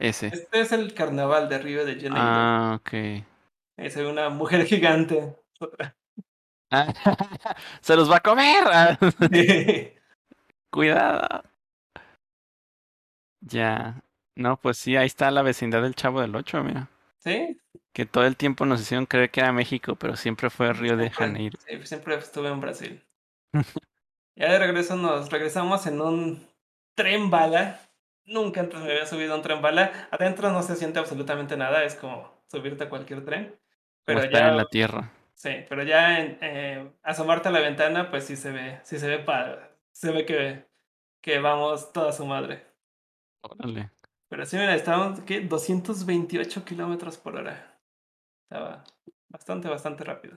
Ese. 0.00 0.28
Este 0.28 0.60
es 0.60 0.72
el 0.72 0.94
carnaval 0.94 1.50
de 1.50 1.58
Río 1.58 1.84
de 1.84 1.94
Janeiro. 1.96 2.16
Ah, 2.16 2.78
ok. 2.80 3.24
Es 3.76 3.96
una 3.96 4.30
mujer 4.30 4.64
gigante. 4.66 5.36
¡Se 7.80 7.96
los 7.96 8.10
va 8.10 8.16
a 8.16 8.20
comer! 8.20 8.64
Sí, 9.32 9.94
Cuidado. 10.70 11.42
Ya. 13.40 14.02
No, 14.34 14.56
pues 14.60 14.78
sí, 14.78 14.96
ahí 14.96 15.06
está 15.06 15.30
la 15.30 15.42
vecindad 15.42 15.82
del 15.82 15.94
Chavo 15.94 16.20
del 16.20 16.36
Ocho, 16.36 16.62
mira. 16.62 16.88
Que 17.92 18.06
todo 18.06 18.24
el 18.24 18.36
tiempo 18.36 18.64
nos 18.64 18.80
hicieron 18.80 19.06
creer 19.06 19.30
que 19.30 19.40
era 19.40 19.52
México, 19.52 19.96
pero 19.96 20.16
siempre 20.16 20.50
fue 20.50 20.72
Río 20.72 20.96
de 20.96 21.10
Janeiro. 21.10 21.58
sí, 21.66 21.78
siempre 21.84 22.14
estuve 22.14 22.48
en 22.48 22.60
Brasil. 22.60 23.04
ya 24.36 24.52
de 24.52 24.58
regreso 24.58 24.96
nos 24.96 25.30
regresamos 25.30 25.86
en 25.86 26.00
un 26.00 26.48
tren 26.94 27.30
bala. 27.30 27.80
Nunca 28.24 28.60
antes 28.60 28.78
me 28.80 28.90
había 28.90 29.06
subido 29.06 29.32
a 29.32 29.36
un 29.36 29.42
tren 29.42 29.60
bala. 29.60 30.08
Adentro 30.10 30.50
no 30.52 30.62
se 30.62 30.76
siente 30.76 30.98
absolutamente 30.98 31.56
nada, 31.56 31.84
es 31.84 31.96
como 31.96 32.30
subirte 32.46 32.84
a 32.84 32.88
cualquier 32.88 33.24
tren. 33.24 33.46
Como 33.46 33.58
Pero 34.04 34.20
estar 34.20 34.40
ya 34.40 34.48
en 34.48 34.56
la 34.56 34.66
tierra. 34.66 35.12
Sí, 35.38 35.50
pero 35.68 35.84
ya 35.84 36.18
en, 36.18 36.36
eh, 36.40 36.92
asomarte 37.04 37.48
a 37.48 37.52
la 37.52 37.60
ventana, 37.60 38.10
pues 38.10 38.24
sí 38.24 38.36
se 38.36 38.50
ve, 38.50 38.80
sí 38.82 38.98
se 38.98 39.06
ve 39.06 39.20
padre. 39.20 39.60
Se 39.92 40.10
ve 40.10 40.26
que, 40.26 40.66
que 41.20 41.38
vamos 41.38 41.92
toda 41.92 42.10
su 42.12 42.26
madre. 42.26 42.66
Órale. 43.42 43.92
Pero 44.28 44.44
sí, 44.44 44.56
mira, 44.56 44.74
estábamos, 44.74 45.20
¿qué? 45.20 45.40
228 45.40 46.64
kilómetros 46.64 47.18
por 47.18 47.36
hora. 47.36 47.80
Estaba 48.42 48.82
bastante, 49.28 49.68
bastante 49.68 50.02
rápido. 50.02 50.36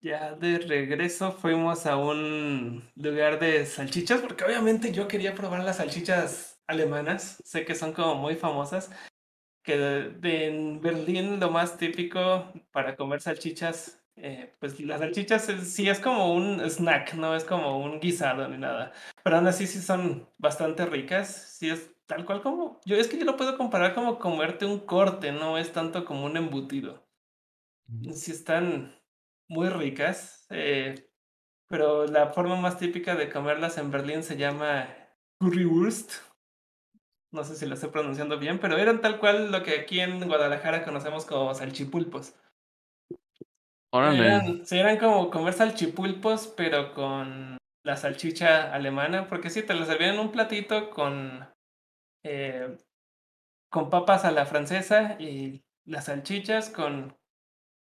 Ya 0.00 0.34
de 0.34 0.58
regreso 0.58 1.32
fuimos 1.32 1.84
a 1.84 1.98
un 1.98 2.90
lugar 2.96 3.38
de 3.40 3.66
salchichas, 3.66 4.22
porque 4.22 4.44
obviamente 4.44 4.90
yo 4.90 5.06
quería 5.06 5.34
probar 5.34 5.62
las 5.64 5.76
salchichas 5.76 6.62
alemanas. 6.66 7.42
Sé 7.44 7.66
que 7.66 7.74
son 7.74 7.92
como 7.92 8.14
muy 8.14 8.36
famosas. 8.36 8.90
Que 9.64 9.76
de- 9.76 10.46
en 10.46 10.80
Berlín 10.80 11.40
lo 11.40 11.50
más 11.50 11.76
típico 11.78 12.52
para 12.70 12.94
comer 12.96 13.20
salchichas, 13.22 14.04
eh, 14.14 14.54
pues 14.60 14.78
las 14.80 15.00
salchichas 15.00 15.48
es- 15.48 15.72
sí 15.74 15.88
es 15.88 15.98
como 16.00 16.32
un 16.34 16.60
snack, 16.60 17.14
no 17.14 17.34
es 17.34 17.44
como 17.44 17.78
un 17.82 17.98
guisado 17.98 18.46
ni 18.48 18.58
nada. 18.58 18.92
Pero 19.22 19.36
aún 19.36 19.46
así 19.46 19.66
sí 19.66 19.80
son 19.80 20.28
bastante 20.38 20.84
ricas. 20.86 21.56
Sí 21.58 21.70
es 21.70 21.90
tal 22.06 22.26
cual 22.26 22.42
como... 22.42 22.78
Yo 22.84 22.96
es 22.96 23.08
que 23.08 23.18
yo 23.18 23.24
lo 23.24 23.36
puedo 23.38 23.56
comparar 23.56 23.94
como 23.94 24.18
comerte 24.18 24.66
un 24.66 24.80
corte, 24.80 25.32
no 25.32 25.56
es 25.58 25.72
tanto 25.72 26.04
como 26.04 26.26
un 26.26 26.36
embutido. 26.36 27.02
Sí 28.12 28.32
están 28.32 28.94
muy 29.48 29.68
ricas. 29.70 30.46
eh, 30.50 31.10
pero 31.66 32.06
la 32.06 32.32
forma 32.34 32.56
más 32.56 32.78
típica 32.78 33.16
de 33.16 33.30
comerlas 33.30 33.78
en 33.78 33.90
Berlín 33.90 34.22
se 34.22 34.36
llama 34.36 34.86
Currywurst. 35.40 36.12
No 37.34 37.42
sé 37.42 37.56
si 37.56 37.66
lo 37.66 37.74
estoy 37.74 37.90
pronunciando 37.90 38.38
bien, 38.38 38.60
pero 38.60 38.78
eran 38.78 39.00
tal 39.00 39.18
cual 39.18 39.50
lo 39.50 39.64
que 39.64 39.80
aquí 39.80 39.98
en 39.98 40.24
Guadalajara 40.24 40.84
conocemos 40.84 41.26
como 41.26 41.52
salchipulpos. 41.52 42.36
Órale. 43.92 44.24
Eran, 44.24 44.64
sí, 44.64 44.78
eran 44.78 44.98
como 44.98 45.30
comer 45.30 45.52
salchipulpos, 45.52 46.46
pero 46.56 46.94
con 46.94 47.58
la 47.84 47.96
salchicha 47.96 48.72
alemana, 48.72 49.26
porque 49.26 49.50
sí, 49.50 49.64
te 49.64 49.74
lo 49.74 49.84
servían 49.84 50.14
en 50.14 50.20
un 50.20 50.30
platito 50.30 50.90
con, 50.90 51.44
eh, 52.24 52.78
con 53.68 53.90
papas 53.90 54.24
a 54.24 54.30
la 54.30 54.46
francesa 54.46 55.16
y 55.18 55.64
las 55.84 56.04
salchichas 56.04 56.70
con... 56.70 57.16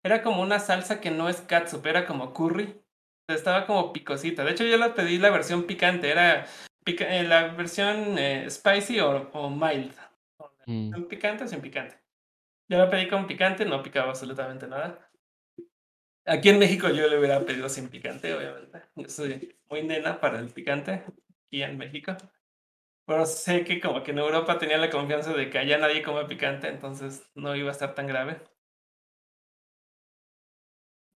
Era 0.04 0.22
como 0.22 0.42
una 0.42 0.60
salsa 0.60 1.00
que 1.00 1.10
no 1.10 1.28
es 1.28 1.40
catsup, 1.40 1.84
era 1.86 2.06
como 2.06 2.32
curry. 2.32 2.80
Estaba 3.28 3.66
como 3.66 3.92
picosita. 3.92 4.44
De 4.44 4.52
hecho, 4.52 4.64
yo 4.64 4.76
la 4.76 4.94
pedí 4.94 5.18
la 5.18 5.30
versión 5.30 5.64
picante, 5.64 6.08
era 6.08 6.46
pica- 6.84 7.08
eh, 7.16 7.22
la 7.24 7.48
versión 7.48 8.18
eh, 8.18 8.48
spicy 8.50 9.00
o, 9.00 9.30
o 9.32 9.50
mild. 9.50 9.94
Mm. 10.66 10.92
¿Con 10.92 11.08
picante 11.08 11.44
o 11.44 11.48
sin 11.48 11.60
picante? 11.60 11.98
Yo 12.68 12.78
la 12.78 12.88
pedí 12.88 13.08
con 13.08 13.26
picante, 13.26 13.64
no 13.64 13.82
picaba 13.82 14.10
absolutamente 14.10 14.66
nada. 14.68 15.10
Aquí 16.26 16.50
en 16.50 16.58
México 16.58 16.88
yo 16.88 17.08
le 17.08 17.18
hubiera 17.18 17.40
pedido 17.40 17.68
sin 17.68 17.88
picante, 17.88 18.32
obviamente. 18.34 18.82
Yo 18.94 19.08
soy 19.08 19.58
muy 19.68 19.82
nena 19.82 20.20
para 20.20 20.38
el 20.38 20.50
picante 20.50 21.04
aquí 21.46 21.62
en 21.62 21.76
México. 21.78 22.16
Pero 23.06 23.26
sé 23.26 23.64
que 23.64 23.80
como 23.80 24.02
que 24.04 24.12
en 24.12 24.18
Europa 24.18 24.58
tenía 24.58 24.78
la 24.78 24.90
confianza 24.90 25.32
de 25.32 25.50
que 25.50 25.58
allá 25.58 25.78
nadie 25.78 26.02
come 26.02 26.26
picante, 26.26 26.68
entonces 26.68 27.28
no 27.34 27.56
iba 27.56 27.70
a 27.70 27.72
estar 27.72 27.94
tan 27.94 28.06
grave. 28.06 28.40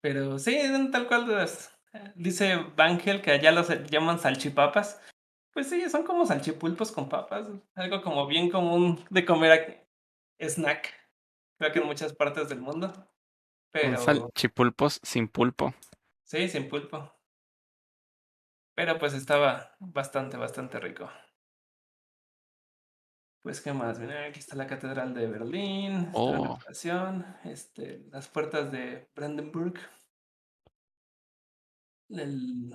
Pero 0.00 0.38
sí, 0.38 0.58
tal 0.90 1.06
cual 1.06 1.28
las- 1.28 1.70
Dice 2.16 2.56
Bangel 2.74 3.22
que 3.22 3.30
allá 3.30 3.52
los 3.52 3.68
llaman 3.88 4.18
salchipapas. 4.18 5.00
Pues 5.55 5.70
sí, 5.70 5.88
son 5.88 6.02
como 6.05 6.26
salchipulpos 6.26 6.90
con 6.92 7.09
papas. 7.09 7.48
Algo 7.76 8.02
como 8.02 8.26
bien 8.26 8.50
común 8.50 8.98
de 9.11 9.24
comer 9.24 9.52
aquí. 9.52 9.72
Snack. 10.48 10.92
Creo 11.59 11.72
que 11.72 11.78
en 11.78 11.86
muchas 11.86 12.12
partes 12.12 12.48
del 12.48 12.61
mundo. 12.61 12.92
Pero 13.70 13.96
salchipulpos 13.98 15.00
sin 15.02 15.28
pulpo. 15.28 15.72
sí, 16.24 16.48
sin 16.48 16.68
pulpo. 16.68 17.12
Pero 18.76 18.98
pues 18.98 19.14
estaba 19.14 19.76
bastante, 19.78 20.36
bastante 20.36 20.80
rico. 20.80 21.09
Pues, 23.42 23.61
¿qué 23.61 23.72
más? 23.74 23.98
Mira, 23.98 24.24
aquí 24.26 24.40
está 24.40 24.57
la 24.57 24.66
Catedral 24.66 25.12
de 25.14 25.26
Berlín, 25.26 26.07
la 26.07 26.11
Oh. 26.14 26.30
inauguración, 26.30 27.26
este, 27.44 27.98
las 28.11 28.26
puertas 28.28 28.72
de 28.72 29.11
Brandenburg. 29.14 29.74
El, 32.09 32.72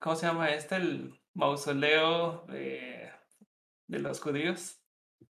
¿cómo 0.00 0.16
se 0.16 0.26
llama 0.26 0.50
este? 0.50 0.76
El 0.76 1.20
mausoleo 1.36 2.44
de, 2.46 3.12
de 3.86 3.98
los 3.98 4.20
judíos. 4.20 4.80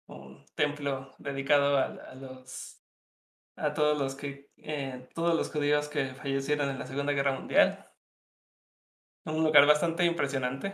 Un 0.07 0.45
templo 0.55 1.13
dedicado 1.19 1.77
a 1.77 3.73
todos 3.73 3.97
los 3.97 4.15
que 4.15 4.51
eh, 4.57 5.07
todos 5.13 5.35
los 5.35 5.51
judíos 5.51 5.87
que 5.87 6.13
fallecieron 6.15 6.69
en 6.69 6.79
la 6.79 6.87
Segunda 6.87 7.13
Guerra 7.13 7.39
Mundial. 7.39 7.87
Un 9.25 9.43
lugar 9.43 9.65
bastante 9.67 10.03
impresionante. 10.05 10.73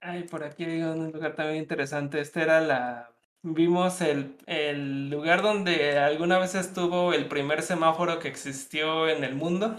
Ay, 0.00 0.24
por 0.24 0.44
aquí 0.44 0.64
hay 0.64 0.82
un 0.82 1.10
lugar 1.12 1.34
también 1.34 1.58
interesante. 1.58 2.20
Este 2.20 2.42
era 2.42 2.60
la. 2.60 3.12
Vimos 3.42 4.00
el, 4.00 4.36
el 4.46 5.10
lugar 5.10 5.42
donde 5.42 5.98
alguna 5.98 6.38
vez 6.38 6.54
estuvo 6.54 7.12
el 7.12 7.28
primer 7.28 7.62
semáforo 7.62 8.18
que 8.18 8.28
existió 8.28 9.08
en 9.08 9.24
el 9.24 9.34
mundo. 9.34 9.76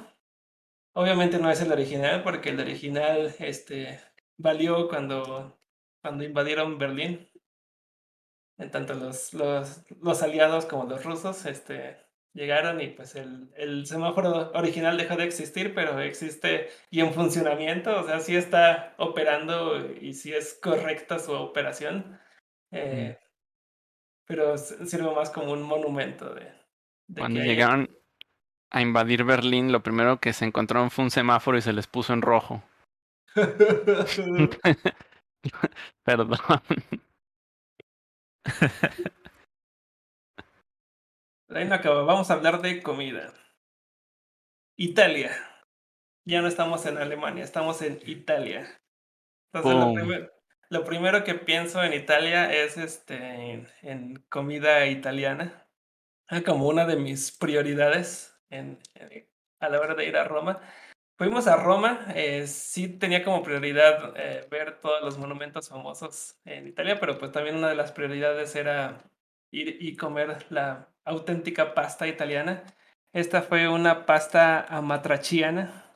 Obviamente 0.99 1.39
no 1.39 1.49
es 1.49 1.61
el 1.61 1.71
original, 1.71 2.23
porque 2.23 2.49
el 2.49 2.59
original 2.59 3.33
este, 3.39 4.01
valió 4.35 4.89
cuando, 4.89 5.57
cuando 6.01 6.25
invadieron 6.25 6.77
Berlín. 6.77 7.29
En 8.57 8.69
tanto 8.69 8.95
los, 8.95 9.33
los, 9.33 9.85
los 10.01 10.21
aliados 10.21 10.65
como 10.65 10.83
los 10.83 11.05
rusos 11.05 11.45
este, 11.45 11.95
llegaron 12.33 12.81
y 12.81 12.87
pues 12.87 13.15
el, 13.15 13.49
el 13.55 13.85
semáforo 13.85 14.51
original 14.51 14.97
dejó 14.97 15.15
de 15.15 15.23
existir, 15.23 15.73
pero 15.73 16.01
existe 16.01 16.67
y 16.89 16.99
en 16.99 17.13
funcionamiento, 17.13 17.97
o 17.97 18.03
sea, 18.03 18.19
sí 18.19 18.35
está 18.35 18.93
operando 18.97 19.93
y 19.93 20.13
sí 20.13 20.33
es 20.33 20.59
correcta 20.61 21.17
su 21.17 21.31
operación. 21.31 22.19
Eh, 22.71 23.17
pero 24.25 24.57
sirve 24.57 25.15
más 25.15 25.29
como 25.29 25.53
un 25.53 25.61
monumento 25.61 26.33
de... 26.33 26.51
Cuando 27.15 27.39
llegaron 27.39 27.89
a 28.71 28.81
invadir 28.81 29.23
Berlín, 29.23 29.71
lo 29.71 29.81
primero 29.81 30.19
que 30.19 30.33
se 30.33 30.45
encontraron 30.45 30.91
fue 30.91 31.05
un 31.05 31.11
semáforo 31.11 31.57
y 31.57 31.61
se 31.61 31.73
les 31.73 31.87
puso 31.87 32.13
en 32.13 32.21
rojo. 32.21 32.63
Perdón. 36.03 36.39
Ahí 41.49 41.65
no 41.65 41.75
acaba. 41.75 42.03
Vamos 42.03 42.29
a 42.29 42.33
hablar 42.33 42.61
de 42.61 42.83
comida. 42.83 43.33
Italia. 44.77 45.31
Ya 46.25 46.41
no 46.41 46.47
estamos 46.47 46.85
en 46.85 46.97
Alemania, 46.97 47.43
estamos 47.43 47.81
en 47.81 47.99
Italia. 48.05 48.79
Entonces, 49.51 50.29
lo, 50.69 50.83
primero 50.83 51.23
que 51.23 51.33
pienso 51.33 51.83
en 51.83 51.93
Italia 51.93 52.53
es 52.53 52.77
este, 52.77 53.65
en, 53.81 54.23
comida 54.29 54.85
italiana. 54.85 55.67
Ah, 56.27 56.41
como 56.45 56.67
una 56.67 56.85
de 56.85 56.97
mis 56.97 57.31
prioridades 57.35 58.38
en, 58.49 58.79
a 59.59 59.69
la 59.69 59.79
hora 59.79 59.95
de 59.95 60.05
ir 60.05 60.17
a 60.17 60.23
Roma. 60.23 60.59
Fuimos 61.17 61.47
a 61.47 61.57
Roma, 61.57 62.07
eh, 62.15 62.47
sí 62.47 62.87
tenía 62.87 63.25
como 63.25 63.43
prioridad 63.43 64.13
eh, 64.15 64.47
ver 64.49 64.79
todos 64.79 65.01
los 65.03 65.17
monumentos 65.17 65.67
famosos 65.67 66.39
en 66.45 66.67
Italia, 66.67 66.97
pero 66.99 67.17
pues 67.17 67.33
también 67.33 67.57
una 67.57 67.67
de 67.67 67.75
las 67.75 67.91
prioridades 67.91 68.55
era 68.55 69.03
ir 69.51 69.77
y 69.81 69.97
comer 69.97 70.45
la 70.49 70.89
auténtica 71.03 71.73
pasta 71.73 72.07
italiana. 72.07 72.63
Esta 73.11 73.41
fue 73.41 73.67
una 73.67 74.05
pasta 74.05 74.61
amatriciana. 74.61 75.93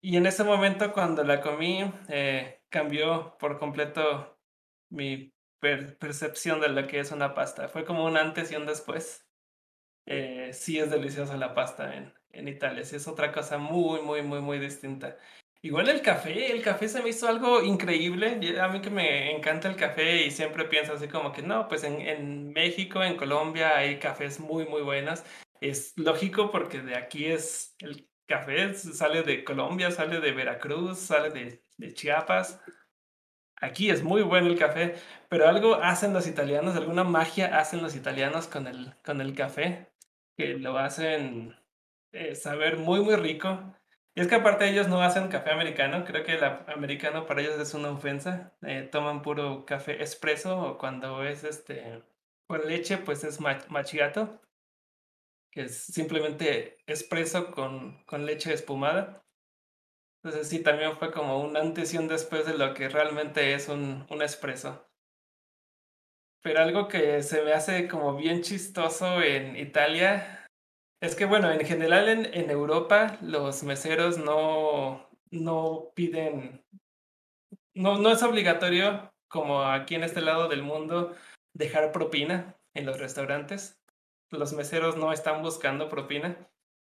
Y 0.00 0.16
en 0.16 0.26
ese 0.26 0.42
momento 0.42 0.92
cuando 0.92 1.22
la 1.22 1.40
comí, 1.40 1.84
eh, 2.08 2.62
cambió 2.70 3.36
por 3.38 3.58
completo 3.58 4.38
mi 4.90 5.32
percepción 5.60 6.60
de 6.60 6.68
lo 6.68 6.86
que 6.86 6.98
es 6.98 7.12
una 7.12 7.34
pasta. 7.34 7.68
Fue 7.68 7.84
como 7.84 8.04
un 8.04 8.16
antes 8.16 8.50
y 8.50 8.56
un 8.56 8.66
después. 8.66 9.28
Eh, 10.06 10.50
sí 10.52 10.78
es 10.78 10.90
deliciosa 10.90 11.36
la 11.36 11.54
pasta 11.54 11.94
en, 11.94 12.12
en 12.30 12.48
Italia, 12.48 12.84
sí 12.84 12.96
es 12.96 13.06
otra 13.08 13.32
cosa 13.32 13.58
muy, 13.58 14.02
muy, 14.02 14.22
muy, 14.22 14.40
muy 14.40 14.58
distinta. 14.58 15.16
Igual 15.64 15.88
el 15.88 16.02
café, 16.02 16.50
el 16.52 16.60
café 16.62 16.88
se 16.88 17.02
me 17.02 17.10
hizo 17.10 17.28
algo 17.28 17.62
increíble. 17.62 18.60
A 18.60 18.68
mí 18.68 18.80
que 18.80 18.90
me 18.90 19.30
encanta 19.36 19.68
el 19.68 19.76
café 19.76 20.22
y 20.24 20.30
siempre 20.32 20.64
pienso 20.64 20.94
así 20.94 21.06
como 21.08 21.30
que 21.32 21.42
no, 21.42 21.68
pues 21.68 21.84
en, 21.84 22.00
en 22.00 22.52
México, 22.52 23.02
en 23.02 23.16
Colombia 23.16 23.76
hay 23.76 23.98
cafés 24.00 24.40
muy, 24.40 24.66
muy 24.66 24.82
buenos. 24.82 25.22
Es 25.60 25.92
lógico 25.96 26.50
porque 26.50 26.80
de 26.82 26.96
aquí 26.96 27.26
es 27.26 27.76
el 27.78 28.08
café, 28.26 28.74
sale 28.74 29.22
de 29.22 29.44
Colombia, 29.44 29.92
sale 29.92 30.20
de 30.20 30.32
Veracruz, 30.32 30.98
sale 30.98 31.30
de, 31.30 31.64
de 31.76 31.94
Chiapas. 31.94 32.60
Aquí 33.56 33.90
es 33.90 34.02
muy 34.02 34.22
bueno 34.22 34.48
el 34.48 34.58
café, 34.58 34.96
pero 35.28 35.48
algo 35.48 35.76
hacen 35.76 36.12
los 36.12 36.26
italianos, 36.26 36.74
alguna 36.74 37.04
magia 37.04 37.58
hacen 37.60 37.80
los 37.80 37.94
italianos 37.94 38.48
con 38.48 38.66
el, 38.66 38.94
con 39.04 39.20
el 39.20 39.36
café, 39.36 39.91
que 40.36 40.58
lo 40.58 40.78
hacen 40.78 41.56
eh, 42.12 42.34
saber 42.34 42.78
muy, 42.78 43.00
muy 43.00 43.16
rico. 43.16 43.74
Y 44.14 44.20
es 44.20 44.28
que 44.28 44.34
aparte 44.36 44.68
ellos 44.68 44.88
no 44.88 45.02
hacen 45.02 45.28
café 45.28 45.50
americano, 45.52 46.04
creo 46.04 46.24
que 46.24 46.34
el 46.34 46.44
americano 46.44 47.26
para 47.26 47.40
ellos 47.40 47.58
es 47.58 47.74
una 47.74 47.90
ofensa. 47.90 48.52
Eh, 48.62 48.88
toman 48.92 49.22
puro 49.22 49.64
café 49.66 50.02
espresso 50.02 50.60
o 50.60 50.78
cuando 50.78 51.22
es 51.24 51.44
este 51.44 52.02
con 52.46 52.66
leche, 52.66 52.98
pues 52.98 53.24
es 53.24 53.40
machiato, 53.40 54.42
que 55.50 55.62
es 55.62 55.84
simplemente 55.84 56.78
espresso 56.86 57.50
con, 57.52 58.04
con 58.04 58.26
leche 58.26 58.52
espumada. 58.52 59.24
Entonces 60.22 60.48
sí, 60.48 60.62
también 60.62 60.96
fue 60.96 61.12
como 61.12 61.40
un 61.40 61.56
antes 61.56 61.94
y 61.94 61.98
un 61.98 62.08
después 62.08 62.46
de 62.46 62.54
lo 62.58 62.74
que 62.74 62.88
realmente 62.88 63.54
es 63.54 63.68
un, 63.68 64.06
un 64.10 64.22
espresso. 64.22 64.91
Pero 66.42 66.60
algo 66.60 66.88
que 66.88 67.22
se 67.22 67.42
me 67.42 67.52
hace 67.52 67.88
como 67.88 68.16
bien 68.16 68.42
chistoso 68.42 69.22
en 69.22 69.56
Italia 69.56 70.46
es 71.00 71.14
que, 71.14 71.24
bueno, 71.24 71.50
en 71.50 71.64
general 71.64 72.08
en, 72.08 72.26
en 72.34 72.50
Europa 72.50 73.18
los 73.22 73.62
meseros 73.62 74.18
no, 74.18 75.08
no 75.30 75.92
piden, 75.94 76.64
no, 77.74 77.98
no 77.98 78.10
es 78.10 78.22
obligatorio, 78.22 79.12
como 79.28 79.62
aquí 79.62 79.94
en 79.94 80.04
este 80.04 80.20
lado 80.20 80.48
del 80.48 80.62
mundo, 80.62 81.14
dejar 81.54 81.92
propina 81.92 82.56
en 82.74 82.86
los 82.86 82.98
restaurantes. 82.98 83.80
Los 84.30 84.52
meseros 84.52 84.96
no 84.96 85.12
están 85.12 85.42
buscando 85.42 85.88
propina, 85.88 86.48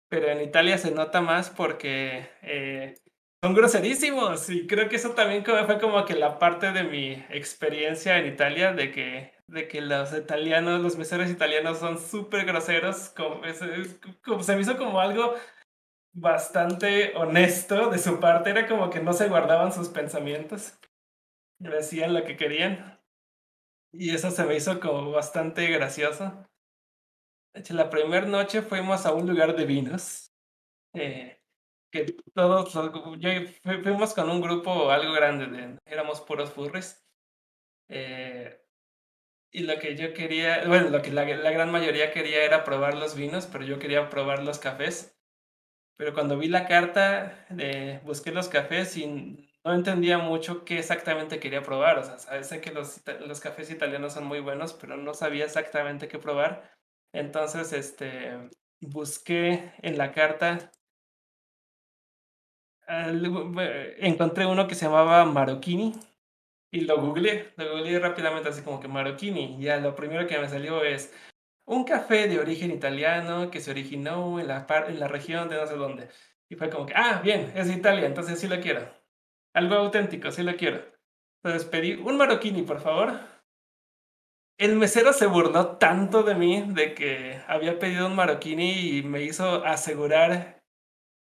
pero 0.08 0.28
en 0.28 0.40
Italia 0.40 0.78
se 0.78 0.90
nota 0.90 1.20
más 1.20 1.50
porque 1.50 2.30
eh, 2.42 2.94
son 3.42 3.54
groserísimos 3.54 4.48
y 4.50 4.66
creo 4.66 4.88
que 4.88 4.96
eso 4.96 5.10
también 5.10 5.44
fue 5.44 5.78
como 5.78 6.04
que 6.04 6.14
la 6.14 6.38
parte 6.38 6.72
de 6.72 6.84
mi 6.84 7.12
experiencia 7.30 8.18
en 8.18 8.26
Italia 8.26 8.72
de 8.72 8.90
que 8.90 9.35
de 9.48 9.68
que 9.68 9.80
los 9.80 10.12
italianos, 10.12 10.80
los 10.80 10.96
meseros 10.96 11.30
italianos 11.30 11.78
son 11.78 11.98
súper 11.98 12.44
groseros, 12.46 13.10
como, 13.10 13.42
se 14.42 14.54
me 14.56 14.62
hizo 14.62 14.76
como 14.76 15.00
algo 15.00 15.34
bastante 16.12 17.14
honesto 17.16 17.90
de 17.90 17.98
su 17.98 18.18
parte, 18.20 18.50
era 18.50 18.66
como 18.66 18.90
que 18.90 19.00
no 19.00 19.12
se 19.12 19.28
guardaban 19.28 19.72
sus 19.72 19.88
pensamientos, 19.88 20.78
decían 21.58 22.14
lo 22.14 22.24
que 22.24 22.36
querían 22.36 22.96
y 23.98 24.14
eso 24.14 24.30
se 24.30 24.44
me 24.44 24.56
hizo 24.56 24.78
como 24.80 25.10
bastante 25.10 25.66
gracioso. 25.68 26.46
De 27.54 27.60
hecho, 27.60 27.74
la 27.74 27.88
primera 27.88 28.26
noche 28.26 28.62
fuimos 28.62 29.06
a 29.06 29.12
un 29.12 29.26
lugar 29.26 29.56
de 29.56 29.64
vinos. 29.64 30.30
Eh, 30.92 31.40
que 31.90 32.04
todos, 32.34 32.74
yo, 33.18 33.30
fuimos 33.82 34.14
con 34.14 34.28
un 34.28 34.40
grupo 34.40 34.90
algo 34.90 35.12
grande, 35.12 35.46
de, 35.46 35.78
éramos 35.86 36.20
puros 36.20 36.50
furries. 36.52 37.02
Eh, 37.88 38.65
y 39.50 39.60
lo 39.62 39.78
que 39.78 39.96
yo 39.96 40.12
quería, 40.14 40.66
bueno, 40.66 40.90
lo 40.90 41.02
que 41.02 41.12
la, 41.12 41.24
la, 41.24 41.50
gran 41.50 41.70
mayoría 41.70 42.12
quería 42.12 42.44
era 42.44 42.64
probar 42.64 42.94
los 42.94 43.14
vinos, 43.16 43.46
pero 43.46 43.64
yo 43.64 43.78
quería 43.78 44.08
probar 44.08 44.42
los 44.42 44.58
cafés. 44.58 45.18
Pero 45.96 46.14
cuando 46.14 46.38
vi 46.38 46.48
la 46.48 46.66
carta, 46.66 47.46
eh, 47.58 48.00
busqué 48.04 48.32
los 48.32 48.48
cafés 48.48 48.96
y 48.96 49.06
no 49.64 49.74
entendía 49.74 50.18
mucho 50.18 50.64
qué 50.64 50.78
exactamente 50.78 51.40
quería 51.40 51.62
probar. 51.62 51.98
O 51.98 52.04
sea, 52.04 52.42
sé 52.44 52.60
que 52.60 52.70
los, 52.70 53.02
los 53.26 53.40
cafés 53.40 53.70
italianos 53.70 54.12
son 54.12 54.26
muy 54.26 54.40
buenos, 54.40 54.74
pero 54.74 54.96
no 54.96 55.14
sabía 55.14 55.44
exactamente 55.46 56.08
qué 56.08 56.18
probar. 56.18 56.70
Entonces, 57.12 57.72
este, 57.72 58.50
busqué 58.80 59.72
en 59.82 59.96
la 59.98 60.12
carta 60.12 60.70
encontré 62.88 64.46
uno 64.46 64.66
que 64.66 64.74
se 64.74 64.86
llamaba 64.86 65.24
Marocchini 65.24 65.94
y 66.70 66.80
lo 66.80 67.00
googleé, 67.00 67.52
lo 67.56 67.70
googleé 67.70 67.98
rápidamente 67.98 68.48
así 68.48 68.62
como 68.62 68.80
que 68.80 68.88
Marocchini. 68.88 69.56
Ya 69.60 69.78
lo 69.78 69.94
primero 69.94 70.26
que 70.26 70.38
me 70.38 70.48
salió 70.48 70.82
es 70.82 71.12
un 71.66 71.84
café 71.84 72.28
de 72.28 72.38
origen 72.38 72.70
italiano 72.70 73.50
que 73.50 73.60
se 73.60 73.70
originó 73.70 74.40
en 74.40 74.48
la, 74.48 74.66
en 74.88 75.00
la 75.00 75.08
región 75.08 75.48
de 75.48 75.56
no 75.56 75.66
sé 75.66 75.74
dónde. 75.74 76.08
Y 76.48 76.56
fue 76.56 76.70
como 76.70 76.86
que, 76.86 76.94
ah, 76.94 77.20
bien, 77.22 77.52
es 77.56 77.70
Italia, 77.70 78.06
entonces 78.06 78.38
sí 78.38 78.46
lo 78.46 78.60
quiero. 78.60 78.88
Algo 79.54 79.74
auténtico, 79.74 80.30
sí 80.30 80.42
lo 80.42 80.56
quiero. 80.56 80.84
Entonces 81.42 81.68
pedí 81.68 81.94
un 81.94 82.16
Marocchini, 82.16 82.62
por 82.62 82.80
favor. 82.80 83.18
El 84.58 84.76
mesero 84.76 85.12
se 85.12 85.26
burló 85.26 85.76
tanto 85.76 86.22
de 86.22 86.34
mí 86.34 86.64
de 86.68 86.94
que 86.94 87.42
había 87.46 87.78
pedido 87.78 88.06
un 88.06 88.16
Marocchini 88.16 88.98
y 88.98 89.02
me 89.02 89.22
hizo 89.22 89.64
asegurar 89.64 90.62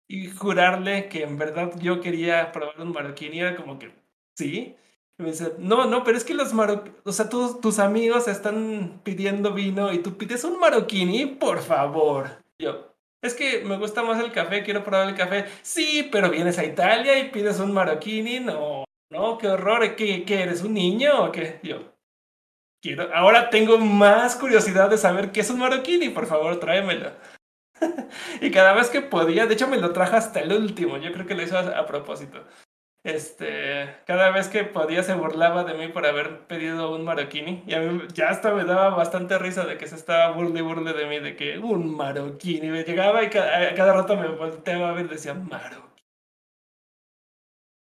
y 0.08 0.28
jurarle 0.28 1.08
que 1.08 1.22
en 1.22 1.38
verdad 1.38 1.72
yo 1.80 2.00
quería 2.00 2.52
probar 2.52 2.80
un 2.80 2.92
Marocchini. 2.92 3.40
Era 3.40 3.56
como 3.56 3.78
que, 3.78 3.94
sí. 4.36 4.76
Y 5.18 5.22
me 5.22 5.30
dice, 5.30 5.54
no, 5.58 5.86
no, 5.86 6.02
pero 6.02 6.16
es 6.16 6.24
que 6.24 6.34
los 6.34 6.52
marroquinos, 6.52 6.98
o 7.04 7.12
sea, 7.12 7.28
tus, 7.28 7.60
tus 7.60 7.78
amigos 7.78 8.26
están 8.26 9.00
pidiendo 9.04 9.52
vino 9.52 9.92
y 9.92 9.98
tú 9.98 10.16
pides 10.16 10.42
un 10.42 10.58
marroquini, 10.58 11.26
por 11.26 11.60
favor. 11.60 12.42
Yo, 12.58 12.96
es 13.22 13.34
que 13.34 13.64
me 13.64 13.76
gusta 13.76 14.02
más 14.02 14.20
el 14.20 14.32
café, 14.32 14.64
quiero 14.64 14.82
probar 14.82 15.08
el 15.08 15.14
café. 15.14 15.44
Sí, 15.62 16.08
pero 16.10 16.30
vienes 16.30 16.58
a 16.58 16.64
Italia 16.64 17.16
y 17.18 17.30
pides 17.30 17.60
un 17.60 17.72
marroquini, 17.72 18.40
no, 18.40 18.84
no, 19.10 19.38
qué 19.38 19.48
horror, 19.48 19.94
¿qué, 19.94 20.24
qué 20.24 20.42
eres 20.42 20.62
un 20.62 20.74
niño 20.74 21.26
o 21.26 21.30
qué? 21.30 21.60
Yo, 21.62 21.94
quiero, 22.82 23.08
ahora 23.14 23.50
tengo 23.50 23.78
más 23.78 24.34
curiosidad 24.34 24.90
de 24.90 24.98
saber 24.98 25.30
qué 25.30 25.40
es 25.42 25.50
un 25.50 25.60
marroquini, 25.60 26.08
por 26.08 26.26
favor, 26.26 26.58
tráemelo. 26.58 27.12
y 28.40 28.50
cada 28.50 28.72
vez 28.72 28.90
que 28.90 29.00
podía, 29.00 29.46
de 29.46 29.54
hecho 29.54 29.68
me 29.68 29.76
lo 29.76 29.92
trajo 29.92 30.16
hasta 30.16 30.40
el 30.40 30.52
último, 30.52 30.96
yo 30.96 31.12
creo 31.12 31.24
que 31.24 31.36
lo 31.36 31.42
hizo 31.44 31.56
a 31.56 31.86
propósito 31.86 32.44
este, 33.04 33.96
cada 34.06 34.30
vez 34.30 34.48
que 34.48 34.64
podía 34.64 35.02
se 35.02 35.14
burlaba 35.14 35.64
de 35.64 35.74
mí 35.74 35.88
por 35.88 36.06
haber 36.06 36.46
pedido 36.46 36.94
un 36.94 37.04
marroquini. 37.04 37.62
Y 37.66 37.74
a 37.74 37.80
mí 37.80 38.02
ya 38.14 38.30
hasta 38.30 38.54
me 38.54 38.64
daba 38.64 38.88
bastante 38.90 39.38
risa 39.38 39.66
de 39.66 39.76
que 39.76 39.86
se 39.86 39.96
estaba 39.96 40.32
burle 40.32 40.62
burle 40.62 40.94
de 40.94 41.06
mí, 41.06 41.20
de 41.20 41.36
que 41.36 41.58
un 41.58 41.94
marroquini. 41.94 42.68
Me 42.68 42.82
llegaba 42.82 43.22
y 43.22 43.28
cada, 43.28 43.74
cada 43.74 43.92
rato 43.92 44.16
me 44.16 44.28
volteaba 44.28 44.88
a 44.90 44.92
ver 44.92 45.04
y 45.04 45.08
decía, 45.08 45.34
marroquini. 45.34 45.84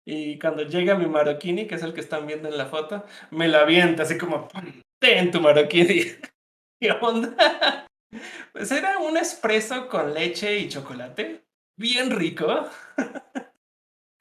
Y 0.07 0.39
cuando 0.39 0.63
llega 0.63 0.95
mi 0.95 1.07
marroquini, 1.07 1.67
que 1.67 1.75
es 1.75 1.83
el 1.83 1.95
que 1.95 2.01
están 2.01 2.27
viendo 2.27 2.49
en 2.49 2.57
la 2.57 2.67
foto, 2.67 3.05
me 3.31 3.49
la 3.49 3.61
avienta 3.61 4.05
así 4.05 4.19
como, 4.19 4.49
ten 4.99 5.31
tu 5.31 5.41
marroquini. 5.41 6.03
¿Qué 6.81 6.93
onda? 6.93 7.87
Pues 8.53 8.71
era 8.73 8.99
un 8.99 9.17
espresso 9.17 9.89
con 9.89 10.15
leche 10.15 10.59
y 10.59 10.69
chocolate, 10.69 11.45
bien 11.79 12.11
rico. 12.11 12.69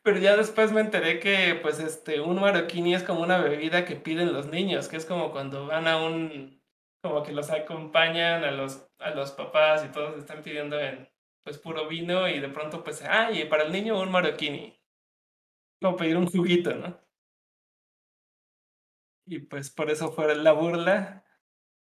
Pero 0.07 0.19
ya 0.19 0.37
después 0.37 0.71
me 0.71 0.79
enteré 0.79 1.19
que, 1.19 1.59
pues, 1.61 1.79
este, 1.81 2.21
un 2.21 2.39
marroquini 2.39 2.95
es 2.95 3.03
como 3.03 3.19
una 3.19 3.39
bebida 3.39 3.83
que 3.83 3.97
piden 3.97 4.31
los 4.31 4.47
niños, 4.47 4.87
que 4.87 4.95
es 4.95 5.05
como 5.05 5.31
cuando 5.33 5.67
van 5.67 5.85
a 5.85 6.01
un, 6.01 6.63
como 7.03 7.23
que 7.23 7.33
los 7.33 7.49
acompañan 7.49 8.45
a 8.45 8.51
los, 8.51 8.87
a 8.99 9.09
los 9.09 9.33
papás 9.33 9.83
y 9.83 9.91
todos 9.91 10.17
están 10.17 10.43
pidiendo 10.43 10.79
en, 10.79 11.09
pues, 11.43 11.57
puro 11.57 11.89
vino 11.89 12.25
y 12.29 12.39
de 12.39 12.47
pronto, 12.47 12.85
pues, 12.85 13.01
ay, 13.03 13.49
para 13.49 13.63
el 13.63 13.73
niño 13.73 13.99
un 13.99 14.09
marroquini. 14.09 14.79
Como 15.81 15.97
pedir 15.97 16.15
un 16.15 16.27
juguito, 16.27 16.73
¿no? 16.73 16.97
Y 19.25 19.39
pues 19.39 19.69
por 19.69 19.91
eso 19.91 20.13
fue 20.13 20.33
la 20.37 20.53
burla. 20.53 21.25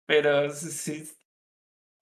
Pero 0.07 0.49
sí, 0.51 1.05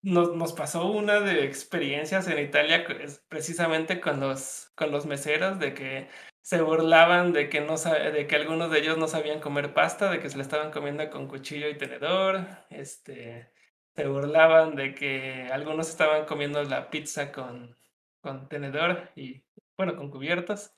nos, 0.03 0.35
nos 0.37 0.53
pasó 0.53 0.87
una 0.87 1.21
de 1.21 1.45
experiencias 1.45 2.29
en 2.29 2.39
Italia 2.39 2.85
precisamente 3.29 4.01
con 4.01 4.21
los, 4.21 4.73
con 4.75 4.91
los 4.91 5.07
meseros 5.07 5.59
de 5.59 5.75
que 5.75 6.09
se 6.43 6.63
burlaban 6.63 7.33
de 7.33 7.49
que, 7.49 7.61
no, 7.61 7.77
de 7.77 8.27
que 8.27 8.37
algunos 8.37 8.71
de 8.71 8.79
ellos 8.81 8.99
no 8.99 9.09
sabían 9.09 9.41
comer 9.41 9.75
pasta, 9.75 10.11
de 10.11 10.21
que 10.21 10.31
se 10.31 10.37
le 10.37 10.43
estaban 10.43 10.71
comiendo 10.73 11.09
con 11.11 11.29
cuchillo 11.29 11.69
y 11.69 11.79
tenedor. 11.79 12.47
Este, 12.71 13.53
se 13.95 14.07
burlaban 14.07 14.75
de 14.75 14.95
que 14.95 15.49
algunos 15.53 15.89
estaban 15.89 16.25
comiendo 16.27 16.63
la 16.65 16.91
pizza 16.91 17.31
con, 17.33 17.77
con 18.21 18.49
tenedor 18.49 19.11
y, 19.15 19.45
bueno, 19.77 19.97
con 19.97 20.11
cubiertos. 20.11 20.73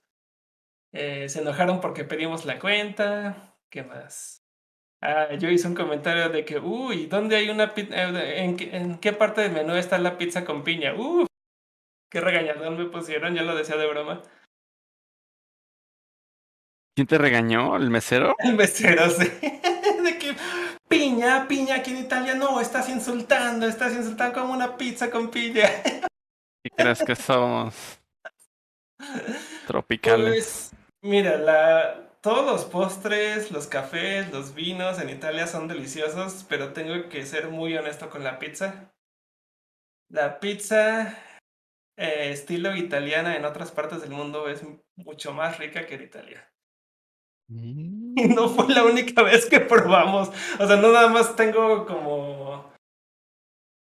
Eh, 0.93 1.29
se 1.29 1.41
enojaron 1.41 1.81
porque 1.81 2.05
pedimos 2.05 2.45
la 2.45 2.59
cuenta. 2.59 3.57
¿Qué 3.71 3.83
más? 3.83 4.42
Ah, 5.05 5.35
yo 5.35 5.51
hice 5.51 5.67
un 5.67 5.75
comentario 5.75 6.29
de 6.29 6.45
que, 6.45 6.61
uy, 6.61 7.07
¿dónde 7.07 7.35
hay 7.35 7.51
una 7.51 7.75
pizza? 7.75 7.93
Eh, 7.97 8.45
¿En, 8.45 8.57
¿En, 8.73 8.99
qué 8.99 9.13
parte 9.13 9.41
del 9.41 9.51
menú 9.51 9.75
está 9.75 9.99
la 9.99 10.17
pizza 10.17 10.45
con 10.45 10.63
piña? 10.63 10.95
Uh, 10.95 11.27
qué 12.09 12.21
regañadón 12.21 12.79
me 12.79 12.85
pusieron, 12.85 13.35
yo 13.35 13.43
lo 13.43 13.57
decía 13.57 13.77
de 13.77 13.89
broma. 13.89 14.23
¿Quién 16.95 17.09
te 17.09 17.19
regañó? 17.19 17.77
¿El 17.77 17.91
mesero? 17.91 18.37
El 18.39 18.55
mesero, 18.55 19.11
sí. 19.11 19.25
de 20.05 20.19
que, 20.21 20.37
piña, 20.89 21.49
piña, 21.49 21.77
aquí 21.77 21.91
en 21.91 21.99
Italia 21.99 22.37
no, 22.37 22.61
estás 22.61 22.89
insultando, 22.89 23.67
estás 23.67 23.95
insultando 23.95 24.41
como 24.41 24.53
una 24.53 24.77
pizza 24.77 25.11
con 25.11 25.33
piña. 25.33 25.69
¿Y 26.65 26.71
crees 26.71 27.03
que 27.03 27.17
somos 27.17 27.75
tropicales? 29.67 30.29
Pues, 30.31 30.75
mira, 31.03 31.39
la, 31.39 32.12
todos 32.23 32.47
los 32.47 32.65
postres, 32.65 33.51
los 33.51 33.67
cafés, 33.67 34.31
los 34.33 34.55
vinos 34.55 35.01
en 35.01 35.11
Italia 35.11 35.47
son 35.49 35.67
deliciosos, 35.67 36.47
pero 36.49 36.73
tengo 36.73 37.09
que 37.09 37.27
ser 37.27 37.49
muy 37.49 37.77
honesto 37.77 38.09
con 38.11 38.23
la 38.23 38.39
pizza. 38.39 38.95
La 40.09 40.39
pizza 40.39 41.19
eh, 41.97 42.31
estilo 42.31 42.77
italiana 42.77 43.37
en 43.37 43.45
otras 43.45 43.73
partes 43.73 44.01
del 44.03 44.11
mundo 44.11 44.49
es 44.49 44.63
mucho 44.95 45.33
más 45.33 45.59
rica 45.59 45.85
que 45.85 45.97
en 45.97 46.03
Italia. 46.03 46.53
Mm. 47.49 48.17
Y 48.17 48.29
no 48.35 48.49
fue 48.49 48.73
la 48.73 48.85
única 48.85 49.23
vez 49.23 49.47
que 49.47 49.59
probamos. 49.59 50.29
O 50.61 50.67
sea, 50.67 50.77
no 50.77 50.93
nada 50.93 51.09
más 51.09 51.35
tengo 51.35 51.87
como... 51.87 52.73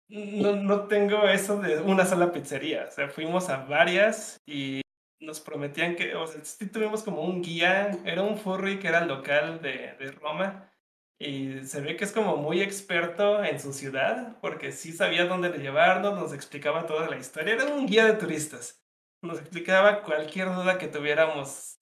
No, 0.08 0.56
no 0.56 0.88
tengo 0.88 1.28
eso 1.28 1.60
de 1.60 1.78
una 1.78 2.06
sola 2.06 2.32
pizzería. 2.32 2.86
O 2.88 2.90
sea, 2.90 3.08
fuimos 3.10 3.48
a 3.48 3.58
varias 3.64 4.38
y 4.46 4.80
nos 5.20 5.40
prometían 5.40 5.96
que, 5.96 6.14
o 6.14 6.26
sea, 6.26 6.44
sí 6.44 6.66
tuvimos 6.68 7.02
como 7.02 7.22
un 7.22 7.42
guía, 7.42 7.90
era 8.04 8.22
un 8.22 8.38
furry 8.38 8.78
que 8.78 8.88
era 8.88 9.04
local 9.04 9.60
de, 9.62 9.94
de 9.98 10.10
Roma 10.12 10.72
y 11.18 11.64
se 11.66 11.82
ve 11.82 11.96
que 11.96 12.04
es 12.04 12.12
como 12.12 12.38
muy 12.38 12.62
experto 12.62 13.44
en 13.44 13.60
su 13.60 13.72
ciudad 13.74 14.38
porque 14.40 14.72
sí 14.72 14.92
sabía 14.92 15.26
dónde 15.26 15.50
llevarnos, 15.58 16.18
nos 16.18 16.32
explicaba 16.32 16.86
toda 16.86 17.08
la 17.08 17.18
historia, 17.18 17.54
era 17.54 17.66
un 17.66 17.86
guía 17.86 18.06
de 18.06 18.14
turistas, 18.14 18.82
nos 19.22 19.38
explicaba 19.38 20.02
cualquier 20.02 20.46
duda 20.54 20.78
que 20.78 20.88
tuviéramos, 20.88 21.78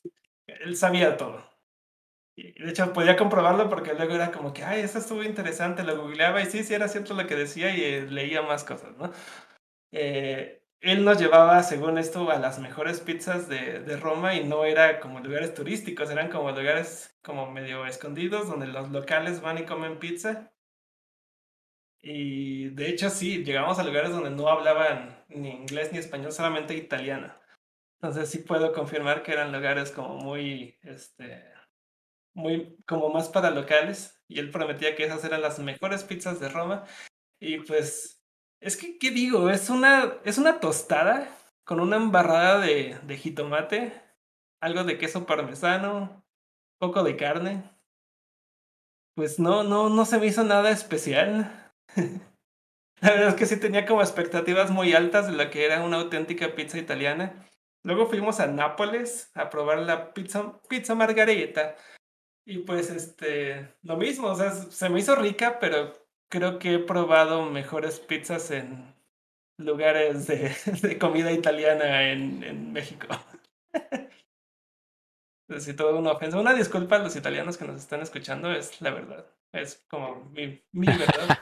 él 0.47 0.77
sabía 0.77 1.17
todo. 1.17 1.49
Y 2.37 2.53
de 2.63 2.71
hecho 2.71 2.93
podía 2.93 3.17
comprobarlo 3.17 3.69
porque 3.69 3.95
luego 3.95 4.15
era 4.15 4.31
como 4.31 4.53
que, 4.53 4.63
ay, 4.65 4.81
eso 4.83 4.99
estuvo 4.99 5.23
interesante, 5.25 5.83
lo 5.83 6.01
googleaba 6.01 6.41
y 6.41 6.47
sí, 6.47 6.63
sí 6.65 6.73
era 6.75 6.89
cierto 6.89 7.15
lo 7.15 7.27
que 7.27 7.35
decía 7.35 7.75
y 7.77 7.83
eh, 7.83 8.03
leía 8.03 8.43
más 8.43 8.63
cosas, 8.65 8.97
¿no? 8.97 9.11
Eh, 9.93 10.63
él 10.81 11.05
nos 11.05 11.19
llevaba, 11.19 11.63
según 11.63 11.99
esto, 11.99 12.31
a 12.31 12.39
las 12.39 12.59
mejores 12.59 13.01
pizzas 13.01 13.49
de, 13.49 13.81
de, 13.81 13.97
Roma 13.97 14.35
y 14.35 14.45
no 14.45 14.65
era 14.65 15.01
como 15.01 15.21
lugares 15.21 15.55
turísticos, 15.55 16.11
eran 16.11 16.31
como 16.31 16.51
lugares 16.51 17.19
como 17.23 17.51
medio 17.51 17.87
escondidos 17.87 18.49
donde 18.49 18.67
los 18.67 18.91
locales 18.91 19.41
van 19.41 19.59
y 19.59 19.65
comen 19.65 19.99
pizza. 19.99 20.53
Y 22.01 22.71
de 22.71 22.89
hecho 22.91 23.11
sí, 23.11 23.45
llegamos 23.45 23.79
a 23.79 23.85
lugares 23.85 24.11
donde 24.13 24.31
no 24.31 24.49
hablaban 24.49 25.25
ni 25.29 25.51
inglés 25.51 25.93
ni 25.93 25.99
español, 25.99 26.33
solamente 26.33 26.75
italiano. 26.75 27.35
Entonces 28.01 28.31
sí 28.31 28.39
puedo 28.39 28.73
confirmar 28.73 29.23
que 29.23 29.33
eran 29.33 29.53
lugares 29.53 29.91
como 29.91 30.17
muy, 30.17 30.79
este, 30.83 31.45
muy, 32.35 32.77
como 32.87 33.11
más 33.11 33.29
para 33.29 33.51
locales. 33.51 34.23
Y 34.29 34.39
él 34.39 34.51
prometía 34.51 34.95
que 34.95 35.05
esas 35.05 35.25
eran 35.25 35.43
las 35.43 35.59
mejores 35.59 36.05
pizzas 36.05 36.39
de 36.41 36.49
Roma. 36.49 36.85
Y 37.41 37.59
pues 37.61 38.18
es 38.61 38.77
que, 38.77 38.99
¿qué 38.99 39.11
digo? 39.11 39.51
Es 39.51 39.71
una, 39.71 40.15
es 40.25 40.39
una 40.39 40.61
tostada 40.61 41.29
con 41.65 41.81
una 41.81 41.97
embarrada 41.97 42.61
de, 42.61 42.99
de 43.03 43.17
jitomate, 43.17 43.93
algo 44.61 44.85
de 44.85 44.99
queso 44.99 45.27
parmesano, 45.27 46.25
poco 46.79 47.03
de 47.03 47.17
carne. 47.17 47.71
Pues 49.15 49.39
no, 49.39 49.65
no, 49.65 49.89
no 49.89 50.05
se 50.05 50.19
me 50.19 50.27
hizo 50.27 50.45
nada 50.45 50.71
especial. 50.71 51.73
La 53.01 53.11
verdad 53.11 53.29
es 53.29 53.35
que 53.35 53.47
sí 53.47 53.61
tenía 53.61 53.87
como 53.87 54.01
expectativas 54.01 54.71
muy 54.71 54.93
altas 54.93 55.27
de 55.27 55.33
lo 55.33 55.51
que 55.51 55.65
era 55.65 55.85
una 55.85 55.99
auténtica 55.99 56.55
pizza 56.55 56.79
italiana. 56.79 57.47
Luego 57.85 58.09
fuimos 58.09 58.41
a 58.41 58.47
Nápoles 58.47 59.31
a 59.35 59.51
probar 59.51 59.79
la 59.79 60.13
pizza, 60.13 60.61
pizza 60.69 60.95
margarita. 60.95 61.77
Y 62.45 62.59
pues 62.59 62.91
este, 62.91 63.77
lo 63.83 63.97
mismo, 63.97 64.29
o 64.29 64.35
sea, 64.35 64.51
se 64.51 64.89
me 64.89 65.01
hizo 65.01 65.15
rica, 65.15 65.59
pero 65.61 65.93
creo 66.29 66.59
que 66.59 66.75
he 66.75 66.79
probado 66.79 67.51
mejores 67.51 68.01
pizzas 68.01 68.51
en 68.51 68.95
lugares 69.59 70.27
de, 70.27 70.55
de 70.83 70.99
comida 70.99 71.33
italiana 71.33 72.11
en, 72.11 72.43
en 72.45 72.73
México. 72.73 73.07
Si 75.57 75.75
todo 75.75 75.99
una 75.99 76.13
ofensa. 76.13 76.39
Una 76.39 76.53
disculpa 76.53 76.97
a 76.97 76.99
los 76.99 77.17
italianos 77.17 77.57
que 77.57 77.65
nos 77.65 77.81
están 77.81 78.03
escuchando, 78.03 78.53
es 78.53 78.83
la 78.83 78.91
verdad. 78.91 79.25
Es 79.53 79.83
como 79.89 80.27
mi, 80.33 80.63
mi 80.73 80.87
verdad. 80.99 81.39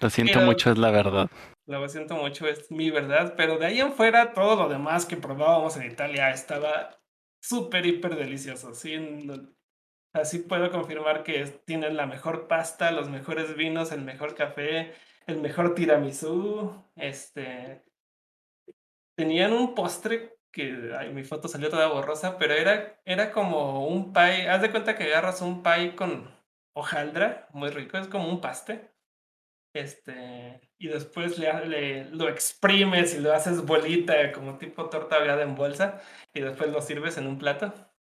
Lo 0.00 0.08
siento 0.08 0.40
mucho, 0.40 0.70
es 0.70 0.78
la 0.78 0.92
verdad. 0.92 1.28
Lo 1.66 1.88
siento 1.88 2.14
mucho, 2.14 2.46
es 2.46 2.70
mi 2.70 2.90
verdad. 2.90 3.34
Pero 3.36 3.58
de 3.58 3.66
ahí 3.66 3.80
en 3.80 3.92
fuera, 3.92 4.32
todo 4.32 4.54
lo 4.54 4.68
demás 4.68 5.04
que 5.04 5.16
probábamos 5.16 5.76
en 5.76 5.90
Italia 5.90 6.30
estaba 6.30 7.00
súper, 7.42 7.86
hiper 7.86 8.14
delicioso. 8.14 8.72
Sí, 8.74 8.94
Así 10.12 10.40
puedo 10.40 10.70
confirmar 10.70 11.22
que 11.22 11.44
tienen 11.64 11.96
la 11.96 12.06
mejor 12.06 12.46
pasta, 12.46 12.90
los 12.90 13.08
mejores 13.08 13.56
vinos, 13.56 13.92
el 13.92 14.02
mejor 14.02 14.34
café, 14.34 14.92
el 15.26 15.40
mejor 15.40 15.74
tiramisú. 15.74 16.84
Este. 16.96 17.82
Tenían 19.16 19.52
un 19.52 19.74
postre 19.74 20.38
que. 20.50 20.92
Ay, 20.98 21.12
mi 21.14 21.24
foto 21.24 21.48
salió 21.48 21.70
toda 21.70 21.88
borrosa, 21.88 22.36
pero 22.38 22.54
era, 22.54 23.00
era 23.06 23.32
como 23.32 23.86
un 23.88 24.12
pie. 24.12 24.48
Haz 24.50 24.60
de 24.62 24.70
cuenta 24.70 24.96
que 24.96 25.04
agarras 25.04 25.40
un 25.40 25.62
pie 25.62 25.96
con 25.96 26.30
hojaldra, 26.74 27.48
muy 27.52 27.70
rico, 27.70 27.96
es 27.98 28.08
como 28.08 28.28
un 28.28 28.40
paste. 28.40 28.90
Este. 29.74 30.60
Y 30.78 30.88
después 30.88 31.38
le, 31.38 31.66
le, 31.66 32.04
lo 32.06 32.28
exprimes 32.28 33.14
y 33.14 33.20
lo 33.20 33.32
haces 33.32 33.64
bolita, 33.64 34.32
como 34.32 34.58
tipo 34.58 34.90
torta 34.90 35.16
ahogada 35.16 35.42
en 35.42 35.54
bolsa, 35.54 36.02
y 36.34 36.40
después 36.40 36.70
lo 36.70 36.82
sirves 36.82 37.16
en 37.16 37.26
un 37.26 37.38
plato. 37.38 37.72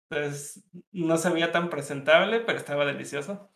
Entonces, 0.09 0.63
no 0.91 1.17
se 1.17 1.29
veía 1.29 1.51
tan 1.51 1.69
presentable, 1.69 2.39
pero 2.41 2.57
estaba 2.57 2.85
delicioso. 2.85 3.51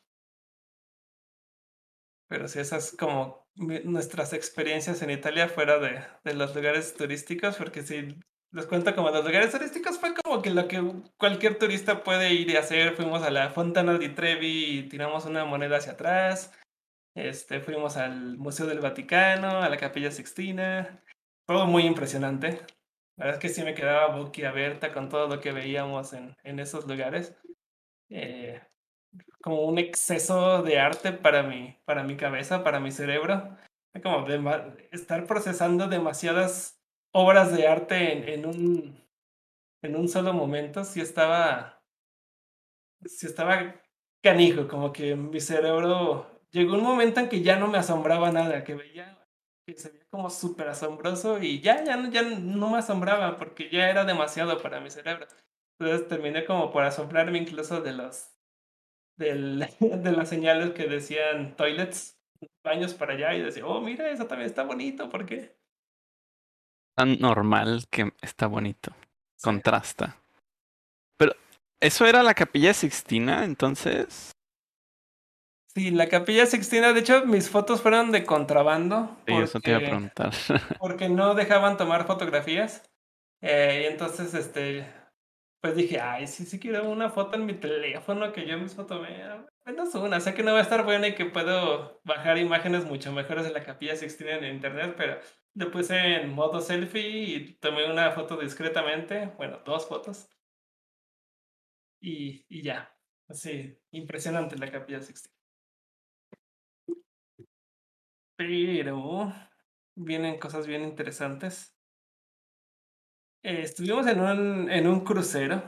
Pero 2.28 2.48
sí, 2.48 2.60
esas 2.60 2.96
como 2.98 3.48
nuestras 3.56 4.34
experiencias 4.34 5.02
en 5.02 5.12
Italia 5.12 5.48
fuera 5.48 5.78
de, 5.80 6.34
los 6.34 6.56
lugares 6.56 6.96
turísticos, 6.96 7.58
porque 7.58 7.84
si 7.84 8.20
les 8.52 8.66
cuento 8.68 8.96
como 8.96 9.10
los 9.10 9.26
lugares 9.26 9.52
turísticos 9.52 10.00
fue 10.00 10.14
como 10.14 10.42
que 10.42 10.50
lo 10.52 10.68
que 10.68 10.82
cualquier 11.18 11.58
turista 11.58 12.04
puede 12.04 12.34
ir 12.34 12.50
y 12.50 12.56
hacer. 12.56 12.96
Fuimos 12.96 13.24
a 13.24 13.32
la 13.32 13.50
Fontana 13.52 13.98
di 13.98 14.10
Trevi 14.10 14.80
y 14.80 14.90
tiramos 14.90 15.26
una 15.26 15.46
moneda 15.46 15.78
hacia 15.78 15.94
atrás. 15.94 16.54
Este, 17.16 17.60
fuimos 17.62 17.98
al 17.98 18.38
Museo 18.38 18.66
del 18.66 18.80
Vaticano, 18.80 19.62
a 19.62 19.70
la 19.70 19.78
Capilla 19.78 20.12
Sixtina. 20.12 21.04
Todo 21.48 21.66
muy 21.68 21.84
impresionante. 21.84 22.62
La 23.18 23.26
verdad 23.26 23.44
es 23.44 23.50
que 23.50 23.56
sí 23.56 23.64
me 23.64 23.76
quedaba 23.76 24.16
boquiabierta 24.16 24.92
con 24.92 25.10
todo 25.10 25.28
lo 25.28 25.40
que 25.40 25.52
veíamos 25.52 26.14
en, 26.14 26.36
en 26.44 26.60
esos 26.60 26.88
lugares. 26.88 27.36
Eh, 28.10 28.62
como 29.42 29.66
un 29.66 29.78
exceso 29.78 30.64
de 30.64 30.80
arte 30.80 31.12
para 31.12 31.44
mi, 31.44 31.78
para 31.86 32.04
mi 32.04 32.18
cabeza, 32.18 32.64
para 32.64 32.80
mi 32.80 32.92
cerebro. 32.92 33.56
Como 34.02 34.26
de, 34.26 34.90
estar 34.92 35.28
procesando 35.28 35.88
demasiadas 35.88 36.82
obras 37.12 37.56
de 37.56 37.68
arte 37.68 38.14
en, 38.14 38.30
en, 38.30 38.46
un, 38.48 39.08
en 39.84 39.96
un 39.96 40.08
solo 40.08 40.34
momento. 40.34 40.84
Sí 40.84 41.00
estaba, 41.00 41.84
sí 43.06 43.28
estaba 43.28 43.76
canijo, 44.24 44.68
como 44.68 44.92
que 44.92 45.16
mi 45.16 45.40
cerebro 45.40 46.42
llegó 46.52 46.76
un 46.76 46.84
momento 46.84 47.20
en 47.20 47.30
que 47.30 47.42
ya 47.42 47.58
no 47.58 47.68
me 47.68 47.78
asombraba 47.78 48.32
nada, 48.32 48.64
que 48.64 48.74
veía 48.74 49.23
que 49.66 49.74
se 49.78 49.90
veía 49.92 50.06
como 50.10 50.30
súper 50.30 50.68
asombroso 50.68 51.42
y 51.42 51.62
ya, 51.62 51.84
ya, 51.84 51.96
no- 51.98 52.10
ya 52.12 52.22
no 52.24 52.70
me 52.70 52.78
asombraba 52.80 53.38
porque 53.38 53.70
ya 53.72 53.90
era 53.90 54.06
demasiado 54.06 54.62
para 54.62 54.80
mi 54.82 54.90
cerebro. 54.90 55.28
Entonces 55.80 56.08
terminé 56.08 56.46
como 56.46 56.72
por 56.72 56.84
asombrarme 56.84 57.40
incluso 57.40 57.82
de 57.82 57.94
los 57.94 58.32
del, 59.18 59.60
de 59.80 60.12
las 60.12 60.30
señales 60.30 60.72
que 60.74 60.88
decían 60.88 61.56
toilets, 61.56 62.20
baños 62.64 62.94
para 62.94 63.14
allá 63.14 63.36
y 63.36 63.42
decía, 63.42 63.66
oh, 63.66 63.82
mira, 63.82 64.10
eso 64.12 64.28
también 64.28 64.50
está 64.50 64.64
bonito, 64.64 65.10
¿por 65.10 65.26
qué? 65.26 65.58
Tan 66.96 67.20
normal 67.20 67.86
que 67.90 68.12
está 68.22 68.48
bonito. 68.48 68.92
Sí. 69.36 69.46
Contrasta. 69.46 70.18
Pero, 71.18 71.34
¿eso 71.82 72.06
era 72.06 72.24
la 72.24 72.34
capilla 72.34 72.74
Sixtina 72.74 73.44
entonces? 73.46 74.32
Sí, 75.76 75.90
la 75.90 76.08
capilla 76.08 76.46
Sixtina, 76.46 76.94
de 76.94 77.00
hecho, 77.00 77.26
mis 77.26 77.50
fotos 77.50 77.82
fueron 77.82 78.12
de 78.12 78.26
contrabando. 78.26 79.18
Sí, 79.28 79.34
eso 79.34 79.60
te 79.60 79.72
iba 79.72 79.78
a 79.78 79.82
porque- 79.82 79.90
preguntar. 79.92 80.32
porque 80.80 81.10
no 81.10 81.34
dejaban 81.34 81.78
tomar 81.78 82.06
fotografías. 82.06 82.84
Eh, 83.42 83.82
y 83.84 83.92
entonces, 83.92 84.34
este, 84.36 84.86
pues 85.62 85.76
dije, 85.76 86.00
ay, 86.00 86.28
sí, 86.28 86.46
sí 86.46 86.60
quiero 86.60 86.88
una 86.90 87.10
foto 87.10 87.36
en 87.38 87.46
mi 87.48 87.56
teléfono 87.56 88.32
que 88.32 88.46
yo 88.46 88.58
mismo 88.60 88.86
tomé. 88.86 89.24
Menos 89.66 89.96
una, 89.96 90.20
sé 90.20 90.34
que 90.36 90.44
no 90.44 90.54
va 90.54 90.60
a 90.60 90.64
estar 90.64 90.84
buena 90.86 91.08
y 91.08 91.16
que 91.16 91.26
puedo 91.26 92.00
bajar 92.04 92.38
imágenes 92.38 92.86
mucho 92.86 93.12
mejores 93.12 93.46
de 93.46 93.52
la 93.52 93.64
capilla 93.64 93.96
Sixtina 93.96 94.36
en 94.38 94.54
internet, 94.56 94.94
pero 94.96 95.18
le 95.56 95.66
puse 95.68 95.98
en 96.22 96.30
modo 96.34 96.62
selfie 96.62 97.02
y 97.08 97.54
tomé 97.56 97.90
una 97.90 98.12
foto 98.12 98.38
discretamente, 98.38 99.32
bueno, 99.38 99.60
dos 99.66 99.88
fotos. 99.88 100.30
Y, 102.02 102.46
y 102.50 102.62
ya, 102.62 102.94
así, 103.30 103.76
impresionante 103.92 104.58
la 104.58 104.70
capilla 104.72 105.02
Sixtina. 105.02 105.33
Pero 108.46 109.34
vienen 109.96 110.38
cosas 110.38 110.68
bien 110.68 110.84
interesantes. 110.84 111.74
Eh, 113.42 113.62
estuvimos 113.62 114.06
en 114.08 114.20
un, 114.20 114.70
en 114.70 114.88
un 114.88 115.02
crucero. 115.06 115.64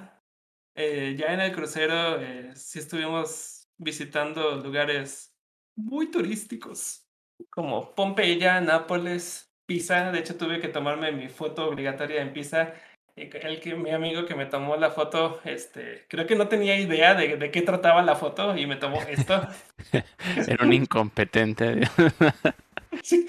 Eh, 0.76 1.16
ya 1.18 1.28
en 1.28 1.40
el 1.40 1.54
crucero 1.54 2.20
eh, 2.20 2.52
sí 2.54 2.80
estuvimos 2.80 3.70
visitando 3.78 4.58
lugares 4.58 5.34
muy 5.78 6.12
turísticos, 6.12 7.08
como 7.50 7.96
Pompeya, 7.96 8.60
Nápoles, 8.60 9.54
Pisa. 9.66 10.12
De 10.12 10.20
hecho, 10.20 10.36
tuve 10.36 10.60
que 10.60 10.68
tomarme 10.68 11.14
mi 11.14 11.30
foto 11.30 11.70
obligatoria 11.70 12.22
en 12.22 12.34
Pisa. 12.34 12.74
El 13.16 13.62
que 13.62 13.76
mi 13.76 13.92
amigo 13.92 14.26
que 14.26 14.36
me 14.36 14.46
tomó 14.46 14.76
la 14.76 14.92
foto, 14.92 15.40
este, 15.46 16.06
creo 16.10 16.28
que 16.28 16.36
no 16.36 16.50
tenía 16.50 16.78
idea 16.78 17.16
de, 17.16 17.38
de 17.38 17.52
qué 17.52 17.62
trataba 17.62 18.04
la 18.04 18.16
foto 18.16 18.58
y 18.58 18.66
me 18.66 18.76
tomó 18.76 19.02
esto. 19.04 19.48
Era 20.48 20.66
un 20.66 20.74
incompetente. 20.74 21.80
Sí, 23.06 23.28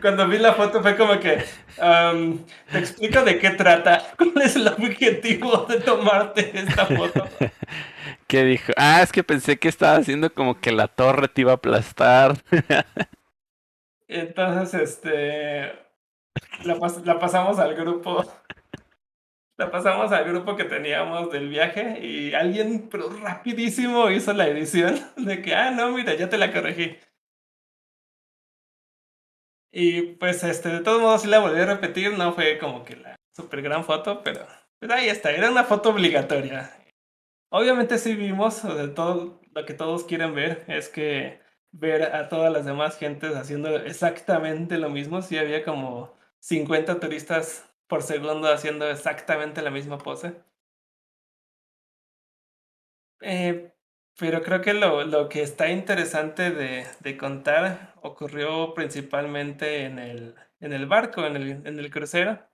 cuando 0.00 0.26
vi 0.28 0.38
la 0.38 0.54
foto 0.54 0.80
fue 0.82 0.96
como 0.96 1.18
que 1.20 1.44
te 2.70 2.78
explico 2.78 3.22
de 3.22 3.38
qué 3.38 3.50
trata, 3.50 4.02
cuál 4.18 4.32
es 4.42 4.56
el 4.56 4.68
objetivo 4.68 5.66
de 5.68 5.80
tomarte 5.80 6.58
esta 6.58 6.86
foto. 6.86 7.28
¿Qué 8.26 8.44
dijo? 8.44 8.72
Ah, 8.76 9.02
es 9.02 9.12
que 9.12 9.22
pensé 9.24 9.58
que 9.58 9.68
estaba 9.68 9.96
haciendo 9.96 10.32
como 10.32 10.60
que 10.60 10.72
la 10.72 10.88
torre 10.88 11.28
te 11.28 11.42
iba 11.42 11.52
a 11.52 11.56
aplastar. 11.56 12.36
Entonces, 14.08 14.74
este, 14.74 15.72
la, 16.64 16.76
pas- 16.78 17.04
la 17.04 17.18
pasamos 17.18 17.58
al 17.58 17.74
grupo, 17.76 18.24
la 19.56 19.70
pasamos 19.70 20.12
al 20.12 20.24
grupo 20.24 20.56
que 20.56 20.64
teníamos 20.64 21.30
del 21.30 21.48
viaje 21.48 21.98
y 22.04 22.34
alguien, 22.34 22.88
pero 22.90 23.08
rapidísimo, 23.10 24.10
hizo 24.10 24.32
la 24.32 24.48
edición 24.48 24.98
de 25.16 25.42
que, 25.42 25.54
ah, 25.54 25.70
no, 25.70 25.90
mira, 25.92 26.14
ya 26.14 26.28
te 26.28 26.38
la 26.38 26.52
corregí. 26.52 26.96
Y 29.76 30.02
pues, 30.02 30.44
este, 30.44 30.68
de 30.68 30.80
todos 30.82 31.02
modos, 31.02 31.22
sí 31.22 31.28
la 31.28 31.40
volví 31.40 31.60
a 31.60 31.66
repetir, 31.66 32.16
no 32.16 32.32
fue 32.32 32.58
como 32.58 32.84
que 32.84 32.94
la 32.94 33.16
super 33.34 33.60
gran 33.60 33.84
foto, 33.84 34.22
pero, 34.22 34.46
pero 34.78 34.94
ahí 34.94 35.08
está, 35.08 35.32
era 35.32 35.50
una 35.50 35.64
foto 35.64 35.90
obligatoria. 35.90 36.70
Obviamente 37.50 37.98
sí 37.98 38.14
vimos, 38.14 38.64
o 38.64 38.92
todo 38.94 39.40
lo 39.52 39.66
que 39.66 39.74
todos 39.74 40.04
quieren 40.04 40.32
ver 40.32 40.64
es 40.68 40.88
que 40.88 41.40
ver 41.72 42.04
a 42.14 42.28
todas 42.28 42.52
las 42.52 42.64
demás 42.64 42.96
gentes 42.98 43.34
haciendo 43.34 43.76
exactamente 43.76 44.78
lo 44.78 44.90
mismo, 44.90 45.22
sí 45.22 45.38
había 45.38 45.64
como 45.64 46.14
50 46.38 47.00
turistas 47.00 47.68
por 47.88 48.02
segundo 48.04 48.52
haciendo 48.52 48.88
exactamente 48.88 49.60
la 49.60 49.72
misma 49.72 49.98
pose. 49.98 50.36
Eh, 53.22 53.73
pero 54.18 54.42
creo 54.42 54.60
que 54.60 54.74
lo, 54.74 55.04
lo 55.04 55.28
que 55.28 55.42
está 55.42 55.70
interesante 55.70 56.50
de, 56.50 56.86
de 57.00 57.16
contar 57.16 57.94
ocurrió 58.02 58.74
principalmente 58.74 59.84
en 59.84 59.98
el, 59.98 60.34
en 60.60 60.72
el 60.72 60.86
barco, 60.86 61.26
en 61.26 61.36
el, 61.36 61.66
en 61.66 61.78
el 61.78 61.90
crucero. 61.90 62.48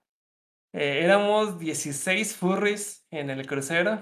Eh, 0.73 1.01
éramos 1.03 1.59
16 1.59 2.35
furries 2.35 3.05
en 3.11 3.29
el 3.29 3.45
crucero 3.45 4.01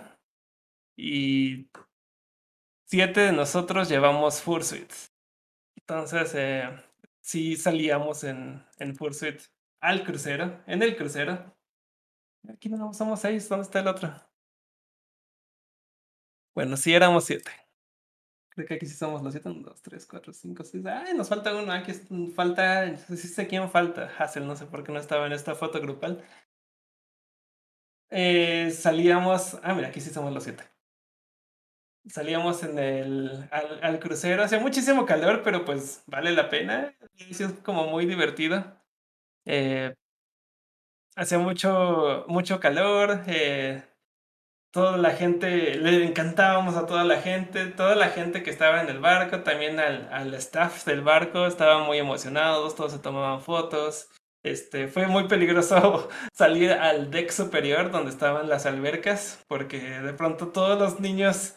y 0.95 1.69
siete 2.85 3.21
de 3.21 3.31
nosotros 3.31 3.89
llevamos 3.89 4.41
fursuits. 4.41 5.13
Entonces, 5.77 6.33
eh, 6.35 6.69
sí 7.21 7.55
salíamos 7.55 8.23
en, 8.23 8.65
en 8.77 8.95
fursuit 8.95 9.41
al 9.81 10.03
crucero, 10.03 10.63
en 10.67 10.83
el 10.83 10.95
crucero. 10.95 11.57
Aquí 12.47 12.69
no 12.69 12.93
somos 12.93 13.19
seis, 13.21 13.49
¿dónde 13.49 13.63
está 13.63 13.79
el 13.79 13.87
otro? 13.87 14.28
Bueno, 16.59 16.75
sí 16.75 16.93
éramos 16.93 17.23
siete. 17.23 17.49
Creo 18.49 18.67
que 18.67 18.73
aquí 18.73 18.85
sí 18.85 18.93
somos 18.93 19.21
los 19.23 19.31
siete. 19.31 19.47
Un, 19.47 19.63
dos, 19.63 19.81
tres, 19.81 20.05
cuatro, 20.05 20.33
cinco, 20.33 20.65
seis. 20.65 20.85
Ay, 20.85 21.13
nos 21.15 21.29
falta 21.29 21.55
uno. 21.55 21.71
Aquí 21.71 21.91
es- 21.91 22.05
falta. 22.35 22.97
Sí 22.97 23.15
sé 23.29 23.47
quién 23.47 23.69
falta. 23.69 24.11
Hassel, 24.17 24.45
no 24.45 24.57
sé 24.57 24.65
por 24.65 24.83
qué 24.83 24.91
no 24.91 24.99
estaba 24.99 25.25
en 25.25 25.31
esta 25.31 25.55
foto 25.55 25.79
grupal. 25.79 26.21
Eh, 28.09 28.71
salíamos. 28.71 29.57
Ah, 29.63 29.73
mira, 29.73 29.87
aquí 29.87 30.01
sí 30.01 30.09
somos 30.09 30.33
los 30.33 30.43
siete. 30.43 30.65
Salíamos 32.09 32.61
en 32.63 32.77
el, 32.77 33.47
al, 33.81 33.99
crucero. 34.01 34.43
Hacía 34.43 34.59
muchísimo 34.59 35.05
calor, 35.05 35.43
pero 35.43 35.63
pues 35.63 36.03
vale 36.07 36.31
la 36.33 36.49
pena. 36.49 36.93
Sí 37.15 37.41
es 37.41 37.53
como 37.63 37.87
muy 37.87 38.05
divertido. 38.05 38.65
Eh, 39.45 39.93
hacía 41.15 41.39
mucho, 41.39 42.25
mucho 42.27 42.59
calor. 42.59 43.23
Eh, 43.27 43.81
toda 44.71 44.97
la 44.97 45.11
gente, 45.11 45.75
le 45.75 46.05
encantábamos 46.05 46.75
a 46.75 46.85
toda 46.85 47.03
la 47.03 47.21
gente, 47.21 47.67
toda 47.67 47.95
la 47.95 48.09
gente 48.09 48.43
que 48.43 48.49
estaba 48.51 48.81
en 48.81 48.89
el 48.89 48.99
barco, 48.99 49.41
también 49.41 49.79
al, 49.79 50.07
al 50.13 50.33
staff 50.35 50.85
del 50.85 51.01
barco, 51.01 51.45
estaban 51.47 51.85
muy 51.85 51.97
emocionados, 51.97 52.75
todos 52.75 52.91
se 52.91 52.99
tomaban 52.99 53.41
fotos. 53.41 54.09
Este, 54.43 54.87
fue 54.87 55.07
muy 55.07 55.27
peligroso 55.27 56.07
salir 56.33 56.71
al 56.71 57.11
deck 57.11 57.29
superior 57.31 57.91
donde 57.91 58.11
estaban 58.11 58.47
las 58.47 58.65
albercas, 58.65 59.43
porque 59.47 59.79
de 59.79 60.13
pronto 60.13 60.47
todos 60.49 60.79
los 60.79 60.99
niños, 60.99 61.55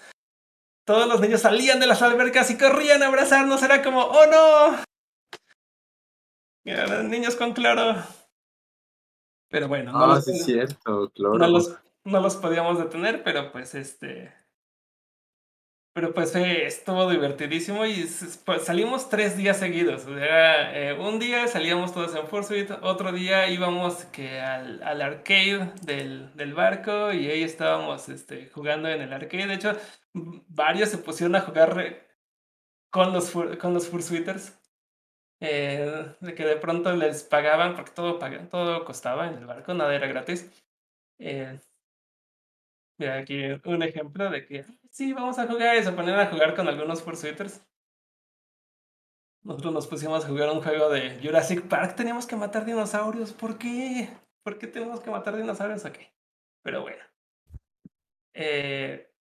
todos 0.86 1.06
los 1.06 1.20
niños 1.20 1.42
salían 1.42 1.78
de 1.80 1.86
las 1.86 2.02
albercas 2.02 2.50
y 2.50 2.58
corrían 2.58 3.02
a 3.02 3.06
abrazarnos, 3.08 3.62
era 3.62 3.82
como, 3.82 4.00
oh 4.02 4.26
no. 4.26 4.82
Eran 6.64 7.10
niños 7.10 7.36
con 7.36 7.52
cloro. 7.52 7.96
Pero 9.48 9.68
bueno, 9.68 9.92
no 9.92 10.02
Ah, 10.04 10.06
los- 10.14 10.24
sí 10.24 10.32
es 10.32 10.44
cierto, 10.44 11.12
no 11.16 11.46
los, 11.46 11.76
no 12.04 12.20
los 12.20 12.36
podíamos 12.36 12.78
detener, 12.78 13.22
pero 13.22 13.52
pues 13.52 13.74
este. 13.74 14.32
Pero 15.94 16.14
pues 16.14 16.34
eh, 16.36 16.64
estuvo 16.64 17.10
divertidísimo 17.10 17.84
y 17.84 18.08
pues, 18.46 18.62
salimos 18.62 19.10
tres 19.10 19.36
días 19.36 19.58
seguidos. 19.58 20.06
O 20.06 20.16
sea, 20.16 20.74
eh, 20.74 20.94
un 20.98 21.18
día 21.18 21.46
salíamos 21.48 21.92
todos 21.92 22.16
en 22.16 22.26
Fursuit, 22.26 22.70
otro 22.80 23.12
día 23.12 23.48
íbamos 23.48 24.06
que 24.06 24.40
al, 24.40 24.82
al 24.82 25.02
arcade 25.02 25.70
del, 25.82 26.34
del 26.34 26.54
barco 26.54 27.12
y 27.12 27.28
ahí 27.28 27.42
estábamos 27.42 28.08
este, 28.08 28.48
jugando 28.48 28.88
en 28.88 29.02
el 29.02 29.12
arcade. 29.12 29.46
De 29.46 29.54
hecho, 29.54 29.72
varios 30.14 30.88
se 30.88 30.96
pusieron 30.98 31.36
a 31.36 31.42
jugar 31.42 32.06
con 32.90 33.12
los, 33.12 33.30
con 33.30 33.74
los 33.74 33.88
Fursuiters. 33.88 34.58
Eh, 35.44 36.14
que 36.36 36.44
de 36.46 36.56
pronto 36.56 36.94
les 36.94 37.24
pagaban, 37.24 37.74
porque 37.74 37.90
todo, 37.90 38.20
todo 38.48 38.84
costaba 38.84 39.26
en 39.26 39.34
el 39.34 39.44
barco, 39.44 39.74
nada 39.74 39.92
era 39.92 40.06
gratis. 40.06 40.48
Eh, 41.18 41.58
Mira, 43.02 43.18
aquí 43.18 43.42
un 43.64 43.82
ejemplo 43.82 44.30
de 44.30 44.46
que 44.46 44.64
sí, 44.92 45.12
vamos 45.12 45.36
a 45.36 45.48
jugar 45.48 45.76
y 45.76 45.82
se 45.82 45.90
ponen 45.90 46.14
a 46.14 46.26
jugar 46.26 46.54
con 46.54 46.68
algunos 46.68 47.02
Fursuiters. 47.02 47.60
Nosotros 49.42 49.74
nos 49.74 49.88
pusimos 49.88 50.24
a 50.24 50.28
jugar 50.28 50.50
un 50.50 50.62
juego 50.62 50.88
de 50.88 51.18
Jurassic 51.20 51.66
Park. 51.66 51.96
Teníamos 51.96 52.26
que 52.26 52.36
matar 52.36 52.64
dinosaurios. 52.64 53.32
¿Por 53.32 53.58
qué? 53.58 54.08
¿Por 54.44 54.56
qué 54.56 54.68
tenemos 54.68 55.00
que 55.00 55.10
matar 55.10 55.36
dinosaurios 55.36 55.84
aquí? 55.84 56.06
Pero 56.62 56.82
bueno. 56.82 57.02
Eh, 58.34 59.12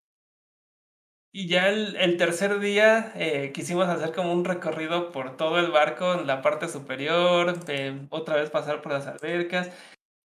y 1.33 1.47
ya 1.47 1.69
el, 1.69 1.95
el 1.95 2.17
tercer 2.17 2.59
día 2.59 3.13
eh, 3.15 3.51
quisimos 3.51 3.87
hacer 3.87 4.13
como 4.13 4.31
un 4.31 4.45
recorrido 4.45 5.11
por 5.11 5.37
todo 5.37 5.57
el 5.57 5.71
barco 5.71 6.13
en 6.13 6.27
la 6.27 6.43
parte 6.43 6.67
superior, 6.67 7.55
eh, 7.67 8.05
otra 8.11 8.35
vez 8.35 8.51
pasar 8.51 8.83
por 8.83 8.91
las 8.91 9.07
albercas. 9.07 9.71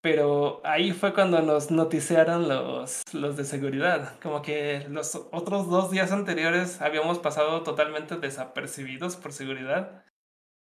Pero 0.09 0.61
ahí 0.63 0.93
fue 0.93 1.13
cuando 1.13 1.41
nos 1.41 1.69
noticiaron 1.69 2.47
los, 2.47 3.01
los 3.13 3.35
de 3.35 3.43
seguridad. 3.43 4.17
Como 4.21 4.41
que 4.41 4.85
los 4.89 5.15
otros 5.33 5.69
dos 5.69 5.91
días 5.91 6.13
anteriores 6.13 6.81
habíamos 6.81 7.19
pasado 7.19 7.61
totalmente 7.63 8.15
desapercibidos 8.15 9.17
por 9.17 9.33
seguridad. 9.33 10.05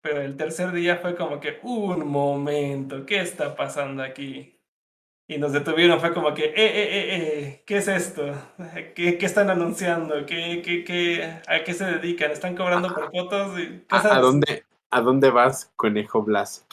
Pero 0.03 0.21
el 0.21 0.37
tercer 0.37 0.73
día 0.73 0.99
fue 0.99 1.17
como 1.17 1.41
que, 1.41 1.61
un 1.63 2.07
momento, 2.07 3.07
¿qué 3.07 3.21
está 3.21 3.57
pasando 3.57 4.03
aquí? 4.03 4.61
Y 5.27 5.39
nos 5.39 5.55
detuvieron, 5.55 5.99
fue 5.99 6.13
como 6.13 6.35
que, 6.35 6.45
eh, 6.45 6.53
eh, 6.57 6.73
eh, 6.75 7.39
eh 7.39 7.63
¿qué 7.65 7.79
es 7.79 7.89
esto? 7.89 8.35
¿Qué, 8.95 9.17
qué 9.17 9.25
están 9.25 9.49
anunciando? 9.49 10.27
¿Qué, 10.27 10.61
qué, 10.63 10.85
qué, 10.85 11.41
¿A 11.49 11.65
qué 11.65 11.73
se 11.73 11.87
dedican? 11.87 12.33
¿Están 12.33 12.55
cobrando 12.55 12.95
por 12.95 13.11
fotos? 13.11 13.59
Y 13.59 13.83
¿A, 13.89 13.97
cosas 13.97 14.13
a 14.13 14.21
dónde, 14.21 14.67
¿A 14.91 15.01
dónde 15.01 15.31
vas, 15.31 15.73
conejo 15.77 16.23
Blas? 16.23 16.67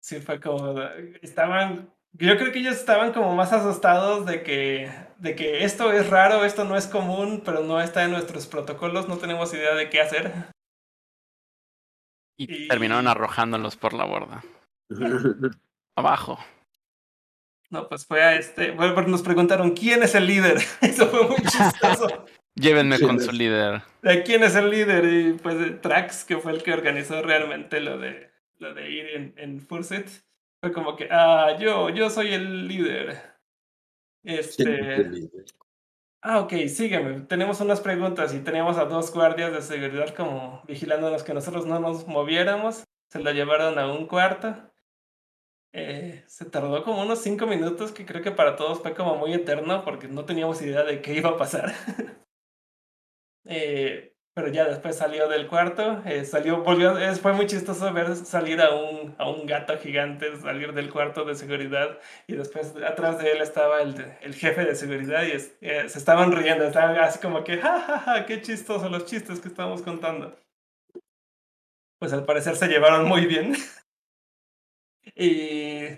Sí, 0.00 0.20
fue 0.20 0.40
como, 0.40 0.74
estaban, 1.22 1.92
yo 2.12 2.36
creo 2.36 2.52
que 2.52 2.58
ellos 2.58 2.74
estaban 2.74 3.12
como 3.12 3.34
más 3.36 3.52
asustados 3.52 4.26
de 4.26 4.42
que, 4.42 4.90
de 5.18 5.36
que 5.36 5.64
esto 5.64 5.92
es 5.92 6.10
raro, 6.10 6.44
esto 6.44 6.64
no 6.64 6.76
es 6.76 6.86
común, 6.86 7.42
pero 7.44 7.60
no 7.62 7.80
está 7.80 8.04
en 8.04 8.10
nuestros 8.10 8.46
protocolos, 8.46 9.08
no 9.08 9.18
tenemos 9.18 9.54
idea 9.54 9.74
de 9.74 9.88
qué 9.90 10.00
hacer. 10.00 10.32
Y, 12.36 12.64
Y- 12.64 12.68
terminaron 12.68 13.06
arrojándolos 13.06 13.76
por 13.76 13.92
la 13.92 14.04
borda. 14.04 14.42
Abajo. 15.96 16.38
No, 17.70 17.88
pues 17.88 18.04
fue 18.06 18.22
a 18.22 18.34
este, 18.36 18.72
bueno, 18.72 18.94
pero 18.94 19.08
nos 19.08 19.22
preguntaron, 19.22 19.70
¿quién 19.70 20.02
es 20.02 20.14
el 20.14 20.26
líder? 20.26 20.58
Eso 20.80 21.06
fue 21.08 21.26
muy 21.28 21.36
chistoso. 21.42 22.24
Llévenme 22.54 22.96
¿Quién 22.96 23.08
con 23.08 23.16
es? 23.18 23.24
su 23.26 23.32
líder. 23.32 23.82
¿De 24.02 24.22
quién 24.24 24.42
es 24.42 24.54
el 24.56 24.68
líder? 24.68 25.04
Y 25.06 25.32
pues 25.34 25.80
Trax, 25.80 26.24
que 26.24 26.36
fue 26.38 26.52
el 26.52 26.62
que 26.62 26.72
organizó 26.74 27.22
realmente 27.22 27.80
lo 27.80 27.96
de, 27.98 28.30
lo 28.62 28.74
de 28.74 28.90
ir 28.90 29.06
en, 29.16 29.34
en 29.38 29.60
Fursuit, 29.60 30.08
fue 30.62 30.72
como 30.72 30.96
que, 30.96 31.08
ah, 31.10 31.56
yo, 31.60 31.90
yo 31.90 32.10
soy 32.10 32.32
el 32.34 32.68
líder. 32.68 33.22
¿Quién 34.56 34.72
es 34.78 34.88
Este, 34.88 34.96
el 34.96 35.10
líder? 35.12 35.44
ah, 36.22 36.40
ok, 36.40 36.52
sígueme. 36.68 37.22
Tenemos 37.22 37.60
unas 37.60 37.80
preguntas 37.80 38.34
y 38.34 38.40
teníamos 38.40 38.78
a 38.78 38.84
dos 38.86 39.12
guardias 39.12 39.52
de 39.52 39.62
seguridad 39.62 40.14
como 40.14 40.62
vigilándonos 40.66 41.22
que 41.24 41.34
nosotros 41.34 41.66
no 41.66 41.78
nos 41.80 42.06
moviéramos. 42.06 42.84
Se 43.10 43.20
lo 43.20 43.30
llevaron 43.32 43.78
a 43.78 43.92
un 43.92 44.06
cuarto. 44.06 44.72
Eh, 45.74 46.22
se 46.26 46.44
tardó 46.46 46.82
como 46.84 47.02
unos 47.02 47.20
cinco 47.22 47.46
minutos, 47.46 47.92
que 47.92 48.04
creo 48.04 48.22
que 48.22 48.30
para 48.30 48.56
todos 48.56 48.80
fue 48.80 48.94
como 48.94 49.16
muy 49.16 49.32
eterno 49.32 49.84
porque 49.84 50.06
no 50.08 50.24
teníamos 50.26 50.60
idea 50.62 50.82
de 50.84 51.00
qué 51.00 51.14
iba 51.14 51.30
a 51.30 51.36
pasar. 51.38 51.72
Eh, 53.44 54.11
pero 54.34 54.48
ya 54.48 54.64
después 54.66 54.96
salió 54.96 55.28
del 55.28 55.46
cuarto, 55.46 56.02
eh, 56.06 56.24
salió, 56.24 56.62
volvió, 56.62 56.96
es- 56.98 57.20
fue 57.20 57.32
muy 57.34 57.46
chistoso 57.46 57.92
ver 57.92 58.14
salir 58.16 58.60
a 58.62 58.74
un, 58.74 59.14
a 59.18 59.28
un 59.28 59.46
gato 59.46 59.76
gigante, 59.78 60.36
salir 60.40 60.72
del 60.72 60.90
cuarto 60.90 61.24
de 61.24 61.34
seguridad 61.34 61.98
y 62.26 62.34
después 62.36 62.74
atrás 62.76 63.18
de 63.18 63.32
él 63.32 63.42
estaba 63.42 63.82
el, 63.82 63.94
el 64.22 64.34
jefe 64.34 64.64
de 64.64 64.74
seguridad 64.74 65.22
y 65.24 65.32
es- 65.32 65.54
eh, 65.60 65.88
se 65.88 65.98
estaban 65.98 66.32
riendo, 66.32 66.64
estaban 66.64 66.96
así 66.98 67.18
como 67.20 67.44
que, 67.44 67.58
ja, 67.58 67.80
ja, 67.80 67.98
ja, 68.00 68.26
qué 68.26 68.40
chistoso 68.40 68.88
los 68.88 69.04
chistes 69.06 69.40
que 69.40 69.48
estamos 69.48 69.82
contando. 69.82 70.34
Pues 71.98 72.12
al 72.12 72.24
parecer 72.26 72.56
se 72.56 72.68
llevaron 72.68 73.06
muy 73.08 73.26
bien. 73.26 73.54
y 75.16 75.88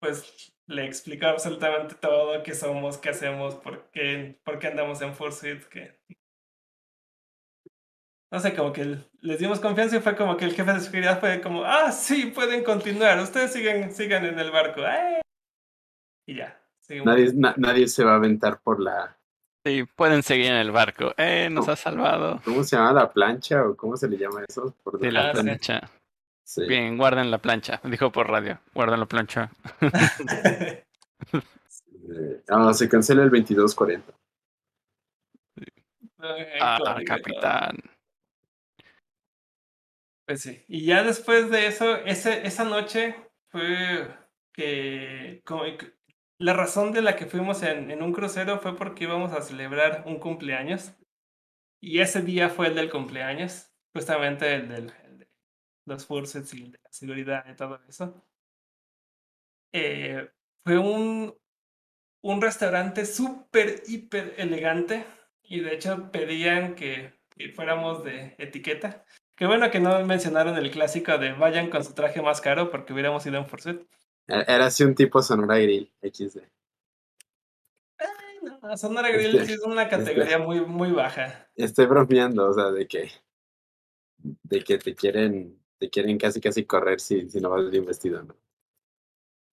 pues 0.00 0.52
le 0.66 0.84
explicó 0.86 1.26
absolutamente 1.26 1.94
todo, 1.96 2.42
qué 2.42 2.54
somos, 2.54 2.98
qué 2.98 3.10
hacemos, 3.10 3.54
por 3.56 3.90
qué, 3.90 4.38
por 4.44 4.58
qué 4.58 4.68
andamos 4.68 5.00
en 5.02 5.14
Fursuit, 5.14 5.64
que 5.64 5.98
no 8.30 8.40
sé, 8.40 8.54
como 8.54 8.72
que 8.72 8.98
les 9.20 9.38
dimos 9.38 9.60
confianza 9.60 9.96
y 9.96 10.00
fue 10.00 10.16
como 10.16 10.36
que 10.36 10.44
el 10.46 10.54
jefe 10.54 10.72
de 10.72 10.80
seguridad 10.80 11.20
fue 11.20 11.40
como, 11.40 11.64
ah, 11.64 11.92
sí, 11.92 12.26
pueden 12.26 12.64
continuar, 12.64 13.18
ustedes 13.20 13.52
sigan, 13.52 13.92
sigan 13.92 14.24
en 14.24 14.38
el 14.38 14.50
barco. 14.50 14.82
¡ay! 14.84 15.20
Y 16.26 16.36
ya. 16.36 16.60
seguimos. 16.80 17.06
Nadie, 17.06 17.32
na- 17.34 17.54
nadie 17.56 17.86
se 17.88 18.04
va 18.04 18.12
a 18.12 18.16
aventar 18.16 18.60
por 18.60 18.80
la. 18.80 19.16
Sí, 19.64 19.84
pueden 19.96 20.22
seguir 20.22 20.46
en 20.46 20.56
el 20.58 20.70
barco. 20.70 21.12
Eh, 21.16 21.48
nos 21.50 21.68
ha 21.68 21.74
salvado. 21.76 22.40
¿Cómo 22.44 22.62
se 22.62 22.76
llama 22.76 22.92
la 22.92 23.10
plancha 23.12 23.64
o 23.66 23.76
cómo 23.76 23.96
se 23.96 24.08
le 24.08 24.16
llama 24.16 24.44
eso? 24.48 24.74
Por 24.84 24.98
De 25.00 25.10
la 25.10 25.30
Ah, 25.30 25.32
sí. 25.34 25.42
plancha. 25.42 25.80
Sí. 26.44 26.62
Bien, 26.68 26.96
guarden 26.96 27.30
la 27.32 27.38
plancha. 27.38 27.80
Dijo 27.82 28.12
por 28.12 28.28
radio. 28.30 28.60
Guarden 28.74 29.00
la 29.00 29.06
plancha. 29.06 29.50
Ah, 32.48 32.72
se 32.72 32.88
cancela 32.88 33.24
el 33.24 33.30
2240. 33.30 34.12
Ah, 36.60 36.78
Código 36.78 37.00
y 37.00 37.04
todo. 37.04 37.16
capitán. 37.16 37.76
Pues 40.26 40.42
sí. 40.42 40.64
Y 40.68 40.84
ya 40.84 41.04
después 41.04 41.50
de 41.50 41.66
eso, 41.66 41.96
ese, 42.04 42.46
esa 42.46 42.64
noche 42.64 43.14
fue 43.48 44.08
que, 44.52 45.42
la 46.38 46.52
razón 46.52 46.92
de 46.92 47.00
la 47.00 47.16
que 47.16 47.26
fuimos 47.26 47.62
en, 47.62 47.90
en 47.90 48.02
un 48.02 48.12
crucero 48.12 48.58
fue 48.58 48.76
porque 48.76 49.04
íbamos 49.04 49.32
a 49.32 49.40
celebrar 49.42 50.02
un 50.06 50.18
cumpleaños. 50.18 50.92
Y 51.80 52.00
ese 52.00 52.22
día 52.22 52.48
fue 52.48 52.68
el 52.68 52.74
del 52.74 52.90
cumpleaños, 52.90 53.72
justamente 53.94 54.52
el, 54.54 54.68
del, 54.68 54.92
el 55.04 55.18
de 55.20 55.28
los 55.84 56.06
Fursuits 56.06 56.54
y 56.54 56.64
el 56.64 56.72
de 56.72 56.78
la 56.82 56.90
seguridad 56.92 57.44
y 57.48 57.54
todo 57.54 57.80
eso. 57.88 58.26
Eh, 59.72 60.28
fue 60.64 60.78
un, 60.78 61.34
un 62.22 62.42
restaurante 62.42 63.06
súper, 63.06 63.82
hiper 63.86 64.34
elegante. 64.38 65.06
Y 65.42 65.60
de 65.60 65.74
hecho 65.74 66.10
pedían 66.10 66.74
que, 66.74 67.14
que 67.30 67.52
fuéramos 67.52 68.02
de 68.02 68.34
etiqueta. 68.38 69.04
Qué 69.36 69.46
bueno 69.46 69.70
que 69.70 69.80
no 69.80 70.02
mencionaron 70.06 70.56
el 70.56 70.70
clásico 70.70 71.18
de 71.18 71.34
vayan 71.34 71.68
con 71.68 71.84
su 71.84 71.92
traje 71.92 72.22
más 72.22 72.40
caro 72.40 72.70
porque 72.70 72.94
hubiéramos 72.94 73.24
ido 73.26 73.36
en 73.36 73.46
Fursuit. 73.46 73.82
Era 74.26 74.66
así 74.66 74.82
un 74.82 74.94
tipo 74.94 75.20
Sonora 75.22 75.58
Grill 75.58 75.92
XD. 76.02 76.38
Ay, 77.98 78.38
no, 78.42 78.76
Sonora 78.78 79.10
Grill 79.10 79.44
sí 79.44 79.52
es 79.52 79.60
una 79.60 79.88
categoría 79.90 80.38
muy, 80.38 80.62
muy 80.62 80.90
baja. 80.90 81.48
Estoy 81.54 81.84
bromeando, 81.84 82.48
o 82.48 82.52
sea, 82.54 82.70
de 82.70 82.88
que. 82.88 83.10
De 84.16 84.64
que 84.64 84.78
te 84.78 84.94
quieren. 84.94 85.62
Te 85.78 85.90
quieren 85.90 86.16
casi 86.16 86.40
casi 86.40 86.64
correr 86.64 86.98
si, 86.98 87.28
si 87.28 87.38
no 87.38 87.50
vas 87.50 87.70
bien 87.70 87.84
vestido, 87.84 88.22
¿no? 88.22 88.34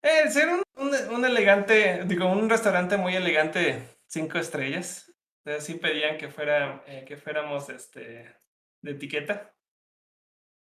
Eh, 0.02 0.32
ser 0.32 0.48
un, 0.48 0.64
un, 0.78 1.16
un 1.16 1.26
elegante, 1.26 2.04
digo, 2.06 2.32
un 2.32 2.50
restaurante 2.50 2.96
muy 2.96 3.16
elegante, 3.16 3.84
cinco 4.08 4.38
estrellas. 4.38 5.14
Entonces 5.44 5.66
sí 5.66 5.74
pedían 5.76 6.18
que, 6.18 6.30
fuera, 6.30 6.82
eh, 6.88 7.04
que 7.06 7.18
fuéramos 7.18 7.70
este, 7.70 8.34
de 8.82 8.92
etiqueta. 8.92 9.53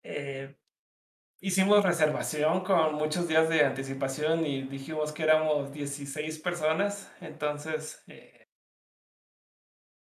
Eh, 0.03 0.57
hicimos 1.41 1.85
reservación 1.85 2.63
con 2.65 2.95
muchos 2.95 3.29
días 3.29 3.49
de 3.49 3.65
anticipación 3.65 4.47
y 4.47 4.63
dijimos 4.63 5.13
que 5.13 5.25
éramos 5.25 5.73
16 5.73 6.39
personas. 6.41 7.13
Entonces, 7.21 8.03
eh, 8.09 8.49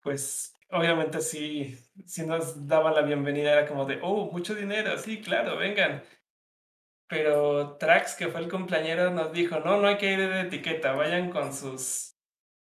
pues 0.02 0.54
obviamente 0.70 1.20
sí, 1.20 1.76
sí 2.06 2.26
nos 2.26 2.66
daban 2.66 2.94
la 2.94 3.02
bienvenida, 3.02 3.52
era 3.52 3.68
como 3.68 3.84
de, 3.86 3.98
oh, 4.02 4.30
mucho 4.30 4.54
dinero, 4.54 4.96
sí, 4.98 5.20
claro, 5.20 5.56
vengan. 5.56 6.02
Pero 7.08 7.76
Trax, 7.78 8.14
que 8.16 8.28
fue 8.28 8.40
el 8.40 8.50
cumpleañero, 8.50 9.10
nos 9.10 9.32
dijo, 9.32 9.60
no, 9.60 9.80
no 9.80 9.88
hay 9.88 9.96
que 9.96 10.12
ir 10.12 10.18
de 10.18 10.42
etiqueta, 10.42 10.92
vayan 10.92 11.30
con 11.30 11.54
sus, 11.54 12.16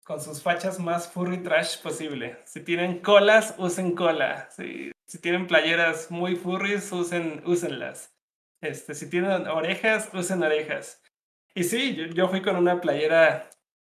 con 0.03 0.21
sus 0.21 0.41
fachas 0.43 0.79
más 0.79 1.11
furry 1.11 1.41
trash 1.41 1.81
posible. 1.81 2.37
Si 2.45 2.63
tienen 2.63 2.99
colas, 2.99 3.55
usen 3.57 3.95
cola. 3.95 4.47
Si, 4.51 4.91
si 5.15 5.21
tienen 5.21 5.47
playeras 5.47 6.11
muy 6.11 6.35
furries, 6.35 6.91
usen, 6.91 7.41
úsenlas. 7.45 8.13
Este, 8.59 8.93
si 8.93 9.09
tienen 9.09 9.47
orejas, 9.47 10.09
usen 10.13 10.43
orejas. 10.43 11.01
Y 11.53 11.63
sí, 11.63 11.95
yo, 11.95 12.07
yo 12.07 12.27
fui 12.27 12.41
con 12.41 12.57
una 12.57 12.81
playera 12.81 13.49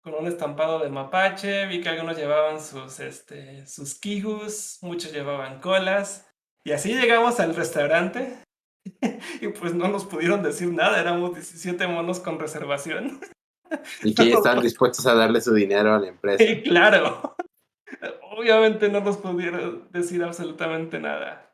con 0.03 0.13
un 0.13 0.27
estampado 0.27 0.77
de 0.77 0.91
mapache, 0.91 1.65
vi 1.65 1.81
que 1.81 1.89
algunos 1.89 2.17
llevaban 2.17 2.61
sus, 2.61 2.99
este, 2.99 3.65
sus 3.65 3.99
kijus, 3.99 4.77
muchos 4.81 5.11
llevaban 5.11 5.59
colas. 5.59 6.27
Y 6.63 6.71
así 6.71 6.93
llegamos 6.93 7.39
al 7.39 7.55
restaurante 7.55 8.37
y 9.41 9.47
pues 9.47 9.73
no 9.73 9.87
nos 9.87 10.05
pudieron 10.05 10.43
decir 10.43 10.71
nada, 10.71 11.01
éramos 11.01 11.33
17 11.33 11.87
monos 11.87 12.19
con 12.19 12.37
reservación. 12.37 13.19
Y 14.03 14.13
que 14.13 14.33
están 14.33 14.61
dispuestos 14.61 15.07
a 15.07 15.15
darle 15.15 15.41
su 15.41 15.55
dinero 15.55 15.95
a 15.95 15.99
la 15.99 16.09
empresa. 16.09 16.43
Y 16.43 16.61
claro, 16.61 17.35
obviamente 18.37 18.89
no 18.89 19.01
nos 19.01 19.17
pudieron 19.17 19.87
decir 19.91 20.23
absolutamente 20.23 20.99
nada. 20.99 21.51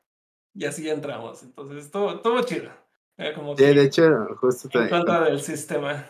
Y 0.53 0.65
así 0.65 0.87
entramos, 0.89 1.41
entonces 1.43 1.89
todo, 1.89 2.19
todo 2.19 2.43
chido. 2.43 2.69
Eh, 3.17 3.31
como 3.33 3.55
Sí, 3.55 3.63
de 3.63 3.83
hecho, 3.83 4.27
justo, 4.39 4.69
en 4.79 4.89
contra 4.89 5.21
del 5.21 5.39
sistema. 5.39 6.05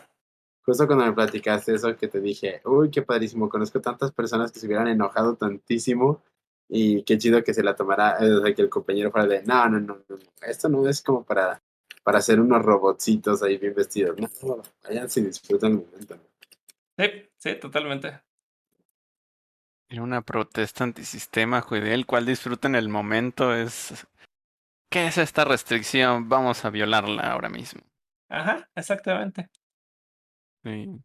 justo 0.62 0.86
cuando 0.86 1.06
me 1.06 1.12
platicaste 1.12 1.74
eso 1.74 1.96
que 1.96 2.08
te 2.08 2.20
dije, 2.20 2.60
uy, 2.64 2.90
qué 2.90 3.02
padrísimo, 3.02 3.48
conozco 3.48 3.80
tantas 3.80 4.12
personas 4.12 4.52
que 4.52 4.58
se 4.58 4.66
hubieran 4.66 4.88
enojado 4.88 5.36
tantísimo 5.36 6.22
y 6.68 7.02
qué 7.04 7.18
chido 7.18 7.42
que 7.44 7.54
se 7.54 7.62
la 7.62 7.76
tomara, 7.76 8.18
eh, 8.20 8.32
o 8.32 8.42
sea, 8.42 8.54
que 8.54 8.62
el 8.62 8.70
compañero 8.70 9.10
fuera 9.10 9.26
de, 9.26 9.42
no, 9.44 9.68
no, 9.68 9.80
no, 9.80 9.98
no, 10.08 10.18
esto 10.46 10.68
no 10.68 10.88
es 10.88 11.02
como 11.02 11.24
para, 11.24 11.62
para 12.02 12.18
hacer 12.18 12.40
unos 12.40 12.62
robotcitos 12.62 13.42
ahí 13.42 13.58
bien 13.58 13.74
vestidos, 13.74 14.16
no, 14.18 14.62
vayan 14.82 15.08
si 15.08 15.22
disfrutan 15.22 15.72
el 15.72 15.78
momento. 15.78 16.16
Sí, 16.98 17.06
sí, 17.38 17.54
totalmente. 17.56 18.20
Era 19.94 20.02
una 20.02 20.22
protesta 20.22 20.82
antisistema, 20.82 21.60
Juidel, 21.60 22.04
cual 22.04 22.26
disfruten 22.26 22.74
el 22.74 22.88
momento. 22.88 23.54
Es. 23.54 24.08
¿Qué 24.90 25.06
es 25.06 25.18
esta 25.18 25.44
restricción? 25.44 26.28
Vamos 26.28 26.64
a 26.64 26.70
violarla 26.70 27.30
ahora 27.30 27.48
mismo. 27.48 27.80
Ajá, 28.28 28.68
exactamente. 28.74 29.48
Sí. 30.64 31.00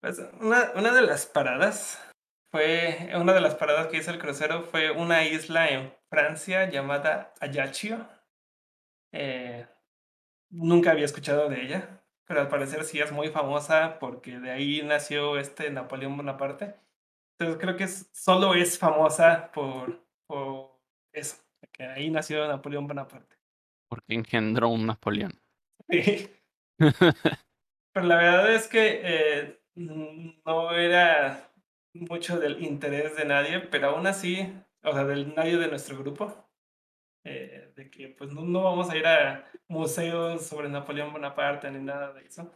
Pues 0.00 0.18
una, 0.40 0.72
una 0.74 0.92
de 0.92 1.02
las 1.02 1.26
paradas 1.26 2.04
fue, 2.50 3.12
una 3.14 3.32
de 3.32 3.40
las 3.40 3.54
paradas 3.54 3.86
que 3.86 3.98
hizo 3.98 4.10
el 4.10 4.18
crucero 4.18 4.64
fue 4.64 4.90
una 4.90 5.24
isla 5.24 5.68
en 5.68 5.94
Francia 6.08 6.68
llamada 6.68 7.32
Ajaccio. 7.40 8.08
Eh, 9.12 9.68
nunca 10.50 10.90
había 10.90 11.04
escuchado 11.04 11.48
de 11.48 11.62
ella, 11.62 12.02
pero 12.26 12.40
al 12.40 12.48
parecer 12.48 12.82
sí 12.82 12.98
es 12.98 13.12
muy 13.12 13.28
famosa 13.28 14.00
porque 14.00 14.40
de 14.40 14.50
ahí 14.50 14.82
nació 14.82 15.38
este 15.38 15.70
Napoleón 15.70 16.16
Bonaparte. 16.16 16.89
Entonces 17.40 17.58
creo 17.58 17.74
que 17.74 17.84
es, 17.84 18.10
solo 18.12 18.52
es 18.52 18.78
famosa 18.78 19.50
por, 19.50 20.06
por 20.26 20.78
eso, 21.10 21.42
que 21.72 21.84
ahí 21.84 22.10
nació 22.10 22.46
Napoleón 22.46 22.86
Bonaparte. 22.86 23.34
Porque 23.88 24.12
engendró 24.12 24.68
un 24.68 24.86
Napoleón. 24.86 25.40
Pero 25.88 26.28
la 28.06 28.16
verdad 28.16 28.52
es 28.52 28.68
que 28.68 29.00
eh, 29.02 29.58
no 29.74 30.72
era 30.72 31.50
mucho 31.94 32.38
del 32.38 32.62
interés 32.62 33.16
de 33.16 33.24
nadie, 33.24 33.60
pero 33.60 33.88
aún 33.88 34.06
así, 34.06 34.52
o 34.82 34.92
sea, 34.92 35.04
del 35.04 35.34
nadie 35.34 35.56
de 35.56 35.68
nuestro 35.68 35.98
grupo, 35.98 36.46
eh, 37.24 37.72
de 37.74 37.90
que 37.90 38.08
pues 38.08 38.32
no, 38.32 38.42
no, 38.42 38.62
vamos 38.62 38.90
a 38.90 38.96
ir 38.96 39.06
a 39.06 39.50
museos 39.66 40.46
sobre 40.46 40.68
Napoleón 40.68 41.12
Bonaparte 41.12 41.70
ni 41.70 41.80
nada 41.80 42.12
de 42.12 42.26
eso. 42.26 42.52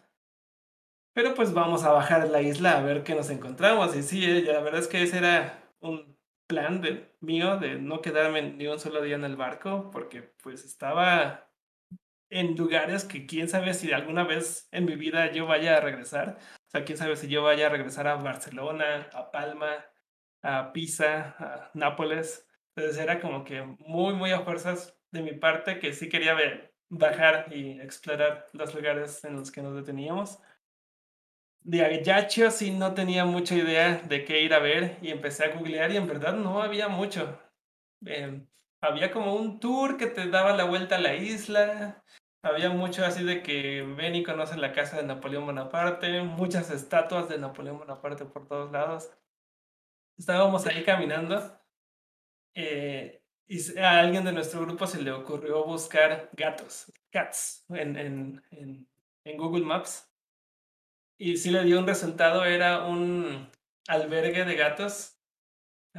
Pero 1.14 1.34
pues 1.34 1.54
vamos 1.54 1.84
a 1.84 1.92
bajar 1.92 2.28
la 2.28 2.42
isla 2.42 2.76
a 2.76 2.82
ver 2.82 3.04
qué 3.04 3.14
nos 3.14 3.30
encontramos. 3.30 3.94
Y 3.96 4.02
sí, 4.02 4.24
eh, 4.24 4.42
la 4.42 4.60
verdad 4.60 4.80
es 4.80 4.88
que 4.88 5.02
ese 5.02 5.18
era 5.18 5.62
un 5.80 6.18
plan 6.48 6.80
de, 6.80 7.14
mío 7.20 7.56
de 7.56 7.76
no 7.76 8.02
quedarme 8.02 8.42
ni 8.42 8.66
un 8.66 8.80
solo 8.80 9.00
día 9.00 9.14
en 9.14 9.24
el 9.24 9.36
barco, 9.36 9.90
porque 9.92 10.22
pues 10.42 10.64
estaba 10.64 11.48
en 12.30 12.56
lugares 12.56 13.04
que 13.04 13.26
quién 13.26 13.48
sabe 13.48 13.74
si 13.74 13.92
alguna 13.92 14.24
vez 14.24 14.68
en 14.72 14.86
mi 14.86 14.96
vida 14.96 15.30
yo 15.30 15.46
vaya 15.46 15.76
a 15.76 15.80
regresar. 15.80 16.38
O 16.40 16.70
sea, 16.70 16.84
quién 16.84 16.98
sabe 16.98 17.16
si 17.16 17.28
yo 17.28 17.44
vaya 17.44 17.66
a 17.66 17.70
regresar 17.70 18.08
a 18.08 18.16
Barcelona, 18.16 19.08
a 19.12 19.30
Palma, 19.30 19.86
a 20.42 20.72
Pisa, 20.72 21.36
a 21.38 21.70
Nápoles. 21.74 22.48
Entonces 22.74 23.00
era 23.00 23.20
como 23.20 23.44
que 23.44 23.62
muy, 23.62 24.14
muy 24.14 24.32
a 24.32 24.40
fuerzas 24.40 24.98
de 25.12 25.22
mi 25.22 25.32
parte 25.34 25.78
que 25.78 25.92
sí 25.92 26.08
quería 26.08 26.34
ver, 26.34 26.74
bajar 26.88 27.46
y 27.54 27.80
explorar 27.80 28.46
los 28.52 28.74
lugares 28.74 29.24
en 29.24 29.36
los 29.36 29.52
que 29.52 29.62
nos 29.62 29.76
deteníamos. 29.76 30.40
De 31.64 31.82
Ajaccio 31.82 32.50
sí 32.50 32.70
no 32.72 32.92
tenía 32.92 33.24
mucha 33.24 33.54
idea 33.54 33.96
de 33.96 34.26
qué 34.26 34.42
ir 34.42 34.52
a 34.52 34.58
ver 34.58 34.98
y 35.00 35.10
empecé 35.10 35.44
a 35.46 35.56
googlear 35.56 35.90
y 35.92 35.96
en 35.96 36.06
verdad 36.06 36.34
no 36.34 36.62
había 36.62 36.88
mucho. 36.88 37.40
Eh, 38.04 38.46
había 38.82 39.10
como 39.10 39.34
un 39.34 39.60
tour 39.60 39.96
que 39.96 40.06
te 40.06 40.28
daba 40.28 40.52
la 40.54 40.64
vuelta 40.64 40.96
a 40.96 41.00
la 41.00 41.14
isla. 41.14 42.04
Había 42.42 42.68
mucho 42.68 43.02
así 43.06 43.24
de 43.24 43.42
que 43.42 43.80
ven 43.82 44.14
y 44.14 44.22
conoce 44.22 44.58
la 44.58 44.72
casa 44.72 44.98
de 44.98 45.04
Napoleón 45.04 45.46
Bonaparte, 45.46 46.22
muchas 46.22 46.70
estatuas 46.70 47.30
de 47.30 47.38
Napoleón 47.38 47.78
Bonaparte 47.78 48.26
por 48.26 48.46
todos 48.46 48.70
lados. 48.70 49.10
Estábamos 50.18 50.66
ahí 50.66 50.84
caminando 50.84 51.58
eh, 52.54 53.22
y 53.46 53.78
a 53.78 54.00
alguien 54.00 54.24
de 54.24 54.32
nuestro 54.32 54.60
grupo 54.60 54.86
se 54.86 55.02
le 55.02 55.12
ocurrió 55.12 55.64
buscar 55.64 56.30
gatos, 56.32 56.92
cats, 57.10 57.64
en, 57.70 57.96
en, 57.96 58.88
en 59.24 59.36
Google 59.38 59.64
Maps. 59.64 60.13
Y 61.18 61.36
sí 61.36 61.50
le 61.50 61.64
dio 61.64 61.78
un 61.78 61.86
resultado, 61.86 62.44
era 62.44 62.86
un 62.86 63.50
albergue 63.88 64.44
de 64.44 64.56
gatos, 64.56 65.16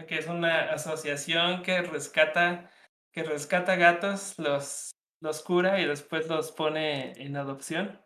que 0.07 0.17
es 0.17 0.27
una 0.27 0.71
asociación 0.73 1.63
que 1.63 1.81
rescata 1.81 2.69
que 3.15 3.23
rescata 3.23 3.77
gatos, 3.77 4.37
los, 4.37 4.91
los 5.21 5.41
cura 5.41 5.79
y 5.79 5.85
después 5.85 6.27
los 6.27 6.51
pone 6.51 7.13
en 7.13 7.37
adopción. 7.37 8.01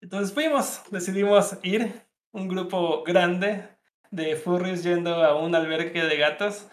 Entonces 0.00 0.32
fuimos, 0.32 0.82
decidimos 0.90 1.58
ir, 1.62 2.06
un 2.32 2.48
grupo 2.48 3.04
grande 3.04 3.68
de 4.10 4.36
furries 4.36 4.82
yendo 4.82 5.22
a 5.22 5.34
un 5.36 5.54
albergue 5.54 6.04
de 6.04 6.16
gatos. 6.16 6.70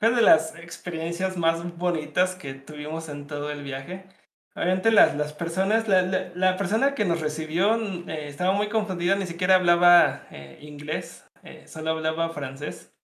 Fue 0.00 0.10
de 0.10 0.22
las 0.22 0.56
experiencias 0.56 1.36
más 1.36 1.76
bonitas 1.78 2.34
que 2.34 2.54
tuvimos 2.54 3.08
en 3.08 3.28
todo 3.28 3.52
el 3.52 3.62
viaje. 3.62 4.08
Obviamente 4.54 4.90
las, 4.90 5.14
las 5.14 5.32
personas, 5.32 5.86
la, 5.86 6.02
la, 6.02 6.56
persona 6.56 6.94
que 6.94 7.04
nos 7.04 7.20
recibió 7.20 7.76
eh, 8.08 8.28
estaba 8.28 8.52
muy 8.52 8.68
confundida, 8.68 9.14
ni 9.14 9.26
siquiera 9.26 9.54
hablaba 9.54 10.26
eh, 10.30 10.58
inglés, 10.62 11.28
eh, 11.44 11.66
solo 11.68 11.90
hablaba 11.92 12.30
francés. 12.30 12.94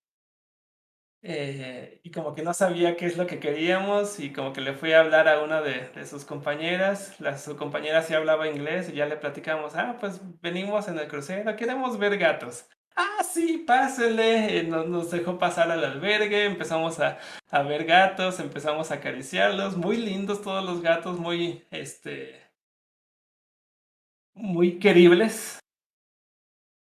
Y 1.22 2.10
como 2.10 2.34
que 2.34 2.42
no 2.42 2.52
sabía 2.52 2.96
qué 2.96 3.06
es 3.06 3.16
lo 3.16 3.26
que 3.26 3.40
queríamos 3.40 4.20
y 4.20 4.30
como 4.32 4.52
que 4.52 4.60
le 4.60 4.74
fui 4.74 4.92
a 4.92 5.00
hablar 5.00 5.26
a 5.26 5.42
una 5.42 5.62
de, 5.62 5.88
de 5.94 6.06
sus 6.06 6.26
compañeras, 6.26 7.18
la, 7.18 7.38
su 7.38 7.56
compañera 7.56 8.02
sí 8.02 8.12
hablaba 8.12 8.46
inglés 8.46 8.90
y 8.90 8.96
ya 8.96 9.06
le 9.06 9.16
platicamos, 9.16 9.74
ah, 9.74 9.96
pues 9.98 10.20
venimos 10.42 10.86
en 10.88 10.98
el 10.98 11.08
crucero, 11.08 11.56
queremos 11.56 11.98
ver 11.98 12.18
gatos. 12.18 12.68
Ah, 12.96 13.22
sí, 13.24 13.58
pásenle. 13.66 14.62
Nos, 14.64 14.86
nos, 14.88 15.10
dejó 15.10 15.38
pasar 15.38 15.70
al 15.70 15.84
albergue, 15.84 16.44
empezamos 16.44 17.00
a, 17.00 17.18
a, 17.50 17.62
ver 17.62 17.84
gatos, 17.84 18.38
empezamos 18.40 18.90
a 18.90 18.94
acariciarlos, 18.94 19.76
muy 19.76 19.96
lindos 19.96 20.42
todos 20.42 20.64
los 20.64 20.80
gatos, 20.80 21.18
muy, 21.18 21.64
este, 21.70 22.40
muy 24.34 24.78
queribles. 24.78 25.60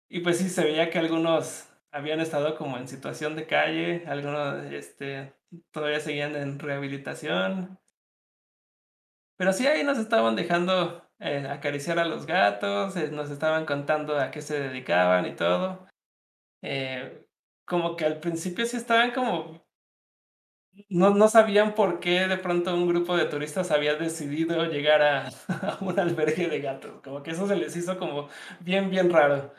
Y 0.09 0.21
pues 0.21 0.39
sí, 0.39 0.49
se 0.49 0.65
veía 0.65 0.91
que 0.91 0.99
algunos 0.99 1.69
habían 1.93 2.21
estado 2.21 2.57
como 2.57 2.79
en 2.79 2.89
situación 2.89 3.37
de 3.37 3.47
calle, 3.47 4.05
algunos 4.07 4.65
este, 4.73 5.33
todavía 5.73 6.01
seguían 6.01 6.35
en 6.37 6.59
rehabilitación. 6.59 7.79
Pero 9.37 9.53
sí 9.53 9.67
ahí 9.67 9.85
nos 9.85 9.99
estaban 9.99 10.37
dejando 10.37 11.03
eh, 11.19 11.47
acariciar 11.49 11.99
a 11.99 12.05
los 12.05 12.27
gatos, 12.27 12.97
eh, 12.97 13.11
nos 13.11 13.31
estaban 13.31 13.67
contando 13.67 14.19
a 14.19 14.31
qué 14.31 14.43
se 14.43 14.61
dedicaban 14.61 15.27
y 15.27 15.37
todo. 15.37 15.90
Eh, 16.63 17.27
como 17.65 17.97
que 17.97 18.05
al 18.05 18.21
principio 18.21 18.67
sí 18.67 18.77
estaban 18.77 19.13
como... 19.13 19.65
No, 20.89 21.11
no 21.11 21.29
sabían 21.29 21.75
por 21.75 21.99
qué 22.01 22.29
de 22.29 22.39
pronto 22.39 22.73
un 22.75 22.87
grupo 22.89 23.17
de 23.17 23.27
turistas 23.27 23.71
había 23.71 23.97
decidido 23.97 24.65
llegar 24.67 25.03
a, 25.03 25.29
un 25.81 25.99
albergue 25.99 26.49
de 26.49 26.61
gatos. 26.61 27.01
Como 27.03 27.23
que 27.23 27.33
eso 27.33 27.47
se 27.47 27.57
les 27.57 27.77
hizo 27.77 27.99
como 27.99 28.29
bien, 28.61 28.89
bien 28.91 29.11
raro 29.11 29.53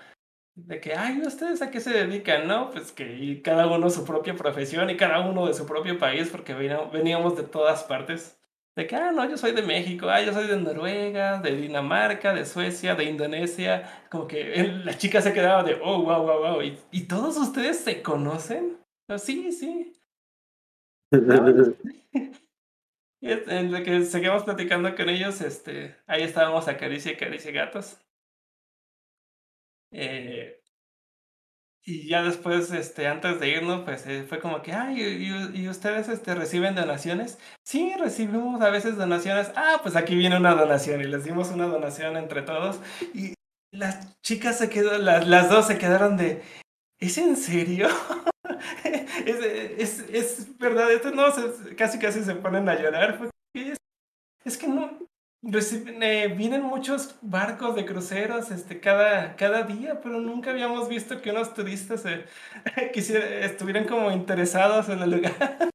de 0.56 0.80
que, 0.82 0.94
ay, 0.96 1.22
¿ustedes 1.22 1.62
a 1.62 1.72
qué 1.72 1.80
se 1.80 1.92
dedican? 1.92 2.48
No, 2.48 2.72
pues 2.72 2.92
que 2.92 3.42
cada 3.44 3.68
uno 3.68 3.90
su 3.90 4.06
propia 4.06 4.36
profesión 4.36 4.90
y 4.90 4.98
cada 4.98 5.22
uno 5.22 5.48
de 5.48 5.54
su 5.54 5.66
propio 5.66 5.98
país, 6.00 6.30
porque 6.30 6.54
veníamos 6.54 7.38
de 7.38 7.44
todas 7.44 7.84
partes. 7.84 8.41
De 8.76 8.88
que, 8.88 8.96
ah, 8.96 9.12
no, 9.12 9.30
yo 9.30 9.38
soy 9.38 9.52
de 9.52 9.62
México, 9.62 10.10
ah, 10.10 10.22
yo 10.22 10.32
soy 10.32 10.48
de 10.48 10.58
Noruega, 10.58 11.42
de 11.42 11.56
Dinamarca, 11.56 12.34
de 12.34 12.46
Suecia, 12.46 12.96
de 12.96 13.04
Indonesia. 13.04 14.06
Como 14.10 14.28
que 14.28 14.66
la 14.86 14.98
chica 14.98 15.22
se 15.22 15.34
quedaba 15.34 15.64
de, 15.64 15.78
oh, 15.82 16.02
wow, 16.04 16.24
wow, 16.24 16.40
wow. 16.40 16.62
¿Y, 16.62 16.80
¿y 16.92 17.02
todos 17.02 17.36
ustedes 17.38 17.80
se 17.80 18.02
conocen? 18.02 18.78
Oh, 19.10 19.18
sí, 19.18 19.52
sí. 19.52 19.94
en 23.22 23.72
lo 23.72 23.84
que 23.84 24.06
seguimos 24.06 24.44
platicando 24.44 24.96
con 24.96 25.10
ellos, 25.10 25.42
este, 25.42 25.98
ahí 26.08 26.24
estábamos 26.24 26.70
a 26.70 26.78
caricia 26.78 27.12
y 27.12 27.18
caricia 27.18 27.52
gatos. 27.52 28.00
Eh, 29.92 30.61
y 31.84 32.08
ya 32.08 32.22
después, 32.22 32.72
este, 32.72 33.08
antes 33.08 33.40
de 33.40 33.50
irnos, 33.50 33.82
pues 33.82 34.06
eh, 34.06 34.24
fue 34.28 34.40
como 34.40 34.62
que, 34.62 34.72
ay, 34.72 35.02
¿y, 35.02 35.62
¿y, 35.62 35.68
ustedes 35.68 36.10
este, 36.10 36.36
reciben 36.36 36.76
donaciones? 36.76 37.40
Sí, 37.64 37.94
recibimos 38.00 38.62
a 38.62 38.70
veces 38.70 38.98
donaciones. 38.98 39.52
Ah, 39.56 39.80
pues 39.82 39.96
aquí 39.96 40.16
viene 40.16 40.38
una 40.38 40.54
donación 40.54 41.02
y 41.02 41.06
les 41.06 41.24
dimos 41.24 41.50
una 41.50 41.66
donación 41.66 42.18
entre 42.18 42.44
todos. 42.44 42.80
Y 43.16 43.34
las 43.72 44.22
chicas 44.22 44.60
se 44.60 44.70
quedó, 44.70 44.98
las, 45.00 45.28
las 45.28 45.50
dos 45.50 45.66
se 45.66 45.80
quedaron 45.80 46.18
de, 46.18 46.44
¿es 47.00 47.18
en 47.18 47.36
serio? 47.36 47.88
es, 49.26 49.40
es, 49.78 50.00
es, 50.10 50.58
verdad, 50.60 50.92
esto 50.92 51.10
no, 51.12 51.32
se, 51.32 51.76
casi 51.76 51.98
casi 51.98 52.24
se 52.24 52.36
ponen 52.36 52.70
a 52.70 52.80
llorar. 52.80 53.20
Es, 53.56 53.78
es 54.46 54.58
que 54.58 54.68
no, 54.68 55.00
Reciben, 55.44 56.04
eh, 56.04 56.28
vienen 56.28 56.62
muchos 56.62 57.16
barcos 57.22 57.76
de 57.76 57.84
cruceros 57.84 58.52
este, 58.52 58.80
cada, 58.80 59.36
cada 59.36 59.64
día, 59.64 60.00
pero 60.00 60.20
nunca 60.20 60.52
habíamos 60.52 60.88
visto 60.88 61.20
que 61.20 61.32
unos 61.32 61.56
turistas 61.56 62.06
eh, 62.06 62.26
estuvieran 63.44 63.88
como 63.88 64.12
interesados 64.12 64.90
en 64.90 65.00
el 65.00 65.10
lugar. 65.10 65.70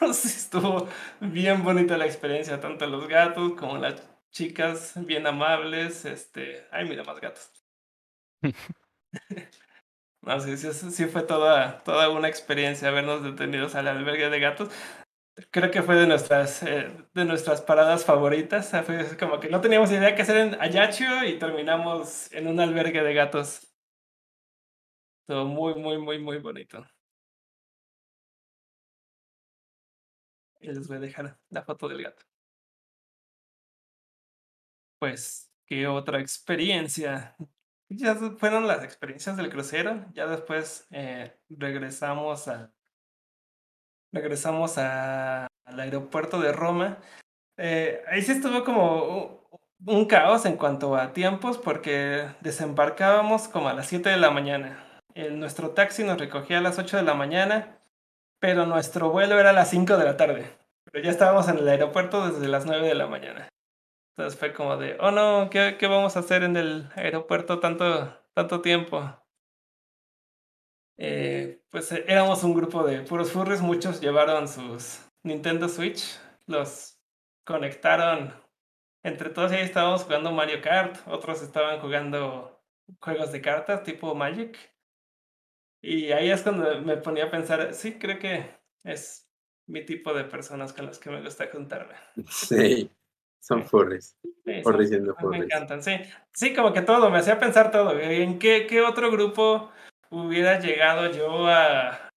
estuvo 0.00 0.88
bien 1.20 1.62
bonita 1.62 1.98
la 1.98 2.06
experiencia, 2.06 2.58
tanto 2.58 2.86
los 2.86 3.06
gatos 3.06 3.52
como 3.52 3.76
las 3.76 4.02
chicas, 4.30 4.94
bien 4.96 5.26
amables. 5.26 6.06
Este, 6.06 6.66
ay, 6.70 6.88
mira, 6.88 7.04
más 7.04 7.20
gatos. 7.20 7.50
no, 10.22 10.40
sí, 10.40 10.56
sí, 10.56 10.72
sí, 10.72 11.04
fue 11.04 11.22
toda, 11.22 11.82
toda 11.84 12.08
una 12.08 12.28
experiencia 12.28 12.88
habernos 12.88 13.22
detenidos 13.22 13.74
al 13.74 13.88
albergue 13.88 14.30
de 14.30 14.40
gatos 14.40 14.70
creo 15.50 15.70
que 15.70 15.82
fue 15.82 15.96
de 15.96 16.06
nuestras, 16.06 16.62
eh, 16.62 16.90
de 17.14 17.24
nuestras 17.24 17.62
paradas 17.62 18.04
favoritas. 18.04 18.70
Fue 18.84 19.16
como 19.18 19.40
que 19.40 19.48
no 19.48 19.60
teníamos 19.60 19.90
idea 19.90 20.14
qué 20.14 20.22
hacer 20.22 20.36
en 20.38 20.54
Ajaccio 20.60 21.24
y 21.24 21.38
terminamos 21.38 22.32
en 22.32 22.46
un 22.48 22.60
albergue 22.60 23.02
de 23.02 23.14
gatos. 23.14 23.66
Todo 25.26 25.44
muy, 25.44 25.74
muy, 25.74 25.98
muy, 25.98 26.18
muy 26.18 26.38
bonito. 26.38 26.86
Y 30.60 30.68
les 30.68 30.88
voy 30.88 30.96
a 30.96 31.00
dejar 31.00 31.38
la 31.50 31.62
foto 31.62 31.88
del 31.88 32.02
gato. 32.02 32.24
Pues, 34.98 35.52
¿qué 35.66 35.86
otra 35.86 36.20
experiencia? 36.20 37.36
Ya 37.88 38.14
fueron 38.14 38.66
las 38.66 38.82
experiencias 38.84 39.36
del 39.36 39.50
crucero. 39.50 40.04
Ya 40.12 40.26
después 40.26 40.86
eh, 40.90 41.38
regresamos 41.48 42.48
a 42.48 42.72
regresamos 44.12 44.78
al 44.78 45.48
aeropuerto 45.66 46.40
de 46.40 46.52
Roma. 46.52 46.98
Eh, 47.56 48.02
ahí 48.08 48.22
sí 48.22 48.32
estuvo 48.32 48.64
como 48.64 49.48
un 49.86 50.06
caos 50.06 50.44
en 50.46 50.56
cuanto 50.56 50.96
a 50.96 51.12
tiempos 51.12 51.58
porque 51.58 52.28
desembarcábamos 52.40 53.48
como 53.48 53.68
a 53.68 53.74
las 53.74 53.86
7 53.86 54.08
de 54.08 54.16
la 54.16 54.30
mañana. 54.30 54.84
Nuestro 55.32 55.70
taxi 55.70 56.04
nos 56.04 56.18
recogía 56.18 56.58
a 56.58 56.60
las 56.62 56.78
8 56.78 56.98
de 56.98 57.02
la 57.02 57.14
mañana, 57.14 57.78
pero 58.38 58.66
nuestro 58.66 59.10
vuelo 59.10 59.38
era 59.38 59.50
a 59.50 59.54
las 59.54 59.70
5 59.70 59.96
de 59.96 60.04
la 60.04 60.16
tarde. 60.16 60.56
Pero 60.84 61.04
ya 61.04 61.10
estábamos 61.10 61.48
en 61.48 61.58
el 61.58 61.68
aeropuerto 61.68 62.30
desde 62.30 62.48
las 62.48 62.66
9 62.66 62.86
de 62.86 62.94
la 62.94 63.06
mañana. 63.06 63.48
Entonces 64.16 64.38
fue 64.38 64.52
como 64.52 64.76
de, 64.76 64.96
oh 65.00 65.10
no, 65.10 65.48
¿qué, 65.50 65.76
qué 65.78 65.86
vamos 65.86 66.16
a 66.16 66.20
hacer 66.20 66.42
en 66.42 66.56
el 66.56 66.88
aeropuerto 66.96 67.60
tanto, 67.60 68.16
tanto 68.34 68.60
tiempo? 68.60 69.12
Eh, 70.98 71.62
pues 71.70 71.90
eh, 71.92 72.04
éramos 72.08 72.42
un 72.44 72.54
grupo 72.54 72.82
de 72.84 73.00
puros 73.02 73.30
furries, 73.30 73.60
muchos 73.60 74.00
llevaron 74.00 74.48
sus 74.48 75.00
Nintendo 75.22 75.68
Switch, 75.68 76.18
los 76.46 76.98
conectaron 77.44 78.34
entre 79.04 79.30
todos 79.30 79.52
ahí 79.52 79.62
estábamos 79.62 80.02
jugando 80.04 80.32
Mario 80.32 80.60
Kart, 80.60 80.98
otros 81.06 81.40
estaban 81.42 81.80
jugando 81.80 82.60
juegos 83.00 83.32
de 83.32 83.40
cartas 83.40 83.82
tipo 83.84 84.14
Magic. 84.14 84.58
Y 85.80 86.10
ahí 86.10 86.30
es 86.30 86.42
cuando 86.42 86.80
me 86.82 86.96
ponía 86.96 87.26
a 87.26 87.30
pensar, 87.30 87.72
sí, 87.72 87.94
creo 87.98 88.18
que 88.18 88.50
es 88.82 89.30
mi 89.66 89.84
tipo 89.84 90.12
de 90.12 90.24
personas 90.24 90.72
con 90.72 90.86
las 90.86 90.98
que 90.98 91.10
me 91.10 91.22
gusta 91.22 91.48
juntarme. 91.52 91.94
Sí, 92.28 92.90
son 93.38 93.64
furries. 93.64 94.16
Sí, 94.44 94.62
Furries 94.62 94.64
son- 94.64 94.86
siendo 94.88 95.14
me 95.14 95.20
furries. 95.20 95.44
encantan, 95.44 95.82
sí. 95.82 95.92
Sí, 96.32 96.52
como 96.52 96.72
que 96.72 96.82
todo, 96.82 97.08
me 97.10 97.18
hacía 97.18 97.38
pensar 97.38 97.70
todo. 97.70 97.98
¿En 97.98 98.38
qué, 98.40 98.66
qué 98.66 98.82
otro 98.82 99.10
grupo 99.12 99.70
hubiera 100.10 100.58
llegado 100.58 101.10
yo 101.10 101.48
a, 101.48 102.10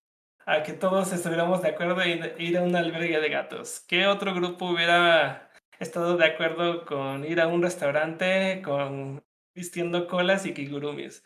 a 0.45 0.63
que 0.63 0.73
todos 0.73 1.13
estuviéramos 1.13 1.61
de 1.61 1.69
acuerdo 1.69 2.01
en 2.01 2.34
ir 2.39 2.57
a 2.57 2.63
un 2.63 2.76
albergue 2.76 3.19
de 3.19 3.30
gatos? 3.30 3.81
¿Qué 3.88 4.07
otro 4.07 4.34
grupo 4.34 4.69
hubiera 4.69 5.51
estado 5.80 6.18
de 6.18 6.26
acuerdo 6.26 6.85
con 6.85 7.26
ir 7.26 7.41
a 7.41 7.47
un 7.47 7.61
restaurante 7.61 8.61
con 8.63 9.23
vistiendo 9.55 10.07
colas 10.07 10.45
y 10.45 10.53
kigurumis? 10.53 11.23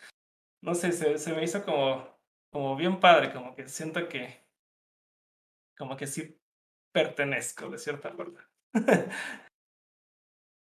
No 0.61 0.75
sé, 0.75 0.91
se, 0.91 1.17
se 1.17 1.33
me 1.33 1.43
hizo 1.43 1.63
como, 1.63 2.17
como 2.51 2.75
bien 2.75 2.99
padre, 2.99 3.31
como 3.31 3.55
que 3.55 3.67
siento 3.67 4.07
que 4.07 4.45
como 5.77 5.97
que 5.97 6.07
sí 6.07 6.39
pertenezco 6.93 7.69
de 7.69 7.77
cierta 7.77 8.11
forma. 8.11 8.49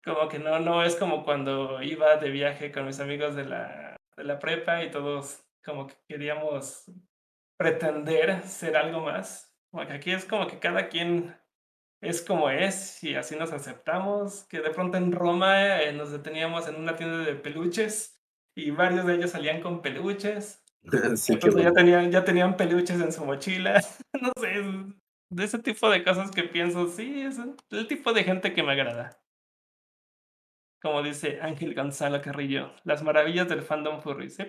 como 0.04 0.28
que 0.30 0.40
no, 0.40 0.60
no 0.60 0.84
es 0.84 0.96
como 0.96 1.24
cuando 1.24 1.82
iba 1.82 2.18
de 2.18 2.30
viaje 2.30 2.72
con 2.72 2.86
mis 2.86 3.00
amigos 3.00 3.36
de 3.36 3.46
la, 3.46 3.98
de 4.16 4.24
la 4.24 4.40
prepa 4.40 4.84
y 4.84 4.92
todos 4.92 5.49
como 5.70 5.88
que 5.88 5.96
queríamos 6.08 6.92
pretender 7.58 8.44
ser 8.44 8.76
algo 8.76 9.02
más. 9.02 9.56
Como 9.72 9.86
que 9.86 9.94
aquí 9.94 10.12
es 10.12 10.26
como 10.26 10.48
que 10.48 10.60
cada 10.60 10.90
quien 10.90 11.36
es 12.02 12.22
como 12.22 12.50
es 12.50 13.04
y 13.04 13.16
así 13.16 13.36
nos 13.36 13.52
aceptamos. 13.52 14.46
Que 14.46 14.62
de 14.62 14.72
pronto 14.72 14.98
en 14.98 15.12
Roma 15.12 15.82
eh, 15.82 15.94
nos 15.94 16.12
deteníamos 16.12 16.68
en 16.68 16.76
una 16.76 16.96
tienda 16.96 17.20
de 17.20 17.36
peluches 17.36 18.20
y 18.56 18.72
varios 18.72 19.06
de 19.06 19.16
ellos 19.16 19.32
salían 19.32 19.62
con 19.62 19.82
peluches. 19.82 20.64
Sí, 21.18 21.34
Otros 21.34 21.56
ya 21.56 21.74
tenían, 21.74 22.10
ya 22.10 22.24
tenían 22.24 22.56
peluches 22.56 23.02
en 23.02 23.12
su 23.12 23.26
mochila. 23.26 23.82
no 24.22 24.32
sé, 24.40 24.64
de 25.30 25.44
ese 25.44 25.60
tipo 25.60 25.90
de 25.90 26.06
cosas 26.06 26.32
que 26.32 26.44
pienso, 26.44 26.88
sí, 26.88 27.22
es 27.22 27.38
el 27.72 27.88
tipo 27.88 28.14
de 28.14 28.24
gente 28.24 28.54
que 28.54 28.64
me 28.64 28.72
agrada. 28.72 29.22
Como 30.82 31.04
dice 31.04 31.40
Ángel 31.42 31.76
Gonzalo 31.76 32.22
Carrillo, 32.22 32.74
las 32.86 33.04
maravillas 33.04 33.50
del 33.50 33.62
fandom 33.62 34.02
furry, 34.02 34.30
¿sí? 34.30 34.46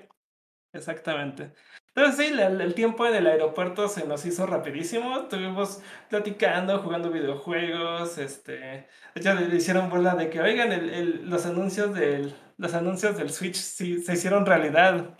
Exactamente. 0.72 1.52
Entonces 1.94 2.26
sí, 2.28 2.32
el, 2.40 2.74
tiempo 2.74 3.05
en 3.06 3.16
el 3.16 3.26
aeropuerto 3.26 3.88
se 3.88 4.06
nos 4.06 4.24
hizo 4.24 4.47
rapidísimo. 4.47 5.22
Estuvimos 5.22 5.82
platicando, 6.09 6.78
jugando 6.80 7.10
videojuegos, 7.10 8.18
este... 8.18 8.88
Hecho, 9.14 9.34
le 9.34 9.56
hicieron 9.56 9.90
burla 9.90 10.14
de 10.14 10.30
que, 10.30 10.40
oigan, 10.40 10.70
el, 10.72 11.28
los 11.28 11.44
anuncios 11.47 11.92
del, 11.94 12.34
los 12.56 12.74
anuncios 12.74 13.16
del 13.16 13.30
Switch 13.30 13.56
sí 13.56 14.01
se 14.01 14.12
hicieron 14.12 14.47
realidad. 14.47 15.16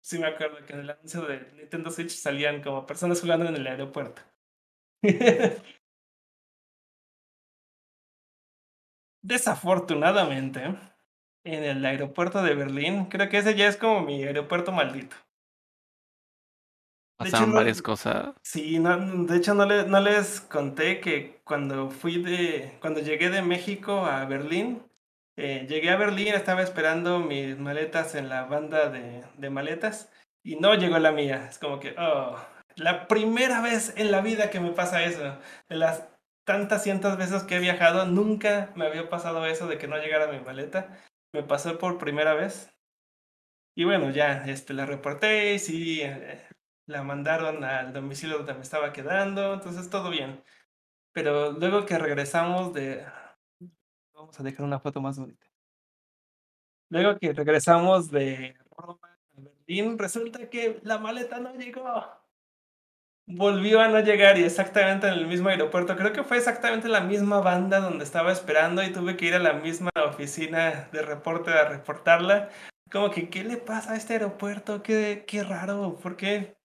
Sí 0.00 0.18
me 0.18 0.26
acuerdo 0.26 0.64
que 0.66 0.72
en 0.72 0.80
el 0.80 0.90
anuncio 0.90 1.22
de 1.22 1.52
Nintendo 1.54 1.90
Switch 1.90 2.10
salían 2.10 2.62
como 2.62 2.86
personas 2.86 3.20
jugando 3.20 3.46
en 3.46 3.56
el 3.56 3.66
aeropuerto. 3.66 4.22
Desafortunadamente, 9.22 10.60
en 11.44 11.62
el 11.64 11.84
aeropuerto 11.84 12.42
de 12.42 12.54
Berlín, 12.54 13.06
creo 13.06 13.28
que 13.28 13.38
ese 13.38 13.54
ya 13.54 13.68
es 13.68 13.76
como 13.76 14.00
mi 14.02 14.24
aeropuerto 14.24 14.72
maldito. 14.72 15.16
De 17.20 17.28
hecho, 17.28 17.32
Pasaron 17.32 17.50
no- 17.50 17.56
varias 17.56 17.82
cosas. 17.82 18.34
Sí, 18.42 18.78
no, 18.78 19.24
de 19.24 19.36
hecho 19.36 19.54
no, 19.54 19.64
le- 19.66 19.86
no 19.86 20.00
les 20.00 20.40
conté 20.40 21.00
que 21.00 21.40
cuando 21.44 21.90
fui 21.90 22.22
de, 22.22 22.76
cuando 22.80 23.00
llegué 23.00 23.30
de 23.30 23.42
México 23.42 24.04
a 24.04 24.24
Berlín, 24.24 24.82
eh, 25.36 25.66
llegué 25.68 25.90
a 25.90 25.96
Berlín, 25.96 26.28
estaba 26.34 26.62
esperando 26.62 27.20
mis 27.20 27.58
maletas 27.58 28.14
en 28.14 28.28
la 28.28 28.44
banda 28.44 28.88
de, 28.90 29.24
de 29.36 29.50
maletas 29.50 30.10
y 30.42 30.56
no 30.56 30.74
llegó 30.74 30.98
la 30.98 31.12
mía. 31.12 31.46
Es 31.48 31.58
como 31.58 31.78
que, 31.80 31.94
oh, 31.98 32.36
la 32.76 33.06
primera 33.06 33.60
vez 33.60 33.94
en 33.96 34.10
la 34.10 34.20
vida 34.20 34.50
que 34.50 34.60
me 34.60 34.72
pasa 34.72 35.02
eso. 35.04 35.38
De 35.68 35.76
las 35.76 36.04
tantas 36.44 36.82
cientos 36.82 37.16
veces 37.16 37.44
que 37.44 37.56
he 37.56 37.60
viajado, 37.60 38.06
nunca 38.06 38.70
me 38.76 38.86
había 38.86 39.08
pasado 39.08 39.46
eso 39.46 39.66
de 39.68 39.78
que 39.78 39.88
no 39.88 39.96
llegara 39.98 40.26
mi 40.30 40.40
maleta. 40.40 40.98
Me 41.34 41.42
pasó 41.42 41.76
por 41.78 41.98
primera 41.98 42.32
vez. 42.34 42.72
Y 43.74 43.82
bueno, 43.82 44.10
ya 44.10 44.44
este, 44.44 44.72
la 44.72 44.86
reporté 44.86 45.54
y 45.54 45.58
sí, 45.58 46.00
eh, 46.00 46.46
la 46.86 47.02
mandaron 47.02 47.64
al 47.64 47.92
domicilio 47.92 48.36
donde 48.36 48.54
me 48.54 48.60
estaba 48.60 48.92
quedando, 48.92 49.54
entonces 49.54 49.90
todo 49.90 50.10
bien. 50.10 50.44
Pero 51.10 51.50
luego 51.50 51.86
que 51.86 51.98
regresamos 51.98 52.72
de... 52.72 53.04
Vamos 54.12 54.38
a 54.38 54.44
dejar 54.44 54.64
una 54.64 54.78
foto 54.78 55.00
más 55.00 55.18
bonita. 55.18 55.44
Luego 56.88 57.18
que 57.18 57.32
regresamos 57.32 58.12
de 58.12 58.56
Roma 58.70 59.18
a 59.36 59.40
Berlín, 59.40 59.98
resulta 59.98 60.48
que 60.48 60.78
la 60.84 60.98
maleta 60.98 61.40
no 61.40 61.52
llegó. 61.56 62.23
Volvió 63.26 63.80
a 63.80 63.88
no 63.88 64.00
llegar 64.00 64.38
y 64.38 64.44
exactamente 64.44 65.06
en 65.08 65.14
el 65.14 65.26
mismo 65.26 65.48
aeropuerto. 65.48 65.96
Creo 65.96 66.12
que 66.12 66.24
fue 66.24 66.36
exactamente 66.36 66.88
la 66.88 67.00
misma 67.00 67.40
banda 67.40 67.80
donde 67.80 68.04
estaba 68.04 68.30
esperando 68.30 68.82
y 68.82 68.92
tuve 68.92 69.16
que 69.16 69.26
ir 69.26 69.34
a 69.34 69.38
la 69.38 69.54
misma 69.54 69.90
oficina 70.06 70.90
de 70.92 71.00
reporte 71.02 71.50
a 71.50 71.68
reportarla. 71.68 72.50
Como 72.92 73.10
que, 73.10 73.30
¿qué 73.30 73.42
le 73.42 73.56
pasa 73.56 73.92
a 73.92 73.96
este 73.96 74.12
aeropuerto? 74.14 74.82
Qué, 74.82 75.24
qué 75.26 75.42
raro, 75.42 75.96
¿por 76.02 76.16
qué? 76.16 76.58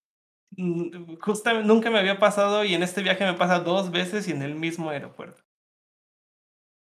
Mm, 0.57 1.15
Justamente 1.22 1.68
nunca 1.68 1.90
me 1.91 1.99
había 1.99 2.19
pasado 2.19 2.65
y 2.65 2.73
en 2.73 2.84
este 2.84 3.03
viaje 3.03 3.26
me 3.26 3.36
pasa 3.38 3.60
dos 3.60 3.91
veces 3.91 4.27
y 4.27 4.31
en 4.31 4.41
el 4.41 4.56
mismo 4.56 4.90
aeropuerto. 4.90 5.44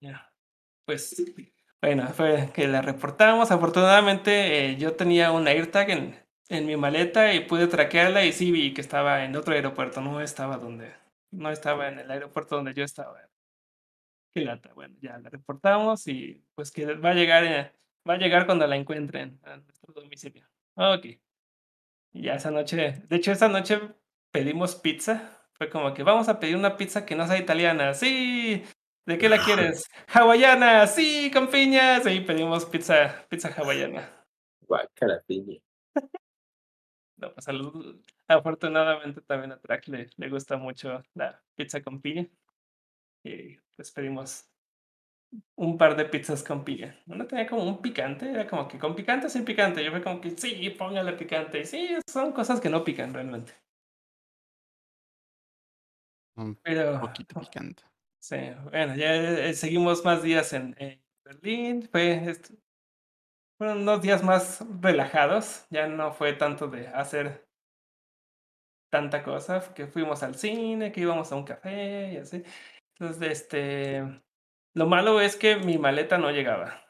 Ya. 0.01 0.31
Pues 0.87 1.17
bueno, 1.83 2.09
fue 2.15 2.51
que 2.55 2.69
la 2.69 2.83
reportamos. 2.83 3.51
Afortunadamente 3.51 4.71
eh, 4.71 4.77
yo 4.77 4.97
tenía 4.97 5.33
un 5.33 5.49
AirTag 5.49 5.91
en, 5.91 6.24
en 6.49 6.67
mi 6.67 6.77
maleta 6.77 7.33
y 7.33 7.41
pude 7.41 7.67
traquearla 7.67 8.25
y 8.25 8.33
sí 8.33 8.51
vi 8.53 8.75
que 8.75 8.81
estaba 8.81 9.25
en 9.25 9.37
otro 9.37 9.55
aeropuerto, 9.55 10.01
no 10.01 10.21
estaba 10.21 10.59
donde, 10.59 10.93
no 11.31 11.51
estaba 11.51 11.89
en 11.89 11.99
el 12.01 12.11
aeropuerto 12.11 12.57
donde 12.57 12.75
yo 12.75 12.85
estaba. 12.85 13.21
Qué 14.35 14.45
lata. 14.45 14.73
Bueno, 14.75 14.97
ya 15.01 15.17
la 15.19 15.31
reportamos 15.31 16.07
y 16.09 16.45
pues 16.55 16.71
que 16.73 16.95
va 16.95 17.11
a 17.11 17.15
llegar, 17.15 17.45
eh, 17.45 17.73
va 18.09 18.15
a 18.15 18.19
llegar 18.19 18.47
cuando 18.47 18.67
la 18.67 18.77
encuentren 18.77 19.39
a 19.45 19.57
nuestro 19.59 19.93
domicilio. 19.95 20.45
Ok. 20.75 21.07
Y 22.13 22.23
ya 22.23 22.35
esa 22.35 22.51
noche, 22.51 23.03
de 23.09 23.17
hecho 23.17 23.31
esa 23.33 23.49
noche 23.49 23.81
pedimos 24.33 24.75
pizza. 24.75 25.31
Fue 25.53 25.71
como 25.71 25.95
que 25.95 26.03
vamos 26.03 26.29
a 26.29 26.41
pedir 26.41 26.57
una 26.57 26.77
pizza 26.77 27.07
que 27.07 27.15
no 27.15 27.27
sea 27.29 27.39
italiana. 27.39 27.95
Sí. 27.95 28.65
¿De 29.07 29.19
qué 29.19 29.29
la 29.29 29.39
quieres? 29.39 29.89
Hawaiana. 30.09 30.87
Sí, 30.89 31.31
con 31.33 31.49
piña. 31.49 32.01
Sí, 32.01 32.21
pedimos 32.21 32.65
pizza, 32.65 33.25
pizza 33.29 33.51
hawaiana. 33.57 34.27
Guácala, 34.63 35.23
piña. 35.27 35.59
No, 37.25 37.33
pues, 37.35 37.49
al- 37.49 38.03
afortunadamente 38.29 39.21
también 39.23 39.53
a 39.53 39.61
Track 39.61 39.89
le, 39.89 40.11
le 40.17 40.29
gusta 40.29 40.57
mucho 40.57 41.03
la 41.15 41.43
pizza 41.55 41.83
con 41.83 42.01
piña. 42.01 42.29
Y 43.25 43.59
pues 43.77 43.93
pedimos 43.93 44.51
un 45.57 45.79
par 45.79 45.97
de 45.97 46.05
pizzas 46.07 46.43
con 46.43 46.65
piña. 46.65 46.97
Una 47.07 47.27
tenía 47.27 47.47
como 47.47 47.65
un 47.65 47.81
picante, 47.83 48.31
era 48.31 48.47
como 48.47 48.69
que 48.69 48.79
con 48.79 48.95
picante 48.95 49.29
sin 49.31 49.45
picante. 49.45 49.85
Yo 49.85 49.91
fue 49.91 50.03
como 50.03 50.21
que 50.21 50.31
sí, 50.31 50.71
póngale 50.71 51.13
picante. 51.15 51.61
Y 51.61 51.65
sí, 51.67 51.97
son 52.07 52.33
cosas 52.33 52.61
que 52.61 52.69
no 52.71 52.85
pican 52.85 53.13
realmente. 53.15 53.53
Un 56.37 56.51
Pero 56.63 57.01
poquito 57.01 57.35
picante. 57.41 57.83
sí, 58.21 58.37
bueno, 58.71 58.95
ya 58.97 59.15
eh, 59.15 59.55
seguimos 59.55 60.05
más 60.05 60.23
días 60.23 60.53
en, 60.53 60.75
en 60.79 61.03
Berlín. 61.25 61.89
Fue, 61.91 62.35
fueron 63.59 63.83
unos 63.83 64.03
días 64.03 64.23
más 64.23 64.65
relajados. 64.81 65.67
Ya 65.71 65.87
no 65.89 66.13
fue 66.13 66.33
tanto 66.35 66.69
de 66.69 66.89
hacer 66.89 67.47
tanta 68.91 69.25
cosa, 69.25 69.75
que 69.75 69.87
fuimos 69.89 70.23
al 70.23 70.37
cine, 70.37 70.93
que 70.93 71.01
íbamos 71.01 71.33
a 71.33 71.37
un 71.37 71.45
café 71.45 72.13
y 72.15 72.17
así. 72.19 72.45
Entonces, 72.99 73.31
este, 73.31 74.23
lo 74.75 74.87
malo 74.87 75.21
es 75.21 75.37
que 75.37 75.57
mi 75.57 75.79
maleta 75.79 76.19
no 76.19 76.31
llegaba. 76.31 76.85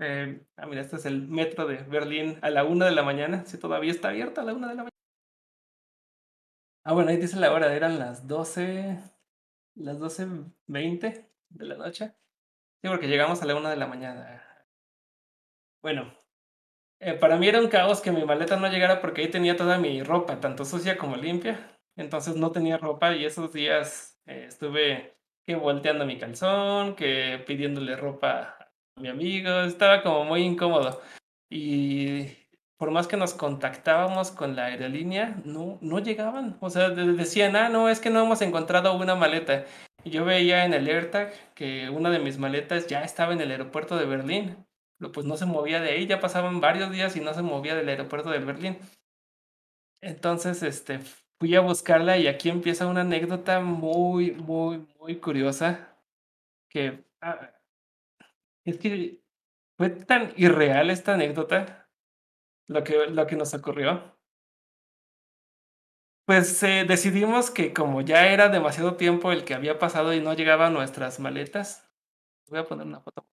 Eh, 0.00 0.46
ah, 0.56 0.66
mira, 0.66 0.82
este 0.82 0.96
es 0.96 1.06
el 1.06 1.26
metro 1.26 1.66
de 1.66 1.78
Berlín 1.82 2.38
a 2.42 2.50
la 2.50 2.64
una 2.64 2.86
de 2.86 2.92
la 2.92 3.02
mañana. 3.02 3.44
Si 3.46 3.58
todavía 3.58 3.90
está 3.90 4.08
abierto 4.10 4.40
a 4.40 4.44
la 4.44 4.54
una 4.54 4.68
de 4.68 4.74
la 4.74 4.82
mañana. 4.84 4.90
Ah, 6.84 6.92
bueno, 6.92 7.10
ahí 7.10 7.16
dice 7.16 7.36
la 7.38 7.52
hora, 7.52 7.74
eran 7.74 7.98
las 7.98 8.26
12, 8.26 8.98
las 9.74 9.98
12.20 9.98 11.28
de 11.50 11.64
la 11.64 11.76
noche. 11.76 12.14
Sí, 12.82 12.88
porque 12.88 13.08
llegamos 13.08 13.42
a 13.42 13.46
la 13.46 13.56
una 13.56 13.70
de 13.70 13.76
la 13.76 13.86
mañana. 13.86 14.47
Bueno, 15.82 16.12
eh, 17.00 17.14
para 17.14 17.36
mí 17.36 17.48
era 17.48 17.60
un 17.60 17.68
caos 17.68 18.00
que 18.00 18.12
mi 18.12 18.24
maleta 18.24 18.56
no 18.56 18.68
llegara 18.68 19.00
porque 19.00 19.22
ahí 19.22 19.30
tenía 19.30 19.56
toda 19.56 19.78
mi 19.78 20.02
ropa, 20.02 20.40
tanto 20.40 20.64
sucia 20.64 20.98
como 20.98 21.16
limpia. 21.16 21.78
Entonces 21.96 22.36
no 22.36 22.52
tenía 22.52 22.78
ropa 22.78 23.14
y 23.14 23.24
esos 23.24 23.52
días 23.52 24.20
eh, 24.26 24.46
estuve 24.48 25.16
que 25.44 25.54
volteando 25.56 26.06
mi 26.06 26.18
calzón, 26.18 26.94
que 26.96 27.42
pidiéndole 27.46 27.96
ropa 27.96 28.56
a 28.96 29.00
mi 29.00 29.08
amigo. 29.08 29.50
Estaba 29.62 30.02
como 30.02 30.24
muy 30.24 30.42
incómodo. 30.42 31.00
Y 31.50 32.26
por 32.76 32.90
más 32.90 33.08
que 33.08 33.16
nos 33.16 33.34
contactábamos 33.34 34.30
con 34.30 34.56
la 34.56 34.66
aerolínea, 34.66 35.40
no, 35.44 35.78
no 35.80 35.98
llegaban. 36.00 36.58
O 36.60 36.70
sea, 36.70 36.90
decían, 36.90 37.56
ah, 37.56 37.68
no, 37.68 37.88
es 37.88 38.00
que 38.00 38.10
no 38.10 38.22
hemos 38.22 38.42
encontrado 38.42 38.94
una 38.96 39.14
maleta. 39.16 39.64
Y 40.04 40.10
yo 40.10 40.24
veía 40.24 40.64
en 40.64 40.74
el 40.74 40.86
AirTag 40.88 41.32
que 41.54 41.90
una 41.90 42.10
de 42.10 42.18
mis 42.20 42.38
maletas 42.38 42.86
ya 42.86 43.02
estaba 43.02 43.32
en 43.32 43.40
el 43.40 43.50
aeropuerto 43.50 43.96
de 43.96 44.06
Berlín. 44.06 44.67
Pues 45.12 45.26
no 45.26 45.36
se 45.36 45.46
movía 45.46 45.80
de 45.80 45.90
ahí, 45.90 46.06
ya 46.06 46.20
pasaban 46.20 46.60
varios 46.60 46.90
días 46.90 47.14
y 47.16 47.20
no 47.20 47.32
se 47.34 47.42
movía 47.42 47.74
del 47.76 47.88
aeropuerto 47.88 48.30
de 48.30 48.40
Berlín. 48.40 48.78
Entonces, 50.00 50.62
este, 50.62 51.00
fui 51.38 51.54
a 51.54 51.60
buscarla 51.60 52.18
y 52.18 52.26
aquí 52.26 52.48
empieza 52.50 52.86
una 52.86 53.02
anécdota 53.02 53.60
muy, 53.60 54.32
muy, 54.32 54.86
muy 54.98 55.20
curiosa. 55.20 55.96
Que 56.68 57.04
ah, 57.20 57.52
es 58.64 58.78
que 58.78 59.22
fue 59.78 59.90
tan 59.90 60.32
irreal 60.36 60.90
esta 60.90 61.14
anécdota 61.14 61.88
lo 62.68 62.84
que, 62.84 63.06
lo 63.06 63.26
que 63.26 63.36
nos 63.36 63.54
ocurrió. 63.54 64.18
Pues 66.26 66.62
eh, 66.62 66.84
decidimos 66.86 67.50
que 67.50 67.72
como 67.72 68.02
ya 68.02 68.26
era 68.26 68.50
demasiado 68.50 68.96
tiempo 68.96 69.32
el 69.32 69.44
que 69.44 69.54
había 69.54 69.78
pasado 69.78 70.12
y 70.12 70.20
no 70.20 70.34
llegaban 70.34 70.74
nuestras 70.74 71.20
maletas, 71.20 71.90
voy 72.48 72.58
a 72.58 72.64
poner 72.64 72.86
una 72.86 73.00
foto, 73.00 73.26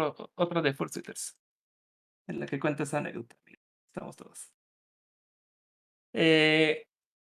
otro, 0.00 0.30
otro 0.34 0.62
de 0.62 0.74
Fursuiters, 0.74 1.36
en 2.26 2.40
la 2.40 2.46
que 2.46 2.58
cuenta 2.60 2.82
esa 2.84 2.98
anécdota. 2.98 3.36
Estamos 3.88 4.16
todos. 4.16 4.52
Eh, 6.12 6.86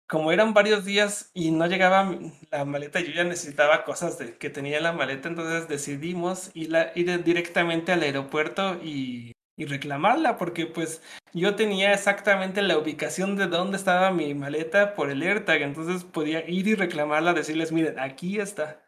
como 0.07 0.31
eran 0.31 0.53
varios 0.53 0.85
días 0.85 1.31
y 1.33 1.51
no 1.51 1.67
llegaba 1.67 2.17
la 2.51 2.65
maleta, 2.65 2.99
yo 2.99 3.11
ya 3.11 3.23
necesitaba 3.23 3.83
cosas 3.83 4.17
de, 4.17 4.37
que 4.37 4.49
tenía 4.49 4.77
en 4.77 4.83
la 4.83 4.93
maleta, 4.93 5.29
entonces 5.29 5.67
decidimos 5.67 6.51
ir, 6.53 6.71
ir 6.95 7.23
directamente 7.23 7.91
al 7.91 8.03
aeropuerto 8.03 8.79
y 8.83 9.33
y 9.55 9.65
reclamarla 9.65 10.37
porque 10.37 10.65
pues 10.65 11.01
yo 11.33 11.55
tenía 11.55 11.93
exactamente 11.93 12.61
la 12.61 12.77
ubicación 12.77 13.35
de 13.35 13.47
dónde 13.47 13.77
estaba 13.77 14.11
mi 14.11 14.33
maleta 14.33 14.95
por 14.95 15.09
el 15.09 15.21
AirTag, 15.21 15.61
entonces 15.61 16.03
podía 16.03 16.47
ir 16.49 16.67
y 16.67 16.75
reclamarla, 16.75 17.33
decirles, 17.33 17.71
miren, 17.71 17.99
aquí 17.99 18.39
está. 18.39 18.82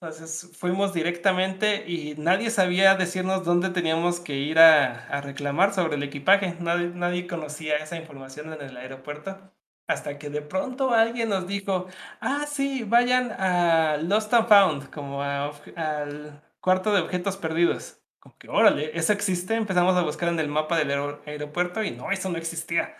Entonces 0.00 0.56
fuimos 0.56 0.94
directamente 0.94 1.84
y 1.88 2.14
nadie 2.16 2.50
sabía 2.50 2.94
decirnos 2.94 3.44
dónde 3.44 3.70
teníamos 3.70 4.20
que 4.20 4.36
ir 4.36 4.58
a, 4.60 5.06
a 5.08 5.20
reclamar 5.20 5.74
sobre 5.74 5.96
el 5.96 6.02
equipaje, 6.04 6.56
nadie, 6.60 6.88
nadie 6.94 7.26
conocía 7.26 7.76
esa 7.76 7.96
información 7.96 8.52
en 8.52 8.62
el 8.62 8.76
aeropuerto. 8.76 9.52
Hasta 9.88 10.18
que 10.18 10.30
de 10.30 10.42
pronto 10.42 10.92
alguien 10.92 11.30
nos 11.30 11.46
dijo, 11.46 11.86
ah, 12.20 12.44
sí, 12.46 12.84
vayan 12.84 13.32
a 13.32 13.96
Lost 13.96 14.32
and 14.34 14.46
Found, 14.46 14.90
como 14.90 15.22
al 15.22 16.42
cuarto 16.60 16.92
de 16.92 17.00
objetos 17.00 17.36
perdidos 17.36 17.98
como 18.18 18.36
que, 18.36 18.48
órale, 18.48 18.96
eso 18.98 19.12
existe. 19.12 19.54
Empezamos 19.54 19.96
a 19.96 20.02
buscar 20.02 20.28
en 20.28 20.40
el 20.40 20.48
mapa 20.48 20.76
del 20.76 20.90
aeropuerto 21.26 21.82
y 21.82 21.92
no, 21.92 22.10
eso 22.10 22.28
no 22.30 22.38
existía. 22.38 22.96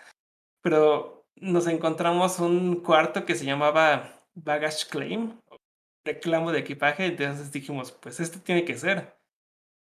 Pero 0.61 1.25
nos 1.35 1.67
encontramos 1.67 2.39
un 2.39 2.81
cuarto 2.81 3.25
que 3.25 3.35
se 3.35 3.45
llamaba 3.45 4.25
Baggage 4.33 4.87
Claim, 4.89 5.39
reclamo 6.13 6.51
de 6.51 6.59
equipaje, 6.59 7.05
entonces 7.05 7.51
dijimos, 7.51 7.91
pues 7.91 8.19
esto 8.19 8.39
tiene 8.39 8.65
que 8.65 8.77
ser. 8.77 9.17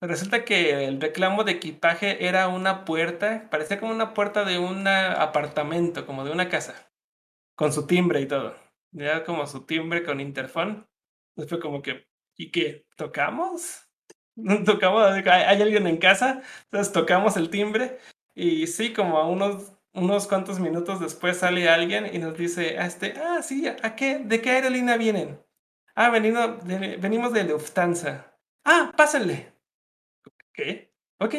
Resulta 0.01 0.45
que 0.45 0.85
el 0.85 1.01
reclamo 1.01 1.43
de 1.45 1.53
equipaje 1.53 2.27
era 2.27 2.49
una 2.49 2.85
puerta, 2.85 3.49
parecía 3.51 3.81
como 3.81 3.93
una 3.93 4.15
puerta 4.15 4.45
de 4.45 4.59
un 4.59 4.87
apartamento, 4.87 6.07
como 6.07 6.25
de 6.25 6.31
una 6.31 6.49
casa, 6.49 6.93
con 7.57 7.73
su 7.73 7.87
timbre 7.87 8.21
y 8.21 8.27
todo. 8.27 8.55
Era 8.97 9.25
como 9.25 9.47
su 9.47 9.67
timbre 9.67 10.05
con 10.05 10.21
interfón. 10.21 10.89
Entonces 11.31 11.51
fue 11.51 11.61
como 11.61 11.83
que, 11.83 12.07
¿y 12.37 12.51
qué? 12.51 12.87
¿Tocamos? 12.97 13.89
tocamos, 14.65 15.03
hay 15.27 15.63
alguien 15.63 15.87
en 15.87 15.97
casa, 15.99 16.43
entonces 16.65 16.93
tocamos 16.93 17.37
el 17.37 17.51
timbre 17.51 17.99
y 18.35 18.69
sí, 18.69 18.93
como 18.93 19.19
a 19.19 19.29
unos, 19.29 19.73
unos 19.95 20.29
cuantos 20.29 20.61
minutos 20.61 21.01
después 21.01 21.39
sale 21.39 21.69
alguien 21.69 22.07
y 22.15 22.19
nos 22.19 22.39
dice, 22.39 22.79
ah, 22.79 22.87
este, 22.87 23.15
ah, 23.19 23.43
sí, 23.43 23.67
¿a 23.67 23.97
qué? 23.97 24.21
¿De 24.21 24.41
qué 24.41 24.51
aerolínea 24.51 24.97
vienen? 24.97 25.41
Ah, 26.01 26.11
venimos 26.11 26.65
de, 26.65 26.97
venimos 26.97 27.33
de 27.33 27.43
Lufthansa. 27.43 28.33
Ah, 28.65 28.93
pásenle. 28.97 29.53
¿Qué? 30.53 30.95
Ok. 31.19 31.35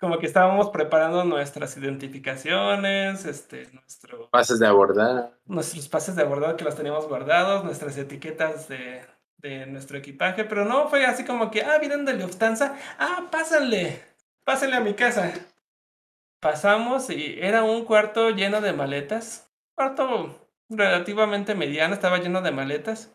Como 0.00 0.18
que 0.18 0.24
estábamos 0.24 0.70
preparando 0.70 1.22
nuestras 1.24 1.76
identificaciones, 1.76 3.26
este, 3.26 3.70
nuestro... 3.72 4.30
Pases 4.30 4.58
de 4.58 4.66
abordar. 4.66 5.38
Nuestros 5.44 5.86
pases 5.86 6.16
de 6.16 6.22
abordar 6.22 6.56
que 6.56 6.64
los 6.64 6.76
teníamos 6.76 7.06
guardados, 7.08 7.62
nuestras 7.62 7.98
etiquetas 7.98 8.68
de, 8.68 9.04
de 9.36 9.66
nuestro 9.66 9.98
equipaje, 9.98 10.44
pero 10.44 10.64
no 10.64 10.88
fue 10.88 11.04
así 11.04 11.26
como 11.26 11.50
que, 11.50 11.62
ah, 11.62 11.76
vienen 11.78 12.06
de 12.06 12.14
Lufthansa, 12.14 12.74
ah, 12.98 13.28
pásenle, 13.30 14.02
pásenle 14.44 14.76
a 14.76 14.80
mi 14.80 14.94
casa. 14.94 15.30
Pasamos 16.40 17.10
y 17.10 17.38
era 17.38 17.64
un 17.64 17.84
cuarto 17.84 18.30
lleno 18.30 18.62
de 18.62 18.72
maletas, 18.72 19.52
cuarto 19.74 20.48
relativamente 20.70 21.54
mediano, 21.54 21.92
estaba 21.92 22.16
lleno 22.16 22.40
de 22.40 22.50
maletas. 22.50 23.14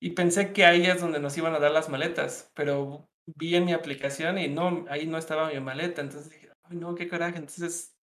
Y 0.00 0.10
pensé 0.12 0.52
que 0.52 0.64
ahí 0.64 0.86
es 0.86 1.00
donde 1.00 1.20
nos 1.20 1.36
iban 1.36 1.54
a 1.54 1.58
dar 1.58 1.72
las 1.72 1.90
maletas, 1.90 2.50
pero 2.54 3.08
vi 3.26 3.54
en 3.54 3.66
mi 3.66 3.74
aplicación 3.74 4.38
y 4.38 4.48
no, 4.48 4.86
ahí 4.88 5.06
no 5.06 5.18
estaba 5.18 5.50
mi 5.50 5.60
maleta, 5.60 6.00
entonces 6.00 6.30
dije, 6.30 6.50
ay 6.64 6.76
no, 6.78 6.94
qué 6.94 7.06
coraje, 7.06 7.36
entonces, 7.36 7.94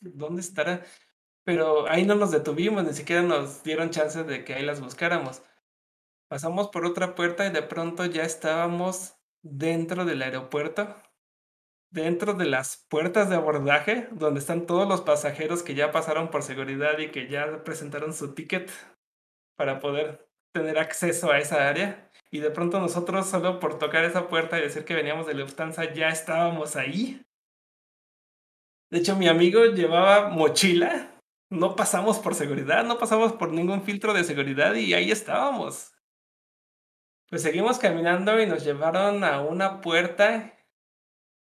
¿dónde 0.00 0.42
estará? 0.42 0.84
Pero 1.44 1.88
ahí 1.90 2.04
no 2.06 2.14
nos 2.14 2.30
detuvimos, 2.30 2.84
ni 2.84 2.92
siquiera 2.92 3.22
nos 3.22 3.64
dieron 3.64 3.90
chance 3.90 4.22
de 4.22 4.44
que 4.44 4.54
ahí 4.54 4.64
las 4.64 4.80
buscáramos. 4.80 5.42
Pasamos 6.28 6.68
por 6.68 6.84
otra 6.84 7.16
puerta 7.16 7.46
y 7.46 7.50
de 7.50 7.62
pronto 7.62 8.06
ya 8.06 8.22
estábamos 8.22 9.16
dentro 9.42 10.04
del 10.04 10.22
aeropuerto, 10.22 10.94
dentro 11.90 12.34
de 12.34 12.44
las 12.44 12.86
puertas 12.88 13.28
de 13.28 13.36
abordaje, 13.36 14.08
donde 14.12 14.38
están 14.38 14.66
todos 14.66 14.88
los 14.88 15.00
pasajeros 15.00 15.64
que 15.64 15.74
ya 15.74 15.90
pasaron 15.90 16.30
por 16.30 16.44
seguridad 16.44 16.98
y 16.98 17.10
que 17.10 17.28
ya 17.28 17.64
presentaron 17.64 18.14
su 18.14 18.34
ticket 18.34 18.70
para 19.56 19.80
poder 19.80 20.29
tener 20.52 20.78
acceso 20.78 21.30
a 21.30 21.38
esa 21.38 21.68
área. 21.68 22.10
Y 22.30 22.40
de 22.40 22.50
pronto 22.50 22.78
nosotros 22.78 23.28
solo 23.28 23.58
por 23.58 23.78
tocar 23.78 24.04
esa 24.04 24.28
puerta 24.28 24.58
y 24.58 24.62
decir 24.62 24.84
que 24.84 24.94
veníamos 24.94 25.26
de 25.26 25.34
Lufthansa 25.34 25.92
ya 25.92 26.08
estábamos 26.08 26.76
ahí. 26.76 27.22
De 28.90 28.98
hecho, 28.98 29.16
mi 29.16 29.28
amigo 29.28 29.64
llevaba 29.66 30.28
mochila. 30.28 31.10
No 31.48 31.74
pasamos 31.74 32.18
por 32.20 32.34
seguridad, 32.34 32.84
no 32.84 32.98
pasamos 32.98 33.32
por 33.32 33.52
ningún 33.52 33.82
filtro 33.82 34.12
de 34.12 34.22
seguridad 34.22 34.74
y 34.74 34.94
ahí 34.94 35.10
estábamos. 35.10 35.92
Pues 37.28 37.42
seguimos 37.42 37.78
caminando 37.78 38.40
y 38.40 38.46
nos 38.46 38.64
llevaron 38.64 39.24
a 39.24 39.40
una 39.40 39.80
puerta. 39.80 40.56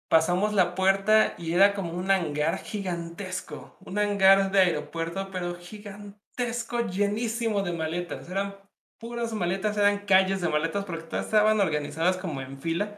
Pasamos 0.08 0.54
la 0.54 0.76
puerta 0.76 1.34
y 1.38 1.54
era 1.54 1.74
como 1.74 1.94
un 1.94 2.12
hangar 2.12 2.60
gigantesco, 2.60 3.78
un 3.80 3.98
hangar 3.98 4.52
de 4.52 4.60
aeropuerto, 4.60 5.30
pero 5.32 5.56
gigantesco, 5.56 6.82
llenísimo 6.82 7.64
de 7.64 7.74
maletas. 7.74 8.30
Eran 8.30 8.56
puras 9.00 9.34
maletas, 9.34 9.78
eran 9.78 10.06
calles 10.06 10.42
de 10.42 10.50
maletas 10.50 10.86
porque 10.86 11.04
todas 11.04 11.26
estaban 11.26 11.60
organizadas 11.60 12.18
como 12.18 12.42
en 12.42 12.60
fila 12.60 12.98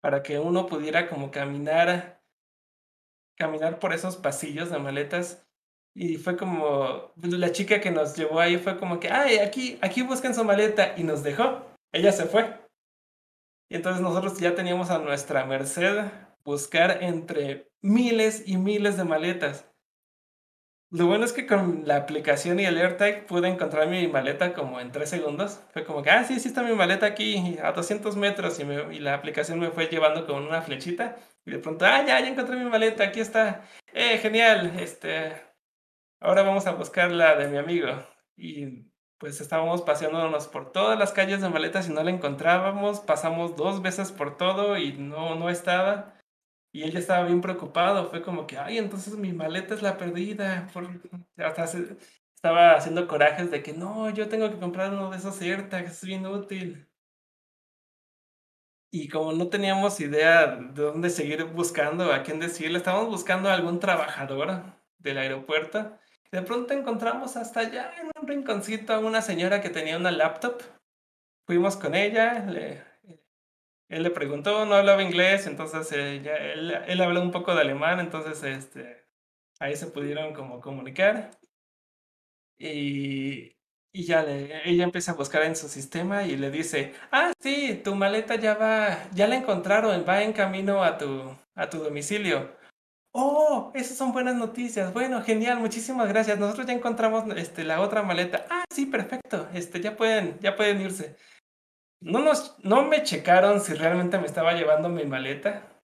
para 0.00 0.22
que 0.22 0.38
uno 0.38 0.66
pudiera 0.66 1.08
como 1.08 1.30
caminar, 1.30 2.22
caminar 3.36 3.78
por 3.78 3.92
esos 3.92 4.16
pasillos 4.16 4.70
de 4.70 4.78
maletas. 4.78 5.44
Y 5.94 6.16
fue 6.16 6.36
como, 6.36 7.12
la 7.16 7.50
chica 7.50 7.80
que 7.80 7.90
nos 7.90 8.16
llevó 8.16 8.40
ahí 8.40 8.56
fue 8.56 8.78
como 8.78 9.00
que, 9.00 9.10
ay, 9.10 9.38
aquí, 9.38 9.78
aquí 9.80 10.02
busquen 10.02 10.34
su 10.34 10.44
maleta 10.44 10.94
y 10.96 11.02
nos 11.02 11.22
dejó 11.22 11.68
ella 11.92 12.12
se 12.12 12.26
fue. 12.26 12.54
Y 13.70 13.76
entonces 13.76 14.02
nosotros 14.02 14.38
ya 14.38 14.54
teníamos 14.54 14.90
a 14.90 14.98
nuestra 14.98 15.44
merced 15.44 16.04
buscar 16.44 17.02
entre 17.02 17.70
miles 17.82 18.42
y 18.46 18.56
miles 18.56 18.96
de 18.96 19.04
maletas. 19.04 19.66
Lo 20.90 21.06
bueno 21.06 21.26
es 21.26 21.34
que 21.34 21.46
con 21.46 21.82
la 21.86 21.96
aplicación 21.96 22.60
y 22.60 22.64
el 22.64 22.78
AirTag 22.78 23.26
pude 23.26 23.48
encontrar 23.48 23.88
mi 23.88 24.08
maleta 24.08 24.54
como 24.54 24.80
en 24.80 24.90
tres 24.90 25.10
segundos. 25.10 25.60
Fue 25.72 25.84
como 25.84 26.02
que, 26.02 26.10
ah, 26.10 26.24
sí, 26.24 26.40
sí 26.40 26.48
está 26.48 26.62
mi 26.62 26.74
maleta 26.74 27.04
aquí 27.04 27.58
a 27.62 27.72
200 27.72 28.16
metros 28.16 28.58
y, 28.58 28.62
y 28.62 28.98
la 28.98 29.12
aplicación 29.14 29.58
me 29.60 29.70
fue 29.70 29.88
llevando 29.88 30.26
con 30.26 30.42
una 30.42 30.62
flechita. 30.62 31.16
Y 31.44 31.50
de 31.50 31.58
pronto, 31.58 31.84
ah, 31.84 32.04
ya, 32.06 32.20
ya 32.20 32.28
encontré 32.28 32.56
mi 32.56 32.70
maleta, 32.70 33.04
aquí 33.04 33.20
está. 33.20 33.64
Eh, 33.92 34.16
genial, 34.18 34.78
este, 34.80 35.34
ahora 36.20 36.42
vamos 36.42 36.66
a 36.66 36.72
buscar 36.72 37.10
la 37.10 37.36
de 37.36 37.48
mi 37.48 37.58
amigo. 37.58 37.88
Y 38.36 38.88
pues 39.18 39.40
estábamos 39.42 39.82
paseándonos 39.82 40.48
por 40.48 40.72
todas 40.72 40.98
las 40.98 41.12
calles 41.12 41.42
de 41.42 41.50
maletas 41.50 41.88
y 41.88 41.92
no 41.92 42.02
la 42.02 42.10
encontrábamos. 42.10 43.00
Pasamos 43.00 43.56
dos 43.56 43.82
veces 43.82 44.10
por 44.12 44.38
todo 44.38 44.78
y 44.78 44.92
no, 44.92 45.34
no 45.34 45.50
estaba. 45.50 46.17
Y 46.72 46.82
él 46.82 46.96
estaba 46.96 47.26
bien 47.26 47.40
preocupado. 47.40 48.10
Fue 48.10 48.22
como 48.22 48.46
que, 48.46 48.58
ay, 48.58 48.78
entonces 48.78 49.16
mi 49.16 49.32
maleta 49.32 49.74
es 49.74 49.82
la 49.82 49.96
perdida. 49.96 50.68
Por... 50.72 50.88
Hasta 51.36 51.66
estaba 52.38 52.76
haciendo 52.76 53.08
corajes 53.08 53.50
de 53.50 53.62
que 53.64 53.72
no, 53.72 54.10
yo 54.10 54.28
tengo 54.28 54.48
que 54.48 54.60
comprar 54.60 54.92
uno 54.92 55.10
de 55.10 55.16
esos 55.16 55.40
AirTags, 55.40 55.90
es 55.90 56.04
bien 56.04 56.24
útil. 56.24 56.88
Y 58.92 59.08
como 59.08 59.32
no 59.32 59.48
teníamos 59.48 59.98
idea 60.00 60.46
de 60.56 60.82
dónde 60.82 61.10
seguir 61.10 61.44
buscando, 61.44 62.12
a 62.12 62.22
quién 62.22 62.38
decirle, 62.38 62.78
estábamos 62.78 63.08
buscando 63.08 63.48
a 63.48 63.54
algún 63.54 63.80
trabajador 63.80 64.62
del 64.98 65.18
aeropuerto. 65.18 65.98
De 66.30 66.42
pronto 66.42 66.74
encontramos 66.74 67.36
hasta 67.36 67.60
allá 67.60 67.92
en 68.00 68.10
un 68.20 68.28
rinconcito 68.28 68.94
a 68.94 69.00
una 69.00 69.20
señora 69.20 69.60
que 69.60 69.70
tenía 69.70 69.96
una 69.96 70.12
laptop. 70.12 70.62
Fuimos 71.44 71.76
con 71.76 71.96
ella, 71.96 72.46
le, 72.46 72.84
él 73.88 74.02
le 74.02 74.10
preguntó, 74.10 74.66
no 74.66 74.74
hablaba 74.74 75.02
inglés, 75.02 75.46
entonces 75.46 75.90
ella, 75.92 76.36
él, 76.36 76.70
él 76.86 77.00
habló 77.00 77.22
un 77.22 77.30
poco 77.30 77.54
de 77.54 77.62
alemán, 77.62 78.00
entonces 78.00 78.42
este, 78.42 79.06
ahí 79.58 79.76
se 79.76 79.86
pudieron 79.86 80.34
como 80.34 80.60
comunicar. 80.60 81.30
Y, 82.58 83.56
ya 83.92 84.24
ella 84.24 84.84
empieza 84.84 85.12
a 85.12 85.14
buscar 85.16 85.42
en 85.42 85.56
su 85.56 85.68
sistema 85.68 86.24
y 86.24 86.36
le 86.36 86.50
dice, 86.50 86.94
ah, 87.10 87.32
sí, 87.40 87.80
tu 87.82 87.94
maleta 87.94 88.36
ya 88.36 88.54
va, 88.54 89.08
ya 89.12 89.26
la 89.26 89.36
encontraron, 89.36 90.04
va 90.08 90.22
en 90.22 90.32
camino 90.32 90.84
a 90.84 90.98
tu, 90.98 91.36
a 91.54 91.68
tu 91.68 91.78
domicilio. 91.78 92.56
Oh, 93.12 93.72
esas 93.74 93.96
son 93.96 94.12
buenas 94.12 94.36
noticias. 94.36 94.92
Bueno, 94.92 95.22
genial, 95.22 95.58
muchísimas 95.58 96.08
gracias. 96.08 96.38
Nosotros 96.38 96.66
ya 96.66 96.74
encontramos 96.74 97.24
este, 97.36 97.64
la 97.64 97.80
otra 97.80 98.02
maleta. 98.02 98.46
Ah, 98.50 98.64
sí, 98.72 98.86
perfecto. 98.86 99.48
Este, 99.54 99.80
ya 99.80 99.96
pueden, 99.96 100.38
ya 100.40 100.54
pueden 100.54 100.80
irse. 100.80 101.16
No, 102.00 102.20
nos, 102.20 102.56
no 102.64 102.84
me 102.84 103.02
checaron 103.02 103.60
si 103.60 103.74
realmente 103.74 104.18
me 104.18 104.26
estaba 104.26 104.52
llevando 104.52 104.88
mi 104.88 105.04
maleta. 105.04 105.80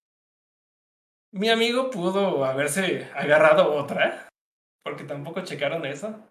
Mi 1.33 1.49
amigo 1.49 1.91
pudo 1.91 2.45
haberse 2.45 3.11
agarrado 3.15 3.75
otra, 3.75 4.29
porque 4.85 5.03
tampoco 5.05 5.41
checaron 5.41 5.85
eso. 5.85 6.31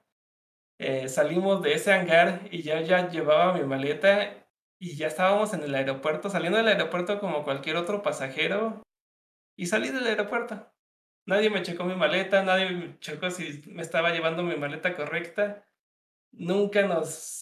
Eh, 0.80 1.10
salimos 1.10 1.62
de 1.62 1.74
ese 1.74 1.92
hangar 1.92 2.48
y 2.52 2.62
ya, 2.62 2.82
ya 2.82 3.10
llevaba 3.10 3.54
mi 3.54 3.64
maleta 3.64 4.48
y 4.80 4.96
ya 4.96 5.08
estábamos 5.08 5.54
en 5.54 5.64
el 5.64 5.76
aeropuerto, 5.76 6.30
saliendo 6.30 6.58
del 6.58 6.70
aeropuerto 6.70 7.20
como 7.20 7.44
cualquier 7.44 7.76
otro 7.76 8.02
pasajero. 8.02 8.82
Y 9.58 9.66
salí 9.66 9.90
del 9.90 10.08
aeropuerto. 10.08 10.72
Nadie 11.26 11.50
me 11.50 11.62
checó 11.62 11.84
mi 11.84 11.96
maleta, 11.96 12.44
nadie 12.44 12.70
me 12.72 13.00
checó 13.00 13.30
si 13.32 13.62
me 13.68 13.82
estaba 13.82 14.12
llevando 14.12 14.44
mi 14.44 14.56
maleta 14.56 14.96
correcta. 14.96 15.66
Nunca 16.32 16.82
nos 16.88 17.42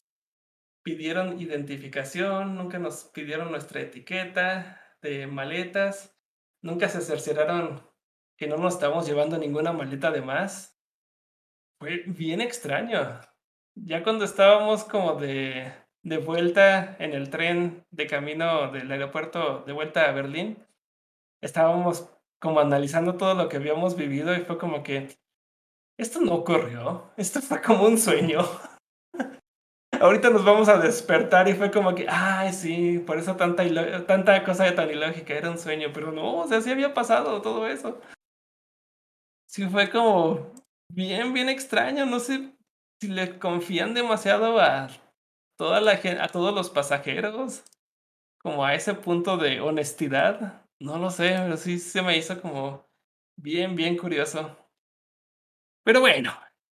pidieron 0.83 1.39
identificación, 1.39 2.55
nunca 2.55 2.79
nos 2.79 3.05
pidieron 3.05 3.51
nuestra 3.51 3.81
etiqueta 3.81 4.81
de 5.01 5.27
maletas, 5.27 6.17
nunca 6.61 6.89
se 6.89 7.01
cercioraron 7.01 7.81
que 8.37 8.47
no 8.47 8.57
nos 8.57 8.75
estábamos 8.75 9.07
llevando 9.07 9.37
ninguna 9.37 9.71
maleta 9.71 10.11
de 10.11 10.21
más. 10.21 10.79
Fue 11.79 12.03
bien 12.07 12.41
extraño. 12.41 13.21
Ya 13.75 14.03
cuando 14.03 14.25
estábamos 14.25 14.83
como 14.83 15.15
de, 15.15 15.71
de 16.03 16.17
vuelta 16.17 16.95
en 16.99 17.13
el 17.13 17.29
tren 17.29 17.85
de 17.91 18.07
camino 18.07 18.71
del 18.71 18.91
aeropuerto 18.91 19.63
de 19.65 19.73
vuelta 19.73 20.09
a 20.09 20.11
Berlín, 20.11 20.65
estábamos 21.41 22.09
como 22.39 22.59
analizando 22.59 23.15
todo 23.15 23.35
lo 23.35 23.49
que 23.49 23.57
habíamos 23.57 23.95
vivido 23.95 24.35
y 24.35 24.41
fue 24.41 24.57
como 24.57 24.81
que 24.83 25.09
esto 25.97 26.19
no 26.21 26.33
ocurrió, 26.33 27.11
esto 27.17 27.41
fue 27.41 27.61
como 27.61 27.85
un 27.85 27.99
sueño 27.99 28.39
ahorita 30.01 30.29
nos 30.31 30.43
vamos 30.43 30.67
a 30.67 30.79
despertar 30.79 31.47
y 31.47 31.53
fue 31.53 31.71
como 31.71 31.93
que, 31.93 32.05
ay, 32.09 32.51
sí, 32.53 32.99
por 32.99 33.17
eso 33.17 33.35
tanta, 33.35 33.63
tanta 34.05 34.43
cosa 34.43 34.73
tan 34.73 34.89
ilógica, 34.89 35.33
era 35.33 35.49
un 35.51 35.57
sueño, 35.57 35.89
pero 35.93 36.11
no, 36.11 36.39
o 36.39 36.47
sea, 36.47 36.61
sí 36.61 36.71
había 36.71 36.93
pasado 36.93 37.41
todo 37.41 37.67
eso. 37.67 38.01
Sí 39.47 39.67
fue 39.67 39.89
como 39.89 40.53
bien, 40.89 41.33
bien 41.33 41.49
extraño, 41.49 42.05
no 42.05 42.19
sé 42.19 42.55
si 42.99 43.09
le 43.09 43.37
confían 43.37 43.93
demasiado 43.93 44.59
a 44.59 44.87
toda 45.57 45.81
la 45.81 45.97
gente, 45.97 46.21
a 46.21 46.27
todos 46.27 46.53
los 46.53 46.69
pasajeros, 46.69 47.63
como 48.41 48.65
a 48.65 48.73
ese 48.73 48.95
punto 48.95 49.37
de 49.37 49.61
honestidad, 49.61 50.65
no 50.79 50.97
lo 50.97 51.11
sé, 51.11 51.35
pero 51.37 51.57
sí 51.57 51.77
se 51.77 52.01
me 52.01 52.17
hizo 52.17 52.41
como 52.41 52.89
bien, 53.37 53.75
bien 53.75 53.97
curioso. 53.97 54.57
Pero 55.83 55.99
bueno, 55.99 56.31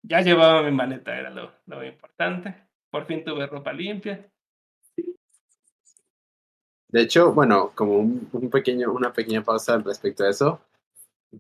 ya 0.04 0.22
llevaba 0.22 0.64
mi 0.64 0.72
maleta, 0.72 1.16
era 1.16 1.30
lo, 1.30 1.52
lo 1.66 1.84
importante. 1.84 2.71
Por 2.92 3.06
fin 3.06 3.24
tuve 3.24 3.48
ropa 3.48 3.72
limpia. 3.72 4.30
De 6.90 7.02
hecho, 7.02 7.34
bueno, 7.34 7.72
como 7.74 8.00
un, 8.00 8.50
pequeño, 8.52 8.92
una 8.92 9.14
pequeña 9.14 9.44
pausa 9.44 9.78
respecto 9.78 10.26
a 10.26 10.30
eso, 10.30 10.60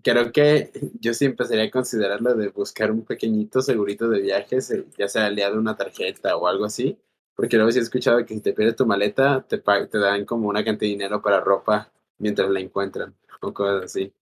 creo 0.02 0.32
que 0.32 0.72
yo 1.02 1.14
sí 1.14 1.26
empezaría 1.26 1.65
a 1.65 1.72
considerarlo 1.72 2.34
de 2.36 2.48
buscar 2.48 2.90
un 2.90 3.03
pequeñito 3.03 3.61
segurito 3.61 4.07
de 4.07 4.22
viajes, 4.22 4.72
eh, 4.72 4.86
ya 4.98 5.10
sea 5.10 5.26
aliado 5.26 5.60
una 5.60 5.76
tarjeta 5.76 6.38
o 6.38 6.48
algo 6.48 6.64
así, 6.64 6.98
porque 7.36 7.57
luego 7.57 7.69
sí 7.72 7.80
he 7.80 7.82
escuchado 7.82 8.26
que 8.26 8.34
si 8.34 8.40
te 8.40 8.53
pierdes 8.53 8.78
tu 8.78 8.86
maleta, 8.86 9.45
te, 9.45 9.57
te 9.57 9.98
dan 9.98 10.23
como 10.26 10.48
una 10.48 10.64
cantidad 10.64 10.88
de 10.88 10.94
dinero 10.94 11.22
para 11.22 11.41
ropa 11.41 11.91
mientras 12.18 12.49
la 12.49 12.61
encuentran, 12.61 13.14
o 13.41 13.53
cosas 13.53 13.84
así. 13.84 14.14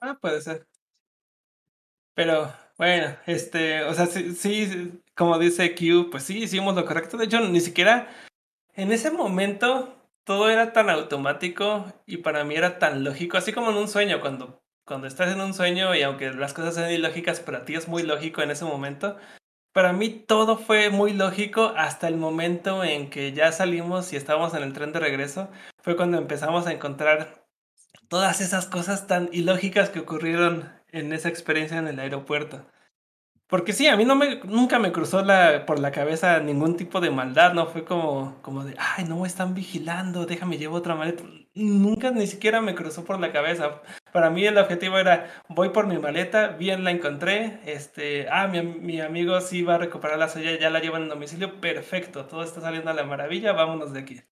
Ah, 0.00 0.16
puede 0.20 0.40
ser. 0.40 0.66
Pero 2.14 2.52
bueno, 2.78 3.16
este, 3.26 3.84
o 3.84 3.94
sea, 3.94 4.06
sí, 4.06 4.34
sí, 4.34 5.00
como 5.14 5.38
dice 5.38 5.74
Q, 5.74 6.10
pues 6.10 6.24
sí, 6.24 6.42
hicimos 6.42 6.74
lo 6.74 6.84
correcto. 6.84 7.16
De 7.16 7.24
hecho, 7.24 7.40
ni 7.40 7.60
siquiera 7.60 8.08
en 8.74 8.92
ese 8.92 9.10
momento 9.10 9.96
todo 10.24 10.50
era 10.50 10.72
tan 10.72 10.90
automático 10.90 11.86
y 12.04 12.18
para 12.18 12.44
mí 12.44 12.54
era 12.54 12.78
tan 12.78 13.04
lógico, 13.04 13.38
así 13.38 13.52
como 13.52 13.70
en 13.70 13.76
un 13.76 13.88
sueño, 13.88 14.20
cuando, 14.20 14.62
cuando 14.84 15.06
estás 15.06 15.32
en 15.32 15.40
un 15.40 15.54
sueño 15.54 15.94
y 15.94 16.02
aunque 16.02 16.32
las 16.32 16.52
cosas 16.52 16.74
sean 16.74 16.90
ilógicas, 16.90 17.40
para 17.40 17.64
ti 17.64 17.74
es 17.76 17.88
muy 17.88 18.02
lógico 18.02 18.42
en 18.42 18.50
ese 18.50 18.64
momento. 18.64 19.16
Para 19.72 19.92
mí 19.92 20.10
todo 20.10 20.58
fue 20.58 20.90
muy 20.90 21.12
lógico 21.12 21.72
hasta 21.76 22.08
el 22.08 22.16
momento 22.16 22.82
en 22.82 23.08
que 23.08 23.32
ya 23.32 23.52
salimos 23.52 24.12
y 24.12 24.16
estábamos 24.16 24.54
en 24.54 24.62
el 24.62 24.72
tren 24.72 24.92
de 24.92 25.00
regreso. 25.00 25.50
Fue 25.82 25.96
cuando 25.96 26.18
empezamos 26.18 26.66
a 26.66 26.72
encontrar 26.72 27.46
todas 28.08 28.40
esas 28.40 28.66
cosas 28.66 29.06
tan 29.06 29.28
ilógicas 29.32 29.90
que 29.90 30.00
ocurrieron 30.00 30.72
en 30.92 31.12
esa 31.12 31.28
experiencia 31.28 31.78
en 31.78 31.88
el 31.88 31.98
aeropuerto. 32.00 32.66
Porque 33.48 33.72
sí, 33.72 33.86
a 33.86 33.96
mí 33.96 34.04
no 34.04 34.16
me, 34.16 34.40
nunca 34.44 34.80
me 34.80 34.90
cruzó 34.90 35.22
la, 35.22 35.66
por 35.66 35.78
la 35.78 35.92
cabeza 35.92 36.40
ningún 36.40 36.76
tipo 36.76 37.00
de 37.00 37.10
maldad, 37.12 37.54
¿no? 37.54 37.66
Fue 37.68 37.84
como, 37.84 38.42
como 38.42 38.64
de, 38.64 38.74
ay, 38.78 39.04
no 39.04 39.20
me 39.20 39.28
están 39.28 39.54
vigilando, 39.54 40.26
déjame 40.26 40.58
llevo 40.58 40.76
otra 40.76 40.96
maleta. 40.96 41.22
Nunca 41.54 42.10
ni 42.10 42.26
siquiera 42.26 42.60
me 42.60 42.74
cruzó 42.74 43.04
por 43.04 43.20
la 43.20 43.32
cabeza. 43.32 43.82
Para 44.12 44.30
mí 44.30 44.44
el 44.44 44.58
objetivo 44.58 44.98
era, 44.98 45.30
voy 45.48 45.68
por 45.70 45.86
mi 45.86 45.98
maleta, 45.98 46.48
bien 46.48 46.82
la 46.82 46.90
encontré, 46.90 47.60
este, 47.66 48.28
ah, 48.30 48.48
mi, 48.48 48.62
mi 48.62 49.00
amigo 49.00 49.40
sí 49.40 49.62
va 49.62 49.76
a 49.76 49.78
recuperar 49.78 50.18
la 50.18 50.28
suya, 50.28 50.58
ya 50.58 50.70
la 50.70 50.80
lleva 50.80 50.98
en 50.98 51.08
domicilio, 51.08 51.60
perfecto, 51.60 52.26
todo 52.26 52.42
está 52.42 52.60
saliendo 52.60 52.90
a 52.90 52.94
la 52.94 53.04
maravilla, 53.04 53.52
vámonos 53.52 53.92
de 53.92 54.00
aquí. 54.00 54.22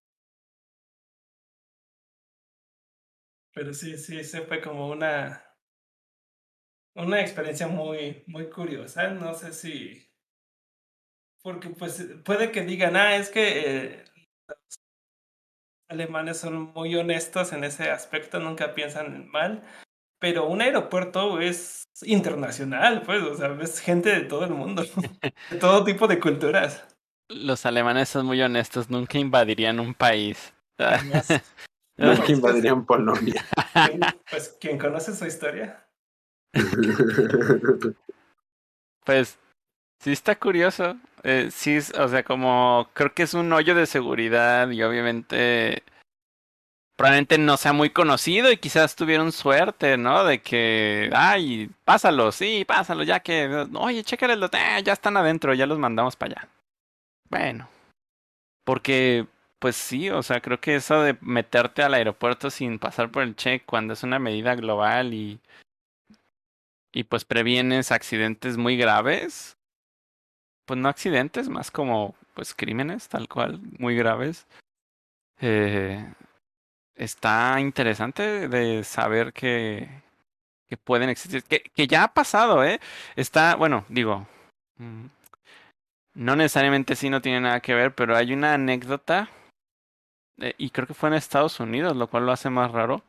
Pero 3.55 3.73
sí, 3.73 3.97
sí, 3.97 4.23
se 4.25 4.43
fue 4.43 4.61
como 4.61 4.89
una, 4.89 5.44
una 6.95 7.21
experiencia 7.21 7.67
muy, 7.67 8.23
muy 8.27 8.49
curiosa. 8.49 9.09
No 9.09 9.35
sé 9.35 9.53
si. 9.53 10.09
Porque, 11.43 11.71
pues, 11.71 12.07
puede 12.25 12.51
que 12.51 12.63
digan, 12.63 12.97
ah, 12.97 13.17
es 13.17 13.29
que 13.29 13.61
eh, 13.61 14.05
los 14.49 14.79
alemanes 15.89 16.39
son 16.39 16.73
muy 16.73 16.95
honestos 16.97 17.53
en 17.53 17.65
ese 17.65 17.91
aspecto, 17.91 18.41
nunca 18.41 18.75
piensan 18.75 19.29
mal. 19.29 19.63
Pero 20.21 20.47
un 20.47 20.63
aeropuerto 20.63 21.41
es 21.41 21.85
internacional, 22.03 23.03
pues, 23.03 23.23
o 23.23 23.37
sea, 23.37 23.49
ves 23.49 23.81
gente 23.81 24.11
de 24.11 24.23
todo 24.23 24.45
el 24.45 24.53
mundo, 24.53 24.83
de 25.51 25.59
todo 25.59 25.85
tipo 25.85 26.09
de 26.09 26.19
culturas. 26.19 26.87
Los 27.29 27.67
alemanes 27.67 28.09
son 28.09 28.27
muy 28.27 28.41
honestos, 28.41 28.89
nunca 28.89 29.19
invadirían 29.19 29.81
un 29.81 29.93
país. 29.93 30.55
nunca 31.99 32.33
invadirían 32.33 32.87
Polonia. 32.87 33.45
Pues, 34.31 34.57
quien 34.61 34.79
conoce 34.79 35.15
su 35.15 35.27
historia. 35.27 35.84
Pues 39.05 39.39
sí 40.01 40.13
está 40.13 40.39
curioso. 40.39 40.97
Eh, 41.23 41.49
sí, 41.51 41.79
o 41.99 42.09
sea, 42.09 42.23
como 42.23 42.89
creo 42.93 43.15
que 43.15 43.23
es 43.23 43.35
un 43.35 43.53
hoyo 43.53 43.75
de 43.75 43.87
seguridad 43.87 44.71
y 44.71 44.83
obviamente 44.83 45.83
probablemente 46.97 47.39
no 47.39 47.57
sea 47.57 47.73
muy 47.73 47.91
conocido 47.91 48.53
y 48.53 48.57
quizás 48.57 48.95
tuvieron 48.95 49.33
suerte, 49.33 49.97
¿no? 49.97 50.25
De 50.25 50.41
que, 50.43 51.11
ay, 51.15 51.71
pásalo, 51.85 52.31
sí, 52.33 52.65
pásalo, 52.67 53.03
ya 53.03 53.21
que, 53.21 53.67
oye, 53.75 54.05
chécale, 54.05 54.35
eh, 54.35 54.83
ya 54.85 54.93
están 54.93 55.17
adentro, 55.17 55.55
ya 55.55 55.67
los 55.67 55.79
mandamos 55.79 56.17
para 56.17 56.43
allá. 56.43 56.49
Bueno, 57.31 57.69
porque, 58.65 59.27
pues 59.59 59.77
sí, 59.77 60.11
o 60.11 60.23
sea, 60.23 60.41
creo 60.41 60.61
que 60.61 60.77
eso 60.77 61.03
de 61.03 61.17
meterte 61.21 61.83
al 61.83 61.95
aeropuerto 61.95 62.51
sin 62.51 62.79
pasar 62.79 63.11
por 63.11 63.23
el 63.23 63.37
check 63.37 63.65
cuando 63.67 63.95
es 63.95 64.03
una 64.03 64.19
medida 64.19 64.55
global 64.55 65.15
y 65.15 65.41
y 66.95 67.05
pues 67.05 67.25
previenes 67.25 67.93
accidentes 67.93 68.57
muy 68.57 68.77
graves. 68.77 69.59
Pues 70.65 70.79
no 70.81 70.89
accidentes, 70.89 71.49
más 71.49 71.71
como 71.71 72.15
pues 72.35 72.55
crímenes, 72.55 73.09
tal 73.09 73.29
cual, 73.29 73.61
muy 73.79 73.97
graves. 73.97 74.47
Eh, 75.41 76.05
está 76.95 77.61
interesante 77.61 78.49
de 78.49 78.85
saber 78.85 79.33
que, 79.33 79.89
que 80.69 80.77
pueden 80.77 81.11
existir, 81.11 81.43
que, 81.45 81.61
que 81.75 81.87
ya 81.87 82.05
ha 82.05 82.15
pasado, 82.15 82.65
¿eh? 82.65 82.81
Está, 83.17 83.57
bueno, 83.57 83.85
digo, 83.89 84.27
mm, 84.79 85.07
no 86.15 86.37
necesariamente 86.37 86.97
sí 86.97 87.11
no 87.11 87.21
tiene 87.21 87.41
nada 87.41 87.61
que 87.61 87.75
ver, 87.75 87.95
pero 87.95 88.17
hay 88.17 88.33
una 88.33 88.55
anécdota, 88.55 89.29
eh, 90.39 90.55
y 90.59 90.71
creo 90.71 90.87
que 90.87 90.95
fue 90.95 91.09
en 91.09 91.17
Estados 91.17 91.61
Unidos, 91.61 91.97
lo 91.97 92.09
cual 92.09 92.27
lo 92.27 92.33
hace 92.33 92.51
más 92.51 92.71
raro. 92.73 93.03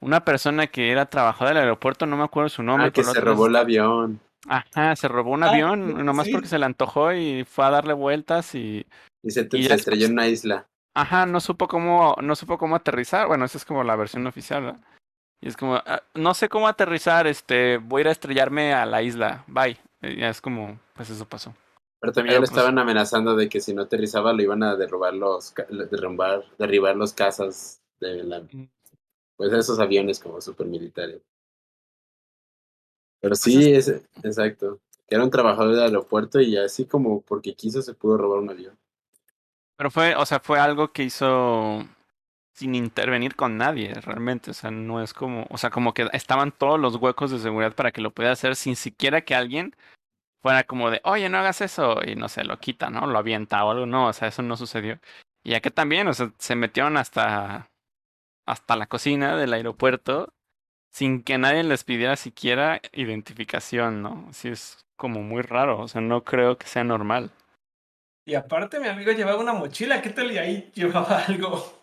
Una 0.00 0.24
persona 0.24 0.66
que 0.68 0.90
era 0.92 1.06
trabajadora 1.06 1.50
del 1.50 1.64
aeropuerto, 1.64 2.06
no 2.06 2.16
me 2.16 2.24
acuerdo 2.24 2.48
su 2.48 2.62
nombre. 2.62 2.88
Ah, 2.88 2.90
que 2.92 3.02
se 3.02 3.10
otro 3.10 3.22
robó 3.24 3.46
el 3.46 3.56
avión. 3.56 4.20
Ajá, 4.48 4.94
se 4.94 5.08
robó 5.08 5.32
un 5.32 5.42
Ah, 5.42 5.50
avión, 5.50 6.04
nomás 6.04 6.26
sí. 6.26 6.32
porque 6.32 6.46
se 6.48 6.58
le 6.58 6.64
antojó 6.66 7.12
y 7.12 7.44
fue 7.44 7.64
a 7.64 7.70
darle 7.70 7.92
vueltas 7.94 8.54
y 8.54 8.86
Y 9.22 9.30
se, 9.32 9.48
Y 9.52 9.62
se 9.64 9.68
ya 9.68 9.74
estrelló 9.74 10.06
en 10.06 10.12
una 10.12 10.28
isla. 10.28 10.68
Ajá, 10.94 11.26
no 11.26 11.40
supo 11.40 11.66
cómo, 11.66 12.16
no 12.22 12.36
supo 12.36 12.56
cómo 12.58 12.76
aterrizar. 12.76 13.26
Bueno, 13.26 13.44
esa 13.44 13.58
es 13.58 13.64
como 13.64 13.82
la 13.82 13.96
versión 13.96 14.26
oficial, 14.26 14.62
¿verdad? 14.62 14.80
Y 15.40 15.48
es 15.48 15.56
como, 15.56 15.74
"Ah, 15.76 16.02
no 16.14 16.34
sé 16.34 16.48
cómo 16.48 16.68
aterrizar, 16.68 17.26
este, 17.26 17.78
voy 17.78 18.00
a 18.00 18.02
ir 18.02 18.08
a 18.08 18.12
estrellarme 18.12 18.72
a 18.74 18.86
la 18.86 19.02
isla, 19.02 19.44
bye. 19.48 19.76
Y 20.02 20.16
ya 20.18 20.28
es 20.30 20.40
como, 20.40 20.78
pues 20.94 21.10
eso 21.10 21.24
pasó. 21.28 21.54
Pero 22.00 22.12
también 22.12 22.32
Pero, 22.34 22.42
le 22.42 22.46
pues- 22.46 22.50
estaban 22.56 22.78
amenazando 22.78 23.34
de 23.34 23.48
que 23.48 23.60
si 23.60 23.74
no 23.74 23.82
aterrizaba 23.82 24.32
lo 24.32 24.42
iban 24.42 24.62
a 24.62 24.76
derrubar 24.76 25.14
los, 25.14 25.50
ca- 25.50 25.66
derrumbar, 25.68 26.44
derribar 26.58 26.94
los 26.96 27.12
casas 27.12 27.80
de 28.00 28.22
la, 28.22 28.42
pues 29.38 29.52
esos 29.52 29.78
aviones 29.78 30.18
como 30.18 30.40
super 30.40 30.66
militares. 30.66 31.22
Pero 33.20 33.34
sí, 33.36 33.72
es, 33.72 33.88
exacto. 34.22 34.80
Que 35.06 35.14
era 35.14 35.24
un 35.24 35.30
trabajador 35.30 35.74
del 35.74 35.84
aeropuerto 35.84 36.40
y 36.40 36.56
así 36.56 36.84
como 36.84 37.22
porque 37.22 37.54
quiso 37.54 37.80
se 37.80 37.94
pudo 37.94 38.18
robar 38.18 38.40
un 38.40 38.50
avión. 38.50 38.76
Pero 39.76 39.92
fue, 39.92 40.16
o 40.16 40.26
sea, 40.26 40.40
fue 40.40 40.58
algo 40.58 40.92
que 40.92 41.04
hizo 41.04 41.86
sin 42.52 42.74
intervenir 42.74 43.36
con 43.36 43.56
nadie, 43.56 43.94
realmente. 43.94 44.50
O 44.50 44.54
sea, 44.54 44.72
no 44.72 45.00
es 45.00 45.14
como, 45.14 45.46
o 45.50 45.56
sea, 45.56 45.70
como 45.70 45.94
que 45.94 46.08
estaban 46.12 46.50
todos 46.50 46.80
los 46.80 46.96
huecos 46.96 47.30
de 47.30 47.38
seguridad 47.38 47.76
para 47.76 47.92
que 47.92 48.00
lo 48.00 48.10
pudiera 48.10 48.32
hacer 48.32 48.56
sin 48.56 48.74
siquiera 48.74 49.20
que 49.20 49.36
alguien 49.36 49.76
fuera 50.42 50.64
como 50.64 50.90
de, 50.90 51.00
oye, 51.04 51.28
no 51.28 51.38
hagas 51.38 51.60
eso, 51.60 52.00
y 52.04 52.16
no 52.16 52.28
sé, 52.28 52.44
lo 52.44 52.58
quita, 52.58 52.90
¿no? 52.90 53.06
Lo 53.06 53.18
avienta 53.18 53.64
o 53.64 53.70
algo. 53.70 53.86
No, 53.86 54.08
o 54.08 54.12
sea, 54.12 54.28
eso 54.28 54.42
no 54.42 54.56
sucedió. 54.56 54.98
Y 55.44 55.54
acá 55.54 55.70
también, 55.70 56.08
o 56.08 56.14
sea, 56.14 56.32
se 56.38 56.56
metieron 56.56 56.96
hasta, 56.96 57.70
hasta 58.48 58.76
la 58.76 58.86
cocina 58.86 59.36
del 59.36 59.52
aeropuerto 59.52 60.32
sin 60.90 61.22
que 61.22 61.38
nadie 61.38 61.62
les 61.62 61.84
pidiera 61.84 62.16
siquiera 62.16 62.80
identificación, 62.92 64.02
¿no? 64.02 64.28
Sí, 64.32 64.48
es 64.48 64.86
como 64.96 65.22
muy 65.22 65.42
raro, 65.42 65.80
o 65.80 65.88
sea, 65.88 66.00
no 66.00 66.24
creo 66.24 66.56
que 66.56 66.66
sea 66.66 66.82
normal. 66.82 67.30
Y 68.26 68.34
aparte, 68.34 68.80
mi 68.80 68.88
amigo 68.88 69.12
llevaba 69.12 69.40
una 69.40 69.54
mochila. 69.54 70.02
¿Qué 70.02 70.10
tal? 70.10 70.30
Y 70.30 70.38
ahí 70.38 70.70
llevaba 70.74 71.18
algo. 71.28 71.78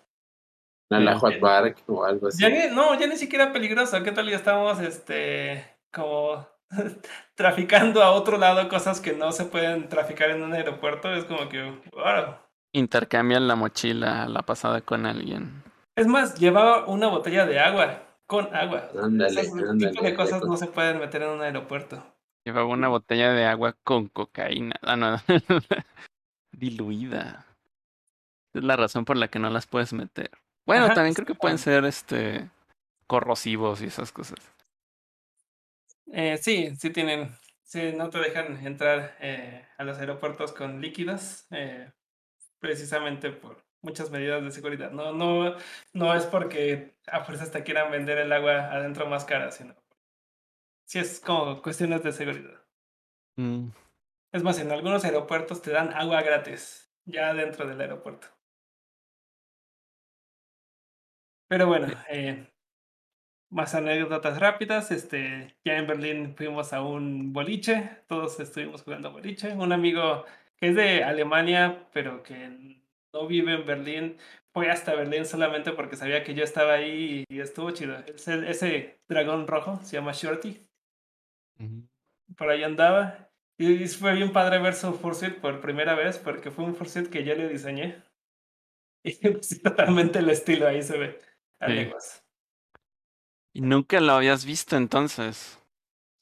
Un 0.91 0.99
Sí. 0.99 1.07
Allahu 1.07 1.27
Akbar 1.27 1.75
o 1.87 2.05
algo 2.05 2.27
así. 2.27 2.39
Ya 2.39 2.49
ni, 2.49 2.75
no, 2.75 2.99
ya 2.99 3.07
ni 3.07 3.17
siquiera 3.17 3.51
peligroso. 3.51 4.03
¿Qué 4.03 4.11
tal? 4.11 4.29
Ya 4.29 4.35
estábamos, 4.35 4.79
este, 4.79 5.65
como 5.91 6.47
traficando 7.35 8.03
a 8.03 8.11
otro 8.11 8.37
lado 8.37 8.69
cosas 8.69 9.01
que 9.01 9.13
no 9.13 9.31
se 9.31 9.45
pueden 9.45 9.89
traficar 9.89 10.29
en 10.29 10.43
un 10.43 10.53
aeropuerto. 10.53 11.11
Es 11.11 11.25
como 11.25 11.49
que, 11.49 11.63
wow. 11.91 12.35
Intercambian 12.73 13.47
la 13.47 13.55
mochila 13.55 14.27
la 14.27 14.43
pasada 14.43 14.81
con 14.81 15.07
alguien. 15.07 15.64
Es 15.95 16.07
más, 16.07 16.35
llevaba 16.39 16.85
una 16.87 17.07
botella 17.07 17.45
de 17.45 17.59
agua 17.59 18.03
con 18.27 18.53
agua. 18.53 18.89
Ándale, 19.01 19.41
Ese 19.41 19.51
tipo 19.77 20.03
de 20.03 20.15
cosas 20.15 20.43
no 20.43 20.57
se 20.57 20.67
pueden 20.67 20.99
meter 20.99 21.21
en 21.21 21.29
un 21.29 21.41
aeropuerto. 21.41 22.03
Llevaba 22.45 22.67
una 22.67 22.89
botella 22.89 23.31
de 23.31 23.45
agua 23.45 23.75
con 23.83 24.07
cocaína. 24.09 24.75
Ah, 24.81 24.95
no. 24.95 25.17
Diluida. 26.51 27.45
Es 28.53 28.63
la 28.63 28.75
razón 28.75 29.05
por 29.05 29.17
la 29.17 29.29
que 29.29 29.39
no 29.39 29.49
las 29.49 29.67
puedes 29.67 29.93
meter. 29.93 30.31
Bueno, 30.65 30.85
Ajá, 30.85 30.95
también 30.95 31.13
creo 31.13 31.25
que 31.25 31.35
pueden 31.35 31.57
ser 31.57 31.85
este 31.85 32.49
corrosivos 33.07 33.81
y 33.81 33.85
esas 33.85 34.11
cosas. 34.11 34.39
Eh, 36.11 36.37
sí, 36.37 36.75
sí 36.75 36.89
tienen, 36.91 37.35
sí, 37.63 37.93
no 37.95 38.09
te 38.09 38.19
dejan 38.19 38.65
entrar 38.65 39.17
eh, 39.19 39.67
a 39.77 39.83
los 39.83 39.97
aeropuertos 39.97 40.53
con 40.53 40.81
líquidos, 40.81 41.45
eh, 41.51 41.91
precisamente 42.59 43.31
por 43.31 43.64
muchas 43.85 44.11
medidas 44.11 44.43
de 44.43 44.51
seguridad. 44.51 44.91
No, 44.91 45.13
no, 45.13 45.55
no 45.93 46.15
es 46.15 46.25
porque 46.27 46.97
a 47.07 47.23
fuerzas 47.23 47.51
te 47.51 47.63
quieran 47.63 47.91
vender 47.91 48.17
el 48.19 48.33
agua 48.33 48.71
adentro 48.71 49.07
más 49.07 49.25
cara, 49.25 49.51
sino 49.51 49.75
sí 50.85 50.99
es 50.99 51.19
como 51.19 51.61
cuestiones 51.61 52.03
de 52.03 52.11
seguridad. 52.11 52.61
Mm, 53.37 53.69
Es 54.33 54.43
más, 54.43 54.59
en 54.59 54.71
algunos 54.71 55.05
aeropuertos 55.05 55.61
te 55.61 55.71
dan 55.71 55.93
agua 55.93 56.21
gratis, 56.23 56.91
ya 57.05 57.33
dentro 57.33 57.67
del 57.67 57.81
aeropuerto. 57.81 58.27
Pero 61.47 61.67
bueno, 61.67 61.87
eh, 62.09 62.47
más 63.49 63.75
anécdotas 63.75 64.39
rápidas. 64.39 64.91
Este, 64.91 65.57
ya 65.63 65.77
en 65.77 65.87
Berlín 65.87 66.35
fuimos 66.35 66.73
a 66.73 66.81
un 66.81 67.33
boliche, 67.33 68.03
todos 68.07 68.39
estuvimos 68.39 68.83
jugando 68.83 69.11
boliche. 69.11 69.53
Un 69.53 69.71
amigo 69.71 70.25
que 70.57 70.69
es 70.69 70.75
de 70.75 71.03
Alemania, 71.03 71.87
pero 71.93 72.23
que 72.23 72.81
no 73.15 73.27
vive 73.27 73.53
en 73.53 73.65
Berlín, 73.65 74.17
fue 74.53 74.69
hasta 74.69 74.93
Berlín 74.93 75.25
solamente 75.25 75.71
porque 75.71 75.95
sabía 75.95 76.23
que 76.23 76.35
yo 76.35 76.43
estaba 76.43 76.73
ahí 76.73 77.23
y 77.29 77.39
estuvo 77.39 77.71
chido. 77.71 77.97
Ese, 78.07 78.49
ese 78.49 78.99
dragón 79.07 79.47
rojo 79.47 79.79
se 79.83 79.95
llama 79.95 80.11
Shorty, 80.11 80.67
por 82.37 82.49
ahí 82.49 82.63
andaba. 82.63 83.31
Y 83.57 83.87
fue 83.87 84.13
bien 84.13 84.33
padre 84.33 84.59
ver 84.59 84.73
su 84.73 84.93
fursuit 84.93 85.35
por 85.39 85.61
primera 85.61 85.95
vez, 85.95 86.17
porque 86.17 86.51
fue 86.51 86.65
un 86.65 86.75
fursuit 86.75 87.09
que 87.09 87.23
yo 87.23 87.33
le 87.35 87.47
diseñé. 87.47 88.03
Y 89.07 89.11
sí, 89.43 89.59
totalmente 89.61 90.17
el 90.17 90.29
estilo 90.31 90.67
ahí 90.67 90.81
se 90.81 90.97
ve 90.97 91.19
Sí. 91.67 91.91
Y 93.53 93.61
nunca 93.61 94.01
lo 94.01 94.13
habías 94.13 94.45
visto 94.45 94.75
entonces. 94.75 95.61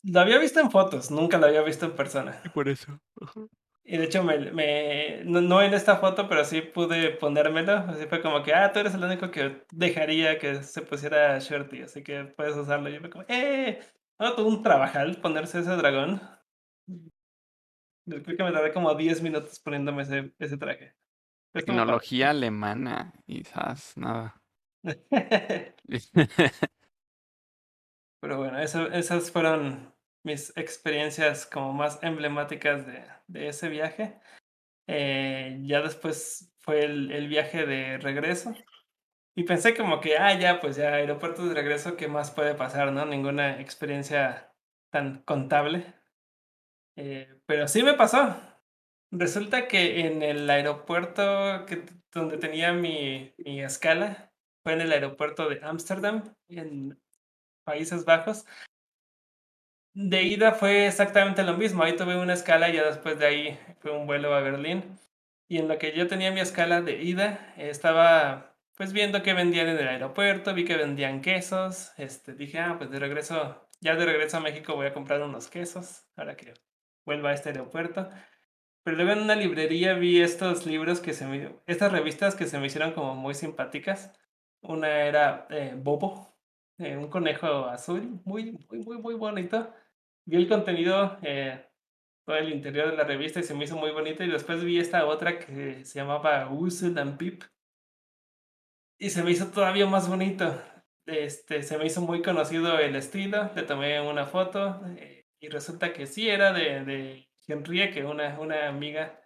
Lo 0.03 0.19
había 0.19 0.37
visto 0.37 0.59
en 0.59 0.69
fotos, 0.69 1.09
nunca 1.09 1.37
lo 1.37 1.47
había 1.47 1.61
visto 1.61 1.85
en 1.85 1.95
persona. 1.95 2.41
por 2.53 2.67
eso. 2.67 2.99
Y 3.85 3.97
de 3.97 4.05
hecho, 4.05 4.23
me, 4.23 4.37
me, 4.51 5.23
no, 5.25 5.41
no 5.41 5.61
en 5.61 5.73
esta 5.73 5.97
foto, 5.97 6.29
pero 6.29 6.45
sí 6.45 6.61
pude 6.61 7.11
ponérmelo. 7.11 7.73
Así 7.73 8.05
fue 8.07 8.21
como 8.21 8.41
que, 8.41 8.53
ah, 8.53 8.71
tú 8.71 8.79
eres 8.79 8.93
el 8.93 9.03
único 9.03 9.29
que 9.29 9.65
dejaría 9.71 10.39
que 10.39 10.63
se 10.63 10.81
pusiera 10.81 11.37
shorty, 11.39 11.81
así 11.81 12.01
que 12.01 12.23
puedes 12.23 12.55
usarlo. 12.55 12.89
Y 12.89 12.93
yo 12.93 12.99
fue 13.01 13.09
como, 13.09 13.25
¡eh! 13.27 13.81
No, 14.19 14.33
todo 14.35 14.47
un 14.47 14.63
trabajal 14.63 15.19
ponerse 15.19 15.59
ese 15.59 15.75
dragón. 15.75 16.21
Creo 18.05 18.37
que 18.37 18.43
me 18.43 18.51
tardé 18.51 18.71
como 18.71 18.95
10 18.95 19.21
minutos 19.21 19.59
poniéndome 19.59 20.03
ese, 20.03 20.33
ese 20.39 20.57
traje. 20.57 20.95
Tecnología 21.53 22.29
alemana. 22.29 23.13
Quizás 23.25 23.97
nada. 23.97 24.41
Pero 28.21 28.37
bueno, 28.37 28.59
eso, 28.59 28.87
esas 28.87 29.29
fueron 29.31 29.92
mis 30.23 30.55
experiencias 30.57 31.45
como 31.45 31.73
más 31.73 31.99
emblemáticas 32.01 32.85
de, 32.85 33.47
ese 33.47 33.69
viaje. 33.69 34.19
Eh, 34.87 35.59
ya 35.63 35.81
después 35.81 36.53
fue 36.59 36.85
el, 36.85 37.27
viaje 37.27 37.65
de 37.65 37.97
regreso. 37.97 38.53
Y 39.35 39.43
pensé 39.43 39.75
como 39.75 39.99
que, 39.99 40.17
ah, 40.17 40.37
ya, 40.39 40.59
pues 40.59 40.75
ya, 40.75 40.93
aeropuerto 40.93 41.45
de 41.45 41.55
regreso, 41.55 41.97
¿qué 41.97 42.07
más 42.07 42.31
puede 42.31 42.55
pasar, 42.55 42.91
no? 42.91 43.05
Ninguna 43.05 43.59
experiencia 43.59 44.53
tan 44.91 45.23
contable. 45.23 45.93
Eh, 46.95 47.39
pero 47.45 47.67
sí 47.67 47.83
me 47.83 47.93
pasó. 47.93 48.37
Resulta 49.11 49.67
que 49.67 50.07
en 50.07 50.23
el 50.23 50.49
aeropuerto 50.49 51.65
donde 52.13 52.37
tenía 52.37 52.73
mi, 52.73 53.33
mi 53.37 53.61
escala, 53.61 54.31
fue 54.63 54.73
en 54.73 54.81
el 54.81 54.91
aeropuerto 54.91 55.49
de 55.49 55.59
Ámsterdam, 55.63 56.35
en 56.47 56.99
Países 57.65 58.05
Bajos. 58.05 58.45
De 59.95 60.23
ida 60.23 60.53
fue 60.53 60.87
exactamente 60.87 61.43
lo 61.43 61.55
mismo. 61.55 61.83
Ahí 61.83 61.95
tuve 61.95 62.17
una 62.17 62.33
escala 62.33 62.69
y 62.69 62.73
ya 62.73 62.83
después 62.85 63.19
de 63.19 63.25
ahí 63.27 63.59
fue 63.79 63.91
un 63.91 64.07
vuelo 64.07 64.33
a 64.33 64.41
Berlín. 64.41 64.99
Y 65.47 65.59
en 65.59 65.67
lo 65.67 65.77
que 65.77 65.95
yo 65.95 66.07
tenía 66.07 66.31
mi 66.31 66.39
escala 66.39 66.81
de 66.81 67.03
ida, 67.03 67.53
estaba 67.57 68.55
pues 68.75 68.91
viendo 68.91 69.21
qué 69.21 69.33
vendían 69.33 69.67
en 69.67 69.77
el 69.77 69.87
aeropuerto, 69.87 70.53
vi 70.55 70.65
que 70.65 70.77
vendían 70.77 71.21
quesos. 71.21 71.91
Este, 71.97 72.33
dije, 72.33 72.59
ah, 72.59 72.75
pues 72.77 72.89
de 72.89 72.99
regreso, 72.99 73.69
ya 73.81 73.95
de 73.95 74.05
regreso 74.05 74.37
a 74.37 74.39
México 74.39 74.75
voy 74.75 74.87
a 74.87 74.93
comprar 74.93 75.21
unos 75.21 75.47
quesos, 75.47 76.07
ahora 76.15 76.35
que 76.35 76.53
vuelva 77.05 77.29
a 77.29 77.33
este 77.33 77.49
aeropuerto. 77.49 78.09
Pero 78.83 78.97
luego 78.97 79.11
en 79.13 79.21
una 79.21 79.35
librería 79.35 79.93
vi 79.93 80.21
estos 80.21 80.65
libros 80.65 80.99
que 81.01 81.13
se 81.13 81.55
estas 81.67 81.91
revistas 81.91 82.35
que 82.35 82.47
se 82.47 82.57
me 82.59 82.67
hicieron 82.67 82.93
como 82.93 83.15
muy 83.15 83.35
simpáticas. 83.35 84.11
Una 84.61 84.89
era 85.03 85.47
eh, 85.51 85.75
Bobo, 85.77 86.35
eh, 86.79 86.97
un 86.97 87.09
conejo 87.09 87.65
azul, 87.65 88.21
muy, 88.25 88.53
muy, 88.69 88.79
muy, 88.79 88.97
muy 88.97 89.13
bonito. 89.15 89.71
Vi 90.25 90.37
el 90.37 90.47
contenido, 90.47 91.17
eh, 91.21 91.65
todo 92.25 92.37
el 92.37 92.51
interior 92.51 92.91
de 92.91 92.97
la 92.97 93.03
revista 93.03 93.39
y 93.39 93.43
se 93.43 93.53
me 93.53 93.65
hizo 93.65 93.75
muy 93.75 93.91
bonito. 93.91 94.23
Y 94.23 94.29
después 94.29 94.63
vi 94.63 94.79
esta 94.79 95.05
otra 95.05 95.39
que 95.39 95.83
se 95.85 95.99
llamaba 95.99 96.49
Usul 96.49 96.97
and 96.97 97.17
Pip. 97.17 97.43
Y 98.99 99.09
se 99.09 99.23
me 99.23 99.31
hizo 99.31 99.47
todavía 99.47 99.85
más 99.85 100.07
bonito. 100.07 100.61
Este, 101.05 101.63
se 101.63 101.77
me 101.77 101.85
hizo 101.85 102.01
muy 102.01 102.21
conocido 102.21 102.79
el 102.79 102.95
estilo, 102.95 103.51
le 103.55 103.63
tomé 103.63 103.99
una 103.99 104.25
foto 104.25 104.81
eh, 104.97 105.25
y 105.41 105.49
resulta 105.49 105.91
que 105.91 106.07
sí 106.07 106.29
era 106.29 106.53
de, 106.53 106.85
de 106.85 107.27
Henrique, 107.45 108.05
una, 108.05 108.39
una 108.39 108.69
amiga 108.69 109.19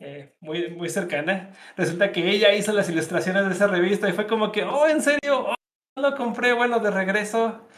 eh, 0.00 0.34
muy, 0.40 0.68
muy 0.70 0.88
cercana. 0.88 1.52
Resulta 1.76 2.10
que 2.10 2.28
ella 2.28 2.52
hizo 2.54 2.72
las 2.72 2.88
ilustraciones 2.90 3.46
de 3.46 3.52
esa 3.52 3.68
revista 3.68 4.08
y 4.08 4.12
fue 4.12 4.26
como 4.26 4.50
que, 4.50 4.64
oh, 4.64 4.88
en 4.88 5.00
serio, 5.00 5.46
oh, 5.46 5.54
lo 6.00 6.16
compré, 6.16 6.52
bueno, 6.52 6.80
de 6.80 6.90
regreso. 6.90 7.68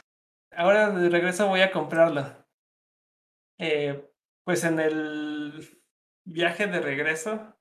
ahora 0.57 0.91
de 0.91 1.11
regreso 1.11 1.49
voy 1.49 1.61
a 1.61 1.70
comprarlo. 1.70 2.44
Eh, 3.59 4.10
pues 4.44 4.64
en 4.64 4.81
el 4.81 5.81
viaje 6.24 6.66
de 6.66 6.81
regreso, 6.81 7.55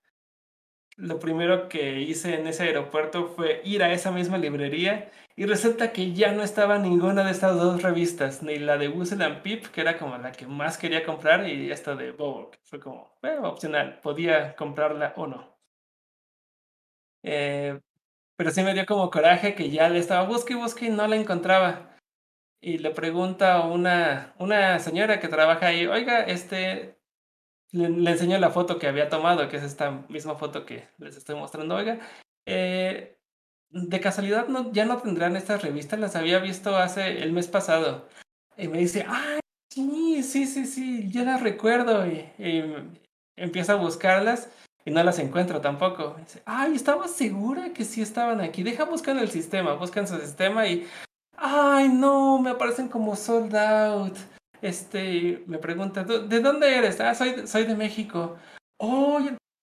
lo 0.98 1.20
primero 1.20 1.70
que 1.70 2.02
hice 2.02 2.36
en 2.36 2.48
ese 2.48 2.64
aeropuerto 2.64 3.28
fue 3.28 3.62
ir 3.66 3.84
a 3.84 3.94
esa 3.94 4.12
misma 4.12 4.38
librería 4.38 5.12
y 5.36 5.46
resulta 5.46 5.92
que 5.92 6.14
ya 6.14 6.32
no 6.34 6.44
estaba 6.44 6.78
ninguna 6.78 7.24
de 7.24 7.32
estas 7.32 7.56
dos 7.56 7.82
revistas, 7.82 8.44
ni 8.44 8.60
la 8.60 8.78
de 8.78 8.90
Wussel 8.90 9.22
and 9.24 9.42
Pip, 9.42 9.66
que 9.68 9.82
era 9.82 9.98
como 9.98 10.18
la 10.18 10.32
que 10.32 10.46
más 10.48 10.78
quería 10.78 11.04
comprar, 11.06 11.48
y 11.48 11.72
esta 11.72 11.96
de 11.96 12.12
Bobo, 12.12 12.52
que 12.52 12.60
fue 12.64 12.80
como 12.80 13.18
bueno, 13.22 13.50
opcional, 13.50 14.00
podía 14.02 14.56
comprarla 14.56 15.14
o 15.18 15.28
no. 15.28 15.54
Eh, 17.24 17.80
pero 18.38 18.52
sí 18.52 18.64
me 18.64 18.74
dio 18.74 18.86
como 18.86 19.10
coraje 19.12 19.56
que 19.56 19.70
ya 19.72 19.90
le 19.90 20.00
estaba 20.00 20.28
busque 20.28 20.54
y 20.54 20.58
busque 20.58 20.88
y 20.88 20.90
no 20.90 21.08
la 21.08 21.16
encontraba. 21.18 21.93
Y 22.66 22.78
le 22.78 22.92
pregunta 22.92 23.56
a 23.56 23.68
una, 23.68 24.34
una 24.40 24.80
señora 24.80 25.20
que 25.20 25.28
trabaja 25.28 25.66
ahí, 25.66 25.86
oiga, 25.86 26.22
este, 26.22 26.98
le, 27.72 27.90
le 27.90 28.40
la 28.40 28.52
foto 28.52 28.80
que 28.80 28.88
había 28.88 29.10
tomado, 29.10 29.50
que 29.50 29.58
es 29.58 29.64
esta 29.64 29.92
misma 30.08 30.36
foto 30.36 30.66
que 30.66 30.88
les 30.98 31.18
estoy 31.18 31.36
mostrando, 31.36 31.76
oiga, 31.76 32.00
eh, 32.46 33.18
de 33.70 34.00
casualidad 34.00 34.48
no, 34.48 34.72
ya 34.72 34.86
no 34.86 34.98
tendrán 35.00 35.36
estas 35.36 35.62
revistas, 35.62 36.00
las 36.00 36.16
había 36.16 36.40
visto 36.40 36.78
hace 36.78 37.22
el 37.22 37.34
mes 37.34 37.50
pasado. 37.50 38.08
Y 38.56 38.70
me 38.70 38.78
dice, 38.78 39.06
ay, 39.10 39.42
sí, 39.70 40.24
sí, 40.24 40.46
sí, 40.46 40.66
sí, 40.66 41.12
yo 41.12 41.26
las 41.26 41.42
recuerdo. 41.42 42.08
Y, 42.08 42.32
y 42.38 42.64
empieza 43.36 43.74
a 43.74 43.76
buscarlas 43.76 44.50
y 44.86 44.92
no 44.92 45.04
las 45.04 45.20
encuentro 45.20 45.60
tampoco. 45.60 46.16
Dice, 46.18 46.42
ay, 46.46 46.76
estaba 46.76 47.10
segura 47.10 47.74
que 47.74 47.84
sí 47.84 48.02
estaban 48.02 48.40
aquí. 48.40 48.64
Deja 48.64 48.86
buscar 48.86 49.18
en 49.18 49.24
el 49.24 49.32
sistema, 49.32 49.74
buscan 49.74 50.08
su 50.08 50.18
sistema 50.18 50.66
y, 50.66 50.88
ay, 51.36 51.90
no, 51.90 52.40
me 52.40 52.52
aparecen 52.52 52.88
como 52.88 53.16
sold 53.16 53.56
out. 53.56 54.18
Este, 54.62 55.44
me 55.46 55.58
pregunta, 55.58 56.04
¿de 56.04 56.40
dónde 56.40 56.78
eres? 56.78 57.00
Ah, 57.02 57.14
soy, 57.14 57.48
soy 57.48 57.66
de 57.66 57.76
México. 57.76 58.38
Oh, 58.78 59.20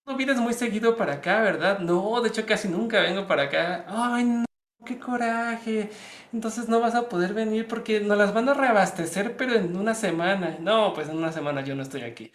no 0.07 0.17
vienes 0.17 0.39
muy 0.39 0.53
seguido 0.53 0.97
para 0.97 1.15
acá, 1.15 1.41
¿verdad? 1.41 1.79
No, 1.79 2.21
de 2.21 2.29
hecho 2.29 2.45
casi 2.45 2.69
nunca 2.69 3.01
vengo 3.01 3.27
para 3.27 3.45
acá. 3.45 3.85
Ay, 3.89 4.25
no, 4.25 4.45
qué 4.85 4.99
coraje. 4.99 5.91
Entonces 6.33 6.69
no 6.69 6.81
vas 6.81 6.95
a 6.95 7.09
poder 7.09 7.33
venir 7.33 7.67
porque 7.67 8.01
nos 8.01 8.19
las 8.19 8.35
van 8.35 8.49
a 8.49 8.55
reabastecer, 8.55 9.37
pero 9.37 9.55
en 9.55 9.77
una 9.77 9.95
semana. 9.95 10.59
No, 10.61 10.93
pues 10.93 11.09
en 11.09 11.17
una 11.17 11.33
semana 11.33 11.63
yo 11.63 11.75
no 11.75 11.83
estoy 11.83 12.03
aquí. 12.03 12.31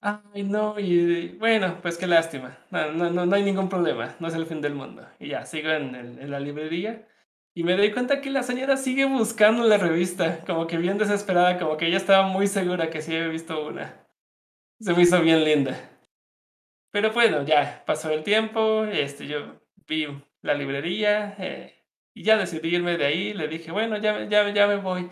Ay, 0.00 0.42
no, 0.42 0.80
y 0.80 1.36
bueno, 1.38 1.78
pues 1.80 1.96
qué 1.96 2.08
lástima. 2.08 2.58
No, 2.70 2.90
no, 2.92 3.10
no, 3.10 3.24
no 3.24 3.36
hay 3.36 3.44
ningún 3.44 3.68
problema, 3.68 4.16
no 4.18 4.26
es 4.26 4.34
el 4.34 4.46
fin 4.46 4.60
del 4.60 4.74
mundo. 4.74 5.06
Y 5.20 5.28
ya, 5.28 5.46
sigo 5.46 5.70
en, 5.70 5.94
en 5.94 6.30
la 6.30 6.40
librería 6.40 7.06
y 7.54 7.64
me 7.64 7.76
doy 7.76 7.92
cuenta 7.92 8.20
que 8.20 8.30
la 8.30 8.42
señora 8.42 8.76
sigue 8.76 9.04
buscando 9.04 9.64
la 9.64 9.76
revista, 9.76 10.40
como 10.46 10.66
que 10.66 10.78
bien 10.78 10.96
desesperada, 10.96 11.58
como 11.58 11.76
que 11.76 11.86
ella 11.86 11.98
estaba 11.98 12.26
muy 12.26 12.46
segura 12.46 12.88
que 12.88 13.02
sí 13.02 13.14
había 13.14 13.28
visto 13.28 13.66
una. 13.66 14.06
Se 14.80 14.94
me 14.94 15.02
hizo 15.02 15.20
bien 15.20 15.44
linda. 15.44 15.90
Pero 16.90 17.12
bueno, 17.12 17.44
ya 17.44 17.82
pasó 17.86 18.10
el 18.10 18.22
tiempo, 18.22 18.84
este, 18.84 19.26
yo 19.26 19.60
vi 19.86 20.06
la 20.40 20.54
librería 20.54 21.34
eh, 21.38 21.84
y 22.14 22.22
ya 22.22 22.36
decidí 22.36 22.74
irme 22.74 22.96
de 22.96 23.06
ahí. 23.06 23.34
Le 23.34 23.48
dije, 23.48 23.70
bueno, 23.70 23.98
ya, 23.98 24.24
ya, 24.28 24.48
ya 24.50 24.66
me 24.66 24.76
voy. 24.76 25.08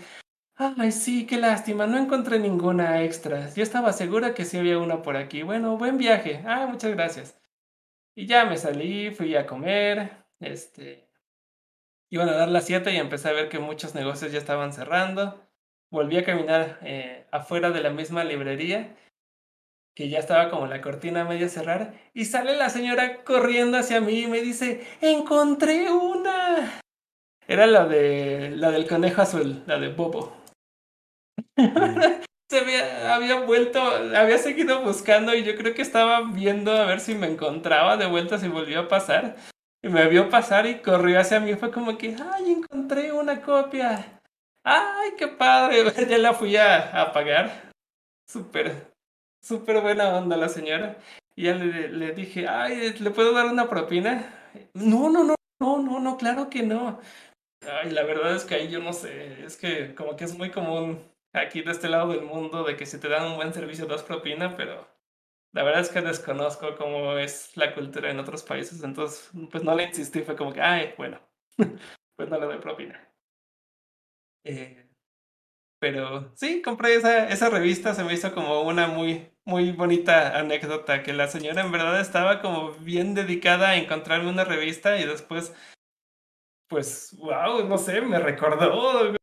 Ay, 0.56 0.92
sí, 0.92 1.26
qué 1.26 1.38
lástima, 1.38 1.86
no 1.86 1.98
encontré 1.98 2.38
ninguna 2.38 3.02
extra. 3.02 3.52
Yo 3.54 3.62
estaba 3.62 3.92
segura 3.92 4.34
que 4.34 4.44
sí 4.44 4.58
había 4.58 4.78
una 4.78 5.02
por 5.02 5.16
aquí. 5.16 5.42
Bueno, 5.42 5.78
buen 5.78 5.98
viaje. 5.98 6.42
Ah, 6.46 6.66
muchas 6.66 6.92
gracias. 6.92 7.40
Y 8.14 8.26
ya 8.26 8.44
me 8.44 8.56
salí, 8.56 9.10
fui 9.10 9.36
a 9.36 9.46
comer, 9.46 10.10
este... 10.40 11.09
Iban 12.12 12.28
a 12.28 12.34
dar 12.34 12.48
las 12.48 12.66
7 12.66 12.92
y 12.92 12.96
empecé 12.96 13.28
a 13.28 13.32
ver 13.32 13.48
que 13.48 13.60
muchos 13.60 13.94
negocios 13.94 14.32
ya 14.32 14.38
estaban 14.38 14.72
cerrando. 14.72 15.40
Volví 15.92 16.18
a 16.18 16.24
caminar 16.24 16.78
eh, 16.82 17.26
afuera 17.30 17.70
de 17.70 17.80
la 17.80 17.90
misma 17.90 18.24
librería, 18.24 18.96
que 19.94 20.08
ya 20.08 20.18
estaba 20.18 20.50
como 20.50 20.66
la 20.66 20.80
cortina 20.80 21.24
media 21.24 21.48
cerrar, 21.48 21.94
y 22.12 22.24
sale 22.24 22.56
la 22.56 22.68
señora 22.68 23.22
corriendo 23.22 23.78
hacia 23.78 24.00
mí 24.00 24.22
y 24.22 24.26
me 24.26 24.40
dice, 24.40 24.84
encontré 25.00 25.90
una. 25.90 26.80
Era 27.46 27.66
la 27.66 27.86
de 27.86 28.50
la 28.56 28.70
del 28.70 28.88
conejo 28.88 29.22
azul, 29.22 29.62
la 29.66 29.78
de 29.78 29.88
Bobo. 29.92 30.36
Se 32.50 32.58
había, 32.58 33.14
había 33.14 33.40
vuelto, 33.40 33.80
había 33.80 34.38
seguido 34.38 34.82
buscando 34.82 35.32
y 35.36 35.44
yo 35.44 35.54
creo 35.54 35.72
que 35.74 35.82
estaba 35.82 36.32
viendo 36.32 36.72
a 36.72 36.84
ver 36.84 36.98
si 36.98 37.14
me 37.14 37.28
encontraba 37.28 37.96
de 37.96 38.06
vuelta 38.06 38.38
si 38.38 38.48
volvió 38.48 38.80
a 38.80 38.88
pasar. 38.88 39.36
Y 39.82 39.88
me 39.88 40.08
vio 40.08 40.28
pasar 40.28 40.66
y 40.66 40.80
corrió 40.80 41.20
hacia 41.20 41.40
mí. 41.40 41.54
Fue 41.54 41.70
como 41.70 41.96
que, 41.96 42.14
ay, 42.14 42.52
encontré 42.52 43.12
una 43.12 43.40
copia. 43.40 44.20
Ay, 44.64 45.10
qué 45.16 45.28
padre. 45.28 45.84
Ya 46.08 46.18
la 46.18 46.34
fui 46.34 46.56
a, 46.56 47.00
a 47.00 47.12
pagar. 47.12 47.70
Súper, 48.28 48.92
súper 49.42 49.80
buena 49.80 50.16
onda 50.16 50.36
la 50.36 50.48
señora. 50.48 50.98
Y 51.34 51.44
ya 51.44 51.54
le, 51.54 51.88
le 51.88 52.12
dije, 52.12 52.46
ay, 52.46 52.92
¿le 52.98 53.10
puedo 53.10 53.32
dar 53.32 53.46
una 53.46 53.68
propina? 53.68 54.50
No, 54.74 55.08
no, 55.08 55.24
no, 55.24 55.34
no, 55.60 55.78
no, 55.82 56.00
no, 56.00 56.16
claro 56.16 56.50
que 56.50 56.62
no. 56.62 57.00
Ay, 57.66 57.90
la 57.90 58.02
verdad 58.02 58.34
es 58.34 58.44
que 58.44 58.54
ahí 58.54 58.70
yo 58.70 58.80
no 58.80 58.92
sé. 58.92 59.44
Es 59.44 59.56
que 59.56 59.94
como 59.94 60.16
que 60.16 60.24
es 60.24 60.36
muy 60.36 60.50
común 60.50 61.02
aquí 61.32 61.62
de 61.62 61.72
este 61.72 61.88
lado 61.88 62.12
del 62.12 62.22
mundo 62.22 62.64
de 62.64 62.76
que 62.76 62.86
si 62.86 62.98
te 62.98 63.08
dan 63.08 63.30
un 63.30 63.36
buen 63.36 63.52
servicio 63.54 63.86
das 63.86 64.02
propina, 64.02 64.56
pero 64.56 64.86
la 65.52 65.62
verdad 65.62 65.80
es 65.80 65.90
que 65.90 66.00
desconozco 66.00 66.76
cómo 66.76 67.18
es 67.18 67.56
la 67.56 67.74
cultura 67.74 68.10
en 68.10 68.18
otros 68.20 68.42
países, 68.42 68.82
entonces 68.82 69.30
pues 69.50 69.64
no 69.64 69.74
le 69.74 69.84
insistí, 69.84 70.22
fue 70.22 70.36
como 70.36 70.52
que, 70.52 70.60
ay, 70.60 70.94
bueno, 70.96 71.20
pues 72.16 72.28
no 72.28 72.38
le 72.38 72.46
doy 72.46 72.58
propina. 72.58 73.06
Eh, 74.44 74.86
pero 75.80 76.32
sí, 76.36 76.62
compré 76.62 76.94
esa, 76.94 77.28
esa 77.28 77.48
revista, 77.50 77.94
se 77.94 78.04
me 78.04 78.12
hizo 78.12 78.34
como 78.34 78.62
una 78.62 78.86
muy, 78.86 79.30
muy 79.44 79.72
bonita 79.72 80.38
anécdota, 80.38 81.02
que 81.02 81.12
la 81.12 81.26
señora 81.26 81.62
en 81.62 81.72
verdad 81.72 82.00
estaba 82.00 82.40
como 82.42 82.72
bien 82.72 83.14
dedicada 83.14 83.70
a 83.70 83.76
encontrarme 83.76 84.30
una 84.30 84.44
revista 84.44 84.98
y 84.98 85.06
después, 85.06 85.54
pues, 86.68 87.16
wow, 87.18 87.64
no 87.66 87.78
sé, 87.78 88.00
me 88.02 88.18
recordó 88.18 89.19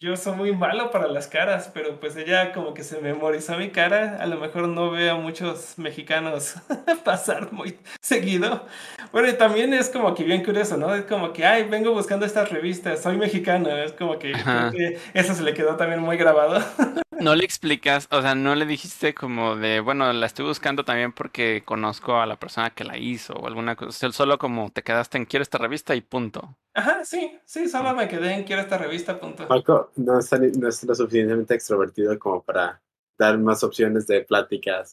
yo 0.00 0.16
soy 0.16 0.34
muy 0.34 0.56
malo 0.56 0.90
para 0.90 1.06
las 1.08 1.28
caras, 1.28 1.70
pero 1.74 2.00
pues 2.00 2.16
ella 2.16 2.54
como 2.54 2.72
que 2.72 2.82
se 2.82 3.02
memorizó 3.02 3.58
mi 3.58 3.68
cara. 3.68 4.16
A 4.18 4.26
lo 4.26 4.38
mejor 4.38 4.66
no 4.66 4.90
veo 4.90 5.16
a 5.16 5.18
muchos 5.18 5.74
mexicanos 5.76 6.54
pasar 7.04 7.52
muy 7.52 7.78
seguido. 8.00 8.64
Bueno, 9.12 9.28
y 9.28 9.34
también 9.34 9.74
es 9.74 9.90
como 9.90 10.14
que 10.14 10.24
bien 10.24 10.42
curioso, 10.42 10.78
¿no? 10.78 10.94
Es 10.94 11.04
como 11.04 11.34
que, 11.34 11.44
ay, 11.44 11.64
vengo 11.64 11.92
buscando 11.92 12.24
estas 12.24 12.50
revistas, 12.50 13.02
soy 13.02 13.18
mexicano. 13.18 13.68
Es 13.76 13.92
como 13.92 14.18
que, 14.18 14.32
que 14.32 14.98
eso 15.12 15.34
se 15.34 15.42
le 15.42 15.52
quedó 15.52 15.76
también 15.76 16.00
muy 16.00 16.16
grabado. 16.16 16.64
no 17.20 17.34
le 17.34 17.44
explicas, 17.44 18.08
o 18.10 18.22
sea, 18.22 18.34
no 18.34 18.54
le 18.54 18.64
dijiste 18.64 19.14
como 19.14 19.56
de, 19.56 19.80
bueno, 19.80 20.10
la 20.14 20.24
estoy 20.24 20.46
buscando 20.46 20.84
también 20.84 21.12
porque 21.12 21.62
conozco 21.64 22.18
a 22.18 22.26
la 22.26 22.36
persona 22.36 22.70
que 22.70 22.84
la 22.84 22.96
hizo 22.96 23.34
o 23.34 23.46
alguna 23.46 23.76
cosa. 23.76 24.10
Solo 24.12 24.38
como 24.38 24.70
te 24.70 24.82
quedaste 24.82 25.18
en 25.18 25.26
quiero 25.26 25.42
esta 25.42 25.58
revista 25.58 25.94
y 25.94 26.00
punto. 26.00 26.56
Ajá, 26.72 27.04
sí, 27.04 27.38
sí, 27.44 27.68
solo 27.68 27.94
me 27.94 28.08
quedé 28.08 28.34
en 28.34 28.44
quiero 28.44 28.62
esta 28.62 28.78
revista, 28.78 29.18
punto. 29.18 29.46
Marco 29.48 29.89
no 29.96 30.18
es, 30.18 30.32
no 30.32 30.68
es 30.68 30.84
lo 30.84 30.94
suficientemente 30.94 31.54
extrovertido 31.54 32.18
como 32.18 32.42
para 32.42 32.82
dar 33.18 33.38
más 33.38 33.62
opciones 33.64 34.06
de 34.06 34.22
pláticas. 34.22 34.92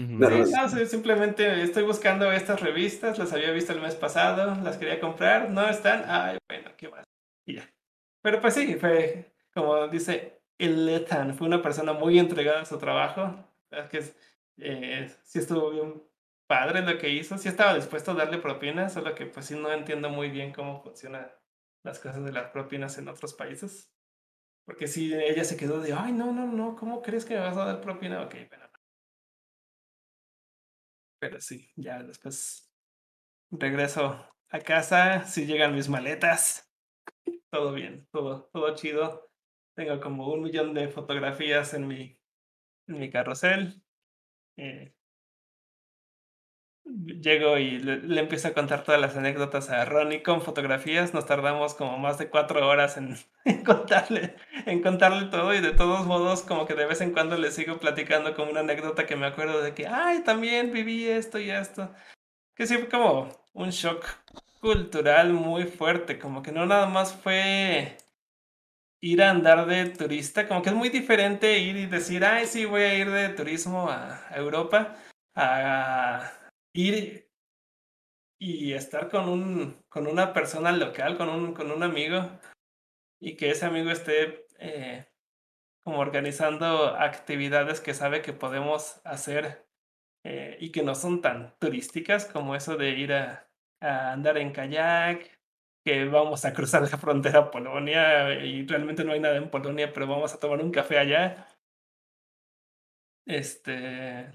No, 0.00 0.30
no, 0.30 0.86
simplemente 0.86 1.60
estoy 1.60 1.82
buscando 1.82 2.30
estas 2.30 2.60
revistas, 2.60 3.18
las 3.18 3.32
había 3.32 3.50
visto 3.50 3.72
el 3.72 3.80
mes 3.80 3.96
pasado, 3.96 4.54
las 4.62 4.76
quería 4.76 5.00
comprar, 5.00 5.50
no 5.50 5.68
están, 5.68 6.04
ay, 6.06 6.38
bueno, 6.48 6.70
qué 6.76 6.88
más. 6.88 7.04
Y 7.44 7.56
ya. 7.56 7.68
Pero 8.22 8.40
pues 8.40 8.54
sí, 8.54 8.76
fue 8.76 9.32
como 9.52 9.88
dice 9.88 10.40
el 10.58 10.88
Ethan, 10.88 11.34
fue 11.34 11.48
una 11.48 11.62
persona 11.62 11.92
muy 11.92 12.18
entregada 12.18 12.60
a 12.60 12.64
su 12.64 12.78
trabajo. 12.78 13.44
Es 13.70 13.88
que 13.88 14.04
eh, 14.58 15.12
sí 15.24 15.40
estuvo 15.40 15.70
bien 15.70 16.02
padre 16.46 16.82
lo 16.82 16.96
que 16.98 17.10
hizo, 17.10 17.36
sí 17.38 17.48
estaba 17.48 17.74
dispuesto 17.74 18.12
a 18.12 18.14
darle 18.14 18.38
propinas, 18.38 18.92
solo 18.92 19.14
que 19.14 19.26
pues 19.26 19.46
sí 19.46 19.54
no 19.54 19.70
entiendo 19.72 20.08
muy 20.10 20.30
bien 20.30 20.52
cómo 20.52 20.80
funcionan 20.82 21.30
las 21.88 21.98
cosas 21.98 22.24
de 22.24 22.32
las 22.32 22.50
propinas 22.50 22.98
en 22.98 23.08
otros 23.08 23.34
países. 23.34 23.90
Porque 24.66 24.86
si 24.86 25.14
ella 25.14 25.44
se 25.44 25.56
quedó 25.56 25.80
de, 25.80 25.94
ay, 25.94 26.12
no, 26.12 26.32
no, 26.32 26.46
no, 26.46 26.76
¿cómo 26.76 27.00
crees 27.00 27.24
que 27.24 27.34
me 27.34 27.40
vas 27.40 27.56
a 27.56 27.64
dar 27.64 27.80
propina? 27.80 28.22
Ok, 28.22 28.34
bueno. 28.48 28.68
Pero 31.18 31.40
sí, 31.40 31.70
ya 31.74 32.02
después 32.02 32.70
regreso 33.50 34.24
a 34.50 34.60
casa, 34.60 35.24
si 35.24 35.46
llegan 35.46 35.74
mis 35.74 35.88
maletas, 35.88 36.70
todo 37.50 37.72
bien, 37.72 38.06
todo, 38.12 38.50
todo 38.52 38.74
chido. 38.74 39.30
Tengo 39.74 40.00
como 40.00 40.32
un 40.32 40.42
millón 40.42 40.74
de 40.74 40.88
fotografías 40.88 41.72
en 41.72 41.88
mi, 41.88 42.20
en 42.86 42.98
mi 42.98 43.10
carrusel. 43.10 43.82
Eh, 44.56 44.94
llego 46.96 47.58
y 47.58 47.78
le, 47.78 48.20
empiezo 48.20 48.48
a 48.48 48.54
contar 48.54 48.84
todas 48.84 49.00
las 49.00 49.16
anécdotas 49.16 49.70
a 49.70 49.84
Ronnie 49.84 50.22
con 50.22 50.42
fotografías. 50.42 51.14
Nos 51.14 51.26
tardamos 51.26 51.74
como 51.74 51.98
más 51.98 52.18
de 52.18 52.28
cuatro 52.28 52.66
horas 52.66 52.96
en, 52.96 53.16
contarle, 53.64 54.36
en 54.66 54.82
contarle 54.82 55.26
todo 55.26 55.54
y 55.54 55.60
de 55.60 55.72
todos 55.72 56.06
modos 56.06 56.42
como 56.42 56.66
que 56.66 56.74
de 56.74 56.86
vez 56.86 57.00
en 57.00 57.12
cuando 57.12 57.36
le 57.36 57.50
sigo 57.50 57.78
platicando 57.78 58.34
como 58.34 58.50
una 58.50 58.60
anécdota 58.60 59.06
que 59.06 59.16
me 59.16 59.26
acuerdo 59.26 59.62
de 59.62 59.74
que, 59.74 59.86
ay, 59.86 60.22
también 60.24 60.72
viví 60.72 61.06
esto 61.06 61.38
y 61.38 61.50
esto. 61.50 61.92
Que 62.54 62.66
sí 62.66 62.76
fue 62.76 62.88
como 62.88 63.28
un 63.52 63.70
shock 63.70 64.04
cultural 64.60 65.32
muy 65.32 65.64
fuerte, 65.64 66.18
como 66.18 66.42
que 66.42 66.52
no 66.52 66.66
nada 66.66 66.86
más 66.86 67.14
fue 67.14 67.96
ir 69.00 69.22
a 69.22 69.30
andar 69.30 69.66
de 69.66 69.86
turista, 69.90 70.48
como 70.48 70.62
que 70.62 70.70
es 70.70 70.74
muy 70.74 70.88
diferente 70.88 71.58
ir 71.58 71.76
y 71.76 71.86
decir, 71.86 72.24
ay, 72.24 72.46
sí, 72.46 72.64
voy 72.64 72.82
a 72.82 72.94
ir 72.94 73.10
de 73.10 73.28
turismo 73.28 73.88
a, 73.88 74.26
a 74.28 74.36
Europa, 74.36 74.96
a 75.36 76.32
ir 76.78 77.28
y 78.40 78.72
estar 78.72 79.08
con, 79.08 79.28
un, 79.28 79.82
con 79.88 80.06
una 80.06 80.32
persona 80.32 80.70
local, 80.70 81.16
con 81.16 81.28
un, 81.28 81.52
con 81.54 81.72
un 81.72 81.82
amigo, 81.82 82.38
y 83.20 83.36
que 83.36 83.50
ese 83.50 83.66
amigo 83.66 83.90
esté 83.90 84.46
eh, 84.60 85.08
como 85.84 85.98
organizando 85.98 86.94
actividades 86.94 87.80
que 87.80 87.94
sabe 87.94 88.22
que 88.22 88.32
podemos 88.32 89.00
hacer 89.04 89.66
eh, 90.24 90.56
y 90.60 90.70
que 90.70 90.84
no 90.84 90.94
son 90.94 91.20
tan 91.20 91.58
turísticas 91.58 92.26
como 92.26 92.54
eso 92.54 92.76
de 92.76 92.90
ir 92.90 93.12
a, 93.12 93.50
a 93.80 94.12
andar 94.12 94.38
en 94.38 94.52
kayak, 94.52 95.40
que 95.84 96.04
vamos 96.04 96.44
a 96.44 96.52
cruzar 96.52 96.82
la 96.82 96.98
frontera 96.98 97.40
a 97.40 97.50
Polonia 97.50 98.34
y 98.44 98.64
realmente 98.66 99.04
no 99.04 99.12
hay 99.12 99.20
nada 99.20 99.36
en 99.36 99.50
Polonia, 99.50 99.92
pero 99.92 100.06
vamos 100.06 100.32
a 100.32 100.38
tomar 100.38 100.60
un 100.60 100.70
café 100.70 100.98
allá. 100.98 101.48
Este, 103.26 104.30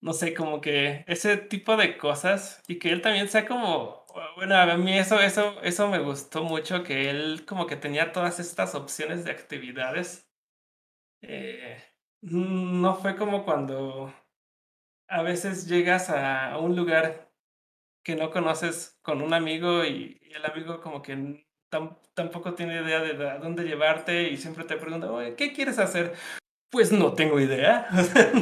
no 0.00 0.12
sé, 0.12 0.34
como 0.34 0.60
que 0.60 1.04
ese 1.06 1.36
tipo 1.36 1.76
de 1.76 1.98
cosas 1.98 2.62
y 2.68 2.78
que 2.78 2.90
él 2.90 3.02
también 3.02 3.28
sea 3.28 3.46
como, 3.46 4.06
bueno, 4.36 4.56
a 4.56 4.76
mí 4.76 4.96
eso, 4.98 5.20
eso, 5.20 5.60
eso 5.62 5.88
me 5.88 5.98
gustó 5.98 6.44
mucho, 6.44 6.82
que 6.82 7.10
él 7.10 7.44
como 7.46 7.66
que 7.66 7.76
tenía 7.76 8.12
todas 8.12 8.40
estas 8.40 8.74
opciones 8.74 9.24
de 9.24 9.32
actividades. 9.32 10.28
Eh, 11.22 11.82
no 12.22 12.96
fue 12.96 13.16
como 13.16 13.44
cuando 13.44 14.12
a 15.08 15.22
veces 15.22 15.66
llegas 15.68 16.10
a 16.10 16.58
un 16.58 16.76
lugar 16.76 17.30
que 18.04 18.16
no 18.16 18.30
conoces 18.30 18.98
con 19.02 19.22
un 19.22 19.34
amigo 19.34 19.84
y, 19.84 20.20
el 20.22 20.44
amigo 20.44 20.80
como 20.80 21.02
que 21.02 21.46
tampoco 22.14 22.54
tiene 22.54 22.80
idea 22.82 23.00
de 23.00 23.14
dónde 23.38 23.64
llevarte 23.64 24.28
y 24.28 24.36
siempre 24.36 24.64
te 24.64 24.76
pregunta, 24.76 25.08
¿qué 25.36 25.52
quieres 25.52 25.78
hacer? 25.78 26.14
Pues 26.70 26.92
no 26.92 27.14
tengo 27.14 27.40
idea. 27.40 27.88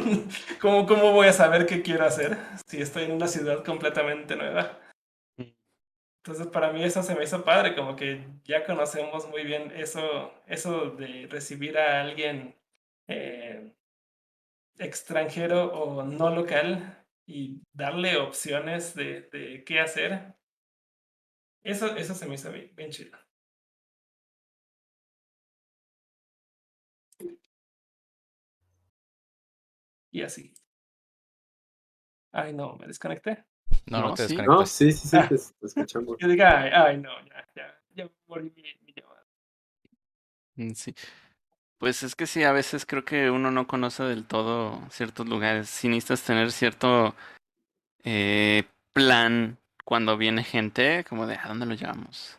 ¿Cómo, 0.60 0.86
¿Cómo 0.86 1.12
voy 1.12 1.28
a 1.28 1.32
saber 1.32 1.66
qué 1.66 1.82
quiero 1.82 2.05
hacer 2.05 2.36
si 2.66 2.80
estoy 2.80 3.05
en 3.05 3.12
una 3.12 3.28
ciudad 3.28 3.64
completamente 3.64 4.34
nueva? 4.36 4.80
Entonces 6.24 6.46
para 6.46 6.72
mí 6.72 6.82
eso 6.82 7.02
se 7.02 7.14
me 7.14 7.24
hizo 7.24 7.44
padre, 7.44 7.74
como 7.76 7.96
que 7.96 8.26
ya 8.44 8.64
conocemos 8.64 9.28
muy 9.28 9.44
bien 9.44 9.70
eso, 9.76 10.32
eso 10.46 10.90
de 10.92 11.26
recibir 11.30 11.76
a 11.76 12.01
alguien 12.01 12.56
eh, 13.09 13.74
extranjero 14.78 15.66
o 15.74 16.02
no 16.02 16.30
local 16.30 17.05
y 17.26 17.60
darle 17.74 18.16
opciones 18.16 18.94
de, 18.94 19.62
qué 19.66 19.80
hacer. 19.80 20.34
Eso, 21.62 21.94
eso 21.96 22.14
se 22.14 22.26
me 22.26 22.36
hizo 22.36 22.51
bien 22.52 22.90
chido. 22.90 23.18
Y 30.15 30.23
así. 30.23 30.55
Ay, 32.31 32.53
no, 32.53 32.77
me 32.77 32.86
desconecté. 32.86 33.45
No, 33.86 34.01
no, 34.01 34.09
No, 34.11 34.15
te 34.15 34.28
sí. 34.28 34.36
desconectes. 34.36 34.47
No, 34.61 34.65
sí, 34.65 34.93
sí, 34.93 35.09
sí, 35.09 35.16
Ah. 35.16 35.28
te, 35.28 35.36
te 35.36 35.66
escuchamos. 35.66 36.16
Yo 36.20 36.28
diga, 36.28 36.61
ay, 36.61 36.70
ay, 36.73 36.99
no, 36.99 37.11
ya, 37.27 37.49
ya, 37.57 37.81
ya 37.97 38.11
morí 38.28 38.53
mi, 38.55 38.62
mi 38.86 38.93
llamada. 38.95 39.24
Mm, 40.55 40.70
Sí. 40.73 40.95
Pues 41.78 42.05
es 42.05 42.15
que 42.15 42.27
sí, 42.28 42.45
a 42.45 42.53
veces 42.53 42.86
creo 42.86 43.05
que 43.05 43.28
uno 43.28 43.51
no 43.51 43.66
conoce 43.66 44.05
del 44.05 44.24
todo 44.24 44.81
ciertos 44.91 45.28
lugares. 45.28 45.69
Sí 45.69 45.89
necesitas 45.89 46.23
tener 46.23 46.53
cierto 46.53 47.16
eh, 48.05 48.62
plan 48.93 49.59
cuando 49.85 50.16
viene 50.16 50.45
gente, 50.45 51.05
como 51.09 51.27
de 51.27 51.35
a 51.35 51.49
dónde 51.49 51.66
lo 51.66 51.74
llevamos. 51.74 52.39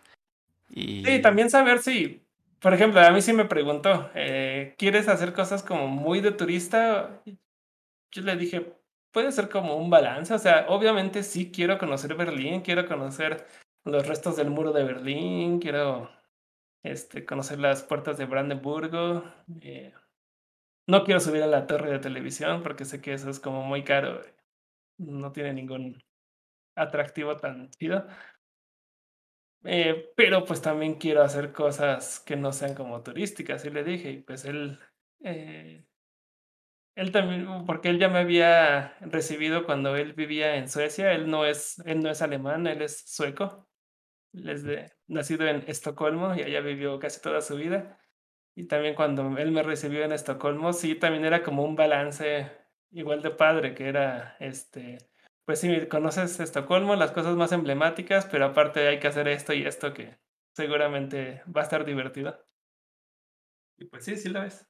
Y 0.70 1.04
Sí, 1.06 1.22
también 1.22 1.50
saber 1.50 1.80
si, 1.80 2.24
por 2.60 2.74
ejemplo, 2.74 3.02
a 3.02 3.12
mí 3.12 3.22
sí 3.22 3.34
me 3.34 3.46
preguntó, 3.46 4.10
eh, 4.16 4.76
¿quieres 4.78 5.10
hacer 5.10 5.34
cosas 5.34 5.62
como 5.62 5.88
muy 5.90 6.22
de 6.22 6.32
turista? 6.32 7.22
Yo 8.16 8.22
le 8.22 8.38
dije, 8.38 8.74
puede 9.12 9.34
ser 9.34 9.50
como 9.50 9.76
un 9.76 9.90
balance, 9.90 10.34
o 10.34 10.40
sea, 10.40 10.68
obviamente 10.70 11.22
sí 11.22 11.52
quiero 11.52 11.78
conocer 11.78 12.16
Berlín, 12.16 12.62
quiero 12.62 12.88
conocer 12.88 13.46
los 13.84 14.08
restos 14.08 14.38
del 14.38 14.50
muro 14.50 14.72
de 14.72 14.86
Berlín, 14.86 15.60
quiero 15.60 16.10
este, 16.82 17.26
conocer 17.26 17.60
las 17.60 17.84
puertas 17.84 18.18
de 18.18 18.26
Brandenburgo. 18.26 19.24
eh, 19.60 19.94
no 20.88 21.04
quiero 21.04 21.20
subir 21.20 21.44
a 21.44 21.48
la 21.48 21.68
torre 21.68 21.92
de 21.92 22.00
televisión 22.00 22.64
porque 22.64 22.86
sé 22.86 23.02
que 23.02 23.14
eso 23.14 23.30
es 23.30 23.42
como 23.42 23.64
muy 23.64 23.84
caro, 23.84 24.22
no 24.98 25.34
tiene 25.34 25.54
ningún 25.54 26.02
atractivo 26.78 27.36
tan 27.36 27.70
chido. 27.72 28.08
Eh, 29.66 30.14
pero 30.16 30.46
pues 30.46 30.62
también 30.62 30.96
quiero 30.96 31.22
hacer 31.22 31.52
cosas 31.52 32.22
que 32.22 32.38
no 32.38 32.54
sean 32.54 32.76
como 32.76 33.04
turísticas, 33.04 33.66
y 33.66 33.72
le 33.72 33.84
dije, 33.84 34.12
y 34.12 34.22
pues 34.22 34.46
él, 34.46 34.80
eh, 35.22 35.86
él 36.96 37.12
también, 37.12 37.66
porque 37.66 37.90
él 37.90 38.00
ya 38.00 38.10
me 38.10 38.20
había 38.20 38.98
recibido 39.02 39.66
cuando 39.66 39.96
él 39.96 40.14
vivía 40.14 40.56
en 40.56 40.70
Suecia, 40.70 41.12
él 41.14 41.30
no 41.30 41.46
es, 41.46 41.80
él 41.86 42.02
no 42.02 42.10
es 42.10 42.22
alemán, 42.22 42.68
él 42.68 42.82
es 42.82 43.04
sueco, 43.06 43.68
él 44.34 44.50
es 44.50 44.64
de, 44.64 44.92
nacido 45.08 45.48
en 45.48 45.64
Estocolmo 45.68 46.36
y 46.36 46.42
allá 46.42 46.62
vivió 46.62 47.00
casi 47.00 47.22
toda 47.22 47.42
su 47.42 47.58
vida. 47.58 48.00
Y 48.56 48.68
también 48.68 48.96
cuando 48.96 49.38
él 49.38 49.52
me 49.52 49.64
recibió 49.64 50.04
en 50.04 50.14
Estocolmo, 50.14 50.74
sí, 50.74 50.96
también 50.96 51.26
era 51.26 51.44
como 51.44 51.64
un 51.64 51.76
balance 51.76 52.52
igual 52.92 53.22
de 53.22 53.32
padre, 53.32 53.76
que 53.76 53.90
era 53.90 54.38
este 54.40 55.00
pues 55.46 55.60
sí, 55.60 55.88
conoces 55.88 56.40
Estocolmo, 56.40 56.96
las 56.96 57.12
cosas 57.12 57.36
más 57.36 57.52
emblemáticas, 57.52 58.26
pero 58.26 58.46
aparte 58.46 58.88
hay 58.88 59.00
que 59.00 59.08
hacer 59.08 59.28
esto 59.28 59.54
y 59.54 59.64
esto 59.66 59.94
que 59.94 60.18
seguramente 60.54 61.44
va 61.56 61.62
a 61.62 61.64
estar 61.64 61.86
divertido. 61.86 62.44
Y 63.78 63.86
pues 63.86 64.06
sí, 64.06 64.16
sí 64.18 64.30
lo 64.30 64.42
ves. 64.42 64.68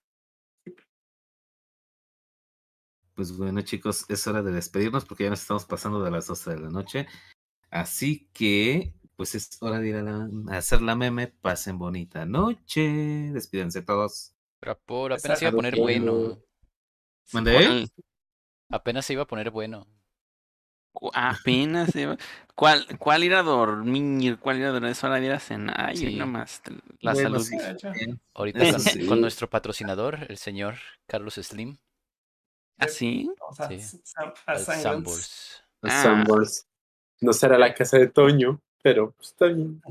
Pues 3.15 3.35
bueno, 3.37 3.61
chicos, 3.61 4.05
es 4.09 4.27
hora 4.27 4.41
de 4.43 4.51
despedirnos 4.51 5.05
porque 5.05 5.23
ya 5.23 5.29
nos 5.29 5.41
estamos 5.41 5.65
pasando 5.65 6.03
de 6.03 6.11
las 6.11 6.27
12 6.27 6.51
de 6.51 6.59
la 6.59 6.69
noche. 6.69 7.07
Así 7.71 8.29
que, 8.33 8.93
pues 9.15 9.35
es 9.35 9.57
hora 9.61 9.79
de 9.79 9.87
ir 9.89 9.95
a, 9.95 10.01
la- 10.03 10.29
a 10.53 10.57
hacer 10.57 10.81
la 10.81 10.95
meme. 10.95 11.27
Pasen 11.27 11.77
bonita 11.77 12.25
noche. 12.25 12.81
Despídense 13.33 13.81
todos. 13.81 14.33
Pero 14.59 14.77
por 14.85 15.13
apenas 15.13 15.39
se 15.39 15.45
iba 15.45 15.49
a 15.51 15.55
poner 15.55 15.77
bueno. 15.77 16.39
¿Mandé? 17.33 17.53
¿Cuál, 17.53 17.89
Apenas 18.69 19.05
se 19.05 19.13
iba 19.13 19.23
a 19.23 19.27
poner 19.27 19.51
bueno. 19.51 19.87
apenas 21.13 21.95
iba- 21.95 22.17
¿Cuál, 22.55 22.85
cuál 22.97 23.23
ir 23.23 23.33
a 23.35 23.43
dormir? 23.43 24.39
¿Cuál 24.39 24.57
ir 24.59 24.65
a 24.65 24.71
dormir? 24.71 24.91
Es 24.91 25.03
hora 25.03 25.19
de 25.19 25.25
ir 25.25 25.31
a 25.33 25.39
cenar. 25.39 25.75
Ay, 25.89 25.97
Sí. 25.97 26.15
nomás. 26.15 26.61
La 27.01 27.13
Bueno, 27.13 27.39
salud. 27.39 27.43
sí. 27.43 27.57
Ahorita 28.33 28.71
con, 28.71 28.79
sí. 28.79 29.05
con 29.07 29.21
nuestro 29.21 29.49
patrocinador, 29.49 30.25
el 30.29 30.37
señor 30.37 30.75
Carlos 31.07 31.35
Slim, 31.35 31.77
¿Ah, 32.77 32.87
sí? 32.87 33.29
vamos 33.39 33.59
a, 33.59 33.67
Sí. 33.69 34.01
A 34.45 34.55
Sanborns. 34.57 35.63
Sanborns. 35.83 36.33
Los 36.41 36.63
Ah. 36.63 36.67
No 37.21 37.33
será 37.33 37.57
la 37.57 37.73
casa 37.73 37.97
de 37.97 38.07
Toño, 38.07 38.61
pero 38.83 39.11
pues, 39.11 39.29
está 39.29 39.47
bien. 39.47 39.81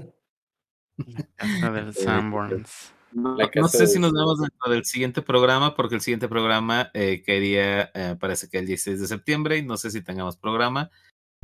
Casa 1.36 1.70
del 1.70 1.94
Sanborns. 1.94 2.92
No, 3.12 3.36
La 3.36 3.48
sé 3.68 3.86
si 3.86 4.00
nos 4.00 4.12
vemos 4.12 4.40
dentro 4.40 4.72
del 4.72 4.84
siguiente 4.84 5.22
programa, 5.22 5.76
porque 5.76 5.94
el 5.94 6.00
siguiente 6.00 6.28
programa 6.28 6.90
eh, 6.94 7.22
caería, 7.24 7.90
eh, 7.94 8.16
parece 8.18 8.48
que 8.48 8.58
el 8.58 8.66
16 8.66 9.00
de 9.00 9.06
septiembre, 9.06 9.56
y 9.58 9.62
no 9.62 9.76
sé 9.76 9.92
si 9.92 10.02
tengamos 10.02 10.36
programa. 10.36 10.90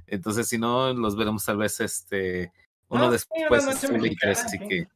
Entonces, 0.09 0.49
si 0.49 0.59
no, 0.59 0.93
los 0.93 1.17
veremos 1.17 1.45
tal 1.45 1.59
vez 1.59 1.81
este 1.81 2.53
uno 2.89 3.05
No, 3.05 3.07
sí, 3.07 3.13
después 3.13 3.41
una 3.49 3.59
de 3.59 3.67
noche 3.67 3.87
este 3.87 3.99
mexicana, 3.99 4.33
23, 4.33 4.45
así 4.45 4.59
sí. 4.59 4.69
que 4.69 4.89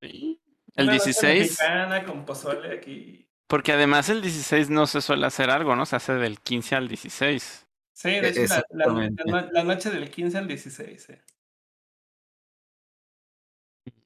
Sí. 0.00 0.40
El 0.74 0.84
Una 0.88 0.94
noche 0.94 1.04
16, 1.04 1.40
mexicana 1.42 2.04
con 2.04 2.24
pozole 2.24 2.76
aquí. 2.76 3.28
Porque 3.54 3.70
además 3.70 4.08
el 4.08 4.20
16 4.20 4.68
no 4.68 4.84
se 4.88 5.00
suele 5.00 5.26
hacer 5.26 5.48
algo, 5.48 5.76
¿no? 5.76 5.86
Se 5.86 5.94
hace 5.94 6.14
del 6.14 6.40
15 6.40 6.74
al 6.74 6.88
16. 6.88 7.68
Sí, 7.92 8.08
de 8.10 8.28
hecho, 8.30 8.40
la, 8.40 8.46
la- 8.48 8.56
Exactamente. 8.56 9.22
la 9.26 9.42
no- 9.42 9.52
la 9.52 9.62
noche 9.62 9.90
del 9.90 10.10
15 10.10 10.38
al 10.38 10.48
16. 10.48 11.10
eh. 11.10 11.22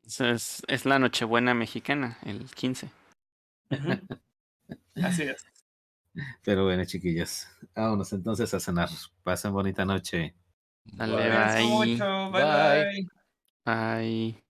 Es, 0.04 0.62
es 0.68 0.84
la 0.84 0.98
Nochebuena 0.98 1.54
mexicana, 1.54 2.18
el 2.26 2.44
15. 2.50 2.90
Ujú. 3.70 4.18
Así 5.02 5.22
es. 5.22 5.46
Pero 6.44 6.64
bueno, 6.64 6.84
chiquillos, 6.84 7.48
vámonos 7.74 8.12
entonces 8.12 8.52
a 8.52 8.60
cenar. 8.60 8.90
Pasen 9.22 9.54
bonita 9.54 9.86
noche. 9.86 10.34
Dale, 10.84 11.16
Bye. 11.16 11.54
Bye. 11.54 11.64
mucho. 11.64 12.30
Bye 12.32 12.42
Bye. 12.44 12.84
bye. 12.84 13.08
Ay. 13.64 14.44